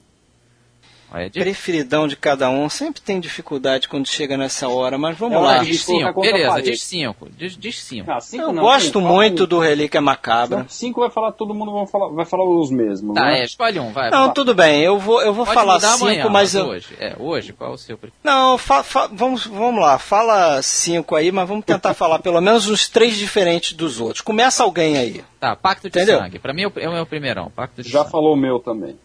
Olha, 1.13 1.29
de- 1.29 1.39
Preferidão 1.39 2.07
de 2.07 2.15
cada 2.15 2.49
um. 2.49 2.67
Sempre 2.69 2.99
tem 3.01 3.19
dificuldade 3.19 3.87
quando 3.87 4.07
chega 4.07 4.35
nessa 4.35 4.67
hora, 4.67 4.97
mas 4.97 5.15
vamos 5.17 5.37
É, 5.37 5.41
lá. 5.41 5.57
diz 5.63 5.83
cinco, 5.85 6.21
beleza, 6.21 6.61
diz 6.61 6.81
cinco. 6.83 7.27
Diz, 7.37 7.55
diz 7.55 7.83
cinco. 7.83 8.11
Ah, 8.11 8.19
cinco 8.19 8.43
Eu 8.45 8.51
não, 8.53 8.63
gosto 8.63 8.99
muito 8.99 9.45
do 9.45 9.59
Relíquia 9.59 10.01
Macabra. 10.01 10.59
Não, 10.59 10.69
Cinco 10.69 11.01
vai 11.01 11.11
falar, 11.11 11.31
todo 11.33 11.53
mundo 11.53 11.71
vai 11.71 11.85
falar, 11.85 12.07
vai 12.09 12.25
falar 12.25 12.43
os 12.45 12.71
mesmos, 12.71 13.13
Tá, 13.13 13.25
né? 13.25 13.41
é, 13.41 13.45
escolhe 13.45 13.79
um, 13.79 13.91
vai. 13.91 14.09
Não, 14.09 14.25
vai. 14.25 14.33
tudo 14.33 14.55
bem, 14.55 14.81
eu 14.81 14.97
vou, 14.97 15.21
eu 15.21 15.33
vou 15.33 15.45
Pode 15.45 15.55
falar 15.55 15.79
cinco, 15.79 16.03
amanhã, 16.05 16.29
mas 16.29 16.55
eu. 16.55 16.65
hoje. 16.65 16.87
É, 16.99 17.15
hoje, 17.19 17.53
qual 17.53 17.73
o 17.73 17.77
seu 17.77 17.95
preferido? 17.97 18.19
Não, 18.23 18.57
fa- 18.57 18.81
fa- 18.83 19.07
vamos, 19.11 19.45
vamos 19.45 19.79
lá, 19.81 19.99
fala 19.99 20.61
cinco 20.63 21.15
aí, 21.15 21.31
mas 21.31 21.47
vamos 21.47 21.63
tentar 21.63 21.93
falar 21.93 22.19
pelo 22.19 22.41
menos 22.41 22.67
uns 22.67 22.87
três 22.89 23.15
diferentes 23.15 23.73
dos 23.73 23.99
outros. 24.01 24.21
Começa 24.21 24.63
alguém 24.63 24.97
aí. 24.97 25.23
Tá, 25.39 25.55
Pacto 25.55 25.89
de 25.89 25.97
Entendeu? 25.99 26.19
Sangue. 26.19 26.39
Pra 26.39 26.53
mim 26.53 26.63
é 26.63 26.67
o, 26.67 26.73
é 26.77 26.89
o 26.89 26.93
meu 26.93 27.05
primeirão, 27.05 27.51
Pacto 27.55 27.83
de 27.83 27.89
Já 27.89 27.99
Sangue. 27.99 28.11
falou 28.11 28.33
o 28.33 28.37
meu 28.37 28.59
também. 28.59 28.95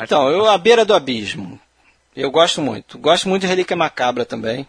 Então, 0.00 0.30
eu 0.30 0.48
A 0.48 0.56
Beira 0.56 0.84
do 0.84 0.94
Abismo. 0.94 1.60
Eu 2.16 2.30
gosto 2.30 2.60
muito. 2.60 2.98
Gosto 2.98 3.28
muito 3.28 3.42
de 3.42 3.48
Relíquia 3.48 3.76
Macabra 3.76 4.24
também. 4.24 4.66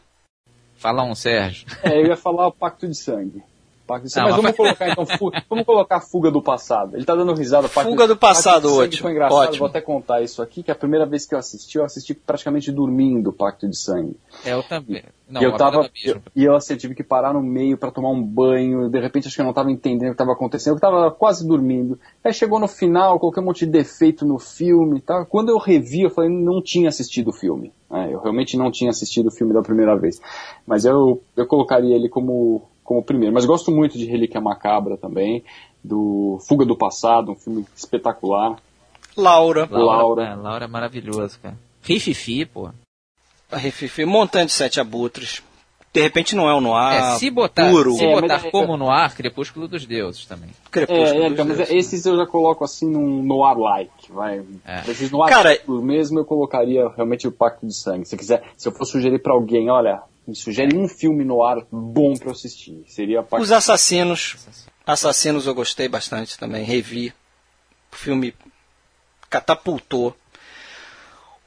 Fala 0.75 1.03
um, 1.03 1.15
Sérgio. 1.15 1.67
É, 1.83 1.99
eu 1.99 2.07
ia 2.07 2.17
falar 2.17 2.47
o 2.47 2.51
Pacto 2.51 2.87
de 2.87 2.97
Sangue. 2.97 3.43
Pacto 3.85 4.07
de 4.07 4.13
Sangue. 4.13 4.29
Não, 4.29 4.41
mas 4.41 4.41
vamos 4.41 4.57
colocar 4.57 4.89
então, 4.89 5.05
vamos 5.49 5.65
colocar 5.65 5.99
Fuga 5.99 6.31
do 6.31 6.41
Passado. 6.41 6.95
Ele 6.95 7.05
tá 7.05 7.15
dando 7.15 7.33
risada. 7.33 7.67
Fuga 7.67 8.07
do 8.07 8.17
Passado, 8.17 8.73
ótimo. 8.73 9.01
Foi 9.01 9.11
engraçado, 9.11 9.37
ótimo. 9.37 9.59
vou 9.59 9.67
até 9.67 9.81
contar 9.81 10.21
isso 10.21 10.41
aqui, 10.41 10.63
que 10.63 10.71
a 10.71 10.75
primeira 10.75 11.05
vez 11.05 11.25
que 11.25 11.35
eu 11.35 11.39
assisti, 11.39 11.77
eu 11.77 11.85
assisti 11.85 12.13
praticamente 12.13 12.71
dormindo 12.71 13.33
Pacto 13.33 13.67
de 13.67 13.77
Sangue. 13.77 14.15
É, 14.45 14.53
eu 14.53 14.63
também. 14.63 15.03
Não, 15.31 15.41
e 15.41 15.45
eu 15.45 15.55
tava, 15.55 15.89
eu, 16.03 16.21
e 16.35 16.43
eu 16.43 16.55
assim, 16.55 16.75
tive 16.75 16.93
que 16.93 17.03
parar 17.03 17.33
no 17.33 17.41
meio 17.41 17.77
para 17.77 17.89
tomar 17.89 18.09
um 18.09 18.21
banho, 18.21 18.89
de 18.89 18.99
repente 18.99 19.27
acho 19.27 19.35
que 19.35 19.41
eu 19.41 19.45
não 19.45 19.53
tava 19.53 19.71
entendendo 19.71 20.09
o 20.09 20.11
que 20.11 20.15
estava 20.15 20.33
acontecendo, 20.33 20.75
eu 20.75 20.79
tava 20.79 21.09
quase 21.09 21.47
dormindo. 21.47 21.97
Aí 22.21 22.33
chegou 22.33 22.59
no 22.59 22.67
final, 22.67 23.17
coloquei 23.17 23.41
um 23.41 23.45
monte 23.45 23.65
de 23.65 23.71
defeito 23.71 24.25
no 24.25 24.37
filme 24.37 24.97
e 24.97 25.01
tal. 25.01 25.25
Quando 25.25 25.47
eu 25.49 25.57
revi, 25.57 26.01
eu 26.01 26.09
falei, 26.09 26.29
não 26.29 26.61
tinha 26.61 26.89
assistido 26.89 27.29
o 27.29 27.33
filme. 27.33 27.71
É, 27.89 28.13
eu 28.13 28.19
realmente 28.19 28.57
não 28.57 28.69
tinha 28.69 28.89
assistido 28.89 29.27
o 29.27 29.31
filme 29.31 29.53
da 29.53 29.61
primeira 29.61 29.95
vez. 29.97 30.19
Mas 30.67 30.83
eu, 30.83 31.21
eu 31.37 31.47
colocaria 31.47 31.95
ele 31.95 32.09
como 32.09 32.63
como 32.91 33.01
primeiro. 33.01 33.33
Mas 33.33 33.45
gosto 33.45 33.71
muito 33.71 33.97
de 33.97 34.05
Relíquia 34.05 34.41
Macabra 34.41 34.97
também, 34.97 35.45
do 35.81 36.37
Fuga 36.45 36.65
do 36.65 36.75
Passado, 36.75 37.31
um 37.31 37.35
filme 37.35 37.65
espetacular. 37.73 38.57
Laura. 39.15 39.65
Laura. 39.71 39.85
Laura, 39.85 40.23
é, 40.23 40.35
Laura 40.35 40.65
é 40.65 40.67
maravilhoso, 40.67 41.39
cara. 41.39 41.57
Rififi, 41.81 42.45
pô. 42.45 42.69
Rififi, 43.49 44.03
montante 44.03 44.47
de 44.47 44.51
sete 44.51 44.81
abutres. 44.81 45.41
De 45.93 46.01
repente 46.01 46.37
não 46.37 46.49
é 46.49 46.53
o 46.53 46.61
noir 46.61 47.03
é, 47.03 47.17
se 47.17 47.29
botar, 47.29 47.69
puro. 47.69 47.91
Se 47.93 48.05
é, 48.05 48.21
botar 48.21 48.45
é, 48.45 48.51
como 48.51 48.77
noir, 48.77 49.13
Crepúsculo 49.13 49.67
dos 49.67 49.85
Deuses 49.85 50.25
também. 50.25 50.49
Crepúsculo 50.69 51.23
é, 51.23 51.25
é, 51.25 51.29
dos 51.29 51.45
mas 51.45 51.57
Deuses. 51.57 51.73
esses 51.73 52.05
eu 52.05 52.15
já 52.15 52.25
coloco 52.25 52.63
assim 52.63 52.89
num 52.89 53.21
noir-like, 53.23 54.09
vai. 54.09 54.41
É. 54.65 54.89
Esses 54.89 55.11
noir 55.11 55.29
Cara, 55.29 55.57
mesmo 55.67 56.19
eu 56.19 56.25
colocaria 56.25 56.87
realmente 56.95 57.27
o 57.27 57.31
Pacto 57.31 57.67
de 57.67 57.73
Sangue. 57.73 58.05
Se 58.05 58.15
quiser, 58.15 58.41
se 58.57 58.69
eu 58.69 58.71
for 58.71 58.85
sugerir 58.85 59.19
para 59.19 59.33
alguém, 59.33 59.69
olha, 59.69 60.01
me 60.27 60.35
sugere 60.35 60.75
um 60.75 60.87
filme 60.87 61.23
no 61.25 61.43
ar 61.43 61.65
bom 61.71 62.15
para 62.15 62.31
assistir. 62.31 62.83
Seria 62.87 63.23
parte... 63.23 63.43
Os 63.43 63.51
Assassinos. 63.51 64.37
Assassinos 64.85 65.47
eu 65.47 65.53
gostei 65.53 65.87
bastante 65.87 66.37
também, 66.37 66.63
revi. 66.63 67.13
O 67.91 67.95
filme 67.95 68.33
catapultou. 69.29 70.15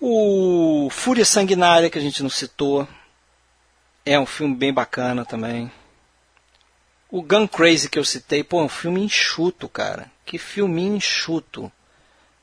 O 0.00 0.88
Fúria 0.90 1.24
Sanguinária, 1.24 1.88
que 1.88 1.98
a 1.98 2.00
gente 2.00 2.22
não 2.22 2.30
citou, 2.30 2.86
é 4.04 4.18
um 4.18 4.26
filme 4.26 4.54
bem 4.54 4.72
bacana 4.72 5.24
também. 5.24 5.70
O 7.10 7.22
Gun 7.22 7.46
Crazy 7.46 7.88
que 7.88 7.98
eu 7.98 8.04
citei, 8.04 8.42
pô, 8.42 8.60
é 8.60 8.64
um 8.64 8.68
filme 8.68 9.02
enxuto, 9.02 9.68
cara. 9.68 10.10
Que 10.26 10.36
filminho 10.36 10.96
enxuto. 10.96 11.70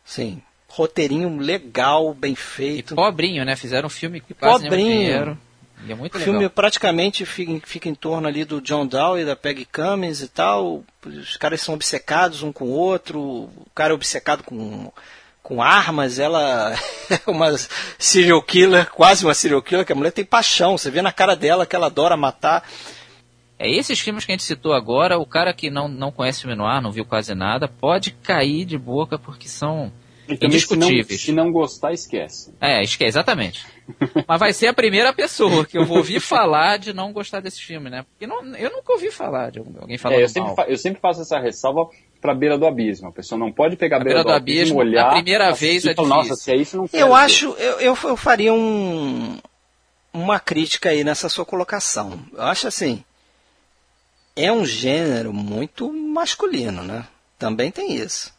Sim, 0.03 0.41
roteirinho 0.67 1.37
legal, 1.37 2.13
bem 2.13 2.35
feito. 2.35 2.93
E 2.93 2.95
pobrinho, 2.95 3.43
né? 3.43 3.55
Fizeram 3.55 3.87
um 3.87 3.89
filme 3.89 4.21
que 4.21 4.33
quase 4.33 4.63
pobrinho. 4.63 5.37
E 5.87 5.91
é 5.91 5.95
muito 5.95 6.15
o 6.15 6.17
legal. 6.17 6.33
filme 6.33 6.49
praticamente 6.49 7.25
fica, 7.25 7.59
fica, 7.65 7.89
em 7.89 7.95
torno 7.95 8.27
ali 8.27 8.45
do 8.45 8.61
John 8.61 8.85
Dow 8.85 9.17
e 9.17 9.25
da 9.25 9.35
Peggy 9.35 9.65
Cummins 9.65 10.21
e 10.21 10.27
tal. 10.27 10.83
Os 11.05 11.37
caras 11.37 11.61
são 11.61 11.73
obcecados 11.73 12.43
um 12.43 12.51
com 12.51 12.65
o 12.65 12.71
outro. 12.71 13.19
O 13.19 13.67
cara 13.73 13.91
é 13.91 13.95
obcecado 13.95 14.43
com, 14.43 14.91
com 15.41 15.61
armas. 15.61 16.19
Ela 16.19 16.75
é 17.09 17.29
uma 17.29 17.55
serial 17.97 18.41
killer, 18.41 18.89
quase 18.91 19.25
uma 19.25 19.33
serial 19.33 19.61
killer, 19.61 19.85
que 19.85 19.93
a 19.93 19.95
mulher 19.95 20.11
tem 20.11 20.25
paixão. 20.25 20.77
Você 20.77 20.91
vê 20.91 21.01
na 21.01 21.11
cara 21.11 21.35
dela 21.35 21.65
que 21.65 21.75
ela 21.75 21.87
adora 21.87 22.15
matar. 22.15 22.63
É 23.57 23.69
esses 23.69 23.99
filmes 23.99 24.25
que 24.25 24.31
a 24.31 24.33
gente 24.33 24.43
citou 24.43 24.73
agora, 24.73 25.19
o 25.19 25.25
cara 25.25 25.53
que 25.53 25.69
não, 25.69 25.87
não 25.87 26.11
conhece 26.11 26.47
o 26.47 26.55
Noir, 26.55 26.81
não 26.81 26.91
viu 26.91 27.05
quase 27.05 27.35
nada, 27.35 27.67
pode 27.67 28.09
cair 28.09 28.65
de 28.65 28.75
boca 28.75 29.19
porque 29.19 29.47
são 29.47 29.91
indiscutíveis. 30.27 31.21
Se 31.21 31.31
não, 31.31 31.43
se 31.43 31.47
não 31.47 31.51
gostar, 31.51 31.93
esquece. 31.93 32.53
É, 32.59 32.81
esquece, 32.81 33.09
exatamente. 33.09 33.63
Mas 34.27 34.39
vai 34.39 34.53
ser 34.53 34.67
a 34.67 34.73
primeira 34.73 35.13
pessoa 35.13 35.65
que 35.65 35.77
eu 35.77 35.85
vou 35.85 35.97
ouvir 35.97 36.19
falar 36.19 36.77
de 36.77 36.93
não 36.93 37.11
gostar 37.11 37.39
desse 37.39 37.61
filme, 37.61 37.89
né? 37.89 38.03
Porque 38.03 38.27
não, 38.27 38.55
eu 38.55 38.71
nunca 38.71 38.93
ouvi 38.93 39.11
falar 39.11 39.51
de 39.51 39.59
alguém 39.59 39.97
falando 39.97 40.19
é, 40.19 40.23
eu 40.23 40.29
sempre, 40.29 40.53
eu 40.67 40.77
sempre 40.77 41.01
faço 41.01 41.21
essa 41.21 41.39
ressalva 41.39 41.89
para 42.19 42.33
beira 42.35 42.57
do 42.57 42.65
abismo. 42.65 43.09
A 43.09 43.11
pessoa 43.11 43.37
não 43.37 43.51
pode 43.51 43.75
pegar 43.75 43.97
a 43.97 43.99
beira, 43.99 44.23
beira 44.23 44.23
do, 44.23 44.29
do, 44.29 44.35
abismo, 44.35 44.79
olhar. 44.79 45.07
A 45.07 45.13
primeira 45.13 45.51
vez 45.51 45.85
é 45.85 45.93
difícil. 45.93 46.07
Nossa, 46.07 46.35
se 46.35 46.51
é 46.51 46.55
isso, 46.55 46.77
não 46.77 46.87
Eu 46.93 47.15
acho, 47.15 47.49
eu, 47.57 47.79
eu, 47.79 47.97
eu 48.03 48.15
faria 48.15 48.53
um, 48.53 49.37
uma 50.13 50.39
crítica 50.39 50.89
aí 50.89 51.03
nessa 51.03 51.29
sua 51.29 51.45
colocação. 51.45 52.19
Eu 52.33 52.43
acho 52.43 52.67
assim, 52.67 53.03
é 54.35 54.51
um 54.51 54.65
gênero 54.65 55.33
muito 55.33 55.91
masculino, 55.91 56.83
né? 56.83 57.05
Também 57.37 57.71
tem 57.71 57.95
isso. 57.95 58.31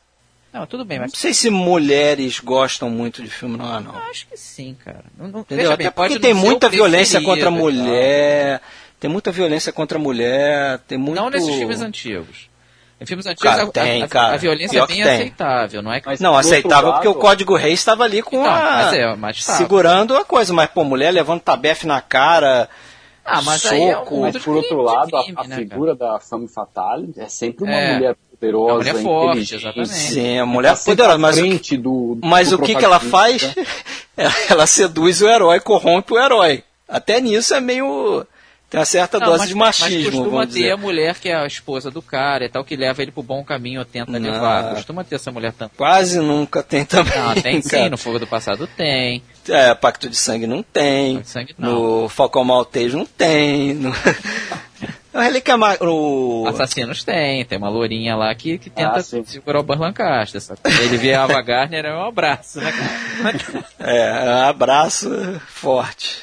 Não, 0.53 0.67
tudo 0.67 0.85
bem, 0.85 0.99
mas. 0.99 1.13
Não 1.13 1.19
sei 1.19 1.33
se 1.33 1.49
mulheres 1.49 2.39
gostam 2.41 2.91
muito 2.91 3.23
de 3.23 3.31
filme 3.31 3.57
não, 3.57 3.81
não. 3.81 3.95
Eu 3.95 4.11
acho 4.11 4.27
que 4.27 4.37
sim, 4.37 4.77
cara. 4.85 5.05
Não, 5.17 5.29
não, 5.29 5.41
Entendeu? 5.41 5.73
Até 5.73 5.85
bem, 5.85 5.93
porque 5.93 6.19
tem 6.19 6.35
muita 6.35 6.69
violência 6.69 7.23
contra 7.23 7.49
a 7.49 7.51
mulher. 7.51 8.61
Tem 9.01 9.11
muita 9.11 9.33
violência 9.33 9.73
contra 9.73 9.99
a 9.99 10.01
mulher. 10.01 10.79
Tem 10.87 10.99
muito... 10.99 11.17
Não 11.17 11.31
nesses 11.31 11.55
filmes 11.55 11.81
antigos. 11.81 12.51
Em 13.01 13.07
filmes 13.07 13.27
antigos 13.27 13.51
cara, 13.51 13.65
a, 13.65 13.67
tem, 13.67 14.03
a, 14.03 14.09
cara. 14.09 14.35
a, 14.35 14.37
violência 14.37 14.79
é 14.79 14.87
bem 14.87 15.03
aceitável, 15.03 15.83
não 15.83 15.93
é? 15.93 16.01
Mas, 16.07 16.21
não, 16.21 16.37
aceitável 16.37 16.91
lado, 16.91 16.95
porque 16.95 17.09
o 17.09 17.15
Código 17.15 17.57
Rei 17.57 17.73
estava 17.73 18.05
ali 18.05 18.23
com 18.23 18.43
então, 18.43 18.55
a... 18.55 18.61
Mas 18.61 18.95
é, 18.95 19.17
mas 19.17 19.45
segurando 19.45 20.17
a 20.17 20.25
coisa, 20.25 20.53
mas 20.55 20.71
pô, 20.71 20.85
mulher 20.85 21.11
levando 21.11 21.41
tabefe 21.41 21.85
na 21.85 22.01
cara, 22.01 22.69
ah, 23.25 23.43
mas 23.43 23.63
soco. 23.63 23.75
É 23.75 23.99
um 23.99 24.21
mas 24.21 24.39
por 24.39 24.55
outro 24.55 24.83
lado, 24.83 25.11
crime, 25.11 25.35
a, 25.37 25.41
a 25.41 25.49
né, 25.49 25.57
figura 25.57 25.97
cara? 25.97 26.13
da 26.13 26.21
femme 26.21 26.47
fatale 26.47 27.13
é 27.17 27.29
sempre 27.29 27.65
uma 27.65 27.75
é. 27.75 27.95
mulher 27.95 28.17
poderosa, 28.43 28.93
mulher 28.93 29.03
forte, 29.03 29.55
exatamente. 29.55 29.89
Sim, 29.89 30.39
a 30.39 30.47
mulher 30.47 30.77
tá 30.77 30.85
poderosa, 30.85 31.19
mas, 31.19 31.39
frente 31.39 31.77
do, 31.77 32.19
mas 32.23 32.51
do 32.51 32.57
o 32.57 32.63
que, 32.63 32.75
que 32.75 32.85
ela 32.85 32.99
faz? 32.99 33.55
ela 34.51 34.67
seduz 34.67 35.23
o 35.23 35.29
herói, 35.29 35.61
corrompe 35.61 36.13
o 36.13 36.19
herói. 36.19 36.65
Até 36.89 37.21
nisso 37.21 37.55
é 37.55 37.61
meio 37.61 38.27
tem 38.69 38.79
uma 38.79 38.87
certa 38.87 39.19
não, 39.19 39.27
dose 39.27 39.41
mas, 39.41 39.49
de 39.49 39.55
machismo. 39.55 40.05
Mas 40.05 40.15
costuma 40.15 40.47
ter 40.47 40.53
dizer. 40.53 40.71
a 40.73 40.77
mulher 40.79 41.19
que 41.19 41.29
é 41.29 41.37
a 41.37 41.47
esposa 41.47 41.91
do 41.91 42.01
cara 42.01 42.47
e 42.47 42.49
tal, 42.49 42.65
que 42.65 42.75
leva 42.75 43.03
ele 43.03 43.13
pro 43.13 43.23
bom 43.23 43.45
caminho, 43.45 43.85
tenta 43.85 44.19
não. 44.19 44.33
levar. 44.33 44.75
Costuma 44.75 45.05
ter 45.05 45.17
essa 45.17 45.31
mulher 45.31 45.53
também. 45.53 45.75
Quase 45.77 46.19
nunca 46.19 46.63
tem 46.63 46.83
também. 46.87 47.19
Não, 47.19 47.35
tem 47.35 47.61
sim, 47.63 47.91
no 47.91 47.99
Fogo 47.99 48.19
do 48.19 48.27
Passado 48.27 48.67
tem. 48.67 49.23
É, 49.47 49.75
Pacto 49.75 50.09
de 50.09 50.17
Sangue 50.17 50.47
não 50.47 50.63
tem. 50.63 51.17
Pacto 51.17 51.27
de 51.27 51.31
Sangue 51.31 51.55
não. 51.59 52.03
No 52.03 52.09
Falcão 52.09 52.45
Maltês 52.45 52.95
não 52.95 53.05
tem. 53.05 53.75
No... 53.75 53.93
O 55.15 55.19
Relíquia 55.19 55.57
o... 55.83 56.45
Assassinos 56.47 57.05
tem, 57.05 57.45
tem 57.45 57.59
uma 57.59 57.69
lourinha 57.69 58.17
lá 58.17 58.35
que, 58.35 58.57
que 58.57 58.71
tenta 58.71 58.97
ah, 58.97 59.03
segurar 59.03 59.61
o 59.61 59.63
Burr 59.63 59.81
Lancaster. 59.81 60.41
Ele 60.83 60.97
vê 60.97 61.13
a 61.13 61.25
Ava 61.25 61.43
Gardner, 61.43 61.85
é 61.85 61.95
um 61.95 62.07
abraço, 62.07 62.61
né, 62.61 62.73
cara? 62.73 63.65
É, 63.79 64.25
um 64.25 64.49
abraço 64.49 65.11
forte. 65.49 66.23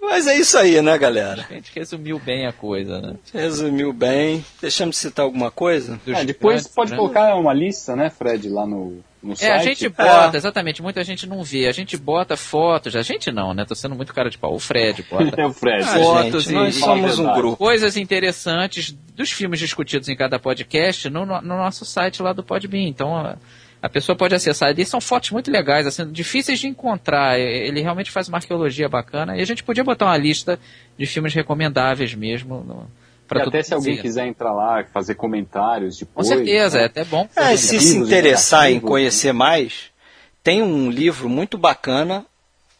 Mas 0.00 0.26
é 0.26 0.36
isso 0.36 0.56
aí, 0.56 0.80
né, 0.80 0.96
galera? 0.96 1.46
A 1.48 1.54
gente 1.54 1.72
resumiu 1.74 2.18
bem 2.18 2.46
a 2.46 2.52
coisa, 2.52 3.00
né? 3.00 3.16
Resumiu 3.32 3.92
bem. 3.92 4.44
Deixamos 4.60 4.96
de 4.96 5.02
citar 5.02 5.24
alguma 5.24 5.50
coisa? 5.50 6.00
É, 6.06 6.24
depois 6.24 6.66
pode 6.66 6.92
né? 6.92 6.96
colocar 6.96 7.34
uma 7.34 7.52
lista, 7.52 7.96
né, 7.96 8.10
Fred, 8.10 8.48
lá 8.48 8.66
no, 8.66 9.02
no 9.22 9.34
é, 9.40 9.50
a 9.50 9.58
gente 9.58 9.88
bota, 9.88 10.36
é. 10.36 10.38
exatamente, 10.38 10.80
muita 10.80 11.02
gente 11.02 11.26
não 11.26 11.42
vê. 11.42 11.66
A 11.66 11.72
gente 11.72 11.96
bota 11.96 12.36
fotos, 12.36 12.94
a 12.94 13.02
gente 13.02 13.32
não, 13.32 13.52
né? 13.52 13.64
Tô 13.64 13.74
sendo 13.74 13.94
muito 13.94 14.14
cara 14.14 14.30
de 14.30 14.38
pau. 14.38 14.54
O 14.54 14.60
Fred 14.60 15.04
bota. 15.10 15.34
é 15.40 15.46
o 15.46 15.52
Fred. 15.52 15.84
Fotos 15.84 16.44
gente, 16.44 16.52
e 16.52 16.54
nós 16.54 16.74
somos 16.76 17.18
um 17.18 17.32
grupo. 17.34 17.56
Coisas 17.56 17.96
interessantes 17.96 18.96
dos 19.14 19.30
filmes 19.30 19.58
discutidos 19.58 20.08
em 20.08 20.16
cada 20.16 20.38
podcast 20.38 21.10
no, 21.10 21.26
no 21.26 21.40
nosso 21.40 21.84
site 21.84 22.22
lá 22.22 22.32
do 22.32 22.44
Podbean. 22.44 22.86
Então, 22.88 23.36
a 23.82 23.88
pessoa 23.88 24.14
pode 24.14 24.34
acessar. 24.34 24.68
Ali 24.68 24.84
são 24.84 25.00
fotos 25.00 25.30
muito 25.30 25.50
legais, 25.50 25.86
assim, 25.86 26.10
difíceis 26.10 26.58
de 26.58 26.68
encontrar. 26.68 27.38
Ele 27.38 27.80
realmente 27.80 28.10
faz 28.10 28.28
uma 28.28 28.38
arqueologia 28.38 28.88
bacana. 28.88 29.36
E 29.36 29.40
a 29.40 29.44
gente 29.44 29.64
podia 29.64 29.82
botar 29.82 30.06
uma 30.06 30.16
lista 30.16 30.58
de 30.96 31.06
filmes 31.06 31.34
recomendáveis 31.34 32.14
mesmo. 32.14 32.62
No, 32.62 32.90
e 33.34 33.40
até 33.40 33.62
se 33.62 33.74
alguém 33.74 33.96
quiser 33.98 34.26
entrar 34.26 34.52
lá, 34.52 34.84
fazer 34.84 35.14
comentários 35.14 35.98
depois. 35.98 36.28
Com 36.28 36.34
certeza, 36.34 36.78
né? 36.78 36.84
é 36.84 36.86
até 36.86 37.04
bom. 37.04 37.28
É, 37.36 37.56
se 37.56 37.80
se 37.80 37.96
interessar 37.96 38.70
em 38.70 38.80
conhecer 38.80 39.32
mais, 39.32 39.90
tem 40.42 40.62
um 40.62 40.90
livro 40.90 41.28
muito 41.28 41.58
bacana, 41.58 42.24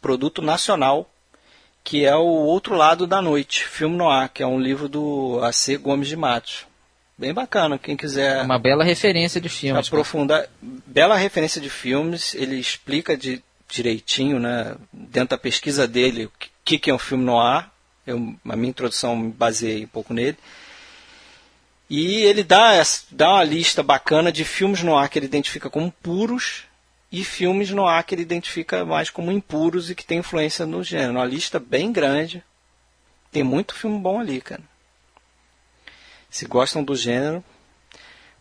produto 0.01 0.41
nacional, 0.41 1.09
que 1.85 2.05
é 2.05 2.15
o 2.15 2.27
Outro 2.27 2.75
Lado 2.75 3.07
da 3.07 3.23
Noite, 3.23 3.65
filme 3.65 3.97
no 3.97 4.09
ar, 4.09 4.29
que 4.29 4.43
é 4.43 4.47
um 4.47 4.61
livro 4.61 4.89
do 4.89 5.41
AC 5.43 5.77
Gomes 5.79 6.09
de 6.09 6.17
Matos. 6.17 6.67
Bem 7.17 7.35
bacana, 7.35 7.79
quem 7.79 7.97
quiser. 7.97 8.45
Uma 8.45 8.59
bela 8.59 8.85
referência 8.85 9.41
de 9.41 9.49
filmes. 9.49 9.89
Aprofundar. 9.89 10.47
Bela 10.63 11.17
referência 11.17 11.61
de 11.61 11.69
filmes, 11.69 12.35
ele 12.35 12.57
explica 12.57 13.17
de, 13.17 13.43
direitinho, 13.69 14.39
né, 14.39 14.77
dentro 14.93 15.31
da 15.31 15.39
pesquisa 15.39 15.87
dele, 15.87 16.27
o 16.27 16.33
que, 16.65 16.79
que 16.79 16.91
é 16.91 16.95
um 16.95 16.99
filme 16.99 17.25
no 17.25 17.39
ar. 17.41 17.73
Eu, 18.09 18.35
a 18.49 18.57
minha 18.57 18.71
introdução 18.71 19.17
me 19.17 19.31
baseei 19.31 19.85
um 19.85 19.89
pouco 19.89 20.15
nele. 20.15 20.37
E 21.91 22.23
ele 22.23 22.43
dá, 22.43 22.73
dá 23.11 23.31
uma 23.31 23.45
lista 23.45 23.83
bacana 23.83 24.31
de 24.31 24.45
filmes 24.45 24.83
no 24.83 24.97
ar 24.97 25.09
que 25.09 25.19
ele 25.19 25.27
identifica 25.27 25.71
como 25.71 25.91
puros 25.91 26.65
e 27.11 27.25
filmes 27.25 27.71
no 27.71 27.87
ar 27.87 28.05
que 28.05 28.15
ele 28.15 28.23
identifica 28.23 28.85
mais 28.85 29.09
como 29.09 29.33
impuros 29.33 29.91
e 29.91 29.95
que 29.95 30.05
tem 30.05 30.19
influência 30.19 30.67
no 30.67 30.83
gênero. 30.83 31.13
Uma 31.13 31.25
lista 31.25 31.59
bem 31.59 31.91
grande. 31.91 32.43
Tem 33.33 33.43
muito 33.43 33.75
filme 33.75 33.99
bom 33.99 34.21
ali, 34.21 34.41
cara. 34.41 34.63
Se 36.31 36.47
gostam 36.47 36.85
do 36.85 36.95
gênero, 36.95 37.43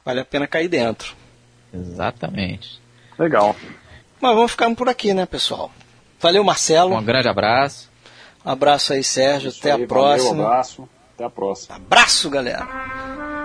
vale 0.04 0.20
a 0.20 0.26
pena 0.26 0.48
cair 0.48 0.68
dentro. 0.68 1.16
Exatamente. 1.74 2.82
Legal. 3.18 3.56
Mas 4.20 4.36
vamos 4.36 4.52
ficar 4.52 4.74
por 4.76 4.90
aqui, 4.90 5.14
né, 5.14 5.26
pessoal? 5.26 5.72
Valeu, 6.20 6.44
Marcelo. 6.44 6.96
Um 6.96 7.04
grande 7.04 7.30
abraço. 7.30 7.87
Abraço 8.48 8.94
aí, 8.94 9.04
Sérgio. 9.04 9.50
Isso 9.50 9.60
Até 9.60 9.74
aí, 9.74 9.84
a 9.84 9.88
próxima. 9.88 10.30
Valeu, 10.32 10.46
abraço. 10.48 10.90
Até 11.14 11.24
a 11.26 11.30
próxima. 11.30 11.76
Abraço, 11.76 12.30
galera. 12.30 13.37